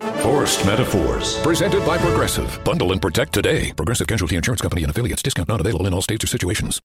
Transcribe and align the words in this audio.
Forced 0.00 0.64
Metaphors. 0.64 1.38
Presented 1.42 1.84
by 1.84 1.98
Progressive. 1.98 2.58
Bundle 2.64 2.92
and 2.92 3.02
protect 3.02 3.34
today. 3.34 3.72
Progressive 3.72 4.06
Casualty 4.06 4.36
Insurance 4.36 4.62
Company 4.62 4.82
and 4.82 4.90
affiliates. 4.90 5.22
Discount 5.22 5.48
not 5.48 5.60
available 5.60 5.86
in 5.86 5.92
all 5.92 6.02
states 6.02 6.24
or 6.24 6.26
situations. 6.26 6.80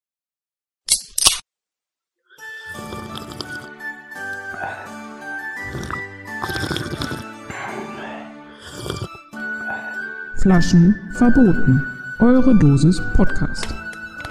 Flaschen 10.42 10.94
verboten. 11.14 11.82
Eure 12.20 12.54
Dosis 12.60 13.00
Podcast. 13.16 13.66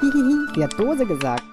Die 0.54 0.62
hat 0.62 0.78
Dose 0.78 1.06
gesagt. 1.06 1.44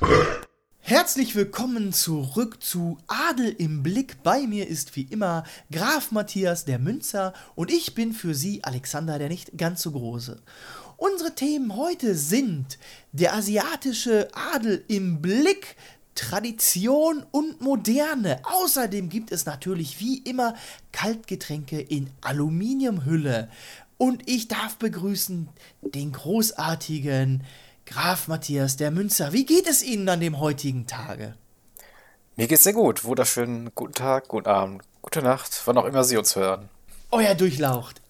Herzlich 0.92 1.34
willkommen 1.34 1.94
zurück 1.94 2.62
zu 2.62 2.98
Adel 3.06 3.48
im 3.56 3.82
Blick. 3.82 4.22
Bei 4.22 4.46
mir 4.46 4.68
ist 4.68 4.94
wie 4.94 5.04
immer 5.04 5.42
Graf 5.70 6.12
Matthias 6.12 6.66
der 6.66 6.78
Münzer 6.78 7.32
und 7.54 7.70
ich 7.70 7.94
bin 7.94 8.12
für 8.12 8.34
Sie 8.34 8.62
Alexander 8.62 9.18
der 9.18 9.30
nicht 9.30 9.56
ganz 9.56 9.80
so 9.80 9.92
große. 9.92 10.42
Unsere 10.98 11.34
Themen 11.34 11.76
heute 11.76 12.14
sind 12.14 12.78
der 13.12 13.32
asiatische 13.32 14.28
Adel 14.34 14.84
im 14.86 15.22
Blick, 15.22 15.76
Tradition 16.14 17.24
und 17.30 17.62
Moderne. 17.62 18.42
Außerdem 18.42 19.08
gibt 19.08 19.32
es 19.32 19.46
natürlich 19.46 19.98
wie 19.98 20.18
immer 20.18 20.54
Kaltgetränke 20.92 21.80
in 21.80 22.10
Aluminiumhülle. 22.20 23.48
Und 23.96 24.28
ich 24.28 24.46
darf 24.46 24.76
begrüßen 24.76 25.48
den 25.80 26.12
großartigen 26.12 27.44
Graf 27.86 28.28
Matthias 28.28 28.76
der 28.76 28.90
Münzer. 28.90 29.32
Wie 29.32 29.44
geht 29.44 29.66
es 29.66 29.82
Ihnen 29.82 30.08
an 30.08 30.20
dem 30.20 30.38
heutigen 30.40 30.86
Tage? 30.86 31.34
Mir 32.36 32.46
geht's 32.46 32.62
sehr 32.62 32.72
gut. 32.72 33.04
Wunderschönen 33.04 33.70
guten 33.74 33.92
Tag, 33.94 34.28
guten 34.28 34.48
Abend, 34.48 34.82
gute 35.02 35.20
Nacht, 35.22 35.60
wann 35.66 35.76
auch 35.78 35.84
immer 35.84 36.04
Sie 36.04 36.16
uns 36.16 36.36
hören. 36.36 36.68
Euer 37.10 37.34
Durchlaucht. 37.34 38.00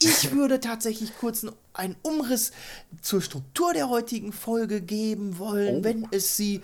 Ich 0.00 0.30
würde 0.32 0.60
tatsächlich 0.60 1.16
kurz 1.18 1.46
einen 1.72 1.96
Umriss 2.02 2.52
zur 3.02 3.20
Struktur 3.22 3.72
der 3.72 3.88
heutigen 3.88 4.32
Folge 4.32 4.80
geben 4.80 5.38
wollen, 5.38 5.78
Oh. 5.80 5.84
wenn 5.84 6.06
es 6.10 6.36
Sie 6.36 6.60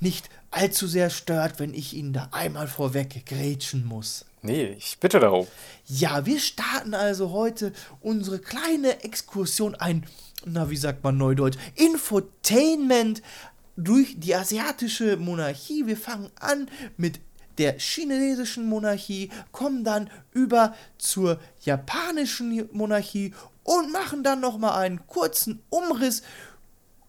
nicht 0.00 0.30
allzu 0.50 0.86
sehr 0.86 1.10
stört, 1.10 1.60
wenn 1.60 1.74
ich 1.74 1.94
Ihnen 1.94 2.12
da 2.12 2.28
einmal 2.32 2.66
vorweg 2.68 3.26
grätschen 3.26 3.84
muss. 3.86 4.24
Nee, 4.42 4.76
ich 4.78 4.98
bitte 5.00 5.20
darum. 5.20 5.46
Ja, 5.86 6.24
wir 6.26 6.38
starten 6.38 6.94
also 6.94 7.30
heute 7.30 7.72
unsere 8.00 8.38
kleine 8.38 9.02
Exkursion, 9.02 9.74
ein, 9.74 10.06
na, 10.44 10.70
wie 10.70 10.76
sagt 10.76 11.02
man 11.02 11.16
neudeutsch, 11.16 11.58
Infotainment 11.74 13.22
durch 13.76 14.18
die 14.18 14.34
asiatische 14.34 15.16
Monarchie. 15.16 15.86
Wir 15.86 15.96
fangen 15.96 16.30
an 16.40 16.68
mit 16.96 17.20
der 17.58 17.78
chinesischen 17.78 18.68
Monarchie, 18.68 19.30
kommen 19.50 19.84
dann 19.84 20.10
über 20.32 20.74
zur 20.98 21.40
japanischen 21.62 22.68
Monarchie 22.72 23.34
und 23.64 23.92
machen 23.92 24.22
dann 24.22 24.40
noch 24.40 24.58
mal 24.58 24.78
einen 24.78 25.06
kurzen 25.06 25.60
Umriss 25.68 26.22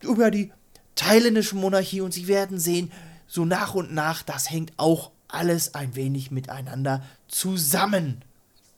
über 0.02 0.32
die 0.32 0.52
thailändische 0.96 1.56
Monarchie 1.56 2.02
und 2.02 2.14
Sie 2.14 2.28
werden 2.28 2.60
sehen, 2.60 2.92
so 3.28 3.46
nach 3.46 3.76
und 3.76 3.94
nach, 3.94 4.24
das 4.24 4.50
hängt 4.50 4.74
auch 4.78 5.12
alles 5.30 5.76
ein 5.76 5.96
wenig 5.96 6.32
miteinander 6.32 7.04
zusammen. 7.28 8.24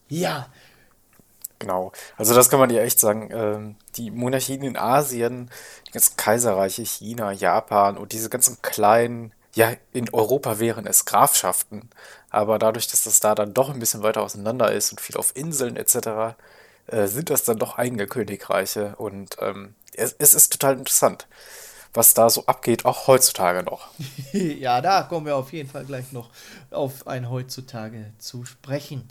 Ja, 0.09 0.47
Genau. 1.59 1.91
Also 2.17 2.33
das 2.33 2.49
kann 2.49 2.59
man 2.59 2.71
ja 2.71 2.81
echt 2.81 2.99
sagen. 2.99 3.29
Ähm, 3.31 3.75
die 3.95 4.09
Monarchien 4.09 4.63
in 4.63 4.77
Asien, 4.77 5.51
die 5.87 5.91
ganzen 5.91 6.17
Kaiserreiche, 6.17 6.81
China, 6.83 7.31
Japan 7.31 7.97
und 7.97 8.13
diese 8.13 8.29
ganzen 8.29 8.59
kleinen, 8.63 9.31
ja, 9.53 9.73
in 9.93 10.11
Europa 10.11 10.59
wären 10.59 10.87
es 10.87 11.05
Grafschaften. 11.05 11.89
Aber 12.31 12.57
dadurch, 12.57 12.87
dass 12.87 13.03
das 13.03 13.19
da 13.19 13.35
dann 13.35 13.53
doch 13.53 13.69
ein 13.69 13.79
bisschen 13.79 14.01
weiter 14.01 14.23
auseinander 14.23 14.71
ist 14.71 14.91
und 14.91 15.01
viel 15.01 15.17
auf 15.17 15.35
Inseln 15.35 15.75
etc., 15.77 16.35
äh, 16.87 17.05
sind 17.07 17.29
das 17.29 17.43
dann 17.43 17.57
doch 17.57 17.77
eigene 17.77 18.07
Königreiche. 18.07 18.95
Und 18.97 19.37
ähm, 19.39 19.75
es, 19.95 20.15
es 20.17 20.33
ist 20.33 20.51
total 20.53 20.77
interessant, 20.79 21.27
was 21.93 22.13
da 22.13 22.29
so 22.29 22.45
abgeht, 22.45 22.85
auch 22.85 23.07
heutzutage 23.07 23.63
noch. 23.63 23.89
ja, 24.33 24.81
da 24.81 25.03
kommen 25.03 25.25
wir 25.25 25.35
auf 25.35 25.51
jeden 25.53 25.69
Fall 25.69 25.85
gleich 25.85 26.11
noch 26.11 26.29
auf 26.69 27.07
ein 27.07 27.29
heutzutage 27.29 28.13
zu 28.17 28.45
sprechen. 28.45 29.09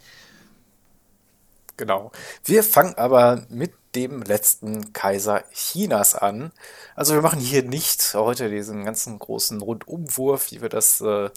Genau. 1.77 2.13
Wir 2.45 2.63
fangen 2.63 2.95
aber 2.97 3.45
mit 3.49 3.73
dem 3.95 4.23
letzten 4.23 4.93
Kaiser 4.93 5.45
Chinas 5.53 6.15
an. 6.15 6.53
Also 6.95 7.15
wir 7.15 7.23
machen 7.23 7.41
hier 7.41 7.63
nicht 7.63 8.15
heute 8.15 8.51
diesen 8.51 8.85
ganzen 8.85 9.19
großen 9.19 9.61
Rundumwurf, 9.61 10.53
wie 10.53 10.63
wir 10.63 10.69
das 10.69 11.01
äh, 11.01 11.31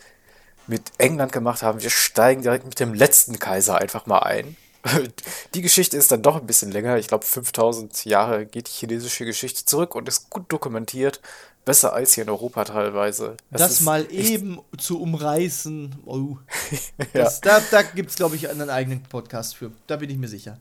mit 0.67 0.91
England 0.97 1.31
gemacht 1.31 1.63
haben. 1.63 1.81
Wir 1.81 1.89
steigen 1.89 2.41
direkt 2.41 2.65
mit 2.65 2.79
dem 2.79 2.93
letzten 2.93 3.39
Kaiser 3.39 3.77
einfach 3.77 4.05
mal 4.05 4.19
ein. 4.19 4.55
Die 5.53 5.61
Geschichte 5.61 5.97
ist 5.97 6.11
dann 6.11 6.21
doch 6.21 6.37
ein 6.37 6.47
bisschen 6.47 6.71
länger. 6.71 6.97
Ich 6.97 7.07
glaube, 7.07 7.25
5000 7.25 8.05
Jahre 8.05 8.45
geht 8.45 8.67
die 8.67 8.71
chinesische 8.71 9.25
Geschichte 9.25 9.65
zurück 9.65 9.95
und 9.95 10.07
ist 10.07 10.29
gut 10.29 10.51
dokumentiert. 10.51 11.21
Besser 11.65 11.93
als 11.93 12.13
hier 12.13 12.25
in 12.25 12.29
Europa 12.29 12.65
teilweise. 12.65 13.37
Das 13.49 13.71
ist 13.71 13.81
mal 13.81 14.05
eben 14.11 14.59
zu 14.77 15.01
umreißen. 15.01 15.95
Oh. 16.05 16.37
Das, 17.13 17.39
Da, 17.39 17.61
da 17.71 17.83
gibt 17.83 18.09
es, 18.09 18.17
glaube 18.17 18.35
ich, 18.35 18.49
einen 18.49 18.69
eigenen 18.69 19.01
Podcast 19.03 19.55
für. 19.55 19.71
Da 19.87 19.95
bin 19.95 20.09
ich 20.09 20.17
mir 20.17 20.27
sicher. 20.27 20.57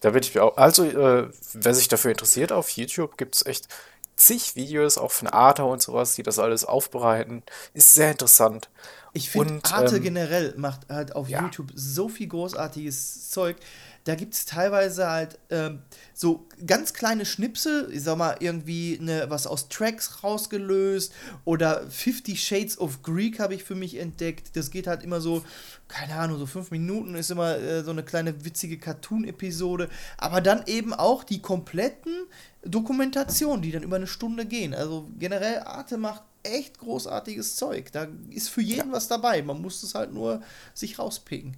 Da 0.00 0.10
bin 0.10 0.22
ich 0.22 0.34
mir 0.34 0.44
auch. 0.44 0.58
Also, 0.58 0.84
äh, 0.84 1.30
wer 1.54 1.74
sich 1.74 1.88
dafür 1.88 2.10
interessiert, 2.10 2.52
auf 2.52 2.68
YouTube 2.70 3.16
gibt 3.16 3.36
es 3.36 3.46
echt 3.46 3.68
zig 4.16 4.56
Videos, 4.56 4.98
auch 4.98 5.10
von 5.10 5.28
Arte 5.28 5.64
und 5.64 5.82
sowas, 5.82 6.14
die 6.14 6.22
das 6.22 6.38
alles 6.38 6.64
aufbereiten. 6.64 7.42
Ist 7.72 7.94
sehr 7.94 8.10
interessant. 8.10 8.68
Ich 9.12 9.30
finde, 9.30 9.60
Arte 9.70 9.96
ähm, 9.96 10.02
generell 10.02 10.54
macht 10.56 10.88
halt 10.88 11.14
auf 11.14 11.28
ja. 11.28 11.42
YouTube 11.42 11.72
so 11.74 12.08
viel 12.08 12.26
großartiges 12.26 13.30
Zeug. 13.30 13.56
Da 14.04 14.14
gibt 14.14 14.34
es 14.34 14.44
teilweise 14.44 15.08
halt 15.08 15.38
ähm, 15.48 15.80
so 16.12 16.46
ganz 16.66 16.92
kleine 16.92 17.24
Schnipsel, 17.24 17.90
ich 17.90 18.02
sag 18.02 18.18
mal, 18.18 18.36
irgendwie 18.38 18.98
ne, 19.00 19.24
was 19.28 19.46
aus 19.46 19.70
Tracks 19.70 20.22
rausgelöst 20.22 21.12
oder 21.46 21.88
50 21.88 22.42
Shades 22.42 22.78
of 22.78 23.02
Greek 23.02 23.40
habe 23.40 23.54
ich 23.54 23.64
für 23.64 23.74
mich 23.74 23.96
entdeckt. 23.96 24.56
Das 24.56 24.70
geht 24.70 24.86
halt 24.86 25.02
immer 25.02 25.22
so, 25.22 25.42
keine 25.88 26.16
Ahnung, 26.16 26.38
so 26.38 26.44
fünf 26.44 26.70
Minuten 26.70 27.14
ist 27.14 27.30
immer 27.30 27.56
äh, 27.56 27.82
so 27.82 27.92
eine 27.92 28.02
kleine 28.02 28.44
witzige 28.44 28.78
Cartoon-Episode. 28.78 29.88
Aber 30.18 30.42
dann 30.42 30.64
eben 30.66 30.92
auch 30.92 31.24
die 31.24 31.40
kompletten 31.40 32.26
Dokumentationen, 32.62 33.62
die 33.62 33.72
dann 33.72 33.82
über 33.82 33.96
eine 33.96 34.06
Stunde 34.06 34.44
gehen. 34.44 34.74
Also 34.74 35.08
generell 35.18 35.60
Arte 35.60 35.96
macht 35.96 36.22
echt 36.42 36.78
großartiges 36.78 37.56
Zeug. 37.56 37.90
Da 37.92 38.06
ist 38.30 38.50
für 38.50 38.60
jeden 38.60 38.92
was 38.92 39.08
dabei. 39.08 39.42
Man 39.42 39.62
muss 39.62 39.82
es 39.82 39.94
halt 39.94 40.12
nur 40.12 40.42
sich 40.74 40.98
rauspicken. 40.98 41.56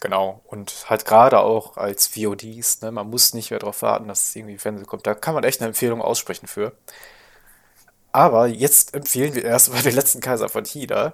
Genau. 0.00 0.40
Und 0.46 0.86
halt 0.88 1.04
gerade 1.04 1.40
auch 1.40 1.76
als 1.76 2.06
VODs, 2.08 2.80
ne, 2.80 2.90
man 2.90 3.10
muss 3.10 3.34
nicht 3.34 3.50
mehr 3.50 3.60
darauf 3.60 3.82
warten, 3.82 4.08
dass 4.08 4.28
es 4.28 4.36
irgendwie 4.36 4.56
Fernsehen 4.58 4.86
kommt. 4.86 5.06
Da 5.06 5.14
kann 5.14 5.34
man 5.34 5.44
echt 5.44 5.60
eine 5.60 5.68
Empfehlung 5.68 6.00
aussprechen 6.00 6.46
für. 6.46 6.72
Aber 8.12 8.46
jetzt 8.46 8.94
empfehlen 8.94 9.34
wir 9.34 9.44
erstmal 9.44 9.82
den 9.82 9.94
letzten 9.94 10.20
Kaiser 10.20 10.48
von 10.48 10.64
China. 10.64 11.12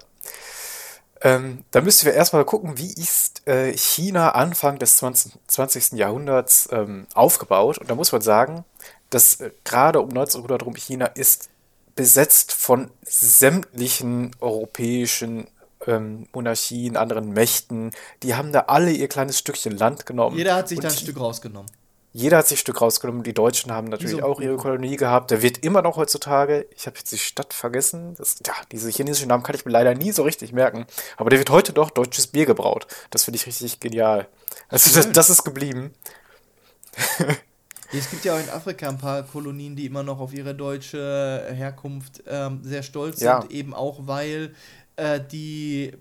Ähm, 1.20 1.64
da 1.70 1.80
müssen 1.80 2.06
wir 2.06 2.14
erstmal 2.14 2.44
gucken, 2.44 2.78
wie 2.78 2.92
ist 2.92 3.46
äh, 3.48 3.72
China 3.76 4.30
Anfang 4.30 4.78
des 4.78 4.98
20. 4.98 5.32
20. 5.46 5.92
Jahrhunderts 5.92 6.68
ähm, 6.70 7.06
aufgebaut. 7.14 7.78
Und 7.78 7.90
da 7.90 7.94
muss 7.94 8.12
man 8.12 8.20
sagen, 8.20 8.64
dass 9.10 9.40
äh, 9.40 9.50
gerade 9.64 10.00
um 10.00 10.10
1900 10.10 10.64
rum 10.64 10.74
China 10.74 11.06
ist 11.06 11.48
besetzt 11.96 12.52
von 12.52 12.90
sämtlichen 13.02 14.36
europäischen 14.40 15.48
ähm, 15.86 16.26
Monarchien, 16.32 16.96
anderen 16.96 17.30
Mächten. 17.32 17.90
Die 18.22 18.34
haben 18.34 18.52
da 18.52 18.60
alle 18.68 18.90
ihr 18.90 19.08
kleines 19.08 19.38
Stückchen 19.38 19.76
Land 19.76 20.06
genommen. 20.06 20.36
Jeder 20.36 20.54
hat 20.56 20.68
sich 20.68 20.80
da 20.80 20.88
ein 20.88 20.94
Stück 20.94 21.18
rausgenommen. 21.20 21.70
jeder 22.12 22.38
hat 22.38 22.46
sich 22.48 22.58
ein 22.58 22.60
Stück 22.60 22.80
rausgenommen. 22.80 23.22
Die 23.22 23.34
Deutschen 23.34 23.70
haben 23.72 23.88
natürlich 23.88 24.16
so 24.16 24.22
auch 24.22 24.40
ihre. 24.40 24.56
Kolonie 24.56 24.96
gehabt. 24.96 25.30
Der 25.30 25.42
wird 25.42 25.58
immer 25.64 25.82
noch 25.82 25.96
heutzutage, 25.96 26.66
ich 26.74 26.86
habe 26.86 26.96
jetzt 26.98 27.12
die 27.12 27.18
Stadt 27.18 27.52
vergessen, 27.52 28.14
das, 28.16 28.38
ja, 28.46 28.54
diese 28.72 28.90
chinesischen 28.90 29.28
Namen 29.28 29.42
kann 29.42 29.54
ich 29.54 29.64
mir 29.64 29.72
leider 29.72 29.94
nie 29.94 30.12
so 30.12 30.22
richtig 30.22 30.52
merken, 30.52 30.86
aber 31.16 31.30
der 31.30 31.38
wird 31.38 31.50
heute 31.50 31.72
doch 31.72 31.90
deutsches 31.90 32.26
Bier 32.26 32.46
gebraut. 32.46 32.86
Das 33.10 33.24
finde 33.24 33.36
ich 33.36 33.46
richtig 33.46 33.80
genial. 33.80 34.26
Also 34.68 34.94
das, 34.94 35.12
das 35.12 35.30
ist 35.30 35.44
geblieben. 35.44 35.94
Es 37.92 38.10
gibt 38.10 38.24
ja 38.24 38.34
auch 38.34 38.40
in 38.40 38.50
Afrika 38.50 38.88
ein 38.88 38.98
paar 38.98 39.22
Kolonien, 39.22 39.76
die 39.76 39.86
immer 39.86 40.02
noch 40.02 40.18
auf 40.18 40.34
ihre 40.34 40.54
deutsche 40.56 41.46
Herkunft 41.52 42.22
ähm, 42.26 42.60
sehr 42.64 42.82
stolz 42.82 43.20
Ja. 43.20 43.40
sind, 43.42 43.52
eben 43.52 43.74
auch 43.74 44.00
weil 44.06 44.54
äh, 44.96 45.20
die 45.20 45.92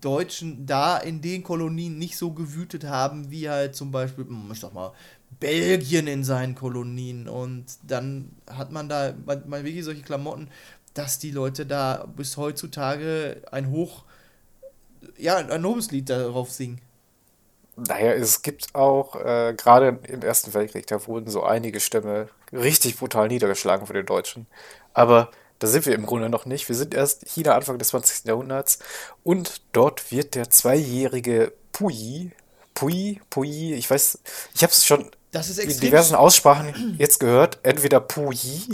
Deutschen 0.00 0.66
da 0.66 0.98
in 0.98 1.20
den 1.20 1.42
Kolonien 1.42 1.98
nicht 1.98 2.16
so 2.16 2.32
gewütet 2.32 2.84
haben, 2.84 3.30
wie 3.30 3.48
halt 3.48 3.74
zum 3.74 3.90
Beispiel, 3.90 4.24
hm, 4.26 4.50
ich 4.52 4.60
sag 4.60 4.72
mal, 4.72 4.92
Belgien 5.40 6.06
in 6.06 6.24
seinen 6.24 6.54
Kolonien. 6.54 7.28
Und 7.28 7.66
dann 7.82 8.30
hat 8.48 8.70
man 8.72 8.88
da 8.88 9.14
mal, 9.24 9.64
wirklich 9.64 9.84
solche 9.84 10.02
Klamotten, 10.02 10.50
dass 10.94 11.18
die 11.18 11.30
Leute 11.30 11.66
da 11.66 12.06
bis 12.16 12.36
heutzutage 12.36 13.42
ein 13.50 13.70
Hoch, 13.70 14.04
ja, 15.16 15.36
ein 15.36 15.62
Lobeslied 15.62 16.10
darauf 16.10 16.50
singen. 16.50 16.80
Naja, 17.76 18.12
es 18.12 18.42
gibt 18.42 18.74
auch, 18.74 19.14
äh, 19.14 19.54
gerade 19.56 20.00
im 20.08 20.22
Ersten 20.22 20.52
Weltkrieg, 20.52 20.86
da 20.88 21.06
wurden 21.06 21.30
so 21.30 21.44
einige 21.44 21.78
Stämme 21.78 22.28
richtig 22.52 22.96
brutal 22.96 23.28
niedergeschlagen 23.28 23.86
von 23.86 23.94
den 23.94 24.06
Deutschen. 24.06 24.46
Aber 24.94 25.30
da 25.58 25.66
sind 25.66 25.86
wir 25.86 25.94
im 25.94 26.06
Grunde 26.06 26.28
noch 26.28 26.46
nicht. 26.46 26.68
Wir 26.68 26.76
sind 26.76 26.94
erst 26.94 27.26
China 27.26 27.54
Anfang 27.54 27.78
des 27.78 27.88
20. 27.88 28.26
Jahrhunderts 28.26 28.78
und 29.24 29.60
dort 29.72 30.10
wird 30.12 30.34
der 30.34 30.50
zweijährige 30.50 31.52
Puyi, 31.72 32.32
Puyi, 32.74 33.20
Puyi, 33.30 33.74
ich 33.74 33.90
weiß, 33.90 34.18
ich 34.54 34.62
habe 34.62 34.72
es 34.72 34.84
schon 34.86 35.10
Das 35.32 35.48
ist 35.50 35.58
in 35.58 35.80
diversen 35.80 36.14
Aussprachen 36.14 36.94
jetzt 36.98 37.18
gehört, 37.20 37.58
entweder 37.62 38.00
Puyi 38.00 38.68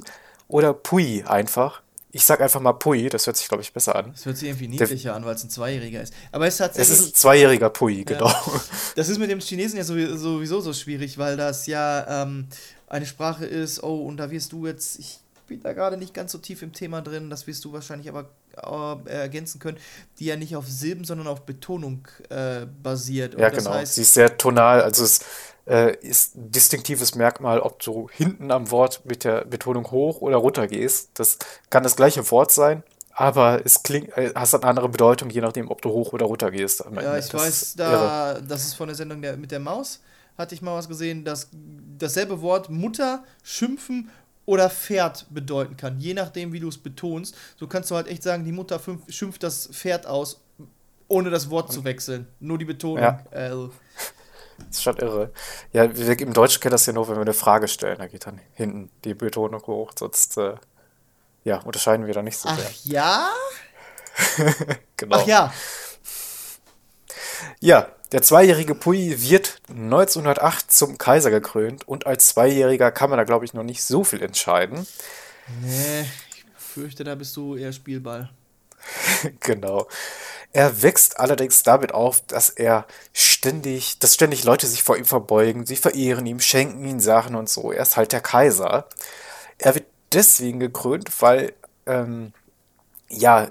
oder 0.48 0.74
Puyi 0.74 1.24
einfach. 1.24 1.80
Ich 2.12 2.24
sag 2.24 2.40
einfach 2.40 2.60
mal 2.60 2.74
Puyi, 2.74 3.08
das 3.08 3.26
hört 3.26 3.36
sich, 3.36 3.48
glaube 3.48 3.62
ich, 3.64 3.72
besser 3.72 3.96
an. 3.96 4.12
Das 4.12 4.24
hört 4.24 4.36
sich 4.36 4.46
irgendwie 4.48 4.68
niedlicher 4.68 5.16
an, 5.16 5.24
weil 5.24 5.34
es 5.34 5.42
ein 5.42 5.50
Zweijähriger 5.50 6.00
ist. 6.00 6.14
Aber 6.30 6.46
es. 6.46 6.60
Es 6.60 6.88
ist 6.88 7.08
ein 7.08 7.14
zweijähriger 7.14 7.70
Puyi, 7.70 8.04
genau. 8.04 8.32
Das 8.94 9.08
ist 9.08 9.18
mit 9.18 9.30
dem 9.30 9.40
Chinesen 9.40 9.78
ja 9.78 9.82
sowie- 9.84 10.16
sowieso 10.16 10.60
so 10.60 10.72
schwierig, 10.72 11.18
weil 11.18 11.36
das 11.36 11.66
ja 11.66 12.22
ähm, 12.22 12.46
eine 12.86 13.06
Sprache 13.06 13.46
ist, 13.46 13.82
oh, 13.82 14.06
und 14.06 14.18
da 14.18 14.30
wirst 14.30 14.52
du 14.52 14.64
jetzt, 14.66 15.23
bin 15.46 15.60
da 15.62 15.72
gerade 15.72 15.96
nicht 15.96 16.14
ganz 16.14 16.32
so 16.32 16.38
tief 16.38 16.62
im 16.62 16.72
Thema 16.72 17.02
drin, 17.02 17.30
das 17.30 17.46
wirst 17.46 17.64
du 17.64 17.72
wahrscheinlich 17.72 18.08
aber 18.08 18.30
äh, 19.06 19.10
ergänzen 19.10 19.58
können, 19.58 19.78
die 20.18 20.26
ja 20.26 20.36
nicht 20.36 20.56
auf 20.56 20.66
Silben, 20.68 21.04
sondern 21.04 21.26
auf 21.26 21.42
Betonung 21.42 22.06
äh, 22.28 22.66
basiert. 22.82 23.34
Und 23.34 23.40
Ja, 23.42 23.48
genau. 23.50 23.72
heißt, 23.72 23.94
Sie 23.94 24.02
ist 24.02 24.14
sehr 24.14 24.36
tonal, 24.36 24.82
also 24.82 25.04
es 25.04 25.20
äh, 25.66 25.96
ist 25.96 26.36
ein 26.36 26.50
distinktives 26.50 27.14
Merkmal, 27.14 27.60
ob 27.60 27.80
du 27.82 28.08
hinten 28.10 28.50
am 28.50 28.70
Wort 28.70 29.02
mit 29.04 29.24
der 29.24 29.44
Betonung 29.44 29.90
hoch 29.90 30.20
oder 30.20 30.36
runter 30.36 30.66
gehst. 30.66 31.10
Das 31.14 31.38
kann 31.70 31.82
das 31.82 31.96
gleiche 31.96 32.30
Wort 32.30 32.52
sein, 32.52 32.82
aber 33.12 33.64
es 33.64 33.82
klingt, 33.82 34.16
äh, 34.16 34.32
hast 34.34 34.54
eine 34.54 34.64
andere 34.64 34.88
Bedeutung, 34.88 35.30
je 35.30 35.40
nachdem, 35.40 35.70
ob 35.70 35.82
du 35.82 35.90
hoch 35.90 36.12
oder 36.12 36.26
runter 36.26 36.50
gehst. 36.50 36.80
ja, 36.80 36.86
Ende. 36.86 37.18
ich 37.18 37.28
Das 37.28 37.34
weiß, 37.34 37.74
irre. 37.76 38.16
da, 38.34 38.40
das 38.40 38.64
ist 38.66 38.74
von 38.74 38.88
der 38.88 38.96
Sendung 38.96 39.22
der, 39.22 39.36
mit 39.36 39.50
der 39.50 39.60
Maus, 39.60 40.00
hatte 40.36 40.54
ich 40.54 40.62
mal 40.62 40.76
was 40.76 40.88
gesehen, 40.88 41.24
dass 41.24 41.48
dasselbe 41.98 42.40
Wort 42.42 42.68
Mutter, 42.70 43.24
Schimpfen 43.42 44.10
oder 44.46 44.68
Pferd 44.70 45.26
bedeuten 45.30 45.76
kann, 45.76 45.98
je 45.98 46.14
nachdem, 46.14 46.52
wie 46.52 46.60
du 46.60 46.68
es 46.68 46.78
betonst. 46.78 47.34
So 47.56 47.66
kannst 47.66 47.90
du 47.90 47.94
halt 47.94 48.08
echt 48.08 48.22
sagen, 48.22 48.44
die 48.44 48.52
Mutter 48.52 48.80
schimpft 49.08 49.42
das 49.42 49.68
Pferd 49.72 50.06
aus, 50.06 50.42
ohne 51.08 51.30
das 51.30 51.50
Wort 51.50 51.72
zu 51.72 51.84
wechseln. 51.84 52.26
Nur 52.40 52.58
die 52.58 52.64
Betonung. 52.64 52.98
Ja. 52.98 53.20
Äh, 53.30 53.50
Das 54.58 54.68
ist 54.76 54.82
schon 54.82 54.96
irre. 54.98 55.32
Ja, 55.72 55.96
wir 55.96 56.18
im 56.20 56.32
Deutschen 56.32 56.60
kennen 56.60 56.72
das 56.72 56.86
ja 56.86 56.92
nur, 56.92 57.08
wenn 57.08 57.16
wir 57.16 57.22
eine 57.22 57.32
Frage 57.34 57.68
stellen, 57.68 57.98
da 57.98 58.06
geht 58.06 58.26
dann 58.26 58.40
hinten 58.52 58.90
die 59.04 59.14
Betonung 59.14 59.62
hoch, 59.66 59.92
sonst 59.98 60.36
äh, 60.38 60.54
ja, 61.44 61.58
unterscheiden 61.58 62.06
wir 62.06 62.14
da 62.14 62.22
nicht 62.22 62.38
so 62.38 62.48
ach 62.48 62.58
sehr. 62.58 62.70
ja? 62.84 63.30
Genau. 64.96 65.16
Ach 65.16 65.26
ja. 65.26 65.52
Ja, 67.60 67.88
der 68.14 68.22
zweijährige 68.22 68.76
Puyi 68.76 69.20
wird 69.22 69.60
1908 69.68 70.70
zum 70.70 70.98
Kaiser 70.98 71.32
gekrönt 71.32 71.88
und 71.88 72.06
als 72.06 72.28
Zweijähriger 72.28 72.92
kann 72.92 73.10
man 73.10 73.16
da, 73.16 73.24
glaube 73.24 73.44
ich, 73.44 73.54
noch 73.54 73.64
nicht 73.64 73.82
so 73.82 74.04
viel 74.04 74.22
entscheiden. 74.22 74.86
Nee, 75.60 76.02
ich 76.30 76.44
fürchte, 76.56 77.02
da 77.02 77.16
bist 77.16 77.36
du 77.36 77.56
eher 77.56 77.72
Spielball. 77.72 78.30
Genau. 79.40 79.88
Er 80.52 80.82
wächst 80.82 81.18
allerdings 81.18 81.64
damit 81.64 81.92
auf, 81.92 82.20
dass 82.26 82.50
er 82.50 82.86
ständig, 83.12 83.98
dass 83.98 84.14
ständig 84.14 84.44
Leute 84.44 84.68
sich 84.68 84.84
vor 84.84 84.96
ihm 84.96 85.06
verbeugen, 85.06 85.66
sie 85.66 85.74
verehren 85.74 86.24
ihm, 86.26 86.38
schenken 86.38 86.86
ihm 86.86 87.00
Sachen 87.00 87.34
und 87.34 87.48
so. 87.48 87.72
Er 87.72 87.82
ist 87.82 87.96
halt 87.96 88.12
der 88.12 88.20
Kaiser. 88.20 88.86
Er 89.58 89.74
wird 89.74 89.86
deswegen 90.12 90.60
gekrönt, 90.60 91.10
weil, 91.20 91.52
ähm, 91.86 92.32
ja, 93.08 93.50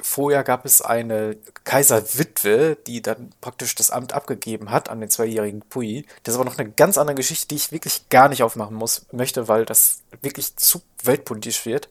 vorher 0.00 0.42
gab 0.44 0.64
es 0.64 0.80
eine 0.82 1.36
Kaiserwitwe, 1.64 2.76
die 2.86 3.02
dann 3.02 3.30
praktisch 3.40 3.74
das 3.74 3.90
Amt 3.90 4.12
abgegeben 4.12 4.70
hat 4.70 4.88
an 4.88 5.00
den 5.00 5.10
zweijährigen 5.10 5.60
Pui. 5.62 6.06
Das 6.22 6.34
ist 6.34 6.40
aber 6.40 6.48
noch 6.48 6.58
eine 6.58 6.70
ganz 6.70 6.98
andere 6.98 7.16
Geschichte, 7.16 7.48
die 7.48 7.56
ich 7.56 7.72
wirklich 7.72 8.08
gar 8.08 8.28
nicht 8.28 8.42
aufmachen 8.42 8.76
muss, 8.76 9.06
möchte, 9.12 9.48
weil 9.48 9.64
das 9.64 10.02
wirklich 10.22 10.56
zu 10.56 10.80
weltpolitisch 11.02 11.66
wird. 11.66 11.88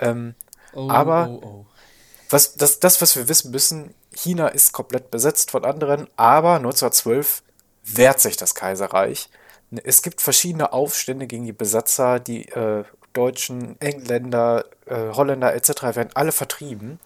Ähm, 0.00 0.34
Oh, 0.74 0.90
Aber- 0.90 1.28
oh, 1.30 1.40
oh. 1.42 1.66
was, 2.28 2.54
das, 2.56 2.78
das, 2.78 3.00
was 3.00 3.16
wir 3.16 3.26
wissen 3.28 3.50
müssen, 3.50 3.94
China 4.14 4.48
ist 4.48 4.72
komplett 4.72 5.10
besetzt 5.10 5.50
von 5.50 5.64
anderen, 5.64 6.08
aber 6.16 6.56
1912 6.56 7.42
wehrt 7.84 8.20
sich 8.20 8.36
das 8.36 8.54
Kaiserreich. 8.54 9.30
Es 9.84 10.02
gibt 10.02 10.20
verschiedene 10.20 10.72
Aufstände 10.74 11.26
gegen 11.26 11.44
die 11.46 11.52
Besatzer, 11.54 12.20
die 12.20 12.48
äh, 12.50 12.84
Deutschen, 13.18 13.80
Engländer, 13.80 14.64
äh, 14.86 15.10
Holländer 15.12 15.52
etc. 15.52 15.82
werden 15.96 16.10
alle 16.14 16.30
vertrieben. 16.30 17.00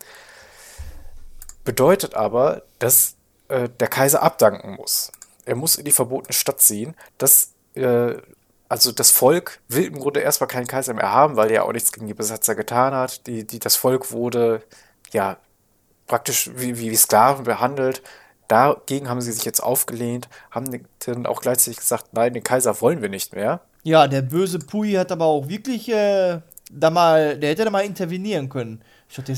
Bedeutet 1.65 2.15
aber, 2.15 2.65
dass 2.79 3.15
äh, 3.49 3.71
der 3.81 3.89
Kaiser 3.89 4.23
abdanken 4.23 4.75
muss. 4.75 5.11
Er 5.47 5.57
muss 5.57 5.77
in 5.77 5.87
die 5.87 5.91
verbotene 5.91 6.35
Stadt 6.35 6.61
ziehen. 6.61 6.95
Das, 7.17 7.53
äh, 7.75 8.17
also 8.69 8.93
das 8.93 9.11
Volk 9.11 9.61
will 9.69 9.87
im 9.87 9.99
Grunde 9.99 10.21
erstmal 10.21 10.49
keinen 10.49 10.67
Kaiser 10.67 10.93
mehr 10.93 11.11
haben, 11.11 11.37
weil 11.37 11.51
er 11.51 11.65
auch 11.65 11.73
nichts 11.73 11.93
gegen 11.93 12.07
die 12.07 12.15
Besatzer 12.15 12.55
getan 12.55 12.93
hat. 12.93 13.27
Die, 13.27 13.47
die, 13.47 13.59
das 13.59 13.77
Volk 13.77 14.13
wurde 14.13 14.63
ja 15.13 15.39
praktisch 16.07 16.51
wie, 16.55 16.79
wie, 16.79 16.91
wie 16.91 16.97
Sklaven 16.97 17.45
behandelt. 17.45 18.03
Dagegen 18.49 19.09
haben 19.09 19.23
sie 19.23 19.33
sich 19.33 19.47
jetzt 19.47 19.63
aufgelehnt, 19.63 20.29
haben 20.51 20.87
dann 21.07 21.25
auch 21.25 21.41
gleichzeitig 21.41 21.79
gesagt, 21.79 22.13
nein, 22.13 22.35
den 22.35 22.45
Kaiser 22.45 22.83
wollen 22.83 23.01
wir 23.01 23.09
nicht 23.09 23.35
mehr. 23.35 23.63
Ja, 23.83 24.07
der 24.07 24.23
böse 24.23 24.59
Pui 24.59 24.93
hat 24.93 25.11
aber 25.13 25.25
auch 25.25 25.49
wirklich 25.49 25.89
äh, 25.89 26.41
da 26.71 26.91
mal, 26.91 27.39
der 27.39 27.51
hätte 27.51 27.65
da 27.65 27.71
mal 27.71 27.85
intervenieren 27.85 28.49
können. 28.49 28.83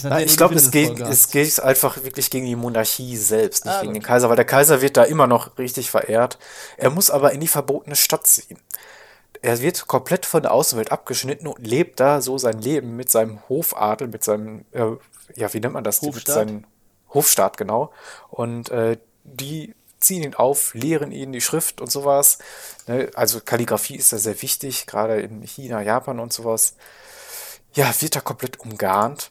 Nein, 0.05 0.26
ich 0.26 0.37
glaube, 0.37 0.55
es 0.55 0.70
geht, 0.70 1.00
es 1.00 1.31
geht 1.31 1.58
einfach 1.61 2.05
wirklich 2.05 2.31
gegen 2.31 2.46
die 2.46 2.55
Monarchie 2.55 3.17
selbst, 3.17 3.64
nicht 3.64 3.75
Ah, 3.75 3.81
gegen 3.81 3.93
gut. 3.94 4.02
den 4.02 4.06
Kaiser, 4.06 4.29
weil 4.29 4.37
der 4.37 4.44
Kaiser 4.44 4.81
wird 4.82 4.96
da 4.96 5.02
immer 5.02 5.26
noch 5.26 5.58
richtig 5.58 5.91
verehrt. 5.91 6.38
Er 6.76 6.91
muss 6.91 7.11
aber 7.11 7.32
in 7.32 7.41
die 7.41 7.49
verbotene 7.49 7.96
Stadt 7.96 8.25
ziehen. 8.26 8.58
Er 9.43 9.61
wird 9.61 9.88
komplett 9.88 10.26
von 10.26 10.43
der 10.43 10.52
Außenwelt 10.52 10.93
abgeschnitten 10.93 11.49
und 11.49 11.67
lebt 11.67 11.99
da 11.99 12.20
so 12.20 12.38
sein 12.38 12.61
Leben 12.61 12.94
mit 12.94 13.11
seinem 13.11 13.41
Hofadel, 13.49 14.06
mit 14.08 14.23
seinem, 14.23 14.64
äh, 14.70 14.93
ja, 15.35 15.52
wie 15.52 15.58
nennt 15.61 15.75
man 15.75 15.82
das? 15.85 16.02
Mit 16.02 16.14
Hofstaat? 16.14 16.35
seinem 16.35 16.64
Hofstaat, 17.12 17.56
genau. 17.56 17.91
Und 18.31 18.70
äh, 18.70 18.96
die 19.25 19.75
ziehen 20.04 20.22
ihn 20.22 20.34
auf, 20.34 20.74
lehren 20.74 21.12
ihn 21.12 21.32
die 21.32 21.40
Schrift 21.40 21.80
und 21.80 21.90
sowas. 21.90 22.38
Ne? 22.86 23.10
Also 23.14 23.40
Kalligrafie 23.40 23.96
ist 23.96 24.12
da 24.12 24.18
sehr 24.18 24.40
wichtig, 24.42 24.86
gerade 24.86 25.20
in 25.20 25.42
China, 25.42 25.80
Japan 25.82 26.20
und 26.20 26.32
sowas. 26.32 26.74
Ja, 27.74 27.92
wird 28.00 28.16
da 28.16 28.20
komplett 28.20 28.60
umgarnt 28.60 29.30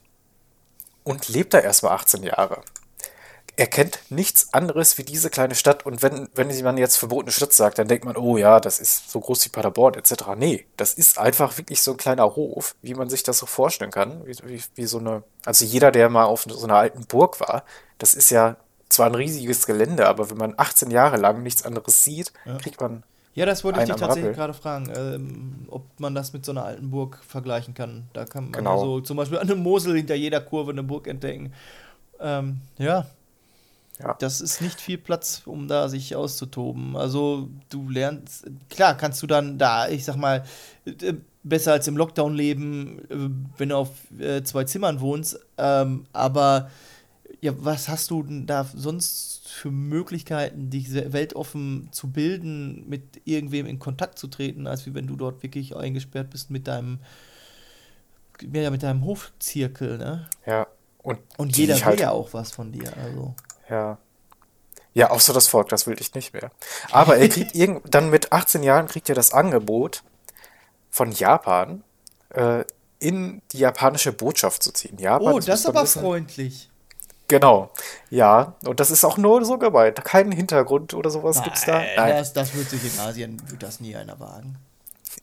und 1.02 1.28
lebt 1.28 1.54
da 1.54 1.60
erstmal 1.60 1.92
18 1.92 2.22
Jahre. 2.22 2.62
Er 3.56 3.68
kennt 3.68 4.00
nichts 4.10 4.52
anderes 4.52 4.98
wie 4.98 5.04
diese 5.04 5.30
kleine 5.30 5.54
Stadt 5.54 5.86
und 5.86 6.02
wenn, 6.02 6.28
wenn 6.34 6.64
man 6.64 6.76
jetzt 6.76 6.96
verbotene 6.96 7.30
Stadt 7.30 7.52
sagt, 7.52 7.78
dann 7.78 7.86
denkt 7.86 8.04
man, 8.04 8.16
oh 8.16 8.36
ja, 8.36 8.58
das 8.58 8.80
ist 8.80 9.10
so 9.10 9.20
groß 9.20 9.44
wie 9.44 9.50
Paderborn 9.50 9.94
etc. 9.94 10.24
Nee, 10.36 10.66
das 10.76 10.94
ist 10.94 11.18
einfach 11.18 11.56
wirklich 11.56 11.80
so 11.80 11.92
ein 11.92 11.96
kleiner 11.96 12.34
Hof, 12.34 12.74
wie 12.82 12.94
man 12.94 13.08
sich 13.08 13.22
das 13.22 13.38
so 13.38 13.46
vorstellen 13.46 13.92
kann. 13.92 14.26
Wie, 14.26 14.36
wie, 14.44 14.62
wie 14.74 14.86
so 14.86 14.98
eine, 14.98 15.22
also 15.44 15.64
jeder, 15.64 15.92
der 15.92 16.08
mal 16.08 16.24
auf 16.24 16.46
so 16.48 16.64
einer 16.64 16.76
alten 16.76 17.06
Burg 17.06 17.38
war, 17.38 17.64
das 17.98 18.14
ist 18.14 18.30
ja 18.30 18.56
zwar 18.94 19.06
ein 19.06 19.14
riesiges 19.14 19.66
Gelände, 19.66 20.08
aber 20.08 20.30
wenn 20.30 20.36
man 20.38 20.54
18 20.56 20.90
Jahre 20.90 21.16
lang 21.16 21.42
nichts 21.42 21.64
anderes 21.64 22.04
sieht, 22.04 22.32
kriegt 22.60 22.80
man 22.80 23.02
Ja, 23.34 23.46
das 23.46 23.64
wollte 23.64 23.80
ich 23.80 23.86
dich 23.86 23.96
tatsächlich 23.96 24.34
gerade 24.36 24.54
fragen, 24.54 24.90
ähm, 24.96 25.66
ob 25.68 25.84
man 25.98 26.14
das 26.14 26.32
mit 26.32 26.44
so 26.44 26.52
einer 26.52 26.64
alten 26.64 26.90
Burg 26.90 27.20
vergleichen 27.26 27.74
kann. 27.74 28.04
Da 28.12 28.24
kann 28.24 28.44
man 28.44 28.52
Genau. 28.52 28.80
so 28.80 29.00
zum 29.00 29.16
Beispiel 29.16 29.38
an 29.38 29.46
der 29.48 29.56
Mosel 29.56 29.96
hinter 29.96 30.14
jeder 30.14 30.40
Kurve 30.40 30.70
eine 30.70 30.82
Burg 30.82 31.08
entdecken. 31.08 31.52
Ähm, 32.20 32.60
ja. 32.78 33.06
Ja. 34.00 34.14
Das 34.18 34.40
ist 34.40 34.60
nicht 34.60 34.80
viel 34.80 34.98
Platz, 34.98 35.42
um 35.46 35.68
da 35.68 35.88
sich 35.88 36.16
auszutoben. 36.16 36.96
Also 36.96 37.48
du 37.70 37.88
lernst, 37.88 38.44
klar 38.68 38.96
kannst 38.96 39.22
du 39.22 39.26
dann 39.28 39.56
da, 39.56 39.88
ich 39.88 40.04
sag 40.04 40.16
mal, 40.16 40.44
äh, 40.84 41.14
besser 41.44 41.72
als 41.72 41.86
im 41.86 41.96
Lockdown 41.96 42.34
leben, 42.34 42.98
äh, 43.08 43.58
wenn 43.58 43.68
du 43.68 43.76
auf 43.76 43.90
äh, 44.18 44.42
zwei 44.42 44.64
Zimmern 44.64 45.00
wohnst. 45.00 45.38
Ähm, 45.58 46.06
aber 46.12 46.70
ja, 47.44 47.52
was 47.58 47.90
hast 47.90 48.10
du 48.10 48.22
denn 48.22 48.46
da 48.46 48.66
sonst 48.74 49.42
für 49.50 49.70
Möglichkeiten, 49.70 50.70
dich 50.70 50.94
weltoffen 50.94 51.90
zu 51.92 52.10
bilden, 52.10 52.88
mit 52.88 53.20
irgendwem 53.26 53.66
in 53.66 53.78
Kontakt 53.78 54.18
zu 54.18 54.28
treten, 54.28 54.66
als 54.66 54.86
wie 54.86 54.94
wenn 54.94 55.06
du 55.06 55.14
dort 55.14 55.42
wirklich 55.42 55.76
eingesperrt 55.76 56.30
bist 56.30 56.50
mit 56.50 56.66
deinem, 56.66 57.00
ja, 58.40 58.70
mit 58.70 58.82
deinem 58.82 59.04
Hofzirkel, 59.04 59.98
ne? 59.98 60.26
ja 60.46 60.66
und 61.02 61.20
Und 61.36 61.54
jeder 61.54 61.74
will 61.74 61.84
halt 61.84 62.00
ja 62.00 62.12
auch 62.12 62.32
was 62.32 62.50
von 62.50 62.72
dir, 62.72 62.90
also. 62.96 63.34
Ja. 63.68 63.98
Ja, 64.94 65.10
außer 65.10 65.34
das 65.34 65.46
Volk, 65.46 65.68
das 65.68 65.86
will 65.86 66.00
ich 66.00 66.14
nicht 66.14 66.32
mehr. 66.32 66.50
Aber 66.92 67.18
er 67.18 67.28
kriegt 67.28 67.54
irgend, 67.54 67.94
dann 67.94 68.08
mit 68.08 68.32
18 68.32 68.62
Jahren 68.62 68.86
kriegt 68.86 69.10
er 69.10 69.14
das 69.14 69.34
Angebot 69.34 70.02
von 70.88 71.12
Japan, 71.12 71.84
äh, 72.30 72.64
in 73.00 73.42
die 73.52 73.58
japanische 73.58 74.14
Botschaft 74.14 74.62
zu 74.62 74.72
ziehen. 74.72 74.96
Japan, 74.96 75.34
Oh, 75.34 75.38
das 75.40 75.60
ist 75.60 75.66
aber 75.66 75.82
wissen, 75.82 76.00
freundlich. 76.00 76.70
Genau. 77.28 77.70
Ja, 78.10 78.54
und 78.66 78.80
das 78.80 78.90
ist 78.90 79.04
auch 79.04 79.16
nur 79.16 79.44
so 79.44 79.58
gemeint. 79.58 80.04
Keinen 80.04 80.32
Hintergrund 80.32 80.94
oder 80.94 81.10
sowas 81.10 81.42
gibt's 81.42 81.64
da. 81.64 81.80
Nein, 81.96 82.10
Das, 82.10 82.32
das 82.32 82.54
wird 82.54 82.68
sich 82.68 82.84
in 82.84 83.00
Asien, 83.00 83.42
wird 83.50 83.62
das 83.62 83.80
nie 83.80 83.96
einer 83.96 84.20
wagen. 84.20 84.56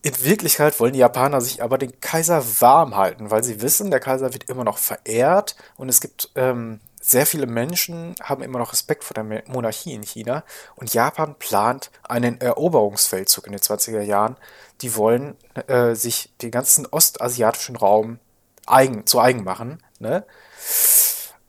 In 0.01 0.23
Wirklichkeit 0.23 0.79
wollen 0.79 0.93
die 0.93 0.99
Japaner 0.99 1.41
sich 1.41 1.61
aber 1.61 1.77
den 1.77 1.99
Kaiser 2.01 2.43
warm 2.59 2.95
halten, 2.95 3.29
weil 3.29 3.43
sie 3.43 3.61
wissen, 3.61 3.91
der 3.91 3.99
Kaiser 3.99 4.33
wird 4.33 4.49
immer 4.49 4.63
noch 4.63 4.79
verehrt 4.79 5.55
und 5.77 5.89
es 5.89 6.01
gibt 6.01 6.31
ähm, 6.35 6.79
sehr 6.99 7.25
viele 7.25 7.45
Menschen 7.45 8.15
haben 8.21 8.43
immer 8.43 8.59
noch 8.59 8.73
Respekt 8.73 9.03
vor 9.03 9.15
der 9.15 9.43
Monarchie 9.47 9.93
in 9.93 10.03
China 10.03 10.43
und 10.75 10.93
Japan 10.93 11.35
plant 11.35 11.91
einen 12.03 12.39
Eroberungsfeldzug 12.39 13.47
in 13.47 13.53
den 13.53 13.61
20er 13.61 14.01
Jahren. 14.01 14.37
Die 14.81 14.95
wollen 14.95 15.35
äh, 15.67 15.93
sich 15.93 16.31
den 16.41 16.51
ganzen 16.51 16.87
ostasiatischen 16.87 17.75
Raum 17.75 18.19
eigen, 18.65 19.05
zu 19.05 19.19
eigen 19.19 19.43
machen, 19.43 19.83
ne? 19.99 20.25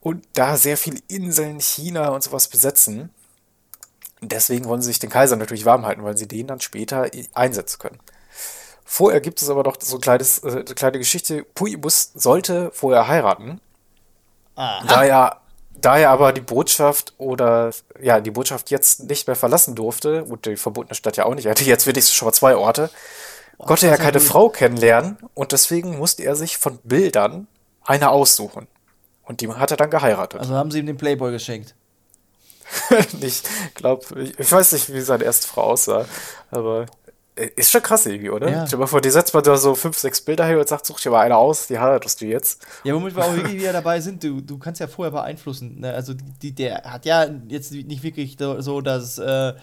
Und 0.03 0.27
da 0.33 0.57
sehr 0.57 0.75
viele 0.75 0.99
Inseln, 1.07 1.61
China 1.61 2.09
und 2.09 2.21
sowas 2.21 2.49
besetzen. 2.49 3.09
Deswegen 4.19 4.65
wollen 4.65 4.81
sie 4.81 4.87
sich 4.87 4.99
den 4.99 5.09
Kaiser 5.09 5.37
natürlich 5.37 5.63
warm 5.63 5.85
halten, 5.85 6.03
weil 6.03 6.17
sie 6.17 6.27
den 6.27 6.47
dann 6.47 6.59
später 6.59 7.09
einsetzen 7.33 7.79
können. 7.79 7.99
Vorher 8.83 9.21
gibt 9.21 9.41
es 9.41 9.49
aber 9.49 9.63
noch 9.63 9.77
so 9.79 9.95
ein 9.95 10.01
kleines, 10.01 10.39
äh, 10.39 10.51
eine 10.51 10.63
kleine 10.65 10.97
Geschichte. 10.99 11.45
Puibus 11.55 12.11
sollte 12.15 12.69
vorher 12.73 13.07
heiraten. 13.07 13.61
Da 14.87 15.05
er, 15.05 15.41
da 15.71 15.97
er 15.97 16.09
aber 16.09 16.33
die 16.33 16.41
Botschaft 16.41 17.13
oder 17.17 17.71
ja, 18.01 18.19
die 18.19 18.31
Botschaft 18.31 18.71
jetzt 18.71 19.05
nicht 19.05 19.27
mehr 19.27 19.37
verlassen 19.37 19.73
durfte 19.73 20.25
und 20.25 20.45
die 20.45 20.57
verbotene 20.57 20.95
Stadt 20.95 21.15
ja 21.15 21.25
auch 21.25 21.33
nicht, 21.33 21.45
er 21.45 21.51
hatte 21.51 21.63
jetzt 21.63 21.87
wenigstens 21.87 22.13
schon 22.13 22.27
mal 22.27 22.33
zwei 22.33 22.57
Orte, 22.57 22.89
konnte 23.57 23.87
er 23.87 23.97
keine 23.97 24.19
Frau 24.19 24.49
kennenlernen 24.49 25.17
und 25.33 25.53
deswegen 25.53 25.97
musste 25.97 26.23
er 26.23 26.35
sich 26.35 26.57
von 26.57 26.77
Bildern 26.83 27.47
eine 27.85 28.09
aussuchen. 28.09 28.67
Und 29.23 29.41
die 29.41 29.49
hat 29.49 29.71
er 29.71 29.77
dann 29.77 29.89
geheiratet. 29.89 30.39
Also 30.39 30.55
haben 30.55 30.71
sie 30.71 30.79
ihm 30.79 30.85
den 30.85 30.97
Playboy 30.97 31.31
geschenkt. 31.31 31.75
ich 33.21 33.43
glaube, 33.75 34.03
ich, 34.21 34.39
ich 34.39 34.51
weiß 34.51 34.71
nicht, 34.73 34.91
wie 34.93 35.01
seine 35.01 35.23
erste 35.23 35.47
Frau 35.47 35.63
aussah, 35.63 36.05
aber 36.49 36.85
äh, 37.35 37.49
ist 37.55 37.71
schon 37.71 37.81
krass 37.81 38.05
irgendwie, 38.05 38.29
oder? 38.29 38.49
Ja. 38.49 38.65
Stell 38.67 38.77
dir 38.77 38.81
mal 38.81 38.87
vor, 38.87 39.01
die 39.01 39.09
setzt 39.09 39.33
man 39.33 39.43
da 39.43 39.57
so 39.57 39.75
fünf, 39.75 39.97
sechs 39.97 40.21
Bilder 40.21 40.45
her 40.45 40.59
und 40.59 40.67
sagt, 40.67 40.85
such 40.85 40.99
dir 41.01 41.11
mal 41.11 41.21
eine 41.21 41.37
aus, 41.37 41.67
die 41.67 41.79
heiratest 41.79 42.21
du 42.21 42.25
jetzt. 42.25 42.65
Ja, 42.83 42.93
womit 42.95 43.15
wir 43.15 43.23
auch 43.25 43.35
wirklich 43.35 43.59
wieder 43.59 43.73
dabei 43.73 43.99
sind, 44.01 44.23
du, 44.23 44.41
du 44.41 44.57
kannst 44.57 44.79
ja 44.79 44.87
vorher 44.87 45.11
beeinflussen. 45.11 45.79
Ne? 45.79 45.93
Also 45.93 46.13
die, 46.41 46.53
der 46.53 46.83
hat 46.83 47.05
ja 47.05 47.25
jetzt 47.47 47.71
nicht 47.71 48.03
wirklich 48.03 48.37
so 48.39 48.81
das 48.81 49.17
äh, 49.17 49.53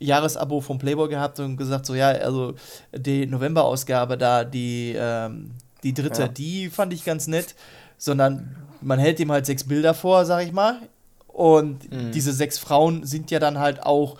Jahresabo 0.00 0.60
vom 0.60 0.78
Playboy 0.78 1.08
gehabt 1.08 1.40
und 1.40 1.56
gesagt, 1.56 1.86
so 1.86 1.94
ja, 1.94 2.08
also 2.08 2.54
die 2.92 3.26
November-Ausgabe 3.26 4.16
da, 4.16 4.44
die, 4.44 4.94
ähm, 4.96 5.52
die 5.82 5.94
dritte, 5.94 6.22
Ja. 6.22 6.28
die 6.28 6.70
fand 6.70 6.92
ich 6.92 7.04
ganz 7.04 7.26
nett, 7.26 7.54
sondern 7.96 8.56
man 8.80 8.98
hält 8.98 9.20
ihm 9.20 9.32
halt 9.32 9.46
sechs 9.46 9.64
Bilder 9.64 9.94
vor, 9.94 10.24
sag 10.24 10.44
ich 10.44 10.52
mal. 10.52 10.80
Und 11.26 11.88
diese 12.14 12.32
sechs 12.32 12.58
Frauen 12.58 13.06
sind 13.06 13.30
ja 13.30 13.38
dann 13.38 13.58
halt 13.58 13.82
auch 13.84 14.18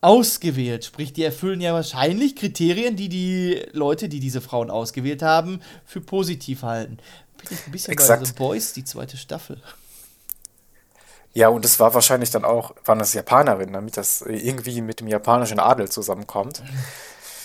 ausgewählt. 0.00 0.84
Sprich, 0.84 1.12
die 1.12 1.24
erfüllen 1.24 1.60
ja 1.60 1.74
wahrscheinlich 1.74 2.36
Kriterien, 2.36 2.94
die 2.94 3.08
die 3.08 3.66
Leute, 3.72 4.08
die 4.08 4.20
diese 4.20 4.40
Frauen 4.40 4.70
ausgewählt 4.70 5.22
haben, 5.22 5.60
für 5.84 6.00
positiv 6.00 6.62
halten. 6.62 6.98
Bin 7.38 7.46
ich 7.50 7.66
ein 7.66 7.72
bisschen 7.72 7.92
Exakt. 7.92 8.20
bei 8.20 8.26
The 8.26 8.32
Boys, 8.34 8.72
die 8.72 8.84
zweite 8.84 9.16
Staffel. 9.16 9.60
Ja, 11.34 11.48
und 11.48 11.64
es 11.64 11.80
war 11.80 11.92
wahrscheinlich 11.92 12.30
dann 12.30 12.44
auch, 12.44 12.74
waren 12.84 12.98
das 12.98 13.12
Japanerinnen, 13.12 13.74
damit 13.74 13.96
das 13.96 14.22
irgendwie 14.22 14.80
mit 14.80 15.00
dem 15.00 15.08
japanischen 15.08 15.58
Adel 15.58 15.90
zusammenkommt. 15.90 16.62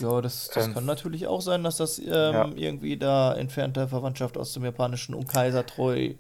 Ja, 0.02 0.22
das, 0.22 0.50
das 0.54 0.68
Ähm, 0.68 0.74
kann 0.74 0.86
natürlich 0.86 1.28
auch 1.28 1.42
sein, 1.42 1.64
dass 1.64 1.78
das 1.78 2.00
ähm, 2.00 2.06
ja. 2.08 2.50
irgendwie 2.56 2.98
da 2.98 3.34
entfernte 3.34 3.88
Verwandtschaft 3.88 4.38
aus 4.38 4.54
dem 4.54 4.64
japanischen 4.66 5.14
und 5.16 5.28
Kaiser 5.28 5.66
treu, 5.66 6.14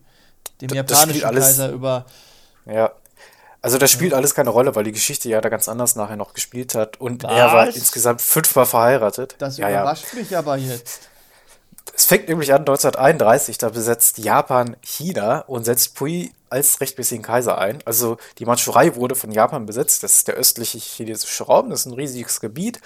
dem 0.62 0.68
das 0.70 0.76
japanischen 0.76 1.10
spielt 1.10 1.26
alles- 1.26 1.46
Kaiser 1.46 1.70
über. 1.72 2.06
Ja. 2.66 2.92
Also 3.64 3.78
das 3.78 3.92
spielt 3.92 4.14
alles 4.16 4.34
keine 4.34 4.50
Rolle, 4.50 4.76
weil 4.76 4.84
die 4.86 4.92
Geschichte 4.92 5.30
ja 5.30 5.40
da 5.40 5.50
ganz 5.50 5.70
anders 5.70 5.96
nachher 5.96 6.16
noch 6.16 6.34
gespielt 6.34 6.74
hat. 6.74 7.00
Und 7.00 7.24
er 7.24 7.54
war 7.54 7.68
Was? 7.68 7.76
insgesamt 7.76 8.20
fünfmal 8.22 8.66
verheiratet. 8.66 9.36
Das 9.38 9.58
ja, 9.58 9.70
ja. 9.70 9.82
überrascht 9.82 10.14
mich 10.16 10.36
aber 10.36 10.58
jetzt. 10.58 11.10
Es 11.94 12.06
fängt 12.06 12.28
nämlich 12.30 12.52
an 12.54 12.62
1931, 12.62 13.58
da 13.60 13.70
besetzt 13.70 14.18
Japan 14.18 14.76
China 14.82 15.40
und 15.42 15.66
setzt 15.66 15.94
Pui 15.96 16.32
als 16.50 16.82
rechtmäßigen 16.82 17.24
Kaiser 17.24 17.58
ein. 17.60 17.80
Also 17.86 18.18
die 18.40 18.46
Mandschurei 18.46 18.96
wurde 18.96 19.14
von 19.16 19.32
Japan 19.32 19.66
besetzt. 19.68 20.02
Das 20.02 20.16
ist 20.18 20.28
der 20.28 20.36
östliche 20.36 20.80
chinesische 20.80 21.44
Raum, 21.44 21.70
das 21.70 21.82
ist 21.82 21.86
ein 21.86 21.94
riesiges 21.94 22.40
Gebiet. 22.40 22.82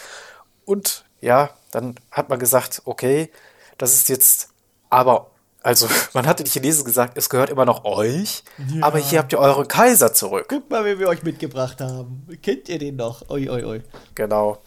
Und 0.66 1.06
ja, 1.22 1.50
dann 1.72 1.96
hat 2.12 2.30
man 2.30 2.40
gesagt, 2.40 2.82
okay, 2.86 3.32
das 3.78 3.94
ist 3.94 4.10
jetzt 4.10 4.50
aber, 4.90 5.32
also 5.64 5.88
man 6.14 6.28
hatte 6.28 6.44
den 6.44 6.52
Chinesen 6.52 6.86
gesagt, 6.86 7.18
es 7.18 7.30
gehört 7.30 7.50
immer 7.50 7.66
noch 7.66 7.86
euch, 7.86 8.44
aber 8.82 9.00
hier 9.00 9.20
habt 9.20 9.32
ihr 9.34 9.40
euren 9.40 9.68
Kaiser 9.68 10.14
zurück. 10.14 10.46
Guck 10.50 10.70
mal, 10.70 10.86
wen 10.86 11.00
wir 11.00 11.08
euch 11.08 11.24
mitgebracht 11.24 11.82
haben. 11.82 12.28
Kennt 12.42 12.70
ihr 12.70 12.80
den 12.80 12.96
noch? 12.96 13.30
Oi, 13.30 13.50
oi, 13.50 13.64
oi. 13.64 13.82
Genau. 14.16 14.58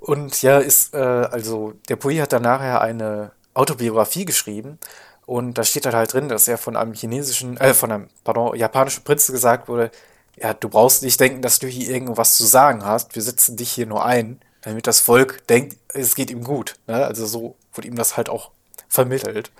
Und 0.00 0.40
ja, 0.42 0.58
ist, 0.58 0.94
äh, 0.94 0.98
also 0.98 1.74
der 1.88 1.96
Pui 1.96 2.16
hat 2.16 2.32
dann 2.32 2.42
nachher 2.42 2.80
eine 2.80 3.32
Autobiografie 3.52 4.24
geschrieben 4.24 4.78
und 5.26 5.58
da 5.58 5.64
steht 5.64 5.84
dann 5.84 5.94
halt 5.94 6.12
drin, 6.12 6.28
dass 6.28 6.48
er 6.48 6.58
von 6.58 6.74
einem 6.74 6.94
chinesischen, 6.94 7.56
äh, 7.58 7.74
von 7.74 7.92
einem, 7.92 8.08
pardon, 8.24 8.56
japanischen 8.56 9.04
Prinzen 9.04 9.32
gesagt 9.32 9.68
wurde, 9.68 9.90
ja, 10.36 10.54
du 10.54 10.68
brauchst 10.68 11.02
nicht 11.02 11.20
denken, 11.20 11.42
dass 11.42 11.58
du 11.58 11.66
hier 11.66 11.90
irgendwas 11.90 12.36
zu 12.36 12.46
sagen 12.46 12.84
hast, 12.84 13.14
wir 13.14 13.22
setzen 13.22 13.56
dich 13.56 13.70
hier 13.70 13.86
nur 13.86 14.04
ein, 14.04 14.40
damit 14.62 14.86
das 14.86 15.00
Volk 15.00 15.46
denkt, 15.48 15.76
es 15.94 16.14
geht 16.14 16.30
ihm 16.30 16.44
gut. 16.44 16.74
Ne? 16.86 17.04
Also 17.06 17.26
so 17.26 17.56
wurde 17.74 17.88
ihm 17.88 17.96
das 17.96 18.16
halt 18.16 18.28
auch 18.28 18.50
vermittelt. 18.88 19.50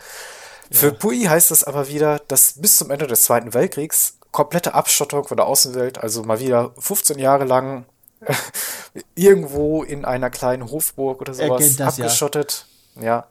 Für 0.70 0.92
Pui 0.92 1.24
heißt 1.24 1.50
es 1.50 1.64
aber 1.64 1.88
wieder, 1.88 2.20
dass 2.28 2.54
bis 2.60 2.76
zum 2.76 2.90
Ende 2.90 3.06
des 3.06 3.22
Zweiten 3.22 3.54
Weltkriegs 3.54 4.18
komplette 4.30 4.74
Abschottung 4.74 5.26
von 5.26 5.36
der 5.36 5.46
Außenwelt, 5.46 5.98
also 5.98 6.22
mal 6.22 6.38
wieder 6.38 6.72
15 6.78 7.18
Jahre 7.18 7.44
lang 7.44 7.84
irgendwo 9.14 9.82
in 9.82 10.04
einer 10.04 10.30
kleinen 10.30 10.70
Hofburg 10.70 11.20
oder 11.20 11.32
Er 11.32 11.46
sowas 11.48 11.76
das 11.76 11.96
ja. 11.96 12.04
abgeschottet. 12.04 12.66
Ja. 13.00 13.26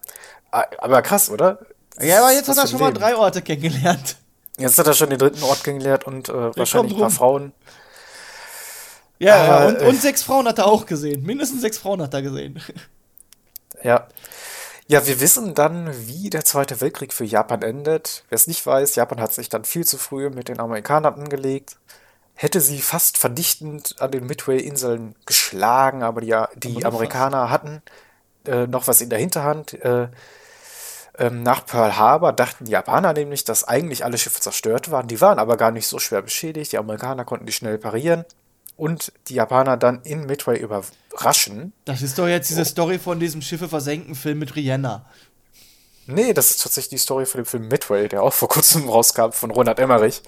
A- 0.51 0.65
Aber 0.79 1.01
krass, 1.01 1.29
oder? 1.29 1.59
Ja, 2.01 2.19
aber 2.23 2.31
jetzt 2.33 2.47
Was 2.47 2.57
hat 2.57 2.65
er 2.65 2.69
schon 2.69 2.79
mal 2.79 2.87
Leben. 2.87 2.99
drei 2.99 3.15
Orte 3.15 3.41
kennengelernt. 3.41 4.17
Jetzt 4.57 4.77
hat 4.77 4.87
er 4.87 4.93
schon 4.93 5.09
den 5.09 5.19
dritten 5.19 5.43
Ort 5.43 5.63
kennengelernt 5.63 6.05
und 6.05 6.27
äh, 6.29 6.55
wahrscheinlich 6.57 6.93
ein 6.93 6.99
paar. 6.99 7.09
Frauen. 7.09 7.53
Ja, 9.19 9.35
Aber, 9.35 9.47
ja 9.47 9.67
und, 9.67 9.81
äh, 9.81 9.87
und 9.87 10.01
sechs 10.01 10.23
Frauen 10.23 10.47
hat 10.47 10.57
er 10.57 10.65
auch 10.65 10.85
gesehen. 10.85 11.23
Mindestens 11.23 11.61
sechs 11.61 11.77
Frauen 11.77 12.01
hat 12.01 12.13
er 12.13 12.21
gesehen. 12.21 12.61
Ja. 13.81 14.09
Ja, 14.87 15.07
wir 15.07 15.21
wissen 15.21 15.53
dann, 15.55 15.89
wie 16.05 16.29
der 16.29 16.43
Zweite 16.43 16.81
Weltkrieg 16.81 17.13
für 17.13 17.23
Japan 17.23 17.61
endet. 17.61 18.25
Wer 18.27 18.35
es 18.35 18.45
nicht 18.45 18.65
weiß, 18.65 18.95
Japan 18.95 19.21
hat 19.21 19.31
sich 19.31 19.47
dann 19.47 19.63
viel 19.63 19.85
zu 19.85 19.97
früh 19.97 20.29
mit 20.29 20.49
den 20.49 20.59
Amerikanern 20.59 21.13
angelegt, 21.13 21.77
hätte 22.33 22.59
sie 22.59 22.81
fast 22.81 23.17
vernichtend 23.17 23.95
an 23.99 24.11
den 24.11 24.25
Midway-Inseln 24.25 25.15
geschlagen, 25.25 26.03
aber 26.03 26.19
die, 26.19 26.35
die 26.57 26.73
nur 26.73 26.85
Amerikaner 26.87 27.49
hatten 27.49 27.81
äh, 28.45 28.67
noch 28.67 28.87
was 28.87 29.01
in 29.01 29.09
der 29.09 29.19
Hinterhand. 29.19 29.73
Äh, 29.73 30.09
ähm, 31.17 31.43
nach 31.43 31.65
Pearl 31.65 31.97
Harbor 31.97 32.33
dachten 32.33 32.65
die 32.65 32.71
Japaner 32.71 33.13
nämlich, 33.13 33.43
dass 33.43 33.63
eigentlich 33.63 34.03
alle 34.05 34.17
Schiffe 34.17 34.39
zerstört 34.41 34.91
waren. 34.91 35.07
Die 35.07 35.21
waren 35.21 35.39
aber 35.39 35.57
gar 35.57 35.71
nicht 35.71 35.87
so 35.87 35.99
schwer 35.99 36.21
beschädigt. 36.21 36.71
Die 36.71 36.77
Amerikaner 36.77 37.25
konnten 37.25 37.45
die 37.45 37.51
schnell 37.51 37.77
parieren 37.77 38.25
und 38.79 39.11
die 39.27 39.35
Japaner 39.35 39.77
dann 39.77 40.01
in 40.03 40.25
Midway 40.25 40.57
überraschen. 40.59 41.73
Das 41.85 42.01
ist 42.01 42.17
doch 42.17 42.27
jetzt 42.27 42.47
Oh. 42.47 42.55
diese 42.55 42.65
Story 42.65 42.97
von 42.99 43.19
diesem 43.19 43.41
Schiffe 43.41 43.67
versenken 43.69 44.15
Film 44.15 44.39
mit 44.39 44.55
Rihanna. 44.55 45.05
Nee, 46.07 46.33
das 46.33 46.49
ist 46.51 46.63
tatsächlich 46.63 46.89
die 46.89 46.97
Story 46.97 47.25
von 47.25 47.41
dem 47.41 47.45
Film 47.45 47.67
Midway, 47.67 48.07
der 48.07 48.23
auch 48.23 48.33
vor 48.33 48.47
kurzem 48.49 48.89
rauskam 48.89 49.31
von 49.31 49.51
Ronald 49.51 49.77
Emmerich. 49.79 50.21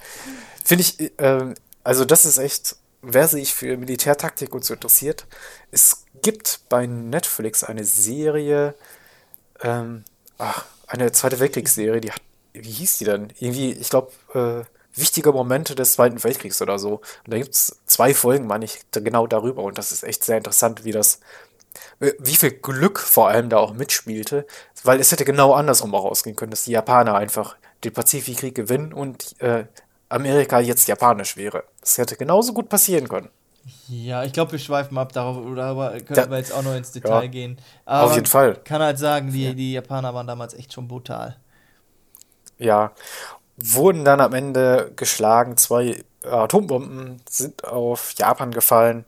Finde 0.63 0.83
ich, 0.83 1.19
äh, 1.19 1.53
also 1.83 2.05
das 2.05 2.25
ist 2.25 2.37
echt, 2.37 2.75
wer 3.01 3.27
sich 3.27 3.53
für 3.55 3.75
Militärtaktik 3.77 4.53
und 4.53 4.63
so 4.63 4.75
interessiert, 4.75 5.25
es 5.71 6.05
gibt 6.21 6.59
bei 6.69 6.85
Netflix 6.85 7.63
eine 7.63 7.83
Serie, 7.83 8.75
ähm, 9.63 10.03
ach, 10.37 10.65
eine 10.87 11.11
Zweite 11.13 11.39
Weltkriegsserie, 11.39 12.01
die 12.01 12.11
hat, 12.11 12.21
wie 12.53 12.69
hieß 12.69 12.97
die 12.99 13.05
denn? 13.05 13.29
Irgendwie, 13.39 13.71
ich 13.71 13.89
glaube, 13.89 14.11
äh, 14.35 14.63
wichtige 15.01 15.31
Momente 15.33 15.75
des 15.75 15.93
Zweiten 15.93 16.23
Weltkriegs 16.23 16.61
oder 16.61 16.79
so. 16.79 16.95
Und 17.25 17.33
da 17.33 17.37
gibt 17.37 17.53
es 17.53 17.79
zwei 17.85 18.13
Folgen, 18.13 18.47
meine 18.47 18.65
ich, 18.65 18.79
genau 18.91 19.27
darüber. 19.27 19.63
Und 19.63 19.77
das 19.77 19.91
ist 19.91 20.03
echt 20.03 20.23
sehr 20.23 20.37
interessant, 20.37 20.85
wie 20.85 20.91
das 20.91 21.19
äh, 21.99 22.11
wie 22.19 22.35
viel 22.35 22.51
Glück 22.51 22.99
vor 22.99 23.27
allem 23.29 23.49
da 23.49 23.57
auch 23.57 23.73
mitspielte, 23.73 24.45
weil 24.83 24.99
es 24.99 25.11
hätte 25.11 25.25
genau 25.25 25.53
andersrum 25.53 25.93
auch 25.95 26.05
ausgehen 26.05 26.35
können, 26.35 26.51
dass 26.51 26.63
die 26.63 26.71
Japaner 26.71 27.15
einfach 27.15 27.55
den 27.83 27.93
Pazifikkrieg 27.93 28.55
gewinnen 28.55 28.93
und 28.93 29.39
äh, 29.41 29.65
Amerika 30.09 30.59
jetzt 30.59 30.87
japanisch 30.87 31.37
wäre. 31.37 31.63
Das 31.79 31.97
hätte 31.97 32.15
genauso 32.17 32.53
gut 32.53 32.69
passieren 32.69 33.07
können. 33.09 33.29
Ja, 33.87 34.23
ich 34.23 34.33
glaube, 34.33 34.53
wir 34.53 34.59
schweifen 34.59 34.97
ab. 34.97 35.13
Darauf, 35.13 35.37
darüber 35.55 35.91
können 35.91 36.05
Da- 36.09 36.29
wir 36.29 36.37
jetzt 36.37 36.51
auch 36.51 36.63
noch 36.63 36.75
ins 36.75 36.91
Detail 36.91 37.23
Ja, 37.23 37.27
gehen. 37.29 37.57
auf 37.85 38.15
jeden 38.15 38.25
Fall. 38.25 38.55
Kann 38.63 38.81
halt 38.81 38.97
sagen, 38.97 39.31
die, 39.31 39.53
die 39.55 39.73
Japaner 39.73 40.13
waren 40.13 40.25
damals 40.27 40.53
echt 40.55 40.73
schon 40.73 40.87
brutal. 40.87 41.37
Ja, 42.57 42.91
wurden 43.63 44.05
dann 44.05 44.21
am 44.21 44.33
Ende 44.33 44.91
geschlagen. 44.95 45.57
Zwei 45.57 46.03
Atombomben 46.23 47.21
sind 47.29 47.65
auf 47.65 48.13
Japan 48.17 48.51
gefallen. 48.51 49.05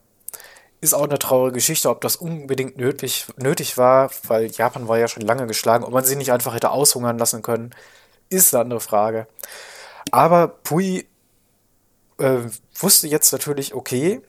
Ist 0.80 0.94
auch 0.94 1.04
eine 1.04 1.18
traurige 1.18 1.54
Geschichte, 1.54 1.88
ob 1.88 2.00
das 2.00 2.16
unbedingt 2.16 2.76
nötig, 2.76 3.26
nötig 3.36 3.78
war, 3.78 4.10
weil 4.26 4.46
Japan 4.46 4.88
war 4.88 4.98
ja 4.98 5.08
schon 5.08 5.22
lange 5.22 5.46
geschlagen. 5.46 5.84
Ob 5.84 5.92
man 5.92 6.04
sie 6.04 6.16
nicht 6.16 6.32
einfach 6.32 6.54
hätte 6.54 6.70
aushungern 6.70 7.18
lassen 7.18 7.42
können, 7.42 7.74
ist 8.28 8.54
eine 8.54 8.62
andere 8.62 8.80
Frage. 8.80 9.26
Aber 10.10 10.48
Pui 10.48 11.06
äh, 12.18 12.38
wusste 12.74 13.08
jetzt 13.08 13.32
natürlich, 13.32 13.74
okay, 13.74 14.20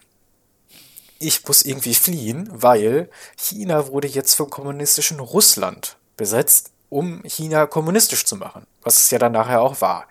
ich 1.19 1.45
muss 1.47 1.63
irgendwie 1.63 1.95
fliehen, 1.95 2.49
weil 2.51 3.09
China 3.37 3.87
wurde 3.87 4.07
jetzt 4.07 4.35
vom 4.35 4.49
kommunistischen 4.49 5.19
Russland 5.19 5.97
besetzt, 6.17 6.71
um 6.95 7.21
China 7.25 7.65
kommunistisch 7.65 8.23
zu 8.23 8.37
machen, 8.37 8.65
was 8.81 9.01
es 9.01 9.11
ja 9.11 9.19
dann 9.19 9.33
nachher 9.33 9.61
auch 9.61 9.81
war. 9.81 10.07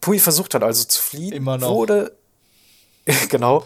Pui 0.00 0.18
versucht 0.18 0.54
hat 0.54 0.64
also 0.64 0.82
zu 0.82 1.00
fliehen, 1.00 1.32
Immer 1.32 1.56
noch. 1.56 1.70
wurde 1.70 2.16
genau 3.28 3.64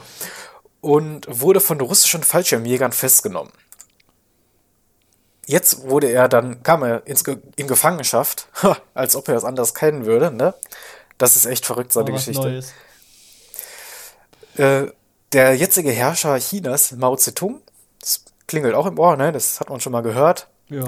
und 0.83 1.27
wurde 1.29 1.61
von 1.61 1.81
russischen 1.81 2.23
Fallschirmjägern 2.23 2.93
festgenommen. 2.93 3.53
Jetzt 5.47 5.89
wurde 5.89 6.13
er 6.13 6.29
dann, 6.29 6.63
kam 6.63 6.83
er 6.83 7.07
ins 7.07 7.25
in 7.57 7.67
Gefangenschaft, 7.67 8.49
als 8.95 9.17
ob 9.17 9.29
er 9.29 9.37
es 9.37 9.45
anders 9.45 9.75
kennen 9.75 10.05
würde, 10.05 10.31
ne? 10.31 10.55
Das 11.17 11.37
ist 11.37 11.47
echt 11.47 11.65
verrückt, 11.65 11.93
seine 11.93 12.13
was 12.13 12.27
Geschichte. 12.27 12.63
Äh, 14.57 14.93
der 15.33 15.57
jetzige 15.57 15.91
Herrscher 15.91 16.39
Chinas, 16.39 16.93
Mao 16.93 17.17
Zedong, 17.17 17.63
das 18.01 18.23
klingelt 18.47 18.75
auch 18.75 18.87
im 18.87 18.99
Ohr, 18.99 19.17
ne? 19.17 19.33
Das 19.33 19.61
hat 19.61 19.71
man 19.71 19.81
schon 19.81 19.93
mal 19.93 20.03
gehört. 20.03 20.49
Ja. 20.69 20.87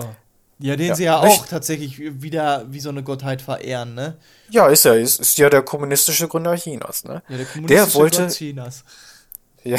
Ja, 0.59 0.77
den 0.77 0.87
Ja, 0.89 0.95
sie 0.95 1.05
ja 1.05 1.19
auch 1.19 1.47
tatsächlich 1.47 1.99
wieder 2.23 2.67
wie 2.69 2.81
so 2.81 2.89
eine 2.91 3.03
Gottheit 3.03 3.43
verehren, 3.43 3.95
ne? 3.95 4.17
Ja, 4.49 4.69
ist 4.69 4.85
er, 4.85 4.97
ist, 4.99 5.21
ist 5.21 5.39
ja 5.39 5.51
der 5.51 5.63
kommunistische 5.63 6.29
Gründer 6.29 6.55
Chinas, 6.57 7.05
ne? 7.05 7.23
Ja, 7.29 7.37
der 7.37 7.47
der 7.69 7.87
kommunistische 7.87 7.95
wollte, 7.95 8.23
Gott 8.27 8.31
Chinas. 8.31 8.85
ja, 9.65 9.79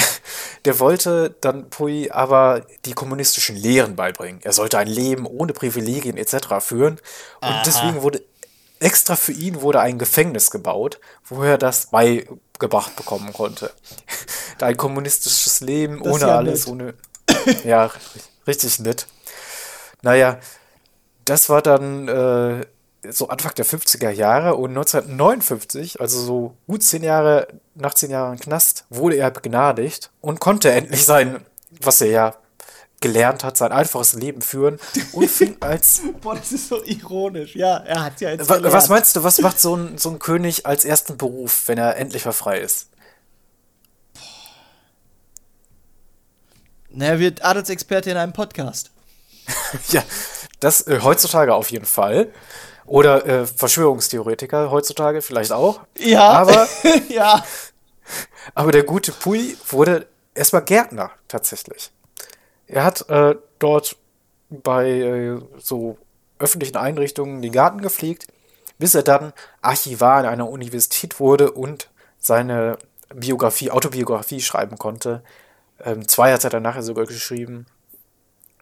der 0.65 0.79
wollte 0.79 1.35
dann 1.41 1.69
Pui 1.69 2.09
aber 2.11 2.65
die 2.85 2.93
kommunistischen 2.93 3.55
Lehren 3.55 3.95
beibringen. 3.95 4.41
Er 4.43 4.53
sollte 4.53 4.77
ein 4.77 4.87
Leben 4.87 5.25
ohne 5.25 5.53
Privilegien 5.53 6.17
etc. 6.17 6.59
führen 6.59 6.99
und 7.41 7.61
deswegen 7.65 8.01
wurde 8.01 8.23
extra 8.79 9.15
für 9.15 9.31
ihn 9.31 9.61
wurde 9.61 9.79
ein 9.79 9.97
Gefängnis 9.99 10.51
gebaut, 10.51 10.99
wo 11.25 11.43
er 11.43 11.57
das 11.57 11.87
beigebracht 11.87 12.95
bekommen 12.95 13.31
konnte. 13.33 13.71
ein 14.61 14.77
kommunistisches 14.77 15.61
Leben 15.61 16.03
Das 16.03 16.13
ohne 16.13 16.27
ja 16.27 16.37
alles, 16.37 16.67
nett. 16.67 16.67
ohne 16.67 16.93
ja, 17.63 17.91
richtig 18.47 18.79
nett. 18.79 19.07
Naja, 20.01 20.39
das 21.25 21.49
war 21.49 21.61
dann 21.61 22.07
äh, 22.07 22.65
so 23.11 23.27
Anfang 23.27 23.53
der 23.55 23.65
50er 23.65 24.09
Jahre 24.09 24.55
und 24.55 24.71
1959, 24.71 25.99
also 25.99 26.19
so 26.21 26.53
gut 26.67 26.83
zehn 26.83 27.03
Jahre 27.03 27.47
nach 27.75 27.93
zehn 27.93 28.11
Jahren 28.11 28.39
Knast, 28.39 28.85
wurde 28.89 29.17
er 29.17 29.29
begnadigt 29.31 30.09
und 30.21 30.39
konnte 30.39 30.71
endlich 30.71 31.05
sein, 31.05 31.45
was 31.81 32.01
er 32.01 32.07
ja 32.09 32.35
gelernt 33.01 33.43
hat, 33.43 33.57
sein 33.57 33.73
einfaches 33.73 34.13
Leben 34.13 34.41
führen 34.41 34.79
und 35.11 35.29
fing 35.29 35.57
als. 35.61 36.01
Boah, 36.21 36.35
das 36.35 36.53
ist 36.53 36.69
so 36.69 36.81
ironisch. 36.85 37.53
Ja, 37.55 37.77
er 37.77 38.03
hat 38.05 38.21
ja 38.21 38.29
jetzt. 38.31 38.47
Wa- 38.47 38.55
gelernt. 38.55 38.73
Was 38.73 38.87
meinst 38.87 39.15
du, 39.17 39.23
was 39.23 39.39
macht 39.41 39.59
so 39.59 39.75
ein, 39.75 39.97
so 39.97 40.09
ein 40.09 40.19
König 40.19 40.65
als 40.65 40.85
ersten 40.85 41.17
Beruf, 41.17 41.63
wenn 41.67 41.77
er 41.77 41.97
endlich 41.97 42.23
mal 42.23 42.31
frei 42.31 42.59
ist? 42.59 42.87
Na, 46.89 47.05
er 47.07 47.19
wird 47.19 47.43
Adelsexperte 47.43 48.11
in 48.11 48.17
einem 48.17 48.33
Podcast. 48.33 48.91
Ja, 49.89 50.03
das 50.63 50.87
äh, 50.87 50.99
heutzutage 51.01 51.53
auf 51.53 51.71
jeden 51.71 51.85
Fall. 51.85 52.31
Oder 52.85 53.25
äh, 53.25 53.47
Verschwörungstheoretiker 53.47 54.69
heutzutage 54.71 55.21
vielleicht 55.21 55.51
auch. 55.51 55.81
Ja. 55.97 56.29
Aber, 56.29 56.67
ja. 57.09 57.43
aber 58.53 58.71
der 58.71 58.83
gute 58.83 59.11
Pui 59.11 59.57
wurde 59.67 60.07
erstmal 60.33 60.63
Gärtner 60.63 61.11
tatsächlich. 61.27 61.91
Er 62.67 62.83
hat 62.83 63.09
äh, 63.09 63.35
dort 63.59 63.95
bei 64.49 64.89
äh, 64.89 65.39
so 65.59 65.97
öffentlichen 66.39 66.77
Einrichtungen 66.77 67.41
den 67.41 67.51
Garten 67.51 67.81
gepflegt, 67.81 68.27
bis 68.77 68.95
er 68.95 69.03
dann 69.03 69.33
Archivar 69.61 70.17
an 70.17 70.25
einer 70.25 70.49
Universität 70.49 71.19
wurde 71.19 71.51
und 71.51 71.89
seine 72.19 72.77
Biografie, 73.13 73.71
Autobiografie 73.71 74.41
schreiben 74.41 74.77
konnte. 74.77 75.23
Ähm, 75.83 76.07
zwei 76.07 76.33
hat 76.33 76.43
er 76.43 76.49
dann 76.49 76.63
nachher 76.63 76.83
sogar 76.83 77.05
geschrieben 77.05 77.65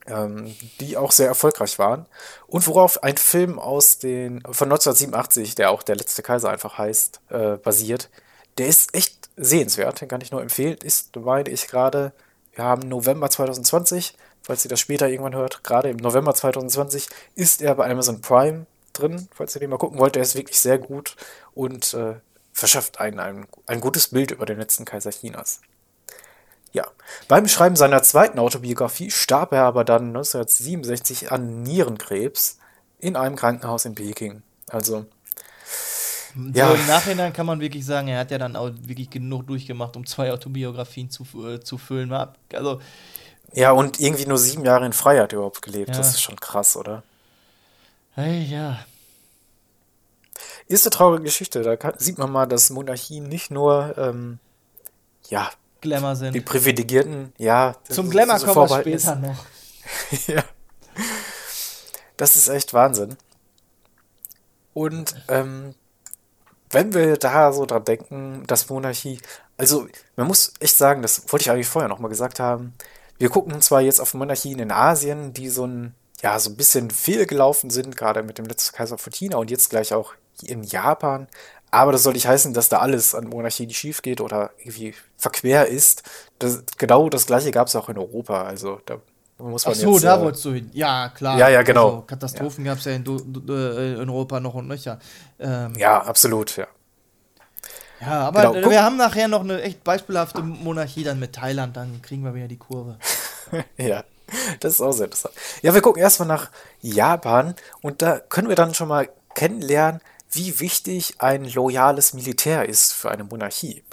ähm, 0.08 0.56
die 0.80 0.98
auch 0.98 1.12
sehr 1.12 1.28
erfolgreich 1.28 1.80
waren 1.80 2.06
und 2.48 2.66
worauf 2.68 3.04
ein 3.04 3.18
Film 3.18 3.60
aus 3.60 4.00
den 4.00 4.42
von 4.44 4.72
1987, 4.72 5.56
der 5.56 5.72
auch 5.72 5.84
der 5.84 5.96
letzte 5.96 6.24
Kaiser 6.24 6.50
einfach 6.50 6.78
heißt, 6.78 7.22
äh, 7.30 7.58
basiert. 7.58 8.10
Der 8.58 8.68
ist 8.68 8.94
echt 8.96 9.30
sehenswert, 9.38 10.02
den 10.02 10.08
kann 10.08 10.22
ich 10.22 10.32
nur 10.32 10.42
empfehlen. 10.42 10.78
Ist, 10.84 11.16
meine 11.16 11.50
ich 11.50 11.68
gerade, 11.68 12.14
wir 12.54 12.64
haben 12.64 12.88
November 12.88 13.30
2020, 13.30 14.16
falls 14.42 14.66
ihr 14.66 14.70
das 14.70 14.80
später 14.80 15.08
irgendwann 15.08 15.36
hört, 15.36 15.64
gerade 15.64 15.90
im 15.90 15.98
November 15.98 16.34
2020 16.34 17.08
ist 17.36 17.62
er 17.62 17.76
bei 17.76 17.90
Amazon 17.90 18.22
Prime 18.22 18.66
drin, 18.94 19.30
falls 19.34 19.56
ihr 19.56 19.60
den 19.60 19.70
mal 19.70 19.78
gucken 19.78 20.00
wollt. 20.00 20.16
Der 20.16 20.24
ist 20.24 20.36
wirklich 20.36 20.60
sehr 20.60 20.78
gut 20.78 21.16
und 21.54 21.94
äh, 21.94 22.16
verschafft 22.54 23.00
einen 23.00 23.20
ein, 23.20 23.48
ein 23.68 23.80
gutes 23.80 24.10
Bild 24.10 24.32
über 24.32 24.46
den 24.46 24.60
letzten 24.60 24.86
Kaiser 24.86 25.12
Chinas. 25.12 25.62
Ja, 26.74 26.86
beim 27.28 27.48
Schreiben 27.48 27.76
seiner 27.76 28.02
zweiten 28.04 28.40
Autobiografie 28.40 29.12
starb 29.12 29.52
er 29.52 29.64
aber 29.64 29.84
dann 29.84 30.08
1967 30.08 31.32
an 31.32 31.64
Nierenkrebs 31.64 32.60
in 33.00 33.16
einem 33.16 33.36
Krankenhaus 33.36 33.86
in 33.86 33.96
Peking. 33.96 34.42
Also, 34.70 35.06
Ja. 36.54 36.70
So 36.70 36.76
im 36.76 36.88
Nachhinein 36.88 37.34
kann 37.34 37.46
man 37.46 37.60
wirklich 37.60 37.86
sagen, 37.86 38.08
er 38.08 38.20
hat 38.20 38.32
ja 38.32 38.38
dann 38.38 38.56
auch 38.56 38.70
wirklich 38.84 39.10
genug 39.10 39.48
durchgemacht, 39.48 39.98
um 39.98 40.06
zwei 40.06 40.32
Autobiografien 40.32 41.10
zu, 41.10 41.26
äh, 41.46 41.60
zu 41.60 41.78
füllen. 41.78 42.14
Also, 42.54 42.80
ja, 43.54 43.72
und 43.72 44.00
irgendwie 44.00 44.26
nur 44.26 44.38
sieben 44.38 44.64
Jahre 44.64 44.86
in 44.86 44.94
Freiheit 44.94 45.34
überhaupt 45.34 45.62
gelebt. 45.62 45.90
Ja. 45.90 45.98
Das 45.98 46.12
ist 46.12 46.22
schon 46.22 46.40
krass, 46.40 46.78
oder? 46.78 47.04
hey, 48.14 48.44
ja. 48.44 48.86
Ist 50.68 50.86
eine 50.86 50.92
traurige 50.92 51.24
Geschichte. 51.24 51.64
Da 51.64 51.76
kann, 51.76 51.94
sieht 51.98 52.18
man 52.18 52.32
mal, 52.32 52.46
dass 52.46 52.70
Monarchien 52.70 53.28
nicht 53.28 53.52
nur, 53.52 53.96
ähm, 53.98 54.40
ja, 55.30 55.50
Glamour 55.82 56.16
sind. 56.16 56.34
die 56.34 56.42
Privilegierten, 56.42 57.34
ja. 57.38 57.76
Zum 57.90 58.10
Glamour 58.10 58.40
so 58.40 58.46
kommen 58.46 58.58
wir 58.58 58.68
vorbehalten 58.68 58.94
ist. 58.94 59.04
später 59.04 59.16
noch. 59.18 59.46
ja. 60.28 60.44
Das 62.18 62.36
ist 62.36 62.48
echt 62.50 62.74
Wahnsinn. 62.74 63.18
Und 64.74 65.16
ähm, 65.28 65.76
wenn 66.70 66.94
wir 66.94 67.18
da 67.18 67.52
so 67.52 67.66
dran 67.66 67.84
denken, 67.84 68.44
dass 68.48 68.70
Monarchie, 68.70 69.20
also 69.58 69.88
man 70.16 70.28
muss 70.28 70.54
echt 70.60 70.78
sagen, 70.78 71.02
das 71.02 71.24
wollte 71.32 71.44
ich 71.44 71.52
eigentlich 71.52 71.68
vorher 71.68 71.90
nochmal 71.90 72.10
gesagt 72.10 72.40
haben, 72.40 72.74
wir 73.18 73.30
gucken 73.30 73.62
zwar 73.62 73.82
jetzt 73.82 74.00
auf 74.00 74.14
Monarchien 74.14 74.60
in 74.60 74.72
Asien, 74.72 75.34
die 75.34 75.50
so 75.50 75.68
ein, 75.68 75.94
ja, 76.22 76.40
so 76.40 76.50
ein 76.50 76.58
bisschen 76.58 76.90
fehlgelaufen 76.90 77.70
sind, 77.70 77.98
gerade 77.98 78.24
mit 78.24 78.38
dem 78.38 78.46
letzten 78.46 78.76
Kaiser 78.76 78.98
von 78.98 79.12
China 79.12 79.38
und 79.38 79.52
jetzt 79.52 79.70
gleich 79.70 79.94
auch 79.94 80.14
in 80.42 80.64
Japan, 80.64 81.28
aber 81.72 81.92
das 81.92 82.04
soll 82.04 82.14
nicht 82.14 82.28
heißen, 82.28 82.54
dass 82.54 82.70
da 82.70 82.80
alles 82.80 83.16
an 83.16 83.26
Monarchie 83.28 83.66
nicht 83.66 83.78
schief 83.78 84.02
geht 84.02 84.22
oder 84.22 84.52
irgendwie 84.60 84.94
verquer 85.18 85.68
ist. 85.68 86.04
Das, 86.40 86.64
genau 86.78 87.10
das 87.10 87.26
gleiche 87.26 87.52
gab 87.52 87.68
es 87.68 87.76
auch 87.76 87.90
in 87.90 87.98
Europa, 87.98 88.44
also 88.44 88.82
da 88.86 88.98
muss 89.38 89.66
man 89.66 89.74
Ach 89.74 89.80
so, 89.80 89.94
jetzt, 89.94 90.04
da 90.04 90.18
äh, 90.18 90.22
wolltest 90.22 90.46
du 90.46 90.52
hin. 90.54 90.70
Ja, 90.74 91.10
klar. 91.10 91.40
Ja, 91.40 91.50
ja, 91.50 91.62
genau. 91.64 91.88
Also, 91.88 92.02
Katastrophen 92.02 92.64
gab 92.64 92.78
es 92.78 92.86
ja 92.86 92.92
in, 92.92 93.04
äh, 93.06 93.94
in 94.02 94.10
Europa 94.10 94.40
noch 94.40 94.54
und 94.54 94.68
nöcher. 94.68 95.00
Ähm, 95.40 95.74
Ja, 95.78 96.02
absolut, 96.04 96.58
ja. 96.58 96.68
Ja, 98.02 98.28
aber 98.28 98.42
Genau, 98.42 98.54
guck- 98.54 98.72
wir 98.72 98.84
haben 98.84 98.98
nachher 98.98 99.28
noch 99.28 99.42
eine 99.42 99.62
echt 99.62 99.84
beispielhafte 99.84 100.42
Monarchie 100.42 101.04
dann 101.04 101.20
mit 101.20 101.34
Thailand, 101.34 101.78
dann 101.78 102.02
kriegen 102.02 102.24
wir 102.24 102.34
wieder 102.34 102.48
die 102.48 102.58
Kurve. 102.58 102.98
Ja, 103.78 104.04
das 104.62 104.74
ist 104.76 104.82
auch 104.82 104.94
sehr 104.94 105.06
interessant. 105.06 105.34
Ja, 105.62 105.74
wir 105.74 105.82
gucken 105.82 106.02
erstmal 106.02 106.28
nach 106.28 106.52
Japan 106.82 107.54
und 107.82 108.02
da 108.02 108.20
können 108.20 108.48
wir 108.48 108.56
dann 108.56 108.74
schon 108.74 108.88
mal 108.88 109.10
kennenlernen, 109.36 110.00
wie 110.32 110.60
wichtig 110.60 111.16
ein 111.20 111.46
loyales 111.46 112.14
Militär 112.14 112.68
ist 112.68 112.94
für 112.94 113.12
eine 113.12 113.24
Monarchie. 113.24 113.84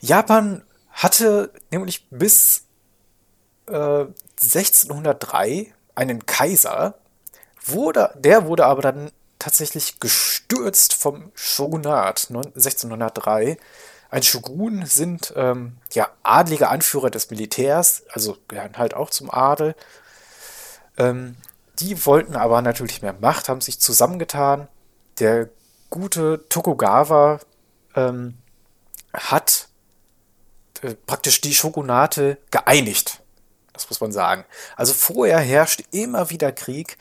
Japan 0.00 0.64
hatte 0.90 1.52
nämlich 1.70 2.08
bis 2.10 2.64
äh, 3.66 4.06
1603 4.42 5.72
einen 5.94 6.26
Kaiser, 6.26 6.94
wurde, 7.64 8.12
der 8.16 8.46
wurde 8.46 8.66
aber 8.66 8.82
dann 8.82 9.10
tatsächlich 9.38 10.00
gestürzt 10.00 10.94
vom 10.94 11.32
Shogunat 11.34 12.28
neun- 12.30 12.52
1603. 12.54 13.58
Ein 14.10 14.22
Shogun 14.22 14.84
sind 14.86 15.32
ähm, 15.36 15.76
ja 15.92 16.08
adlige 16.22 16.68
Anführer 16.68 17.10
des 17.10 17.30
Militärs, 17.30 18.04
also 18.12 18.36
gehören 18.48 18.76
halt 18.76 18.94
auch 18.94 19.10
zum 19.10 19.30
Adel. 19.30 19.74
Ähm, 20.96 21.36
die 21.78 22.04
wollten 22.04 22.36
aber 22.36 22.62
natürlich 22.62 23.02
mehr 23.02 23.14
Macht, 23.14 23.48
haben 23.48 23.60
sich 23.60 23.80
zusammengetan. 23.80 24.68
Der 25.22 25.50
gute 25.88 26.48
Tokugawa 26.48 27.38
ähm, 27.94 28.34
hat 29.14 29.68
äh, 30.80 30.96
praktisch 31.06 31.40
die 31.40 31.54
Shogunate 31.54 32.38
geeinigt. 32.50 33.22
Das 33.72 33.88
muss 33.88 34.00
man 34.00 34.10
sagen. 34.10 34.44
Also 34.74 34.92
vorher 34.92 35.38
herrschte 35.38 35.84
immer 35.92 36.30
wieder 36.30 36.50
Krieg. 36.50 36.98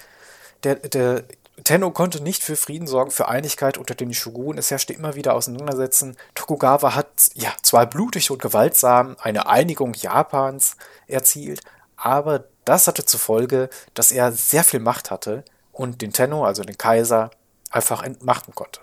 Der, 0.62 0.75
der 0.75 1.23
Tenno 1.63 1.89
konnte 1.89 2.21
nicht 2.21 2.43
für 2.43 2.55
Frieden 2.55 2.86
sorgen, 2.86 3.10
für 3.10 3.27
Einigkeit 3.27 3.79
unter 3.79 3.95
den 3.95 4.13
Shogun. 4.13 4.60
Es 4.60 4.69
herrschte 4.69 4.93
immer 4.93 5.15
wieder 5.15 5.34
Auseinandersetzen. 5.34 6.15
Tokugawa 6.36 6.93
hat 6.93 7.31
ja 7.34 7.51
zwar 7.63 7.88
blutig 7.88 8.29
und 8.29 8.39
gewaltsam 8.39 9.15
eine 9.19 9.47
Einigung 9.47 9.95
Japans 9.95 10.77
erzielt, 11.07 11.62
aber 11.95 12.43
das 12.65 12.86
hatte 12.86 13.03
zur 13.03 13.19
Folge, 13.19 13.71
dass 13.95 14.12
er 14.12 14.31
sehr 14.31 14.63
viel 14.63 14.79
Macht 14.79 15.10
hatte 15.10 15.43
und 15.71 16.03
den 16.03 16.13
Tenno, 16.13 16.45
also 16.45 16.63
den 16.63 16.77
Kaiser, 16.77 17.31
einfach 17.71 18.03
entmachten 18.03 18.53
konnte. 18.53 18.81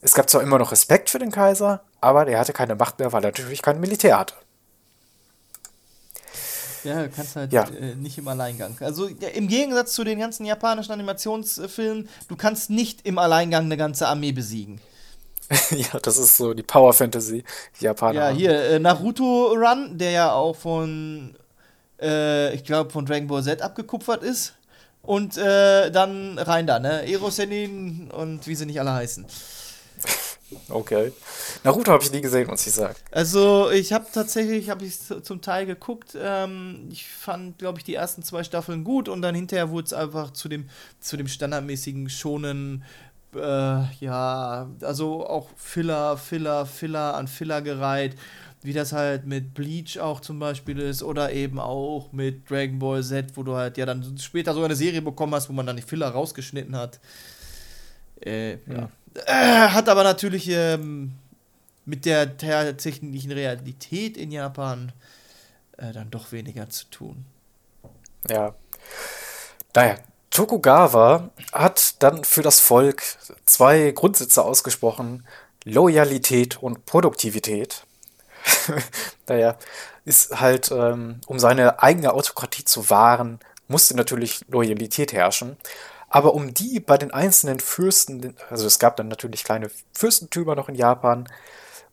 Es 0.00 0.14
gab 0.14 0.28
zwar 0.28 0.42
immer 0.42 0.58
noch 0.58 0.72
Respekt 0.72 1.10
für 1.10 1.18
den 1.18 1.30
Kaiser, 1.30 1.82
aber 2.00 2.24
der 2.24 2.38
hatte 2.38 2.52
keine 2.52 2.74
Macht 2.74 2.98
mehr, 2.98 3.12
weil 3.12 3.22
er 3.24 3.28
natürlich 3.28 3.62
kein 3.62 3.80
Militär 3.80 4.18
hatte. 4.18 4.34
Ja, 6.84 7.02
du 7.04 7.10
kannst 7.10 7.36
halt 7.36 7.52
Ja. 7.52 7.64
äh, 7.68 7.94
nicht 7.94 8.18
im 8.18 8.26
Alleingang. 8.26 8.76
Also 8.80 9.06
ja, 9.08 9.28
im 9.28 9.46
Gegensatz 9.46 9.92
zu 9.92 10.02
den 10.02 10.18
ganzen 10.18 10.44
japanischen 10.44 10.90
Animationsfilmen, 10.92 12.08
du 12.26 12.36
kannst 12.36 12.70
nicht 12.70 13.06
im 13.06 13.18
Alleingang 13.18 13.66
eine 13.66 13.76
ganze 13.76 14.08
Armee 14.08 14.32
besiegen. 14.32 14.80
ja, 15.70 16.00
das 16.00 16.18
ist 16.18 16.36
so 16.36 16.54
die 16.54 16.62
Power 16.62 16.92
Fantasy, 16.92 17.44
die 17.78 17.84
Japaner. 17.84 18.30
Ja, 18.30 18.36
hier, 18.36 18.52
äh, 18.64 18.78
Naruto 18.80 19.52
Run, 19.52 19.98
der 19.98 20.10
ja 20.10 20.32
auch 20.32 20.56
von, 20.56 21.36
äh, 22.00 22.52
ich 22.54 22.64
glaube, 22.64 22.90
von 22.90 23.06
Dragon 23.06 23.28
Ball 23.28 23.44
Z 23.44 23.62
abgekupfert 23.62 24.24
ist. 24.24 24.54
Und 25.02 25.36
äh, 25.36 25.90
dann 25.90 26.38
rein 26.38 26.66
da, 26.66 26.78
ne? 26.78 27.10
Erosenin 27.10 28.10
und 28.10 28.46
wie 28.46 28.54
sie 28.54 28.66
nicht 28.66 28.80
alle 28.80 28.92
heißen. 28.92 29.26
Okay. 30.68 31.12
Naruto 31.64 31.92
habe 31.92 32.04
ich 32.04 32.12
nie 32.12 32.20
gesehen, 32.20 32.48
muss 32.48 32.66
ich 32.66 32.72
sagen. 32.72 32.94
Also 33.10 33.70
ich 33.70 33.92
habe 33.92 34.06
tatsächlich, 34.12 34.70
habe 34.70 34.84
ich 34.84 34.98
zum 35.00 35.40
Teil 35.40 35.66
geguckt. 35.66 36.16
Ähm, 36.20 36.88
ich 36.90 37.08
fand, 37.08 37.58
glaube 37.58 37.78
ich, 37.78 37.84
die 37.84 37.94
ersten 37.94 38.22
zwei 38.22 38.44
Staffeln 38.44 38.84
gut 38.84 39.08
und 39.08 39.22
dann 39.22 39.34
hinterher 39.34 39.70
wurde 39.70 39.86
es 39.86 39.92
einfach 39.92 40.32
zu 40.32 40.48
dem, 40.48 40.68
zu 41.00 41.16
dem 41.16 41.28
standardmäßigen 41.28 42.08
schonen, 42.10 42.84
äh, 43.34 43.82
ja, 44.00 44.68
also 44.82 45.26
auch 45.26 45.48
Filler, 45.56 46.16
Filler, 46.16 46.66
Filler 46.66 47.14
an 47.14 47.28
Filler 47.28 47.62
gereiht, 47.62 48.16
wie 48.62 48.72
das 48.72 48.92
halt 48.92 49.26
mit 49.26 49.54
Bleach 49.54 49.98
auch 49.98 50.20
zum 50.20 50.38
Beispiel 50.38 50.78
ist 50.78 51.02
oder 51.02 51.32
eben 51.32 51.58
auch 51.58 52.12
mit 52.12 52.48
Dragon 52.48 52.78
Ball 52.78 53.02
Z, 53.02 53.36
wo 53.36 53.42
du 53.42 53.56
halt 53.56 53.76
ja 53.76 53.86
dann 53.86 54.16
später 54.18 54.54
so 54.54 54.62
eine 54.62 54.76
Serie 54.76 55.02
bekommen 55.02 55.34
hast, 55.34 55.48
wo 55.48 55.52
man 55.52 55.66
dann 55.66 55.76
die 55.76 55.82
Filler 55.82 56.08
rausgeschnitten 56.08 56.76
hat. 56.76 57.00
Äh, 58.24 58.52
ja. 58.52 58.88
Äh, 59.26 59.68
hat 59.68 59.88
aber 59.88 60.04
natürlich 60.04 60.48
ähm, 60.48 61.12
mit 61.84 62.04
der 62.06 62.36
tatsächlichen 62.36 63.32
Realität 63.32 64.16
in 64.16 64.30
Japan 64.30 64.92
äh, 65.76 65.92
dann 65.92 66.10
doch 66.10 66.30
weniger 66.32 66.68
zu 66.70 66.86
tun. 66.86 67.24
Ja. 68.28 68.54
Naja, 69.74 69.96
Tokugawa 70.30 71.30
hat 71.52 72.02
dann 72.02 72.24
für 72.24 72.42
das 72.42 72.60
Volk 72.60 73.02
zwei 73.44 73.90
Grundsätze 73.90 74.44
ausgesprochen: 74.44 75.26
Loyalität 75.64 76.62
und 76.62 76.86
Produktivität. 76.86 77.84
naja, 79.28 79.56
ist 80.04 80.40
halt, 80.40 80.70
ähm, 80.70 81.20
um 81.26 81.38
seine 81.38 81.82
eigene 81.82 82.12
Autokratie 82.12 82.64
zu 82.64 82.90
wahren, 82.90 83.38
musste 83.68 83.96
natürlich 83.96 84.44
Loyalität 84.48 85.12
herrschen. 85.12 85.56
Aber 86.08 86.34
um 86.34 86.52
die 86.52 86.78
bei 86.80 86.98
den 86.98 87.12
einzelnen 87.12 87.60
Fürsten, 87.60 88.36
also 88.50 88.66
es 88.66 88.78
gab 88.78 88.96
dann 88.96 89.08
natürlich 89.08 89.44
kleine 89.44 89.70
Fürstentümer 89.94 90.54
noch 90.54 90.68
in 90.68 90.74
Japan 90.74 91.26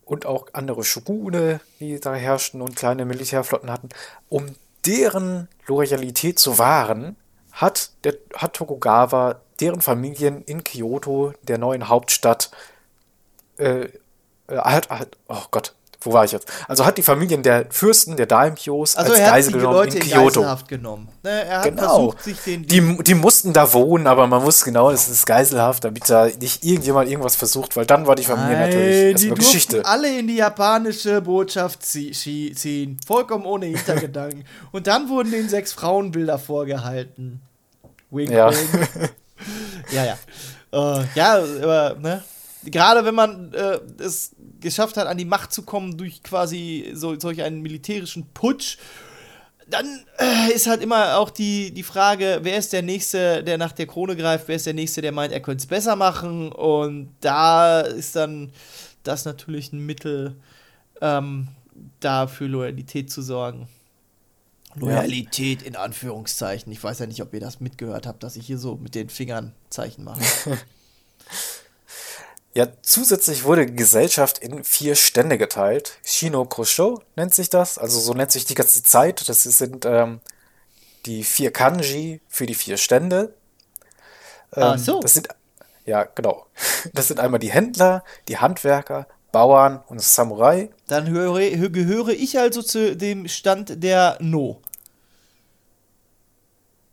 und 0.04 0.26
auch 0.26 0.48
andere 0.52 0.84
Shogune, 0.84 1.60
die 1.78 1.98
da 2.00 2.14
herrschten 2.14 2.60
und 2.60 2.76
kleine 2.76 3.04
Militärflotten 3.04 3.70
hatten, 3.70 3.88
um 4.28 4.56
deren 4.84 5.48
Loyalität 5.66 6.38
zu 6.38 6.58
wahren, 6.58 7.16
hat, 7.52 7.92
der, 8.04 8.14
hat 8.34 8.54
Tokugawa 8.54 9.40
deren 9.60 9.80
Familien 9.80 10.42
in 10.42 10.64
Kyoto, 10.64 11.32
der 11.42 11.58
neuen 11.58 11.88
Hauptstadt, 11.88 12.50
äh, 13.58 13.88
äh, 14.48 14.56
hat, 14.56 14.90
hat, 14.90 15.16
oh 15.28 15.44
Gott, 15.50 15.74
wo 16.02 16.12
war 16.12 16.24
ich 16.24 16.32
jetzt? 16.32 16.46
Also 16.66 16.86
hat 16.86 16.96
die 16.98 17.02
Familien 17.02 17.42
der 17.42 17.66
Fürsten, 17.70 18.16
der 18.16 18.26
Daimyos, 18.26 18.96
Also 18.96 19.12
als 19.12 19.20
Geisel 19.20 19.52
die 19.52 19.58
genommen 19.58 19.74
Leute 19.76 19.98
in 19.98 20.04
Kyoto. 20.08 20.56
Genommen. 20.66 21.08
Ne, 21.22 21.30
er 21.44 21.58
hat 21.58 21.64
Genau. 21.64 21.82
versucht, 21.82 22.24
sich 22.24 22.38
den 22.40 22.66
Die, 22.66 22.96
die 23.02 23.14
mussten 23.14 23.52
da 23.52 23.72
wohnen, 23.72 24.06
aber 24.06 24.26
man 24.26 24.42
wusste 24.42 24.64
genau, 24.64 24.90
es 24.90 25.08
ist 25.08 25.26
geiselhaft, 25.26 25.84
damit 25.84 26.08
da 26.08 26.26
nicht 26.40 26.64
irgendjemand 26.64 27.10
irgendwas 27.10 27.36
versucht, 27.36 27.76
weil 27.76 27.84
dann 27.86 28.06
war 28.06 28.16
die 28.16 28.24
Familie 28.24 28.52
Nein, 28.56 28.68
natürlich 28.70 28.86
die 28.96 29.10
erstmal 29.10 29.28
durften 29.28 29.34
Geschichte. 29.44 29.84
alle 29.84 30.18
in 30.18 30.26
die 30.28 30.36
japanische 30.36 31.20
Botschaft 31.20 31.84
zie 31.84 32.12
zie- 32.12 32.54
ziehen. 32.54 32.96
Vollkommen 33.06 33.44
ohne 33.44 33.66
Hintergedanken. 33.66 34.44
Und 34.72 34.86
dann 34.86 35.08
wurden 35.08 35.30
den 35.30 35.48
sechs 35.48 35.72
Frauenbilder 35.72 36.38
vorgehalten. 36.38 37.42
Wink, 38.10 38.30
Ja. 38.30 38.50
wink. 38.50 38.88
ja, 39.92 40.04
ja. 40.04 40.18
Äh, 40.72 41.04
ja, 41.14 41.34
aber, 41.62 41.96
ne? 42.00 42.22
Gerade 42.64 43.04
wenn 43.04 43.14
man 43.14 43.54
äh, 43.54 43.80
es 43.98 44.34
geschafft 44.60 44.96
hat, 44.96 45.06
an 45.06 45.16
die 45.16 45.24
Macht 45.24 45.52
zu 45.52 45.62
kommen 45.62 45.96
durch 45.96 46.22
quasi 46.22 46.90
so, 46.94 47.18
solch 47.18 47.42
einen 47.42 47.62
militärischen 47.62 48.26
Putsch, 48.34 48.76
dann 49.70 50.04
äh, 50.18 50.52
ist 50.52 50.66
halt 50.66 50.82
immer 50.82 51.16
auch 51.16 51.30
die, 51.30 51.72
die 51.72 51.82
Frage, 51.82 52.40
wer 52.42 52.58
ist 52.58 52.72
der 52.72 52.82
Nächste, 52.82 53.42
der 53.44 53.56
nach 53.56 53.72
der 53.72 53.86
Krone 53.86 54.16
greift, 54.16 54.48
wer 54.48 54.56
ist 54.56 54.66
der 54.66 54.74
Nächste, 54.74 55.00
der 55.00 55.12
meint, 55.12 55.32
er 55.32 55.40
könnte 55.40 55.62
es 55.62 55.66
besser 55.66 55.96
machen. 55.96 56.52
Und 56.52 57.14
da 57.20 57.80
ist 57.80 58.16
dann 58.16 58.52
das 59.02 59.24
natürlich 59.24 59.72
ein 59.72 59.86
Mittel, 59.86 60.36
ähm, 61.00 61.48
da 62.00 62.26
für 62.26 62.46
Loyalität 62.46 63.10
zu 63.10 63.22
sorgen. 63.22 63.68
Loyalität 64.74 65.62
in 65.62 65.76
Anführungszeichen. 65.76 66.70
Ich 66.72 66.82
weiß 66.82 67.00
ja 67.00 67.06
nicht, 67.06 67.22
ob 67.22 67.32
ihr 67.34 67.40
das 67.40 67.60
mitgehört 67.60 68.06
habt, 68.06 68.22
dass 68.22 68.36
ich 68.36 68.46
hier 68.46 68.58
so 68.58 68.76
mit 68.76 68.94
den 68.94 69.08
Fingern 69.08 69.52
Zeichen 69.68 70.04
mache. 70.04 70.20
Ja, 72.52 72.66
zusätzlich 72.82 73.44
wurde 73.44 73.66
die 73.66 73.76
Gesellschaft 73.76 74.38
in 74.38 74.64
vier 74.64 74.96
Stände 74.96 75.38
geteilt. 75.38 75.98
Shino 76.04 76.44
Kosho 76.44 77.00
nennt 77.14 77.32
sich 77.34 77.48
das, 77.48 77.78
also 77.78 78.00
so 78.00 78.12
nennt 78.12 78.32
sich 78.32 78.44
die 78.44 78.54
ganze 78.54 78.82
Zeit. 78.82 79.28
Das 79.28 79.42
sind 79.42 79.84
ähm, 79.86 80.20
die 81.06 81.22
vier 81.22 81.52
Kanji 81.52 82.20
für 82.28 82.46
die 82.46 82.54
vier 82.56 82.76
Stände. 82.76 83.34
Ähm, 84.56 84.62
Ach 84.64 84.78
so. 84.78 85.00
Das 85.00 85.14
sind, 85.14 85.28
ja, 85.86 86.04
genau. 86.04 86.46
Das 86.92 87.08
sind 87.08 87.20
einmal 87.20 87.38
die 87.40 87.52
Händler, 87.52 88.02
die 88.26 88.38
Handwerker, 88.38 89.06
Bauern 89.30 89.82
und 89.86 90.02
Samurai. 90.02 90.70
Dann 90.88 91.08
höre, 91.08 91.36
hö- 91.36 91.68
gehöre 91.70 92.08
ich 92.08 92.36
also 92.38 92.62
zu 92.62 92.96
dem 92.96 93.28
Stand 93.28 93.82
der 93.84 94.16
No. 94.20 94.60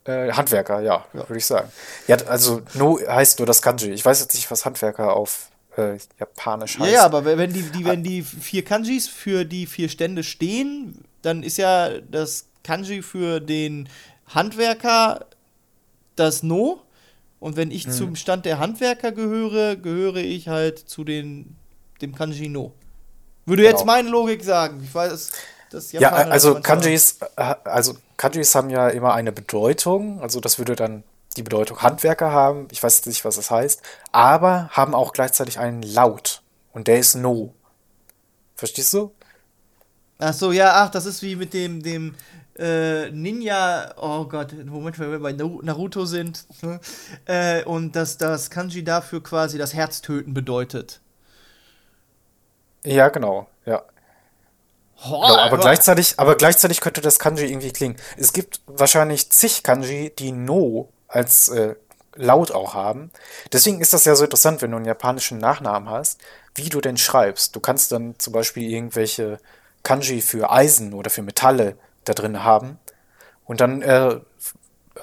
Äh, 0.07 0.31
Handwerker, 0.31 0.79
ja, 0.81 1.05
würde 1.13 1.37
ich 1.37 1.45
sagen. 1.45 1.69
Ja, 2.07 2.17
also 2.27 2.61
No 2.73 2.97
heißt 2.99 3.39
nur 3.39 3.45
das 3.45 3.61
Kanji. 3.61 3.91
Ich 3.91 4.05
weiß 4.05 4.21
jetzt 4.21 4.33
nicht, 4.33 4.49
was 4.49 4.65
Handwerker 4.65 5.13
auf 5.15 5.49
äh, 5.77 5.97
Japanisch 6.19 6.75
Ja, 6.75 6.81
heißt. 6.85 6.93
ja, 6.93 7.05
aber 7.05 7.25
wenn 7.25 7.51
die, 7.53 7.61
die, 7.63 7.85
wenn 7.85 8.03
die 8.03 8.21
vier 8.23 8.63
Kanjis 8.63 9.07
für 9.07 9.43
die 9.45 9.65
vier 9.67 9.89
Stände 9.89 10.23
stehen, 10.23 11.03
dann 11.21 11.43
ist 11.43 11.57
ja 11.57 11.89
das 12.09 12.45
Kanji 12.63 13.01
für 13.01 13.39
den 13.41 13.89
Handwerker 14.27 15.25
das 16.15 16.41
No. 16.43 16.81
Und 17.39 17.55
wenn 17.55 17.69
Hm. 17.69 17.75
ich 17.75 17.89
zum 17.91 18.15
Stand 18.15 18.45
der 18.45 18.57
Handwerker 18.59 19.11
gehöre, 19.11 19.75
gehöre 19.75 20.15
ich 20.17 20.47
halt 20.47 20.79
zu 20.79 21.03
den, 21.03 21.55
dem 22.01 22.15
Kanji 22.15 22.49
No. 22.49 22.73
Würde 23.45 23.63
jetzt 23.63 23.81
Genau. 23.81 23.85
meine 23.93 24.09
Logik 24.09 24.43
sagen. 24.43 24.81
Ich 24.83 24.93
weiß, 24.93 25.31
das 25.69 25.91
Ja, 25.91 26.11
also 26.11 26.59
Kanjis, 26.61 27.19
äh, 27.35 27.55
also 27.65 27.95
Kanjis 28.17 28.55
haben 28.55 28.69
ja 28.69 28.89
immer 28.89 29.13
eine 29.13 29.31
Bedeutung. 29.31 30.21
Also 30.21 30.39
das 30.39 30.57
würde 30.59 30.75
dann 30.75 31.03
die 31.35 31.43
Bedeutung 31.43 31.81
Handwerker 31.81 32.31
haben. 32.31 32.67
Ich 32.71 32.81
weiß 32.81 32.97
jetzt 32.97 33.07
nicht, 33.07 33.25
was 33.25 33.35
das 33.35 33.51
heißt. 33.51 33.81
Aber 34.11 34.69
haben 34.71 34.95
auch 34.95 35.13
gleichzeitig 35.13 35.59
einen 35.59 35.81
Laut. 35.83 36.41
Und 36.73 36.87
der 36.87 36.99
ist 36.99 37.15
No. 37.15 37.53
Verstehst 38.55 38.93
du? 38.93 39.11
Ach 40.19 40.33
so, 40.33 40.51
ja, 40.51 40.73
ach, 40.83 40.89
das 40.89 41.05
ist 41.05 41.21
wie 41.21 41.35
mit 41.35 41.53
dem, 41.53 41.83
dem 41.83 42.15
äh, 42.57 43.11
Ninja, 43.11 43.93
oh 43.97 44.25
Gott, 44.25 44.53
Moment, 44.65 44.97
wenn 44.97 45.11
wir 45.11 45.19
bei 45.19 45.31
Naru- 45.31 45.63
Naruto 45.63 46.05
sind, 46.05 46.45
ne? 46.63 46.79
äh, 47.25 47.63
und 47.65 47.95
dass 47.95 48.17
das 48.17 48.49
Kanji 48.49 48.83
dafür 48.83 49.21
quasi 49.21 49.57
das 49.59 49.73
Herztöten 49.75 50.33
bedeutet. 50.33 51.01
Ja, 52.83 53.09
genau. 53.09 53.47
Ja. 53.65 53.83
Oh, 55.05 55.21
Genau, 55.21 55.37
aber 55.37 55.57
gleichzeitig, 55.57 56.15
aber 56.17 56.35
gleichzeitig 56.35 56.81
könnte 56.81 57.01
das 57.01 57.19
Kanji 57.19 57.45
irgendwie 57.45 57.71
klingen. 57.71 57.97
Es 58.17 58.33
gibt 58.33 58.61
wahrscheinlich 58.65 59.29
zig 59.29 59.63
Kanji, 59.63 60.11
die 60.17 60.31
No 60.31 60.89
als 61.07 61.49
äh, 61.49 61.75
Laut 62.15 62.51
auch 62.51 62.73
haben. 62.73 63.11
Deswegen 63.53 63.79
ist 63.79 63.93
das 63.93 64.05
ja 64.05 64.15
so 64.15 64.23
interessant, 64.23 64.61
wenn 64.61 64.71
du 64.71 64.77
einen 64.77 64.87
japanischen 64.87 65.37
Nachnamen 65.37 65.89
hast, 65.89 66.19
wie 66.55 66.69
du 66.69 66.81
denn 66.81 66.97
schreibst. 66.97 67.55
Du 67.55 67.59
kannst 67.59 67.91
dann 67.91 68.15
zum 68.17 68.33
Beispiel 68.33 68.71
irgendwelche 68.71 69.39
Kanji 69.83 70.21
für 70.21 70.51
Eisen 70.51 70.93
oder 70.93 71.11
für 71.11 71.21
Metalle 71.21 71.77
da 72.05 72.13
drin 72.13 72.43
haben. 72.43 72.79
Und 73.45 73.61
dann 73.61 73.83
äh, 73.83 74.19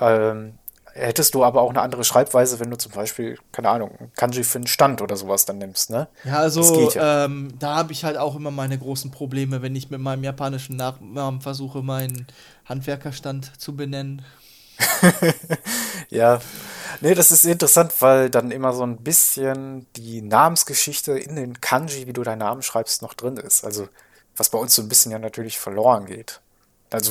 ähm, 0.00 0.59
hättest 0.94 1.35
du 1.35 1.44
aber 1.44 1.61
auch 1.62 1.70
eine 1.70 1.80
andere 1.80 2.04
Schreibweise, 2.04 2.61
wenn 2.61 2.70
du 2.70 2.78
zum 2.78 2.92
Beispiel, 2.92 3.38
keine 3.52 3.68
Ahnung, 3.68 4.11
Kanji 4.16 4.44
für 4.44 4.59
einen 4.59 4.66
Stand 4.66 5.02
oder 5.02 5.16
sowas 5.16 5.44
dann 5.44 5.59
nimmst, 5.59 5.90
ne? 5.90 6.09
Ja, 6.24 6.38
also 6.38 6.90
ja. 6.90 7.24
ähm, 7.24 7.52
da 7.59 7.74
habe 7.76 7.92
ich 7.92 8.04
halt 8.04 8.16
auch 8.16 8.37
immer 8.37 8.50
meine 8.50 8.78
großen 8.78 9.11
Probleme, 9.11 9.61
wenn 9.61 9.74
ich 9.74 9.90
mit 9.90 10.00
meinem 10.00 10.24
japanischen 10.24 10.76
Nachnamen 10.76 11.40
versuche, 11.40 11.83
meinen 11.83 12.26
Handwerkerstand 12.64 13.61
zu 13.61 13.76
benennen. 13.76 14.22
Ja, 16.11 16.40
nee, 17.00 17.14
das 17.14 17.30
ist 17.30 17.44
interessant, 17.44 17.92
weil 18.00 18.30
dann 18.30 18.50
immer 18.50 18.72
so 18.72 18.85
ein 18.85 18.98
bisschen 18.98 19.87
die 19.96 20.22
Namensgeschichte 20.22 21.18
in 21.18 21.37
den 21.37 21.61
Kanji, 21.61 22.07
wie 22.07 22.12
du 22.12 22.22
deinen 22.22 22.38
Namen 22.38 22.62
schreibst, 22.62 23.02
noch 23.02 23.14
drin 23.14 23.37
ist. 23.37 23.64
Also, 23.64 23.88
was 24.37 24.50
bei 24.50 24.59
uns 24.59 24.74
so 24.74 24.83
ein 24.83 24.88
bisschen 24.88 25.12
ja 25.12 25.18
natürlich 25.18 25.59
verloren 25.59 26.07
geht. 26.07 26.40
Also 26.94 27.11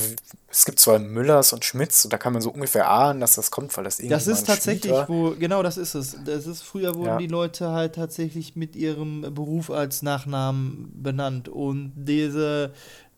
es 0.49 0.63
gibt 0.63 0.79
zwar 0.79 0.97
Müllers 0.97 1.51
und 1.51 1.65
Schmitz 1.65 2.05
und 2.05 2.13
da 2.13 2.17
kann 2.17 2.31
man 2.31 2.41
so 2.41 2.51
ungefähr 2.51 2.89
ahnen, 2.89 3.19
dass 3.19 3.35
das 3.35 3.51
kommt, 3.51 3.75
weil 3.75 3.83
das 3.83 3.99
irgendwie 3.99 4.13
Das 4.13 4.27
ist 4.27 4.47
tatsächlich, 4.47 4.93
wo, 5.07 5.31
genau 5.31 5.61
das 5.61 5.77
ist 5.77 5.93
es. 5.93 6.15
Das 6.25 6.47
ist, 6.47 6.61
früher 6.61 6.95
wurden 6.95 7.07
Ja. 7.07 7.17
die 7.17 7.27
Leute 7.27 7.71
halt 7.71 7.95
tatsächlich 7.95 8.55
mit 8.55 8.77
ihrem 8.77 9.33
Beruf 9.33 9.69
als 9.69 10.01
Nachnamen 10.01 10.89
benannt 10.95 11.49
und 11.49 11.91
diese 11.95 12.71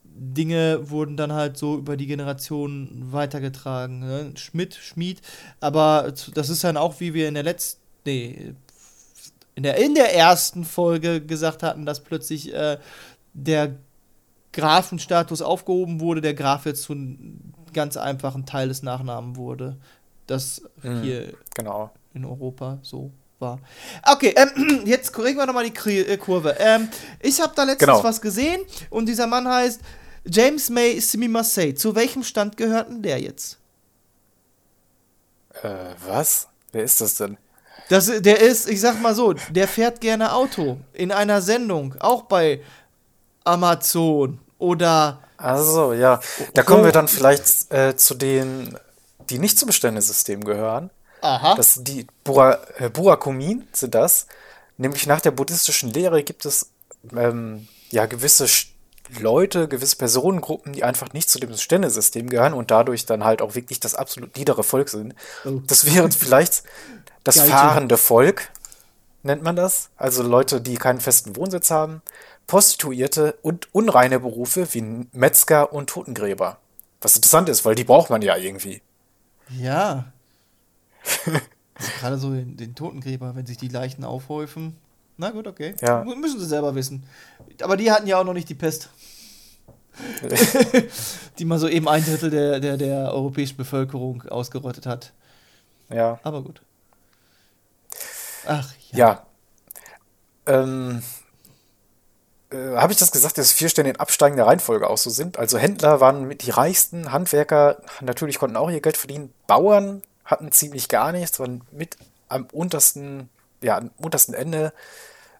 Dinge 0.04 0.90
wurden 0.90 1.18
dann 1.18 1.34
halt 1.34 1.58
so 1.58 1.78
über 1.78 1.98
die 1.98 2.08
Generationen 2.08 3.10
weitergetragen. 3.12 4.00
Ne? 4.00 4.32
Schmidt, 4.36 4.74
Schmied, 4.74 5.22
aber 5.60 6.14
das 6.34 6.50
ist 6.50 6.64
dann 6.64 6.78
auch, 6.78 7.00
wie 7.00 7.14
wir 7.14 7.28
in 7.28 7.36
der 7.36 7.44
letzten, 7.44 7.80
nee, 8.06 8.56
in 9.54 9.64
der, 9.64 9.78
in 9.78 9.94
der 9.94 10.16
ersten 10.16 10.66
Folge 10.66 11.22
gesagt 11.22 11.62
hatten, 11.64 11.86
dass 11.86 12.00
plötzlich 12.02 12.54
äh, 12.54 12.78
der 13.34 13.76
Grafenstatus 14.56 15.42
aufgehoben 15.42 16.00
wurde, 16.00 16.22
der 16.22 16.34
Graf 16.34 16.66
jetzt 16.66 16.84
zu 16.84 16.94
einem 16.94 17.54
ganz 17.74 17.98
einfachen 17.98 18.46
Teil 18.46 18.70
des 18.70 18.84
Nachnamen 18.84 19.36
wurde. 19.36 19.78
Das 20.28 20.62
Mhm. 20.82 21.02
hier 21.04 21.34
Genau. 21.54 21.92
in 22.14 22.24
Europa 22.26 22.80
so 22.82 23.12
war. 23.40 23.60
Okay, 24.10 24.34
ähm, 24.38 24.82
jetzt 24.86 25.12
korrigieren 25.12 25.40
wir 25.40 25.46
nochmal 25.46 25.70
die 25.70 26.00
äh, 26.00 26.18
Kurve. 26.18 26.56
Ähm, 26.58 26.88
ich 27.20 27.42
habe 27.42 27.52
da 27.56 27.64
letztens 27.64 27.90
Genau. 27.92 28.04
was 28.04 28.22
gesehen 28.22 28.62
und 28.90 29.08
dieser 29.08 29.28
Mann 29.28 29.48
heißt 29.48 29.82
James 30.26 30.70
May 30.70 31.00
Simi 31.02 31.28
Marseille. 31.28 31.74
Zu 31.76 31.94
welchem 31.96 32.24
Stand 32.24 32.56
gehört 32.58 32.90
denn 32.90 33.04
der 33.04 33.20
jetzt? 33.20 33.60
Äh, 35.62 35.68
was? 36.08 36.48
Wer 36.72 36.84
ist 36.84 37.02
das 37.02 37.16
denn? 37.16 37.38
Das, 37.90 38.08
der 38.22 38.40
ist, 38.40 38.68
ich 38.70 38.82
sag 38.82 39.00
mal 39.02 39.14
so, 39.14 39.34
der 39.52 39.68
fährt 39.68 40.02
gerne 40.02 40.34
Auto 40.34 40.78
in 40.94 41.12
einer 41.12 41.42
Sendung, 41.42 41.94
auch 42.00 42.24
bei 42.24 42.62
Amazon 43.44 44.40
oder 44.58 45.20
Also, 45.38 45.94
ja. 45.94 46.20
Da 46.54 46.64
kommen 46.64 46.84
wir 46.84 46.92
dann 46.92 47.08
vielleicht 47.08 47.72
äh, 47.72 47.96
zu 47.96 48.16
denen, 48.16 48.78
die 49.30 49.40
nicht 49.40 49.60
zum 49.60 49.68
Beständesystem 49.68 50.44
gehören. 50.44 50.90
Aha. 51.22 51.56
Das 51.56 51.76
sind 51.76 51.88
die 51.88 52.08
Bura, 52.24 52.60
äh, 52.78 52.90
Burakumin 52.90 53.68
sind 53.72 53.96
das. 53.96 54.28
Nämlich 54.78 55.08
nach 55.08 55.22
der 55.22 55.32
buddhistischen 55.32 55.92
Lehre 55.92 56.24
gibt 56.24 56.46
es 56.46 56.72
ähm, 57.16 57.68
ja 57.90 58.06
gewisse 58.06 58.48
Leute, 59.20 59.68
gewisse 59.68 59.96
Personengruppen, 59.96 60.74
die 60.74 60.84
einfach 60.84 61.14
nicht 61.14 61.30
zu 61.30 61.40
dem 61.40 61.56
Ständesystem 61.56 62.30
gehören 62.30 62.54
und 62.54 62.72
dadurch 62.72 63.06
dann 63.06 63.24
halt 63.24 63.42
auch 63.42 63.56
wirklich 63.56 63.80
das 63.80 63.96
absolut 63.96 64.36
niedere 64.38 64.64
Volk 64.64 64.90
sind. 64.90 65.16
Oh. 65.46 65.62
Das 65.68 65.86
wäre 65.86 66.10
vielleicht 66.12 66.64
das 67.24 67.36
Geige. 67.38 67.52
fahrende 67.52 67.98
Volk, 67.98 68.50
nennt 69.24 69.44
man 69.44 69.56
das. 69.56 69.90
Also 69.98 70.24
Leute, 70.24 70.62
die 70.62 70.76
keinen 70.76 71.00
festen 71.00 71.36
Wohnsitz 71.36 71.72
haben, 71.72 72.02
Prostituierte 72.48 73.38
und 73.42 73.74
unreine 73.74 74.20
Berufe 74.20 74.68
wie 74.74 75.08
Metzger 75.12 75.74
und 75.74 75.90
Totengräber. 75.90 76.58
Was 77.02 77.16
interessant 77.16 77.50
ist, 77.50 77.66
weil 77.66 77.76
die 77.76 77.84
braucht 77.84 78.10
man 78.10 78.22
ja 78.22 78.36
irgendwie. 78.38 78.82
Ja. 79.50 80.12
also 81.26 81.92
gerade 82.00 82.18
so 82.18 82.34
den, 82.34 82.58
den 82.58 82.76
Totengräber, 82.76 83.36
wenn 83.36 83.46
sich 83.46 83.58
die 83.58 83.68
Leichen 83.68 84.04
aufhäufen. 84.04 84.78
Na 85.18 85.32
gut, 85.32 85.48
okay. 85.48 85.76
Ja. 85.82 86.04
Müssen 86.04 86.40
sie 86.40 86.46
selber 86.46 86.76
wissen. 86.76 87.04
Aber 87.62 87.78
die 87.78 87.92
hatten 87.92 88.08
ja 88.08 88.20
auch 88.20 88.26
noch 88.26 88.34
nicht 88.34 88.50
die 88.50 88.56
Pest. 88.56 88.90
die 91.40 91.46
mal 91.46 91.58
so 91.58 91.70
eben 91.70 91.88
ein 91.88 92.04
Drittel 92.04 92.30
der, 92.30 92.60
der, 92.60 92.78
der 92.78 93.14
europäischen 93.14 93.56
Bevölkerung 93.56 94.24
ausgerottet 94.24 94.86
hat. 94.86 95.14
Ja. 95.90 96.20
Aber 96.24 96.42
gut. 96.42 96.62
Ach 98.46 98.74
ja. 98.92 98.98
Ja. 98.98 99.26
Ähm, 100.48 101.02
äh, 102.56 102.78
Habe 102.78 102.94
ich 102.94 103.00
das 103.00 103.12
gesagt, 103.12 103.38
dass 103.38 103.52
vier 103.52 103.70
Sterne 103.70 103.90
in 103.90 103.96
absteigender 103.98 104.48
Reihenfolge 104.48 104.90
auch 104.90 104.98
so 104.98 105.10
sind? 105.10 105.38
Also 105.38 105.58
Händler 105.58 106.00
waren 106.00 106.28
mit 106.28 106.44
die 106.46 106.52
reichsten, 106.52 107.12
Handwerker 107.12 107.78
natürlich 108.02 108.40
konnten 108.40 108.58
auch 108.58 108.70
ihr 108.70 108.82
Geld 108.82 108.98
verdienen, 108.98 109.34
Bauern 109.48 110.02
hatten 110.24 110.52
ziemlich 110.52 110.90
gar 110.90 111.12
nichts, 111.12 111.40
waren 111.40 111.62
mit 111.72 111.98
am 112.30 112.48
untersten, 112.52 113.30
ja, 113.62 113.78
am 113.78 113.92
untersten 113.98 114.34
Ende 114.34 114.74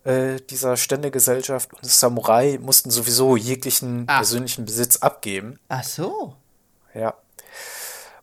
äh, 0.04 0.40
dieser 0.50 0.78
Ständegesellschaft 0.78 1.74
und 1.74 1.86
Samurai 1.86 2.60
mussten 2.62 2.92
sowieso 2.92 3.36
jeglichen 3.36 4.06
Ah. 4.08 4.18
persönlichen 4.18 4.66
Besitz 4.66 4.98
abgeben. 4.98 5.60
Ach 5.70 5.84
so. 5.84 6.36
Ja. 6.94 7.16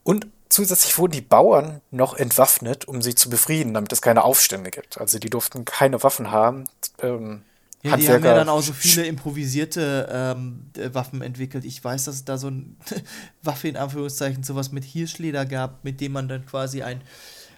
Und 0.04 0.28
zusätzlich 0.48 0.96
wurden 0.98 1.12
die 1.12 1.20
Bauern 1.20 1.80
noch 1.90 2.14
entwaffnet, 2.14 2.86
um 2.86 3.02
sie 3.02 3.14
zu 3.14 3.28
befrieden, 3.30 3.74
damit 3.74 3.92
es 3.92 4.02
keine 4.02 4.22
Aufstände 4.24 4.70
gibt. 4.70 4.98
Also 4.98 5.18
die 5.18 5.30
durften 5.30 5.64
keine 5.64 6.02
Waffen 6.02 6.30
haben. 6.30 6.64
Ähm, 7.00 7.42
Ja, 7.84 7.96
die 7.96 8.08
haben 8.08 8.24
ja 8.24 8.34
dann 8.34 8.48
auch 8.48 8.62
so 8.62 8.72
viele 8.72 9.06
improvisierte 9.06 10.08
ähm, 10.12 10.66
äh, 10.76 10.94
Waffen 10.94 11.20
entwickelt. 11.20 11.64
Ich 11.64 11.82
weiß, 11.82 12.04
dass 12.04 12.14
es 12.16 12.24
da 12.24 12.38
so 12.38 12.48
ein 12.48 12.76
Waffe 13.42 13.68
in 13.68 13.76
Anführungszeichen 13.76 14.44
sowas 14.44 14.70
mit 14.70 14.84
Hirschleder 14.84 15.46
gab, 15.46 15.82
mit 15.82 16.00
dem 16.00 16.12
man 16.12 16.28
dann 16.28 16.46
quasi 16.46 16.82
ein 16.82 17.02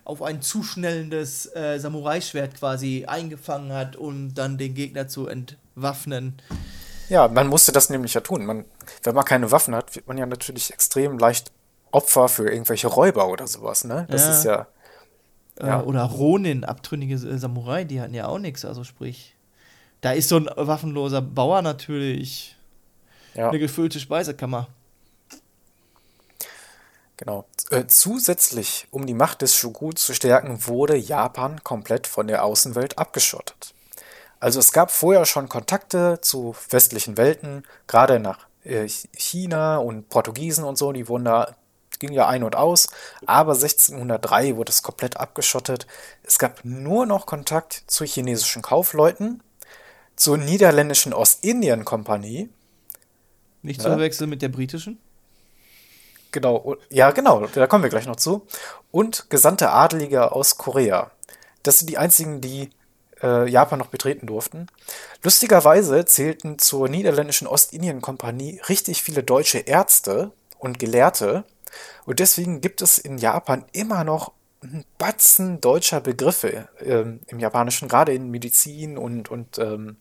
auf 0.07 0.21
ein 0.23 0.43
zuschnellendes 0.43 1.47
äh, 1.55 1.79
Samurai-Schwert 1.79 2.57
quasi 2.57 3.05
eingefangen 3.07 3.73
hat, 3.73 3.97
um 3.97 4.35
dann 4.35 4.59
den 4.59 4.75
Gegner 4.75 5.09
zu 5.09 5.27
entwaffnen. 5.29 6.35
Ja, 7.09 7.29
man 7.29 7.49
musste 7.49 7.73
das 7.73 7.89
nämlich 7.91 8.13
ja 8.15 8.21
tun. 8.21 8.45
Man, 8.45 8.65
wenn 9.03 9.15
man 9.15 9.25
keine 9.25 9.51
Waffen 9.51 9.75
hat, 9.75 9.95
wird 9.95 10.07
man 10.07 10.19
ja 10.19 10.27
natürlich 10.27 10.73
extrem 10.73 11.19
leicht 11.19 11.53
Opfer 11.91 12.29
für 12.29 12.51
irgendwelche 12.51 12.89
Räuber 12.89 13.29
oder 13.29 13.47
sowas, 13.47 13.85
ne? 13.85 14.07
Das 14.11 14.23
Ja. 14.23 14.31
ist 14.31 14.45
ja, 14.45 14.67
Äh, 15.61 15.67
Ja. 15.69 15.83
Oder 15.85 16.03
Ronin, 16.03 16.65
abtrünnige 16.65 17.15
äh, 17.15 17.39
Samurai, 17.39 17.85
die 17.85 18.01
hatten 18.01 18.13
ja 18.15 18.27
auch 18.27 18.39
nichts. 18.41 18.65
Also 18.65 18.85
sprich, 18.85 19.34
da 20.05 20.13
ist 20.13 20.29
so 20.29 20.37
ein 20.37 20.51
waffenloser 20.55 21.23
Bauer 21.23 21.63
natürlich 21.63 22.57
ja, 23.33 23.49
eine 23.49 23.59
gefüllte 23.59 23.99
Speisekammer. 23.99 24.69
genau. 27.17 27.47
Äh, 27.71 27.87
zusätzlich, 27.87 28.87
um 28.91 29.07
die 29.07 29.15
Macht 29.15 29.41
des 29.41 29.57
Shogun 29.57 29.97
zu 29.97 30.13
stärken, 30.13 30.67
wurde 30.67 30.95
Japan 30.95 31.65
komplett 31.65 32.07
von 32.07 32.27
der 32.27 32.45
Außenwelt 32.45 32.99
abgeschottet. 32.99 33.73
Also 34.41 34.61
es 34.61 34.73
gab 34.73 34.91
vorher 34.91 35.25
schon 35.25 35.49
Kontakte 35.49 36.21
zu 36.21 36.55
westlichen 36.69 37.17
Welten, 37.17 37.63
gerade 37.87 38.21
nach 38.21 38.41
äh, 38.63 38.87
China 39.17 39.79
und 39.79 40.11
Portugiesen 40.11 40.65
und 40.65 40.77
so, 40.77 40.93
die 40.93 41.09
wurden 41.09 41.25
da, 41.25 41.57
ging 41.99 42.13
ja 42.13 42.29
ein 42.29 42.43
und 42.43 42.57
aus, 42.57 42.89
aber 43.25 43.55
1603 43.55 44.57
wurde 44.57 44.71
es 44.71 44.83
komplett 44.83 45.17
abgeschottet. 45.17 45.87
Es 46.25 46.39
gab 46.39 46.63
nur 46.63 47.07
noch 47.07 47.25
Kontakt 47.25 47.85
zu 47.87 48.05
chinesischen 48.05 48.61
Kaufleuten, 48.61 49.43
zur 50.17 50.39
niederländischen 50.39 51.13
Ostindien-Kompanie, 51.13 52.49
Nicht 53.63 53.79
Ja. 53.79 53.85
zu 53.85 53.91
verwechseln 53.91 54.29
mit 54.29 54.43
der 54.43 54.51
britischen. 54.51 54.99
Genau, 56.33 56.77
ja, 56.91 57.13
genau, 57.13 57.47
da 57.47 57.67
kommen 57.67 57.85
wir 57.85 57.91
gleich 57.91 58.07
noch 58.07 58.17
zu. 58.17 58.47
Und 58.91 59.31
gesandte 59.31 59.71
Adelige 59.71 60.33
aus 60.33 60.59
Korea. 60.59 61.11
Das 61.63 61.79
sind 61.79 61.89
die 61.89 61.97
einzigen, 61.97 62.41
die 62.41 62.71
äh, 63.23 63.49
Japan 63.49 63.79
noch 63.79 63.87
betreten 63.87 64.27
durften. 64.27 64.67
Lustigerweise 65.23 66.05
zählten 66.05 66.59
zur 66.59 66.89
niederländischen 66.89 67.47
Ostindien-Kompanie 67.47 68.61
richtig 68.69 69.03
viele 69.03 69.23
deutsche 69.23 69.59
Ärzte 69.61 70.33
und 70.59 70.79
Gelehrte. 70.79 71.45
Und 72.05 72.19
deswegen 72.21 72.61
gibt 72.61 72.83
es 72.83 72.99
in 72.99 73.17
Japan 73.17 73.65
immer 73.73 74.05
noch 74.05 74.33
einen 74.63 74.85
Batzen 74.99 75.61
deutscher 75.61 76.01
Begriffe 76.01 76.69
ähm, 76.81 77.21
im 77.29 77.39
Japanischen, 77.39 77.89
gerade 77.89 78.13
in 78.13 78.31
Medizin 78.31 78.99
und, 78.99 79.31
und 79.31 79.59
ähm, 79.59 79.97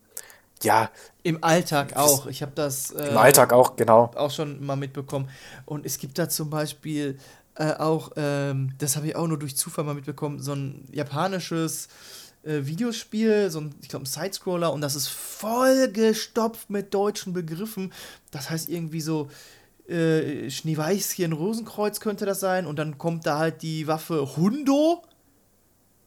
ja, 0.63 0.89
Im 1.23 1.43
Alltag 1.43 1.95
auch. 1.95 2.27
Ich 2.27 2.41
habe 2.41 2.51
das 2.55 2.91
äh, 2.91 3.07
im 3.09 3.17
Alltag 3.17 3.53
auch, 3.53 3.75
genau. 3.75 4.11
auch 4.15 4.31
schon 4.31 4.65
mal 4.65 4.75
mitbekommen. 4.75 5.29
Und 5.65 5.85
es 5.85 5.97
gibt 5.97 6.17
da 6.17 6.27
zum 6.27 6.49
Beispiel 6.49 7.17
äh, 7.55 7.73
auch, 7.73 8.11
ähm, 8.15 8.73
das 8.79 8.95
habe 8.95 9.07
ich 9.07 9.15
auch 9.15 9.27
nur 9.27 9.39
durch 9.39 9.55
Zufall 9.55 9.85
mal 9.85 9.93
mitbekommen, 9.93 10.39
so 10.39 10.53
ein 10.53 10.87
japanisches 10.91 11.87
äh, 12.43 12.65
Videospiel, 12.65 13.49
so 13.49 13.61
ein, 13.61 13.75
ich 13.81 13.89
glaube, 13.89 14.03
ein 14.03 14.07
Sidescroller 14.07 14.73
und 14.73 14.81
das 14.81 14.95
ist 14.95 15.07
voll 15.07 15.89
gestopft 15.89 16.69
mit 16.69 16.93
deutschen 16.93 17.33
Begriffen. 17.33 17.93
Das 18.31 18.49
heißt 18.49 18.69
irgendwie 18.69 19.01
so, 19.01 19.29
äh, 19.87 20.49
Schneeweißchen 20.49 21.33
Rosenkreuz 21.33 21.99
könnte 21.99 22.25
das 22.25 22.39
sein 22.39 22.65
und 22.65 22.79
dann 22.79 22.97
kommt 22.97 23.25
da 23.25 23.37
halt 23.37 23.61
die 23.61 23.87
Waffe 23.87 24.35
Hundo, 24.37 25.03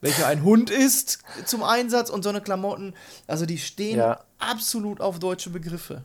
welcher 0.01 0.27
ein 0.27 0.43
Hund 0.43 0.71
ist, 0.71 1.19
zum 1.47 1.63
Einsatz 1.63 2.11
und 2.11 2.23
so 2.23 2.29
eine 2.29 2.41
Klamotten. 2.41 2.95
Also 3.27 3.47
die 3.47 3.59
stehen 3.59 3.99
Ja. 3.99 4.21
absolut 4.39 5.01
auf 5.01 5.19
deutsche 5.19 5.51
Begriffe. 5.51 6.03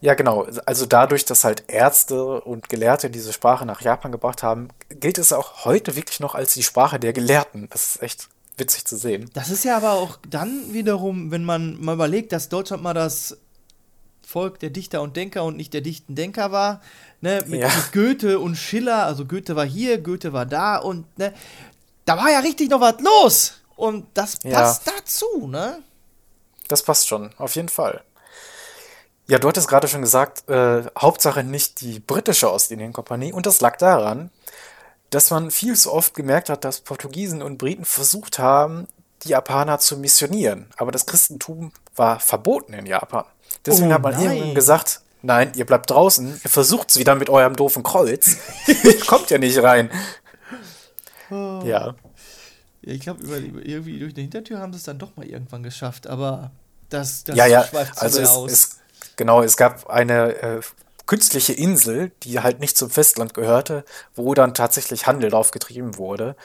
Ja, 0.00 0.14
genau. 0.14 0.46
Also 0.66 0.84
dadurch, 0.86 1.24
dass 1.24 1.44
halt 1.44 1.64
Ärzte 1.68 2.40
und 2.42 2.68
Gelehrte 2.68 3.08
diese 3.10 3.32
Sprache 3.32 3.64
nach 3.64 3.80
Japan 3.80 4.12
gebracht 4.12 4.42
haben, 4.42 4.68
gilt 4.90 5.18
es 5.18 5.32
auch 5.32 5.64
heute 5.64 5.96
wirklich 5.96 6.20
noch 6.20 6.34
als 6.34 6.52
die 6.54 6.62
Sprache 6.62 7.00
der 7.00 7.12
Gelehrten. 7.12 7.68
Das 7.70 7.94
ist 7.96 8.02
echt 8.02 8.28
witzig 8.58 8.84
zu 8.84 8.96
sehen. 8.96 9.30
Das 9.34 9.50
ist 9.50 9.64
ja 9.64 9.76
aber 9.76 9.92
auch 9.92 10.18
dann 10.28 10.72
wiederum, 10.72 11.30
wenn 11.30 11.44
man 11.44 11.80
mal 11.82 11.94
überlegt, 11.94 12.32
dass 12.32 12.48
Deutschland 12.50 12.82
mal 12.82 12.94
das 12.94 13.38
Volk 14.24 14.58
der 14.58 14.70
Dichter 14.70 15.02
und 15.02 15.16
Denker 15.16 15.44
und 15.44 15.56
nicht 15.56 15.72
der 15.72 15.80
dichten 15.80 16.14
Denker 16.14 16.52
war, 16.52 16.80
ne, 17.20 17.44
mit, 17.46 17.60
Ja. 17.60 17.68
mit 17.68 17.92
Goethe 17.92 18.38
und 18.38 18.56
Schiller, 18.56 19.04
also 19.06 19.24
Goethe 19.24 19.56
war 19.56 19.64
hier, 19.66 19.98
Goethe 19.98 20.32
war 20.32 20.46
da 20.46 20.76
und 20.76 21.06
ne, 21.18 21.32
da 22.06 22.16
war 22.16 22.30
ja 22.30 22.38
richtig 22.38 22.70
noch 22.70 22.80
was 22.80 22.94
los 23.00 23.52
und 23.76 24.06
das 24.14 24.38
Ja. 24.42 24.60
passt 24.60 24.82
dazu, 24.86 25.46
ne? 25.46 25.82
Das 26.68 26.82
passt 26.82 27.06
schon, 27.06 27.30
auf 27.38 27.54
jeden 27.54 27.68
Fall. 27.68 28.02
Ja, 29.28 29.38
du 29.38 29.48
hattest 29.48 29.68
gerade 29.68 29.88
schon 29.88 30.02
gesagt, 30.02 30.48
äh, 30.48 30.84
Hauptsache 30.98 31.42
nicht 31.44 31.80
die 31.80 31.98
britische 32.00 32.50
Ostindien-Kompanie. 32.52 33.32
Und 33.32 33.44
das 33.46 33.60
lag 33.60 33.76
daran, 33.76 34.30
dass 35.10 35.30
man 35.30 35.50
viel 35.50 35.76
zu 35.76 35.92
oft 35.92 36.14
gemerkt 36.14 36.48
hat, 36.48 36.64
dass 36.64 36.80
Portugiesen 36.80 37.42
und 37.42 37.58
Briten 37.58 37.84
versucht 37.84 38.38
haben, 38.38 38.86
die 39.24 39.30
Japaner 39.30 39.78
zu 39.80 39.96
missionieren. 39.96 40.68
Aber 40.76 40.92
das 40.92 41.06
Christentum 41.06 41.72
war 41.96 42.20
verboten 42.20 42.72
in 42.72 42.86
Japan. 42.86 43.24
Deswegen 43.64 43.90
Oh 43.90 43.94
hat 43.94 44.02
man 44.02 44.12
nein. 44.14 44.22
irgendwann 44.30 44.54
gesagt, 44.54 45.00
nein, 45.22 45.50
ihr 45.56 45.66
bleibt 45.66 45.90
draußen, 45.90 46.40
ihr 46.44 46.50
versucht's 46.50 46.96
wieder 46.96 47.16
mit 47.16 47.28
eurem 47.28 47.56
doofen 47.56 47.82
Kreuz. 47.82 48.36
Ihr 48.66 49.00
kommt 49.06 49.30
ja 49.30 49.38
nicht 49.38 49.60
rein. 49.60 49.90
Oh. 51.30 51.62
Ja. 51.64 51.94
Ja, 52.82 52.92
ich 52.92 53.00
glaube, 53.00 53.26
irgendwie 53.26 53.98
durch 53.98 54.14
eine 54.14 54.22
Hintertür 54.22 54.60
haben 54.60 54.72
sie 54.72 54.78
es 54.78 54.84
dann 54.84 54.98
doch 54.98 55.16
mal 55.16 55.26
irgendwann 55.26 55.62
geschafft, 55.62 56.06
aber 56.06 56.52
das, 56.88 57.24
das 57.24 57.36
ja, 57.36 57.46
ja, 57.46 57.64
schweift 57.64 57.98
also 57.98 58.20
es, 58.20 58.28
aus. 58.28 58.52
es, 58.52 58.78
genau, 59.16 59.42
es 59.42 59.56
gab 59.56 59.88
eine 59.90 60.36
äh, 60.36 60.60
künstliche 61.06 61.52
Insel, 61.52 62.12
die 62.22 62.40
halt 62.40 62.60
nicht 62.60 62.76
zum 62.76 62.90
Festland 62.90 63.34
gehörte, 63.34 63.84
wo 64.14 64.34
dann 64.34 64.54
tatsächlich 64.54 65.06
Handel 65.06 65.30
drauf 65.30 65.50
getrieben 65.50 65.96
wurde. 65.96 66.36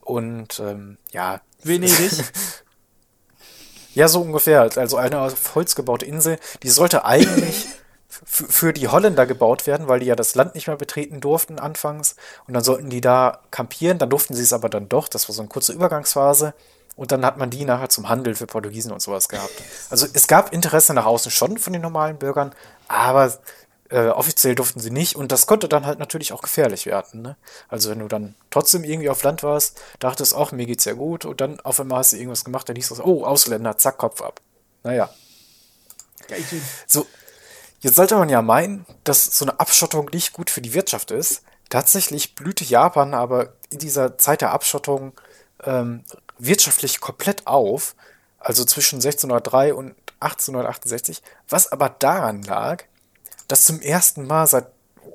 Und 0.00 0.60
ähm, 0.60 0.98
ja, 1.12 1.40
Venedig. 1.62 2.12
ja, 3.94 4.08
so 4.08 4.20
ungefähr. 4.20 4.68
Also 4.76 4.96
eine 4.96 5.20
auf 5.20 5.54
Holz 5.54 5.74
gebaute 5.74 6.06
Insel, 6.06 6.38
die 6.62 6.70
sollte 6.70 7.04
eigentlich 7.04 7.66
für 8.24 8.72
die 8.72 8.88
Holländer 8.88 9.26
gebaut 9.26 9.66
werden, 9.66 9.88
weil 9.88 10.00
die 10.00 10.06
ja 10.06 10.16
das 10.16 10.34
Land 10.34 10.54
nicht 10.54 10.66
mehr 10.66 10.76
betreten 10.76 11.20
durften 11.20 11.58
anfangs. 11.58 12.16
Und 12.46 12.54
dann 12.54 12.64
sollten 12.64 12.90
die 12.90 13.00
da 13.00 13.40
kampieren, 13.50 13.98
dann 13.98 14.10
durften 14.10 14.34
sie 14.34 14.42
es 14.42 14.52
aber 14.52 14.68
dann 14.68 14.88
doch. 14.88 15.08
Das 15.08 15.28
war 15.28 15.34
so 15.34 15.42
eine 15.42 15.48
kurze 15.48 15.72
Übergangsphase. 15.72 16.54
Und 16.96 17.12
dann 17.12 17.26
hat 17.26 17.36
man 17.36 17.50
die 17.50 17.64
nachher 17.64 17.90
zum 17.90 18.08
Handel 18.08 18.34
für 18.34 18.46
Portugiesen 18.46 18.90
und 18.90 19.02
sowas 19.02 19.28
gehabt. 19.28 19.52
Also 19.90 20.06
es 20.12 20.26
gab 20.26 20.52
Interesse 20.52 20.94
nach 20.94 21.04
außen 21.04 21.30
schon 21.30 21.58
von 21.58 21.74
den 21.74 21.82
normalen 21.82 22.16
Bürgern, 22.16 22.54
aber 22.88 23.32
äh, 23.90 24.08
offiziell 24.08 24.54
durften 24.54 24.80
sie 24.80 24.90
nicht. 24.90 25.14
Und 25.14 25.30
das 25.30 25.46
konnte 25.46 25.68
dann 25.68 25.84
halt 25.84 25.98
natürlich 25.98 26.32
auch 26.32 26.42
gefährlich 26.42 26.86
werden. 26.86 27.22
Ne? 27.22 27.36
Also 27.68 27.90
wenn 27.90 27.98
du 27.98 28.08
dann 28.08 28.34
trotzdem 28.50 28.82
irgendwie 28.82 29.10
auf 29.10 29.22
Land 29.22 29.42
warst, 29.42 29.80
dachtest 29.98 30.34
auch, 30.34 30.52
mir 30.52 30.66
geht's 30.66 30.86
ja 30.86 30.94
gut. 30.94 31.26
Und 31.26 31.40
dann 31.40 31.60
auf 31.60 31.78
einmal 31.78 31.98
hast 31.98 32.12
du 32.12 32.16
irgendwas 32.16 32.44
gemacht, 32.44 32.68
dann 32.68 32.76
hieß 32.76 32.90
es, 32.90 33.00
oh, 33.00 33.24
Ausländer, 33.24 33.76
zack, 33.76 33.98
Kopf 33.98 34.22
ab. 34.22 34.40
Naja. 34.82 35.10
So, 36.86 37.06
jetzt 37.86 37.94
sollte 37.94 38.16
man 38.16 38.28
ja 38.28 38.42
meinen, 38.42 38.84
dass 39.04 39.26
so 39.38 39.44
eine 39.44 39.60
Abschottung 39.60 40.10
nicht 40.12 40.32
gut 40.32 40.50
für 40.50 40.60
die 40.60 40.74
Wirtschaft 40.74 41.12
ist. 41.12 41.42
Tatsächlich 41.68 42.34
blühte 42.34 42.64
Japan 42.64 43.14
aber 43.14 43.52
in 43.70 43.78
dieser 43.78 44.18
Zeit 44.18 44.40
der 44.40 44.50
Abschottung 44.50 45.12
ähm, 45.62 46.02
wirtschaftlich 46.36 47.00
komplett 47.00 47.46
auf, 47.46 47.94
also 48.40 48.64
zwischen 48.64 48.96
1603 48.96 49.72
und 49.72 49.94
1868, 50.18 51.22
was 51.48 51.70
aber 51.70 51.88
daran 51.88 52.42
lag, 52.42 52.82
dass 53.46 53.64
zum 53.64 53.80
ersten 53.80 54.26
Mal 54.26 54.48
seit 54.48 54.66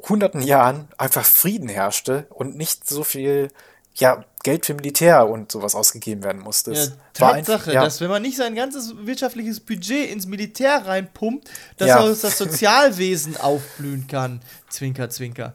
hunderten 0.08 0.42
Jahren 0.42 0.88
einfach 0.98 1.26
Frieden 1.26 1.68
herrschte 1.68 2.26
und 2.30 2.56
nicht 2.56 2.88
so 2.88 3.04
viel 3.04 3.52
ja, 3.96 4.24
Geld 4.43 4.65
für 4.65 4.73
Militär 4.73 5.27
und 5.27 5.51
sowas 5.51 5.75
ausgegeben 5.75 6.23
werden 6.23 6.41
musste. 6.41 6.73
Ja, 6.73 6.82
ein- 6.84 6.93
Tatsache, 7.13 7.73
ja. 7.73 7.84
dass 7.84 8.01
wenn 8.01 8.10
man 8.10 8.21
nicht 8.21 8.38
sein 8.38 8.56
ganzes 8.56 8.93
wirtschaftliches 8.97 9.60
Budget 9.60 10.10
ins 10.10 10.25
Militär 10.25 10.86
reinpumpt, 10.86 11.49
dass 11.77 11.88
Ja. 11.89 11.99
auch 11.99 12.08
das 12.15 12.38
Sozialwesen 12.38 13.38
aufblühen 13.41 14.08
kann. 14.08 14.41
Zwinker, 14.69 15.10
zwinker. 15.10 15.54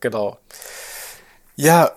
Genau. 0.00 0.38
Ja, 1.56 1.92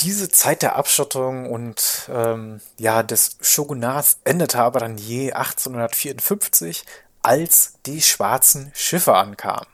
diese 0.00 0.28
Zeit 0.28 0.60
der 0.60 0.76
Abschottung 0.76 1.50
und 1.50 2.10
ähm, 2.12 2.60
ja, 2.78 3.02
des 3.02 3.38
Shogunats 3.40 4.18
endete 4.24 4.58
aber 4.58 4.80
dann 4.80 4.98
je 4.98 5.32
1854, 5.32 6.84
als 7.22 7.74
die 7.86 8.02
schwarzen 8.02 8.70
Schiffe 8.74 9.14
ankamen. 9.14 9.66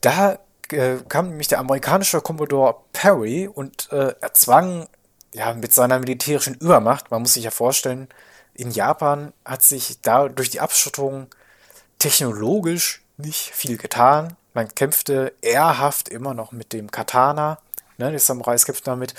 Da 0.00 0.38
äh, 0.72 0.98
kam 1.08 1.30
nämlich 1.30 1.48
der 1.48 1.58
amerikanische 1.58 2.20
Commodore 2.20 2.76
Perry 2.92 3.48
und 3.48 3.90
äh, 3.92 4.14
erzwang 4.20 4.88
ja 5.34 5.54
mit 5.54 5.72
seiner 5.72 5.98
militärischen 5.98 6.54
Übermacht, 6.54 7.10
man 7.10 7.22
muss 7.22 7.34
sich 7.34 7.44
ja 7.44 7.50
vorstellen, 7.50 8.08
in 8.54 8.70
Japan 8.70 9.32
hat 9.44 9.62
sich 9.62 10.00
da 10.02 10.28
durch 10.28 10.50
die 10.50 10.60
Abschottung 10.60 11.28
technologisch 11.98 13.02
nicht 13.16 13.50
viel 13.54 13.76
getan. 13.76 14.36
Man 14.54 14.68
kämpfte 14.74 15.32
ehrhaft 15.40 16.08
immer 16.08 16.34
noch 16.34 16.52
mit 16.52 16.72
dem 16.72 16.90
Katana. 16.90 17.58
Ne, 17.98 18.10
die 18.10 18.18
Samurais 18.18 18.64
kämpften 18.64 18.90
damit. 18.90 19.14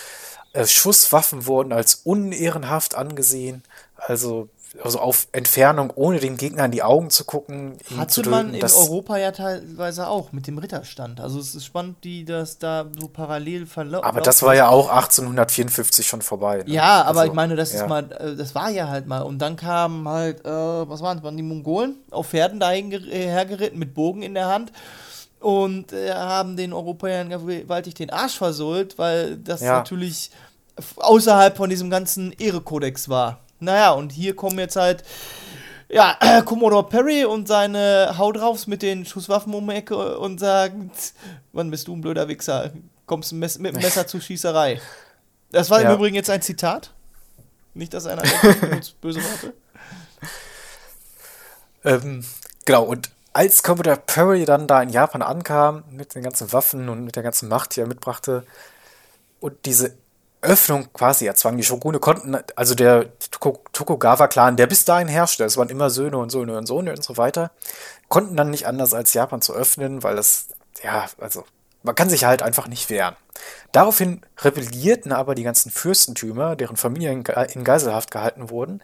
Äh, 0.53 0.65
Schusswaffen 0.65 1.45
wurden 1.45 1.71
als 1.71 1.95
unehrenhaft 2.03 2.95
angesehen. 2.95 3.63
Also, 3.95 4.49
also 4.83 4.99
auf 4.99 5.27
Entfernung, 5.33 5.91
ohne 5.95 6.19
dem 6.19 6.37
Gegner 6.37 6.65
in 6.65 6.71
die 6.71 6.81
Augen 6.81 7.09
zu 7.09 7.25
gucken. 7.25 7.77
Hatte 7.97 8.21
zu 8.23 8.29
man 8.29 8.53
in 8.53 8.59
das- 8.61 8.77
Europa 8.77 9.17
ja 9.17 9.31
teilweise 9.31 10.07
auch 10.07 10.31
mit 10.31 10.47
dem 10.47 10.57
Ritterstand. 10.57 11.19
Also 11.19 11.39
es 11.39 11.53
ist 11.55 11.65
spannend, 11.65 11.97
wie 12.03 12.23
das 12.23 12.57
da 12.57 12.85
so 12.97 13.07
parallel 13.09 13.65
verlaufen. 13.65 14.05
Aber 14.07 14.21
das 14.21 14.41
war 14.43 14.55
ja 14.55 14.69
auch 14.69 14.89
1854 14.89 16.07
schon 16.07 16.21
vorbei. 16.21 16.63
Ne? 16.65 16.73
Ja, 16.73 17.01
aber 17.03 17.21
Also, 17.21 17.31
ich 17.31 17.35
meine, 17.35 17.55
das 17.57 17.73
ja. 17.73 17.81
ist 17.83 17.89
mal, 17.89 18.09
äh, 18.13 18.35
das 18.35 18.55
war 18.55 18.69
ja 18.69 18.87
halt 18.87 19.07
mal. 19.07 19.21
Und 19.23 19.39
dann 19.39 19.55
kamen 19.57 20.07
halt, 20.07 20.45
äh, 20.45 20.49
was 20.49 21.01
waren 21.01 21.17
es, 21.17 21.23
waren 21.23 21.35
die 21.37 21.43
Mongolen 21.43 21.95
auf 22.09 22.27
Pferden 22.29 22.59
dahin 22.59 22.91
äh, 22.93 22.99
hergeritten 23.27 23.77
mit 23.77 23.93
Bogen 23.93 24.21
in 24.21 24.33
der 24.35 24.47
Hand 24.47 24.71
und 25.41 25.91
äh, 25.91 26.13
haben 26.13 26.55
den 26.55 26.71
Europäern 26.71 27.29
gewaltig 27.29 27.95
den 27.95 28.09
Arsch 28.09 28.37
versohlt, 28.37 28.97
weil 28.97 29.37
das 29.37 29.59
Ja. 29.61 29.73
natürlich 29.77 30.31
außerhalb 30.95 31.57
von 31.57 31.69
diesem 31.69 31.89
ganzen 31.89 32.31
Ehrekodex 32.31 33.09
war. 33.09 33.39
Naja, 33.61 33.91
und 33.91 34.11
hier 34.11 34.35
kommen 34.35 34.59
jetzt 34.59 34.75
halt, 34.75 35.03
ja, 35.87 36.17
Commodore 36.45 36.87
Perry 36.89 37.25
und 37.25 37.47
seine 37.47 38.15
Hau 38.17 38.31
draufs 38.31 38.67
mit 38.67 38.81
den 38.81 39.05
Schusswaffen 39.05 39.53
um 39.53 39.67
die 39.69 39.75
Ecke 39.75 40.17
und 40.17 40.39
sagen, 40.39 40.91
wann 41.53 41.69
bist 41.71 41.87
du 41.87 41.95
ein 41.95 42.01
blöder 42.01 42.27
Wichser? 42.27 42.71
Kommst 43.05 43.31
mit 43.33 43.55
dem 43.55 43.61
Messer 43.75 44.07
zur 44.07 44.19
Schießerei. 44.21 44.81
Das 45.51 45.69
war 45.69 45.81
Ja. 45.81 45.89
im 45.91 45.95
Übrigen 45.97 46.15
jetzt 46.15 46.29
ein 46.29 46.41
Zitat. 46.41 46.91
Nicht, 47.73 47.93
dass 47.93 48.05
einer 48.05 48.23
benutze 48.61 48.93
böse 48.99 49.23
Worte. 49.23 49.53
Ähm, 51.83 52.23
genau, 52.65 52.83
und 52.83 53.09
als 53.33 53.63
Commodore 53.63 53.97
Perry 54.05 54.45
dann 54.45 54.67
da 54.67 54.83
in 54.83 54.89
Japan 54.89 55.21
ankam, 55.21 55.83
mit 55.89 56.13
den 56.13 56.21
ganzen 56.21 56.53
Waffen 56.53 56.89
und 56.89 57.03
mit 57.03 57.15
der 57.15 57.23
ganzen 57.23 57.49
Macht, 57.49 57.75
die 57.75 57.79
er 57.79 57.87
mitbrachte, 57.87 58.45
und 59.39 59.65
diese 59.65 59.95
Öffnung 60.41 60.91
quasi 60.93 61.25
erzwang, 61.25 61.57
die 61.57 61.63
Shogune 61.63 61.99
konnten, 61.99 62.37
also 62.55 62.73
der 62.73 63.07
Tokugawa-Clan, 63.29 64.57
der 64.57 64.67
bis 64.67 64.85
dahin 64.85 65.07
herrschte, 65.07 65.43
es 65.43 65.57
waren 65.57 65.69
immer 65.69 65.89
Söhne 65.89 66.17
und 66.17 66.31
Söhne 66.31 66.57
und 66.57 66.65
Söhne 66.65 66.91
und 66.91 67.03
so 67.03 67.17
weiter, 67.17 67.51
konnten 68.07 68.35
dann 68.35 68.49
nicht 68.49 68.67
anders 68.67 68.93
als 68.93 69.13
Japan 69.13 69.41
zu 69.41 69.53
öffnen, 69.53 70.03
weil 70.03 70.15
das, 70.15 70.47
ja, 70.83 71.05
also 71.19 71.45
man 71.83 71.95
kann 71.95 72.09
sich 72.09 72.25
halt 72.25 72.41
einfach 72.41 72.67
nicht 72.67 72.89
wehren. 72.89 73.15
Daraufhin 73.71 74.21
rebellierten 74.39 75.11
aber 75.11 75.35
die 75.35 75.43
ganzen 75.43 75.71
Fürstentümer, 75.71 76.55
deren 76.55 76.77
Familien 76.77 77.23
in 77.53 77.63
Geiselhaft 77.63 78.11
gehalten 78.11 78.49
wurden, 78.49 78.81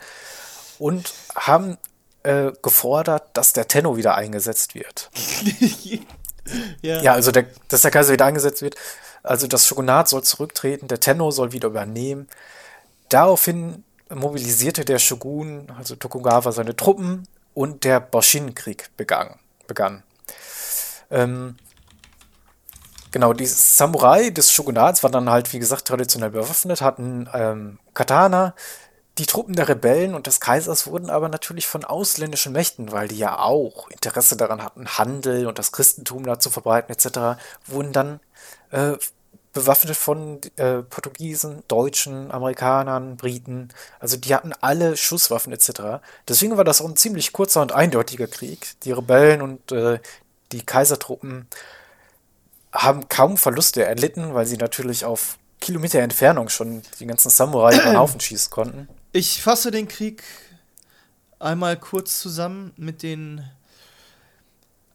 und 0.80 1.14
haben 1.36 1.78
äh, 2.24 2.52
gefordert, 2.62 3.30
dass 3.34 3.54
der 3.54 3.68
Tenno 3.68 3.98
wieder 3.98 4.16
eingesetzt 4.16 4.76
wird. 4.76 5.10
ja. 6.82 7.02
Ja, 7.02 7.14
also 7.14 7.32
der, 7.32 7.46
dass 7.68 7.82
der 7.82 7.92
Kaiser 7.92 8.14
wieder 8.14 8.26
eingesetzt 8.26 8.62
wird. 8.62 8.76
Also 9.24 9.48
das 9.48 9.68
Shogunat 9.68 10.08
soll 10.08 10.24
zurücktreten, 10.24 10.88
der 10.88 11.00
Tenno 11.00 11.32
soll 11.32 11.52
wieder 11.52 11.68
übernehmen. 11.68 12.28
Daraufhin 13.10 13.84
mobilisierte 14.14 14.86
der 14.86 15.00
Shogun, 15.00 15.72
also 15.78 15.96
Tokugawa, 15.96 16.52
seine 16.52 16.76
Truppen 16.76 17.28
und 17.54 17.84
der 17.84 18.00
Boshin-Krieg 18.00 18.90
begann. 18.98 19.40
Ähm, 21.10 21.56
genau, 23.12 23.34
die 23.34 23.46
Samurai 23.46 24.30
des 24.30 24.52
Shogunats 24.52 25.04
waren 25.04 25.12
dann 25.12 25.30
halt, 25.30 25.52
wie 25.54 25.60
gesagt, 25.60 25.88
traditionell 25.88 26.32
bewaffnet, 26.32 26.82
hatten 26.82 27.30
ähm, 27.34 27.80
Katana. 27.94 28.54
Die 29.18 29.26
Truppen 29.26 29.56
der 29.56 29.68
Rebellen 29.68 30.14
und 30.14 30.28
des 30.28 30.40
Kaisers 30.40 30.86
wurden 30.86 31.10
aber 31.10 31.28
natürlich 31.28 31.66
von 31.66 31.84
ausländischen 31.84 32.54
Mächten, 32.54 32.92
weil 32.92 33.08
die 33.08 33.18
ja 33.18 33.40
auch 33.40 33.90
Interesse 33.90 34.38
daran 34.38 34.64
hatten, 34.64 34.88
Handel 34.88 35.48
und 35.48 35.58
das 35.58 35.72
Christentum 35.72 36.24
da 36.24 36.40
zu 36.40 36.52
verbreiten 36.52 36.94
etc., 36.94 37.42
wurden 37.66 37.94
dann 37.94 38.20
äh, 38.72 38.94
bewaffnet 39.54 39.96
von 39.96 40.40
äh, 40.58 40.84
Portugiesen, 40.84 41.64
Deutschen, 41.68 42.32
Amerikanern, 42.32 43.18
Briten. 43.18 43.70
Also 44.00 44.16
die 44.16 44.36
hatten 44.36 44.54
alle 44.62 44.96
Schusswaffen 44.96 45.52
etc. 45.52 46.04
Deswegen 46.28 46.58
war 46.58 46.64
das 46.64 46.82
auch 46.82 46.88
ein 46.88 46.96
ziemlich 46.96 47.34
kurzer 47.34 47.62
und 47.62 47.72
eindeutiger 47.72 48.28
Krieg. 48.28 48.76
Die 48.84 48.92
Rebellen 48.92 49.42
und 49.42 49.72
äh, 49.72 50.00
die 50.52 50.64
Kaisertruppen 50.64 51.48
haben 52.72 53.10
kaum 53.10 53.38
Verluste 53.38 53.84
erlitten, 53.84 54.36
weil 54.36 54.46
sie 54.46 54.58
natürlich 54.58 55.06
auf 55.06 55.38
Kilometer 55.60 56.00
Entfernung 56.00 56.50
schon 56.50 56.84
die 57.00 57.08
ganzen 57.08 57.30
Samurai 57.30 57.74
über 57.76 57.86
den 57.86 57.98
Haufen 57.98 58.20
schießen 58.20 58.52
konnten. 58.52 58.88
Ich 59.12 59.42
fasse 59.42 59.72
den 59.72 59.88
Krieg 59.88 60.24
einmal 61.40 61.78
kurz 61.78 62.20
zusammen 62.20 62.74
mit 62.78 63.02
den 63.02 63.44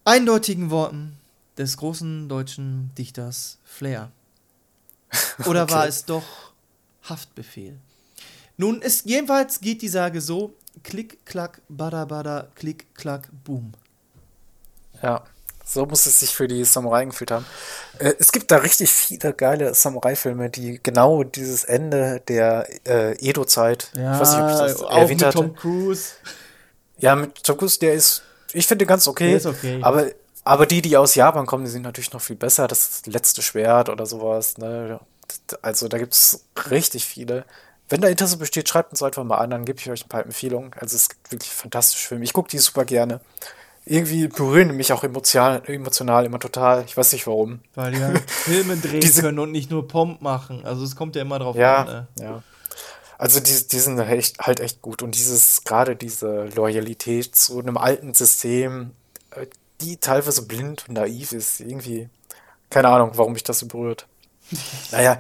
eindeutigen 0.05 0.71
Worten 0.71 1.19
des 1.59 1.77
großen 1.77 2.29
deutschen 2.29 2.91
Dichters 2.97 3.59
Flair. 3.65 4.11
Oder 5.47 5.69
war 5.71 5.81
Okay. 5.81 5.89
es 5.89 6.05
doch 6.05 6.25
Haftbefehl? 7.09 7.79
Nun, 8.57 8.81
ist, 8.83 9.07
jedenfalls 9.07 9.61
geht 9.61 9.83
die 9.83 9.89
Sage 9.89 10.21
so, 10.21 10.55
Klick, 10.83 11.27
klack, 11.27 11.61
bada, 11.69 12.07
bada, 12.07 12.49
klick, 12.55 12.95
klack, 12.95 13.29
boom. 13.45 13.73
Ja, 15.03 15.23
so 15.65 15.85
muss 15.85 16.07
es 16.07 16.21
sich 16.21 16.31
für 16.35 16.49
die 16.49 16.65
Samurai 16.65 17.05
gefühlt 17.05 17.31
haben. 17.31 17.45
Äh, 17.99 18.15
es 18.19 18.33
gibt 18.33 18.51
da 18.51 18.57
richtig 18.57 18.91
viele 18.91 19.35
geile 19.35 19.75
Samurai-Filme, 19.75 20.49
die 20.49 20.81
genau 20.83 21.25
dieses 21.25 21.65
Ende 21.65 22.23
der 22.27 22.67
äh, 22.87 23.13
Edo-Zeit, 23.19 23.91
Ja, 23.95 24.15
ich 24.15 24.21
weiß 24.21 24.31
nicht, 24.33 24.41
ob 24.41 24.51
ich 24.51 24.57
das 24.57 24.83
auch 24.83 24.91
erwähnt 24.97 25.21
mit 25.21 25.27
hatte. 25.27 25.39
Tom 25.39 25.55
Cruise. 25.55 26.13
Ja, 26.99 27.17
mit 27.17 27.43
Tom 27.43 27.59
Cruise, 27.59 27.79
der 27.79 27.93
ist, 27.93 28.23
ich 28.55 28.67
finde 28.67 28.85
den 28.85 28.89
ganz 28.89 29.07
okay. 29.07 29.29
Der 29.29 29.37
ist 29.37 29.47
okay. 29.47 29.79
Aber, 29.83 30.07
aber 30.45 30.67
die, 30.67 30.83
die 30.83 30.97
aus 30.97 31.15
Japan 31.15 31.47
kommen, 31.47 31.65
die 31.65 31.71
sind 31.71 31.83
natürlich 31.83 32.13
noch 32.13 32.21
viel 32.21 32.37
besser. 32.37 32.67
Das 32.69 33.03
letzte 33.07 33.43
Schwert 33.43 33.89
oder 33.89 34.07
sowas. 34.07 34.59
Ne? 34.59 34.99
Also 35.63 35.89
da 35.89 35.99
gibt 35.99 36.15
es 36.15 36.45
richtig 36.71 37.05
viele. 37.05 37.45
Wenn 37.89 38.01
da 38.01 38.09
Interesse 38.09 38.39
besteht, 38.39 38.69
schreibt 38.69 38.91
uns 38.93 39.03
einfach 39.03 39.23
mal 39.25 39.37
an, 39.39 39.51
dann 39.51 39.65
gebe 39.65 39.79
ich 39.79 39.91
euch 39.91 40.05
ein 40.05 40.09
paar 40.09 40.25
Empfehlungen. 40.25 40.73
Also 40.81 40.97
es 40.97 41.09
gibt 41.09 41.31
wirklich 41.33 41.51
fantastische 41.53 42.09
Filme. 42.09 42.25
Ich 42.25 42.33
gucke 42.33 42.49
die 42.51 42.59
super 42.59 42.85
gerne. 42.85 43.21
Irgendwie 43.85 44.29
berühren 44.29 44.77
mich 44.77 44.93
auch 44.93 45.03
emotional, 45.03 45.61
emotional 45.67 46.25
immer 46.25 46.39
total. 46.39 46.85
Ich 46.87 46.97
weiß 46.97 47.13
nicht 47.13 47.27
warum. 47.27 47.61
Weil 47.75 47.93
die 47.93 48.03
halt 48.03 48.31
Filme 48.31 48.77
drehen 48.77 49.01
Diese- 49.01 49.23
können 49.23 49.39
und 49.41 49.51
nicht 49.53 49.71
nur 49.71 49.87
Pomp 49.89 50.23
machen. 50.23 50.65
Also 50.65 50.85
es 50.85 50.97
kommt 50.97 51.17
ja 51.17 51.23
immer 51.23 51.39
drauf 51.39 51.57
Ja, 51.57 51.77
an. 51.83 51.87
Ne? 51.87 52.07
ja. 52.21 52.43
Also 53.19 53.39
die, 53.41 53.69
die 53.69 53.79
sind 53.79 53.99
echt, 54.01 54.39
halt 54.41 54.59
echt 54.61 54.83
gut. 54.83 55.03
Und 55.03 55.15
dieses, 55.17 55.63
gerade 55.65 55.95
diese 55.95 56.47
Loyalität 56.55 57.37
zu 57.37 57.59
einem 57.61 57.77
alten 57.77 58.15
System, 58.15 58.93
die 59.83 59.99
teilweise 59.99 60.47
blind 60.47 60.89
und 60.89 60.95
naiv 60.95 61.33
ist, 61.33 61.61
irgendwie, 61.61 62.09
keine 62.71 62.89
Ahnung, 62.89 63.13
warum 63.15 63.33
mich 63.35 63.45
das 63.45 63.59
so 63.59 63.67
berührt. 63.67 64.07
naja, 64.91 65.19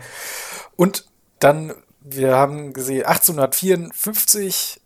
und 0.76 1.06
dann, 1.38 1.74
wir 2.00 2.36
haben 2.36 2.72
gesehen, 2.72 3.04
1854 3.04 4.80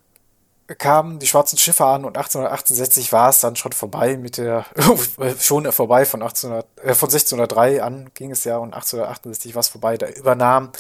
kamen 0.78 1.18
die 1.20 1.26
schwarzen 1.26 1.58
Schiffe 1.58 1.84
an 1.84 2.04
und 2.04 2.16
1868 2.16 3.12
war 3.12 3.28
es 3.28 3.40
dann 3.40 3.54
schon 3.54 3.72
vorbei 3.72 4.16
mit 4.16 4.36
der, 4.36 4.66
schon 5.38 5.70
vorbei 5.70 6.04
von 6.04 6.22
1800, 6.22 6.66
äh, 6.78 6.94
von 6.94 7.08
1603 7.08 7.82
an 7.82 8.10
ging 8.14 8.32
es 8.32 8.44
ja 8.44 8.56
und 8.58 8.74
1868 8.74 9.54
war 9.54 9.60
es 9.60 9.68
vorbei. 9.68 9.96
Da 9.96 10.08
übernahm 10.08 10.72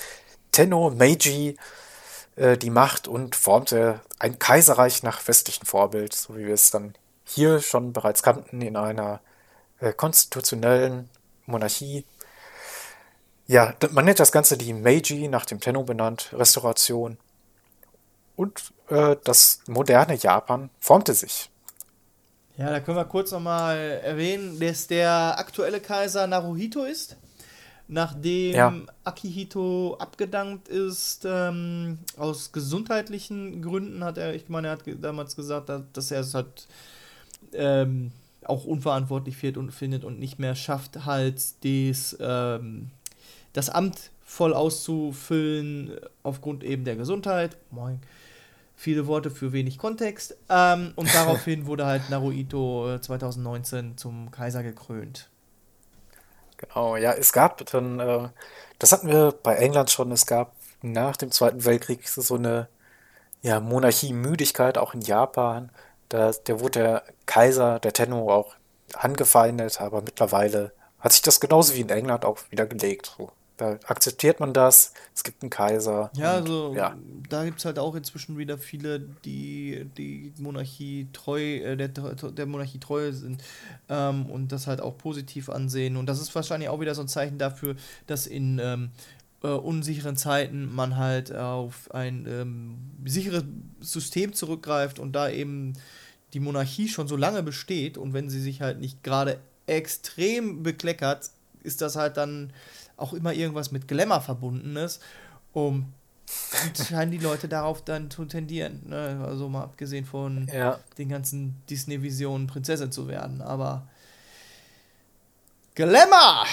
Tenno 0.50 0.90
Meiji 0.90 1.56
äh, 2.36 2.56
die 2.56 2.70
Macht 2.70 3.06
und 3.06 3.36
formte 3.36 4.00
ein 4.18 4.38
Kaiserreich 4.38 5.02
nach 5.02 5.26
westlichem 5.28 5.66
Vorbild, 5.66 6.14
so 6.14 6.36
wie 6.36 6.46
wir 6.46 6.54
es 6.54 6.70
dann 6.70 6.94
hier 7.26 7.60
schon 7.60 7.92
bereits 7.92 8.22
kannten, 8.22 8.62
in 8.62 8.76
einer 8.76 9.20
äh, 9.80 9.92
konstitutionellen 9.92 11.10
Monarchie. 11.44 12.04
Ja, 13.46 13.74
man 13.90 14.04
nennt 14.04 14.20
das 14.20 14.32
Ganze 14.32 14.56
die 14.56 14.72
Meiji, 14.72 15.28
nach 15.28 15.44
dem 15.44 15.60
Tenno 15.60 15.82
benannt, 15.84 16.30
Restauration. 16.32 17.18
Und 18.34 18.72
äh, 18.88 19.16
das 19.24 19.60
moderne 19.66 20.14
Japan 20.16 20.70
formte 20.78 21.14
sich. 21.14 21.50
Ja, 22.56 22.70
da 22.70 22.80
können 22.80 22.96
wir 22.96 23.04
kurz 23.04 23.32
nochmal 23.32 24.00
erwähnen, 24.02 24.58
dass 24.58 24.86
der 24.86 25.38
aktuelle 25.38 25.80
Kaiser 25.80 26.26
Naruhito 26.26 26.84
ist. 26.84 27.16
Nachdem 27.88 28.54
Ja. 28.54 28.74
Akihito 29.04 29.96
abgedankt 30.00 30.68
ist, 30.68 31.24
ähm, 31.24 31.98
aus 32.16 32.50
gesundheitlichen 32.50 33.62
Gründen 33.62 34.02
hat 34.02 34.18
er, 34.18 34.34
ich 34.34 34.48
meine, 34.48 34.68
er 34.68 34.72
hat 34.72 34.82
damals 35.00 35.36
gesagt, 35.36 35.68
dass, 35.68 35.82
dass 35.92 36.10
er 36.10 36.20
es 36.20 36.34
halt 36.34 36.66
ähm, 37.56 38.12
auch 38.44 38.64
unverantwortlich 38.64 39.42
wird 39.42 39.56
und 39.56 39.72
findet 39.72 40.04
und 40.04 40.18
nicht 40.18 40.38
mehr 40.38 40.54
schafft, 40.54 41.04
halt 41.04 41.64
des, 41.64 42.16
ähm, 42.20 42.90
das 43.52 43.70
Amt 43.70 44.10
voll 44.24 44.54
auszufüllen 44.54 45.98
aufgrund 46.22 46.64
eben 46.64 46.84
der 46.84 46.96
Gesundheit. 46.96 47.56
Moin. 47.70 48.00
Viele 48.78 49.06
Worte 49.06 49.30
für 49.30 49.52
wenig 49.52 49.78
Kontext. 49.78 50.36
Ähm, 50.50 50.92
und 50.96 51.12
daraufhin 51.14 51.66
wurde 51.66 51.86
halt 51.86 52.10
Naruhito 52.10 52.94
äh, 52.94 53.00
2019 53.00 53.96
zum 53.96 54.30
Kaiser 54.30 54.62
gekrönt. 54.62 55.30
Genau, 56.58 56.96
ja, 56.96 57.12
es 57.12 57.32
gab 57.32 57.64
dann, 57.70 58.00
äh, 58.00 58.28
das 58.78 58.92
hatten 58.92 59.08
wir 59.08 59.34
bei 59.42 59.56
England 59.56 59.90
schon, 59.90 60.10
es 60.10 60.26
gab 60.26 60.54
nach 60.82 61.16
dem 61.16 61.30
Zweiten 61.30 61.64
Weltkrieg 61.64 62.06
so 62.08 62.34
eine 62.34 62.68
ja, 63.42 63.60
Monarchie-Müdigkeit, 63.60 64.78
auch 64.78 64.94
in 64.94 65.00
Japan. 65.00 65.70
Da, 66.08 66.32
der 66.32 66.60
wurde 66.60 66.80
der 66.80 67.02
Kaiser, 67.26 67.80
der 67.80 67.92
Tenno, 67.92 68.30
auch 68.32 68.54
angefeindet, 68.94 69.80
aber 69.80 70.02
mittlerweile 70.02 70.72
hat 71.00 71.12
sich 71.12 71.22
das 71.22 71.40
genauso 71.40 71.74
wie 71.74 71.80
in 71.80 71.88
England 71.88 72.24
auch 72.24 72.38
wieder 72.50 72.66
gelegt. 72.66 73.14
So. 73.18 73.32
Da 73.56 73.78
akzeptiert 73.86 74.38
man 74.38 74.52
das, 74.52 74.92
es 75.14 75.24
gibt 75.24 75.42
einen 75.42 75.48
Kaiser. 75.48 76.10
Ja, 76.14 76.36
und, 76.36 76.42
also 76.42 76.74
ja. 76.74 76.94
da 77.30 77.44
gibt 77.44 77.58
es 77.58 77.64
halt 77.64 77.78
auch 77.78 77.94
inzwischen 77.94 78.36
wieder 78.36 78.58
viele, 78.58 79.00
die 79.00 79.86
die 79.96 80.34
Monarchie 80.38 81.08
treu, 81.12 81.40
äh, 81.40 81.76
der, 81.76 81.88
der 81.88 82.46
Monarchie 82.46 82.78
treu 82.78 83.12
sind 83.12 83.42
ähm, 83.88 84.26
und 84.26 84.52
das 84.52 84.66
halt 84.66 84.82
auch 84.82 84.98
positiv 84.98 85.48
ansehen. 85.48 85.96
Und 85.96 86.06
das 86.06 86.20
ist 86.20 86.34
wahrscheinlich 86.34 86.68
auch 86.68 86.80
wieder 86.80 86.94
so 86.94 87.00
ein 87.00 87.08
Zeichen 87.08 87.38
dafür, 87.38 87.76
dass 88.06 88.26
in 88.26 88.60
ähm, 88.62 88.90
äh, 89.46 89.58
unsicheren 89.58 90.16
Zeiten 90.16 90.74
man 90.74 90.96
halt 90.96 91.34
auf 91.34 91.90
ein 91.94 92.26
ähm, 92.28 92.78
sicheres 93.04 93.44
System 93.80 94.32
zurückgreift 94.32 94.98
und 94.98 95.12
da 95.12 95.28
eben 95.30 95.74
die 96.32 96.40
Monarchie 96.40 96.88
schon 96.88 97.06
so 97.08 97.16
lange 97.16 97.42
besteht 97.42 97.96
und 97.96 98.12
wenn 98.12 98.28
sie 98.28 98.40
sich 98.40 98.60
halt 98.60 98.80
nicht 98.80 99.02
gerade 99.04 99.38
extrem 99.66 100.62
bekleckert, 100.62 101.30
ist 101.62 101.80
das 101.80 101.96
halt 101.96 102.16
dann 102.16 102.52
auch 102.96 103.12
immer 103.12 103.32
irgendwas 103.32 103.70
mit 103.72 103.88
Glamour 103.88 104.20
verbundenes. 104.20 105.00
Um, 105.52 105.92
scheinen 106.88 107.12
die 107.12 107.18
Leute 107.18 107.46
darauf 107.48 107.84
dann 107.84 108.10
zu 108.10 108.24
tendieren. 108.24 108.82
Ne? 108.88 109.24
Also 109.24 109.48
mal 109.48 109.62
abgesehen 109.62 110.04
von 110.04 110.48
Ja. 110.52 110.78
den 110.98 111.08
ganzen 111.08 111.56
Disney-Visionen, 111.70 112.46
Prinzessin 112.48 112.90
zu 112.90 113.06
werden. 113.08 113.40
Aber 113.42 113.86
Glamour! 115.76 116.46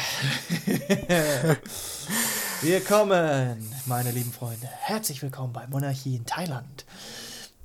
Willkommen, 2.64 3.70
meine 3.88 4.12
lieben 4.12 4.32
Freunde. 4.32 4.68
Herzlich 4.68 5.22
willkommen 5.22 5.52
bei 5.52 5.68
Monarchie 5.68 6.16
in 6.16 6.26
Thailand. 6.26 6.86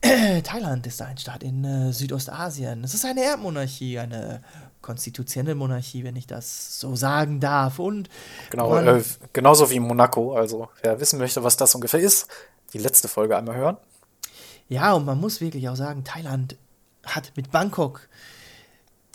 Thailand 0.03 0.86
ist 0.88 1.01
ein 1.01 1.16
Staat 1.18 1.44
in 1.44 1.64
äh, 1.64 1.92
Südostasien. 1.92 2.82
Es 2.82 2.94
ist 2.94 3.05
eine 3.05 3.22
Erdmonarchie, 3.22 4.01
eine 4.01 4.42
konstitutionelle 4.82 5.55
Monarchie, 5.55 6.03
wenn 6.03 6.16
ich 6.16 6.26
das 6.26 6.80
so 6.80 6.96
sagen 6.96 7.38
darf. 7.38 7.78
Und 7.78 8.09
Genau, 8.51 8.70
man- 8.70 8.88
äh, 8.88 9.05
genauso 9.32 9.70
wie 9.70 9.78
Monaco. 9.78 10.34
Also, 10.34 10.68
wer 10.82 10.99
wissen 10.99 11.20
möchte, 11.20 11.44
was 11.44 11.57
das 11.57 11.76
ungefähr 11.76 12.01
ist, 12.01 12.26
die 12.72 12.78
letzte 12.78 13.07
Folge 13.07 13.36
einmal 13.38 13.55
hören. 13.55 13.76
Ja, 14.68 14.94
und 14.94 15.05
man 15.05 15.20
muss 15.20 15.40
wirklich 15.40 15.68
auch 15.68 15.76
sagen, 15.76 16.03
Thailand 16.03 16.57
hat 17.07 17.30
mit 17.36 17.53
Bangkok 17.53 18.09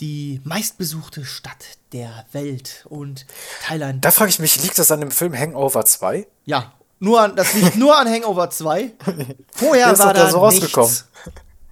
die 0.04 0.42
meistbesuchte 0.44 1.24
Stadt 1.24 1.64
der 1.94 2.26
Welt. 2.34 2.86
Und 2.90 3.26
Thailand, 3.66 4.04
Da 4.04 4.12
frage 4.12 4.30
ich 4.32 4.40
mich, 4.40 4.62
liegt 4.62 4.78
das 4.78 4.92
an 4.92 5.00
dem 5.00 5.12
Film 5.12 5.34
Hangover 5.34 5.86
2? 5.86 6.28
ja, 6.46 6.74
nur 7.00 7.22
an, 7.22 7.36
das 7.36 7.54
liegt 7.54 7.76
nur 7.76 7.98
an 7.98 8.08
Hangover 8.10 8.50
2. 8.50 8.92
Vorher 9.54 9.92
ist 9.94 10.00
war 10.00 10.14
da 10.14 10.30
so 10.30 10.40
rausgekommen. 10.40 10.90
nichts. 10.90 11.08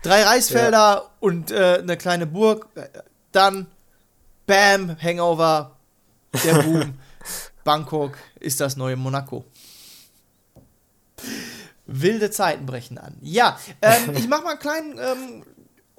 Drei 0.02 0.24
Reisfelder 0.24 1.10
und 1.20 1.52
äh, 1.52 1.80
eine 1.82 1.96
kleine 1.98 2.26
Burg. 2.26 2.68
Äh, 2.76 2.88
Dann, 3.32 3.68
bam, 4.46 4.98
Hangover, 5.02 5.76
der 6.46 6.54
Boom. 6.64 6.94
Bangkok 7.64 8.18
ist 8.40 8.60
das 8.60 8.76
neue 8.78 8.96
Monaco. 8.96 9.46
Wilde 11.86 12.32
Zeiten 12.32 12.66
brechen 12.66 12.98
an. 12.98 13.16
Ja, 13.22 13.60
ähm, 13.82 14.12
ich 14.16 14.28
mache 14.28 14.44
mal 14.44 14.52
einen 14.52 14.60
kleinen 14.60 14.98
ähm, 15.00 15.44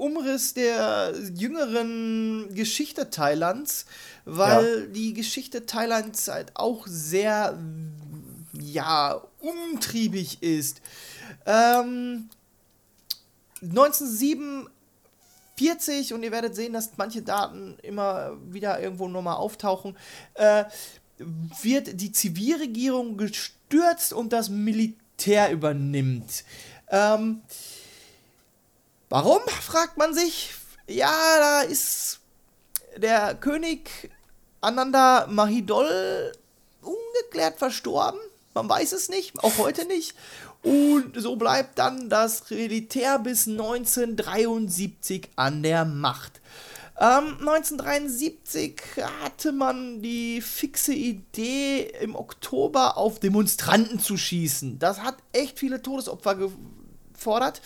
Umriss 0.03 0.55
der 0.55 1.15
jüngeren 1.33 2.53
Geschichte 2.55 3.11
Thailands, 3.11 3.87
weil 4.25 4.89
die 4.89 5.15
Geschichte 5.15 5.65
Thailands 5.65 6.27
halt 6.27 6.51
auch 6.55 6.89
sehr, 6.89 7.57
ja, 8.61 9.23
umtriebig 9.39 10.43
ist. 10.43 10.81
Ähm, 11.47 12.29
1947, 13.63 16.13
und 16.13 16.25
ihr 16.25 16.33
werdet 16.33 16.57
sehen, 16.57 16.73
dass 16.73 16.97
manche 16.97 17.23
Daten 17.23 17.79
immer 17.83 18.37
wieder 18.51 18.83
irgendwo 18.83 19.07
nochmal 19.07 19.37
auftauchen, 19.37 19.97
äh, 20.35 20.65
wird 21.63 22.01
die 22.01 22.11
Zivilregierung 22.11 23.17
gestürzt 23.17 24.13
und 24.13 24.33
das 24.33 24.49
Militär 24.49 25.53
übernimmt. 25.53 26.43
Ähm, 26.91 27.43
warum, 29.13 29.43
fragt 29.61 29.99
man 29.99 30.15
sich. 30.15 30.55
Ja, 30.89 31.13
da 31.39 31.61
ist 31.61 32.21
der 32.97 33.35
König 33.35 34.11
Ananda 34.63 35.27
Mahidol 35.29 36.33
ungeklärt 36.81 37.59
verstorben. 37.59 38.19
Man 38.55 38.69
weiß 38.69 38.93
es 38.93 39.11
nicht, 39.11 39.39
auch 39.45 39.59
heute 39.59 39.85
nicht. 39.85 40.15
Und 40.63 41.13
so 41.21 41.37
bleibt 41.37 41.79
dann 41.79 42.09
das 42.09 42.49
Militär 42.49 43.19
bis 43.19 43.47
1973 43.47 45.29
an 45.37 45.63
der 45.63 45.85
Macht. 45.85 46.41
Ähm, 46.99 47.37
1973 47.41 48.81
hatte 49.23 49.53
man 49.53 50.01
die 50.01 50.41
fixe 50.41 50.95
Idee, 50.95 51.93
im 52.01 52.17
Oktober 52.17 52.97
auf 52.97 53.21
Demonstranten 53.21 54.01
zu 54.01 54.17
schießen. 54.17 54.79
Das 54.79 55.01
hat 55.01 55.17
echt 55.33 55.59
viele 55.59 55.83
Todesopfer 55.83 56.37
gefordert. 56.37 57.61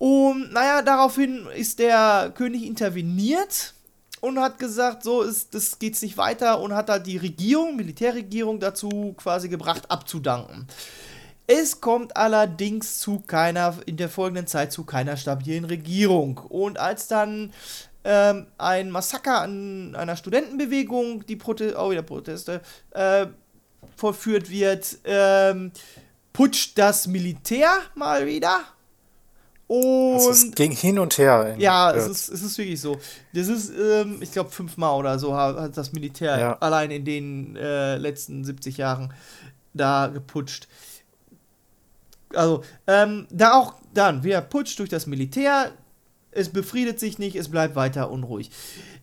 Und 0.00 0.50
naja, 0.54 0.80
daraufhin 0.80 1.46
ist 1.54 1.78
der 1.78 2.32
König 2.34 2.64
interveniert 2.64 3.74
und 4.22 4.38
hat 4.38 4.58
gesagt, 4.58 5.02
so 5.02 5.20
ist 5.20 5.54
das 5.54 5.78
geht's 5.78 6.00
nicht 6.00 6.16
weiter 6.16 6.58
und 6.62 6.74
hat 6.74 6.88
halt 6.88 7.06
die 7.06 7.18
Regierung, 7.18 7.76
Militärregierung 7.76 8.60
dazu 8.60 9.14
quasi 9.18 9.50
gebracht 9.50 9.90
abzudanken. 9.90 10.66
Es 11.46 11.82
kommt 11.82 12.16
allerdings 12.16 12.98
zu 12.98 13.20
keiner 13.20 13.76
in 13.84 13.98
der 13.98 14.08
folgenden 14.08 14.46
Zeit 14.46 14.72
zu 14.72 14.84
keiner 14.84 15.18
stabilen 15.18 15.66
Regierung 15.66 16.38
und 16.38 16.78
als 16.78 17.06
dann 17.06 17.52
ähm, 18.02 18.46
ein 18.56 18.90
Massaker 18.90 19.42
an 19.42 19.94
einer 19.94 20.16
Studentenbewegung, 20.16 21.26
die 21.26 21.36
Prote 21.36 21.74
oh, 21.76 21.90
wieder 21.90 22.00
Proteste, 22.00 22.62
äh, 22.92 23.26
vollführt 23.96 24.48
wird, 24.48 24.96
ähm, 25.04 25.72
putscht 26.32 26.78
das 26.78 27.06
Militär 27.06 27.70
mal 27.94 28.26
wieder. 28.26 28.64
Und 29.72 30.14
Also 30.14 30.30
es 30.30 30.50
ging 30.50 30.72
hin 30.72 30.98
und 30.98 31.16
her. 31.16 31.54
ja, 31.58 31.92
es 31.92 32.08
ist, 32.08 32.28
es 32.28 32.42
ist 32.42 32.58
wirklich 32.58 32.80
so. 32.80 32.98
Das 33.32 33.46
ist, 33.46 33.70
ähm, 33.70 34.18
ich 34.20 34.32
glaube, 34.32 34.50
fünfmal 34.50 34.98
oder 34.98 35.16
so 35.20 35.36
hat, 35.36 35.56
hat 35.56 35.76
das 35.76 35.92
Militär 35.92 36.38
Ja. 36.40 36.58
allein 36.58 36.90
in 36.90 37.04
den 37.04 37.54
äh, 37.54 37.96
letzten 37.96 38.42
70 38.42 38.78
Jahren 38.78 39.12
da 39.72 40.08
geputscht. 40.08 40.66
Also, 42.34 42.64
ähm, 42.88 43.28
da 43.30 43.52
auch 43.54 43.74
dann 43.94 44.24
wieder 44.24 44.40
Putsch 44.40 44.76
durch 44.78 44.88
das 44.88 45.06
Militär. 45.06 45.70
Es 46.32 46.48
befriedet 46.48 46.98
sich 46.98 47.18
nicht, 47.20 47.36
es 47.36 47.48
bleibt 47.48 47.76
weiter 47.76 48.10
unruhig. 48.10 48.50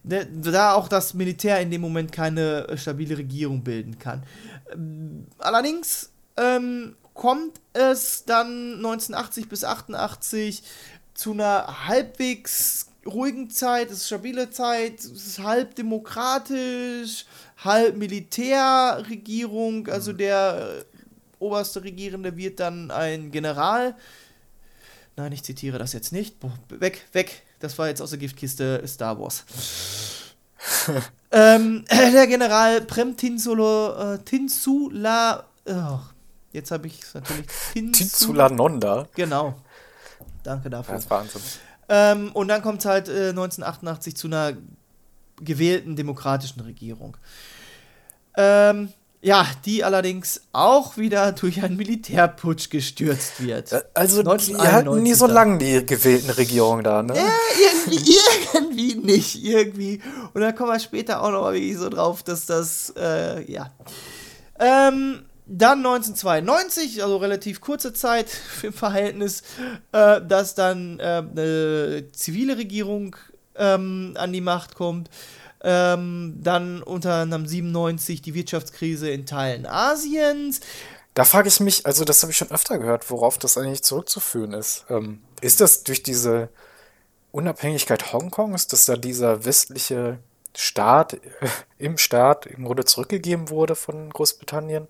Ne, 0.04 0.26
Da 0.26 0.74
auch 0.74 0.90
das 0.90 1.14
Militär 1.14 1.62
in 1.62 1.72
dem 1.72 1.80
Moment 1.80 2.12
keine 2.12 2.68
äh, 2.68 2.78
stabile 2.78 3.18
Regierung 3.18 3.64
bilden 3.64 4.00
kann. 4.00 4.24
Ähm, 4.74 5.28
Allerdings 5.38 6.12
ähm, 6.36 6.96
kommt 7.18 7.60
es 7.74 8.24
dann 8.24 8.76
1980 8.76 9.50
bis 9.50 9.66
88 9.66 10.64
zu 11.14 11.34
einer 11.34 11.88
halbwegs 11.88 12.88
ruhigen 13.06 13.50
Zeit, 13.50 13.90
es 13.90 13.98
ist 13.98 14.08
stabile 14.08 14.50
Zeit, 14.52 15.00
es 15.00 15.06
ist 15.06 15.40
halb 15.40 15.76
demokratisch, 15.76 17.26
halb 17.58 17.98
Militärregierung, 17.98 19.88
also 19.88 20.14
der 20.14 20.80
äh, 20.80 21.44
oberste 21.44 21.84
Regierende 21.84 22.38
wird 22.38 22.60
dann 22.60 22.92
ein 22.92 23.32
General. 23.32 23.96
Nein, 25.16 25.32
ich 25.32 25.44
zitiere 25.44 25.80
das 25.80 25.94
jetzt 25.94 26.12
nicht. 26.14 26.40
Boah, 26.40 26.54
Weg, 26.70 27.08
weg. 27.14 27.44
Das 27.60 27.80
war 27.80 27.88
jetzt 27.88 28.02
aus 28.02 28.12
der 28.12 28.20
Giftkiste 28.20 28.84
Star 28.86 29.20
Wars. 29.20 29.44
ähm, 31.32 31.84
der 31.90 32.28
General 32.28 32.82
Prem 32.82 33.18
Tinsula, 33.18 34.14
äh, 34.14 34.20
Tinsula, 34.20 35.46
oh, 35.66 36.00
jetzt 36.58 36.72
habe 36.72 36.88
ich 36.88 37.02
es 37.02 37.14
natürlich. 37.14 37.46
Tinsula 37.74 38.50
Nonda. 38.50 39.08
Genau. 39.16 39.56
Danke 40.44 40.70
dafür. 40.70 40.96
Das 40.96 41.04
ist 41.06 41.10
Wahnsinn. 41.10 41.42
Ähm, 41.90 42.32
und 42.34 42.48
dann 42.50 42.62
kommt 42.62 42.80
es 42.80 42.86
halt 42.86 43.08
äh, 43.08 43.30
1988 43.30 44.16
zu 44.18 44.28
einer 44.28 44.54
gewählten 45.42 45.96
demokratischen 45.96 46.62
Regierung. 46.62 47.16
Ähm, 48.36 48.90
ja, 49.22 49.48
die 49.66 49.84
allerdings 49.84 50.42
auch 50.52 50.98
wieder 50.98 51.32
durch 51.42 51.64
einen 51.64 51.78
Militärputsch 51.78 52.70
gestürzt 52.70 53.42
wird. 53.44 53.72
Äh, 53.72 53.82
Also, 53.94 54.22
die 54.24 54.30
1991 54.30 54.74
halten 54.74 55.04
nie 55.04 55.14
so 55.14 55.28
dann. 55.28 55.36
lang, 55.36 55.60
die 55.60 55.86
gewählten 55.86 56.30
Regierungen 56.32 56.84
da, 56.84 57.04
ne? 57.04 57.14
irgendwie, 57.16 58.16
irgendwie 58.54 58.96
nicht, 58.96 59.44
irgendwie. 59.44 60.02
Und 60.34 60.42
dann 60.42 60.56
kommen 60.56 60.72
wir 60.72 60.80
später 60.80 61.22
auch 61.22 61.32
noch 61.32 61.42
mal 61.42 61.54
wirklich 61.54 61.78
so 61.78 61.90
drauf, 61.90 62.24
dass 62.24 62.46
das, 62.46 62.94
äh, 62.98 63.50
ja. 63.52 63.72
Ähm, 64.60 65.27
dann 65.48 65.80
1992, 65.80 67.04
also 67.04 67.18
relativ 67.18 67.62
kurze 67.62 67.94
Zeit 67.94 68.28
im 68.64 68.74
Verhältnis, 68.74 69.44
äh, 69.92 70.22
dass 70.22 70.56
dann 70.56 71.00
äh, 71.00 71.24
eine 71.30 72.06
zivile 72.12 72.58
Regierung 72.58 73.16
ähm, 73.56 74.14
an 74.18 74.34
die 74.34 74.42
Macht 74.42 74.76
kommt. 74.76 75.10
Ähm, 75.64 76.36
dann 76.42 76.84
unter 76.84 77.16
anderem 77.16 77.48
97 77.48 78.22
die 78.22 78.36
Wirtschaftskrise 78.36 79.10
in 79.10 79.26
Teilen 79.26 79.66
Asiens. 79.66 80.60
Da 81.16 81.26
frage 81.26 81.48
ich 81.48 81.60
mich, 81.60 81.84
also 81.88 82.06
das 82.06 82.22
habe 82.22 82.32
ich 82.32 82.38
schon 82.38 82.52
öfter 82.52 82.78
gehört, 82.78 83.10
worauf 83.10 83.40
das 83.40 83.58
eigentlich 83.58 83.82
zurückzuführen 83.82 84.54
ist. 84.54 84.86
Ähm, 84.88 85.24
ist 85.42 85.62
das 85.62 85.84
durch 85.84 86.04
diese 86.04 86.50
Unabhängigkeit 87.32 88.14
Hongkongs, 88.14 88.68
dass 88.68 88.86
da 88.86 88.98
dieser 88.98 89.46
westliche 89.46 90.20
Staat 90.56 91.14
äh, 91.14 91.20
im 91.80 91.98
Staat 91.98 92.46
im 92.46 92.66
Grunde 92.66 92.86
zurückgegeben 92.86 93.50
wurde 93.50 93.76
von 93.76 94.12
Großbritannien? 94.12 94.88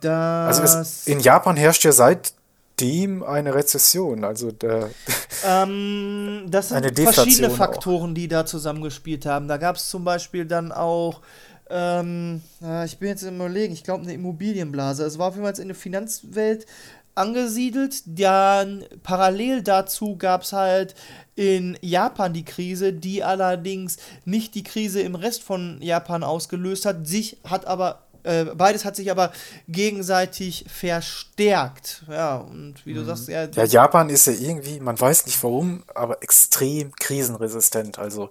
Das, 0.00 0.60
Also 0.60 0.80
es, 0.80 1.06
in 1.06 1.20
Japan 1.20 1.56
herrscht 1.56 1.84
ja 1.84 1.92
seitdem 1.92 3.22
eine 3.22 3.54
Rezession. 3.54 4.24
Also 4.24 4.50
der, 4.52 4.90
Ähm, 5.44 6.46
das 6.48 6.70
sind 6.70 6.98
verschiedene 6.98 7.48
auch. 7.48 7.56
Faktoren, 7.56 8.14
die 8.14 8.28
da 8.28 8.46
zusammengespielt 8.46 9.26
haben. 9.26 9.48
Da 9.48 9.56
gab 9.56 9.76
es 9.76 9.88
zum 9.88 10.04
Beispiel 10.04 10.46
dann 10.46 10.72
auch, 10.72 11.20
ähm, 11.68 12.40
ich 12.84 12.98
bin 12.98 13.08
jetzt 13.08 13.22
im 13.22 13.36
Überlegen, 13.36 13.74
ich 13.74 13.84
glaube 13.84 14.04
eine 14.04 14.14
Immobilienblase. 14.14 15.04
Es 15.04 15.18
war 15.18 15.28
auf 15.28 15.34
jeden 15.34 15.46
Fall 15.46 15.60
in 15.60 15.68
der 15.68 15.74
Finanzwelt 15.74 16.66
angesiedelt. 17.14 18.02
Dann 18.06 18.84
parallel 19.02 19.62
dazu 19.62 20.16
gab 20.16 20.42
es 20.42 20.52
halt 20.52 20.94
in 21.36 21.76
Japan 21.80 22.32
die 22.32 22.44
Krise, 22.44 22.92
die 22.92 23.22
allerdings 23.22 23.98
nicht 24.24 24.54
die 24.54 24.62
Krise 24.62 25.00
im 25.00 25.14
Rest 25.14 25.42
von 25.42 25.78
Japan 25.82 26.22
ausgelöst 26.22 26.86
hat, 26.86 27.06
sich 27.06 27.38
hat 27.44 27.66
aber 27.66 28.03
äh, 28.24 28.44
beides 28.46 28.84
hat 28.84 28.96
sich 28.96 29.10
aber 29.10 29.32
gegenseitig 29.68 30.64
verstärkt. 30.68 32.04
Ja, 32.10 32.36
und 32.38 32.84
wie 32.84 32.94
du 32.94 33.04
sagst, 33.04 33.28
ja, 33.28 33.46
Mhm. 33.46 33.52
ja, 33.54 33.64
Japan 33.64 34.10
ist 34.10 34.26
ja 34.26 34.32
irgendwie, 34.32 34.80
man 34.80 35.00
weiß 35.00 35.26
nicht 35.26 35.42
warum, 35.42 35.84
aber 35.94 36.22
extrem 36.22 36.94
krisenresistent. 36.96 37.98
Also 37.98 38.30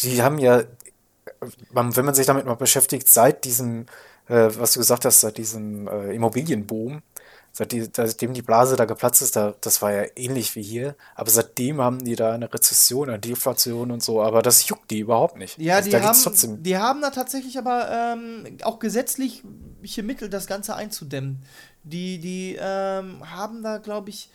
die 0.00 0.22
haben 0.22 0.38
ja, 0.38 0.62
man, 1.72 1.94
wenn 1.96 2.04
man 2.04 2.14
sich 2.14 2.26
damit 2.26 2.46
mal 2.46 2.54
beschäftigt, 2.54 3.08
seit 3.08 3.44
diesem, 3.44 3.86
äh, 4.28 4.48
was 4.56 4.72
du 4.72 4.80
gesagt 4.80 5.04
hast, 5.04 5.20
seit 5.20 5.38
diesem 5.38 5.88
äh, 5.88 6.14
Immobilienboom, 6.14 7.02
seitdem 7.54 8.34
die 8.34 8.42
Blase 8.42 8.74
da 8.74 8.84
geplatzt 8.84 9.22
ist, 9.22 9.36
da, 9.36 9.54
das 9.60 9.80
war 9.80 9.92
ja 9.92 10.04
ähnlich 10.16 10.56
wie 10.56 10.62
hier, 10.62 10.96
aber 11.14 11.30
seitdem 11.30 11.80
haben 11.80 12.04
die 12.04 12.16
da 12.16 12.32
eine 12.32 12.52
Rezession, 12.52 13.08
eine 13.08 13.20
Deflation 13.20 13.92
und 13.92 14.02
so, 14.02 14.20
aber 14.20 14.42
das 14.42 14.66
juckt 14.68 14.90
die 14.90 14.98
überhaupt 14.98 15.36
nicht. 15.36 15.58
Ja, 15.58 15.76
Also 15.76 15.90
die, 15.90 15.96
haben, 15.96 16.62
die 16.64 16.76
haben 16.76 17.00
da 17.00 17.10
tatsächlich 17.10 17.56
aber 17.56 17.88
ähm, 17.90 18.58
auch 18.64 18.80
gesetzliche 18.80 20.02
Mittel, 20.02 20.28
das 20.28 20.48
Ganze 20.48 20.74
einzudämmen. 20.74 21.42
Die, 21.84 22.18
die 22.18 22.56
ähm, 22.58 23.22
haben 23.30 23.62
da, 23.62 23.78
glaube 23.78 24.10
ich, 24.10 24.30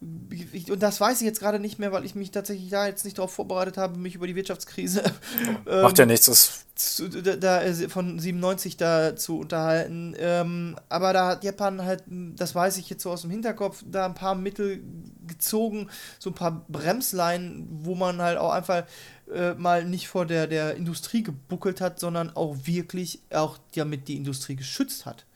und 0.00 0.82
das 0.82 0.98
weiß 0.98 1.20
ich 1.20 1.26
jetzt 1.26 1.40
gerade 1.40 1.58
nicht 1.58 1.78
mehr, 1.78 1.92
weil 1.92 2.06
ich 2.06 2.14
mich 2.14 2.30
tatsächlich 2.30 2.70
da 2.70 2.86
jetzt 2.86 3.04
nicht 3.04 3.18
darauf 3.18 3.32
vorbereitet 3.32 3.76
habe, 3.76 3.98
mich 3.98 4.14
über 4.14 4.26
die 4.26 4.34
Wirtschaftskrise 4.34 5.02
ähm, 5.66 5.82
Macht 5.82 5.98
ja 5.98 6.06
nichts, 6.06 6.26
das 6.26 6.64
zu, 6.74 7.08
da, 7.08 7.62
äh, 7.62 7.88
von 7.88 8.18
97 8.18 8.78
da 8.78 9.14
zu 9.14 9.38
unterhalten. 9.38 10.14
Ähm, 10.18 10.76
aber 10.88 11.12
da 11.12 11.28
hat 11.28 11.44
Japan 11.44 11.84
halt, 11.84 12.04
das 12.06 12.54
weiß 12.54 12.78
ich 12.78 12.88
jetzt 12.88 13.02
so 13.02 13.10
aus 13.10 13.22
dem 13.22 13.30
Hinterkopf, 13.30 13.84
da 13.86 14.06
ein 14.06 14.14
paar 14.14 14.34
Mittel 14.34 14.82
gezogen, 15.26 15.90
so 16.18 16.30
ein 16.30 16.34
paar 16.34 16.64
Bremsleinen, 16.68 17.68
wo 17.82 17.94
man 17.94 18.22
halt 18.22 18.38
auch 18.38 18.52
einfach 18.52 18.84
äh, 19.32 19.52
mal 19.54 19.84
nicht 19.84 20.08
vor 20.08 20.24
der, 20.24 20.46
der 20.46 20.76
Industrie 20.76 21.22
gebuckelt 21.22 21.82
hat, 21.82 22.00
sondern 22.00 22.34
auch 22.34 22.56
wirklich 22.64 23.20
auch 23.30 23.58
damit 23.74 24.08
die 24.08 24.16
Industrie 24.16 24.56
geschützt 24.56 25.04
hat. 25.04 25.26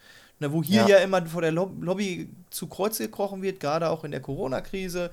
Na, 0.44 0.52
wo 0.52 0.62
hier 0.62 0.82
ja. 0.82 0.88
Ja. 0.88 0.98
immer 0.98 1.24
vor 1.26 1.40
der 1.40 1.52
Lob 1.52 1.82
Lobby 1.82 2.28
zu 2.50 2.66
Kreuze 2.66 3.04
gekrochen 3.04 3.40
wird, 3.42 3.60
gerade 3.60 3.88
auch 3.88 4.04
in 4.04 4.10
der 4.10 4.20
Corona-Krise, 4.20 5.10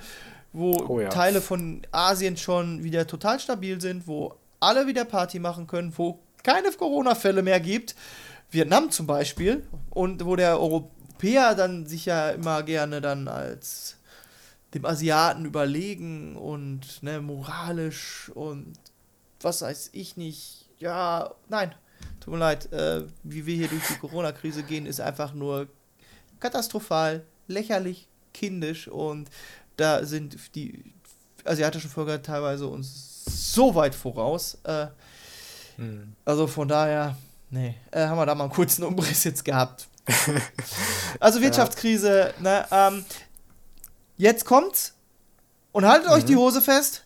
wo 0.52 0.74
Oh 0.88 1.00
ja. 1.00 1.10
Teile 1.10 1.42
von 1.42 1.82
Asien 1.92 2.36
schon 2.36 2.84
wieder 2.84 3.08
total 3.08 3.40
stabil 3.40 3.80
sind, 3.80 4.08
wo 4.08 4.36
alle 4.60 4.88
wieder 4.88 5.06
Party 5.06 5.40
machen 5.40 5.68
können, 5.68 5.94
wo 5.96 6.20
keine 6.44 6.72
Corona-Fälle 6.72 7.42
mehr 7.42 7.60
gibt. 7.60 7.96
Vietnam 8.50 8.92
zum 8.92 9.08
Beispiel. 9.08 9.66
Und 9.90 10.26
wo 10.26 10.36
der 10.36 10.60
Europäer 10.60 11.56
dann 11.56 11.86
sich 11.86 12.06
ja 12.06 12.32
immer 12.32 12.64
gerne 12.64 13.00
dann 13.00 13.28
als 13.28 13.98
dem 14.74 14.86
Asiaten 14.86 15.46
überlegen 15.46 16.36
und 16.36 17.04
ne, 17.04 17.22
moralisch 17.22 18.32
und 18.34 18.74
was 19.42 19.62
weiß 19.62 19.92
ich 19.94 20.18
nicht. 20.18 20.70
Ja, 20.80 21.36
nein, 21.50 21.74
tut 22.20 22.34
mir 22.34 22.40
leid. 22.40 22.72
Äh, 22.72 23.04
wie 23.24 23.46
wir 23.46 23.56
hier 23.56 23.68
durch 23.68 23.88
die 23.88 23.96
Corona-Krise 23.96 24.64
gehen, 24.64 24.86
ist 24.86 25.02
einfach 25.02 25.34
nur 25.34 25.68
katastrophal, 26.40 27.24
lächerlich, 27.48 28.08
kindisch 28.34 28.88
und 28.88 29.30
da 29.78 30.06
sind 30.06 30.38
die 30.56 30.84
asiatischen 31.46 31.90
Völker 31.90 32.22
teilweise 32.22 32.68
uns 32.68 33.24
so 33.54 33.76
weit 33.76 33.96
voraus. 33.96 34.58
Äh, 34.64 34.88
also 36.26 36.48
von 36.48 36.68
daher, 36.68 37.18
nee, 37.50 37.76
äh, 37.92 38.06
haben 38.06 38.18
wir 38.18 38.26
da 38.26 38.36
mal 38.36 38.46
einen 38.46 38.54
kurzen 38.54 38.84
Umriss 38.84 39.24
jetzt 39.24 39.44
gehabt. 39.44 39.88
also 41.20 41.42
Wirtschaftskrise, 41.42 42.34
ne, 42.40 42.66
ähm, 42.72 43.06
jetzt 44.18 44.46
kommt's 44.46 44.94
und 45.72 45.86
haltet 45.86 46.10
euch 46.10 46.26
die 46.26 46.36
Hose 46.36 46.62
fest. 46.62 47.06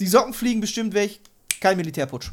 Die 0.00 0.06
Socken 0.06 0.32
fliegen 0.32 0.60
bestimmt 0.60 0.94
weg. 0.94 1.20
Kein 1.60 1.76
Militärputsch. 1.76 2.30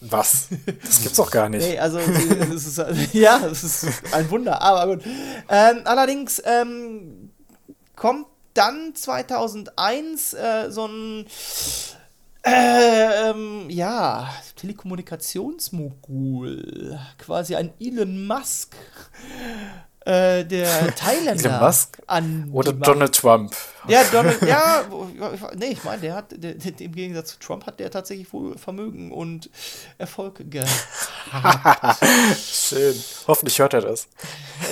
Was? 0.00 0.48
Das 0.84 1.02
gibt's 1.02 1.16
doch 1.16 1.30
gar 1.30 1.48
nicht. 1.48 1.66
Nee, 1.66 1.78
also 1.78 1.98
es 1.98 2.66
ist, 2.66 2.82
ja, 3.14 3.46
es 3.46 3.64
ist 3.64 3.86
ein 4.12 4.30
Wunder, 4.30 4.60
aber 4.62 4.96
gut. 4.96 5.06
Ähm, 5.48 5.80
allerdings 5.84 6.42
ähm, 6.44 7.30
kommt 7.94 8.26
dann 8.54 8.94
2001 8.94 10.34
äh, 10.34 10.70
so 10.70 10.86
ein 10.86 11.26
äh, 12.44 13.30
ähm, 13.30 13.68
ja, 13.68 14.30
Telekommunikationsmogul, 14.54 16.98
quasi 17.18 17.56
ein 17.56 17.72
Elon 17.80 18.24
Musk, 18.26 18.76
äh, 20.06 20.44
der 20.44 20.94
Thailänder 20.94 21.50
Elon 21.50 21.60
Musk 21.60 21.98
an 22.06 22.48
Oder. 22.52 22.72
Donald 22.72 23.12
Trump. 23.12 23.54
Ja, 23.88 24.04
Donald, 24.12 24.40
ja, 24.42 24.84
nee, 25.56 25.70
ich 25.72 25.82
meine, 25.82 26.00
der 26.00 26.14
hat, 26.14 26.26
der, 26.30 26.54
im 26.80 26.92
Gegensatz 26.92 27.32
zu 27.32 27.38
Trump 27.40 27.66
hat 27.66 27.80
der 27.80 27.90
tatsächlich 27.90 28.32
wohl 28.32 28.56
Vermögen 28.56 29.10
und 29.10 29.50
Erfolg 29.98 30.48
gehabt. 30.48 30.70
Schön. 32.38 32.94
Hoffentlich 33.26 33.58
hört 33.58 33.74
er 33.74 33.80
das. 33.80 34.06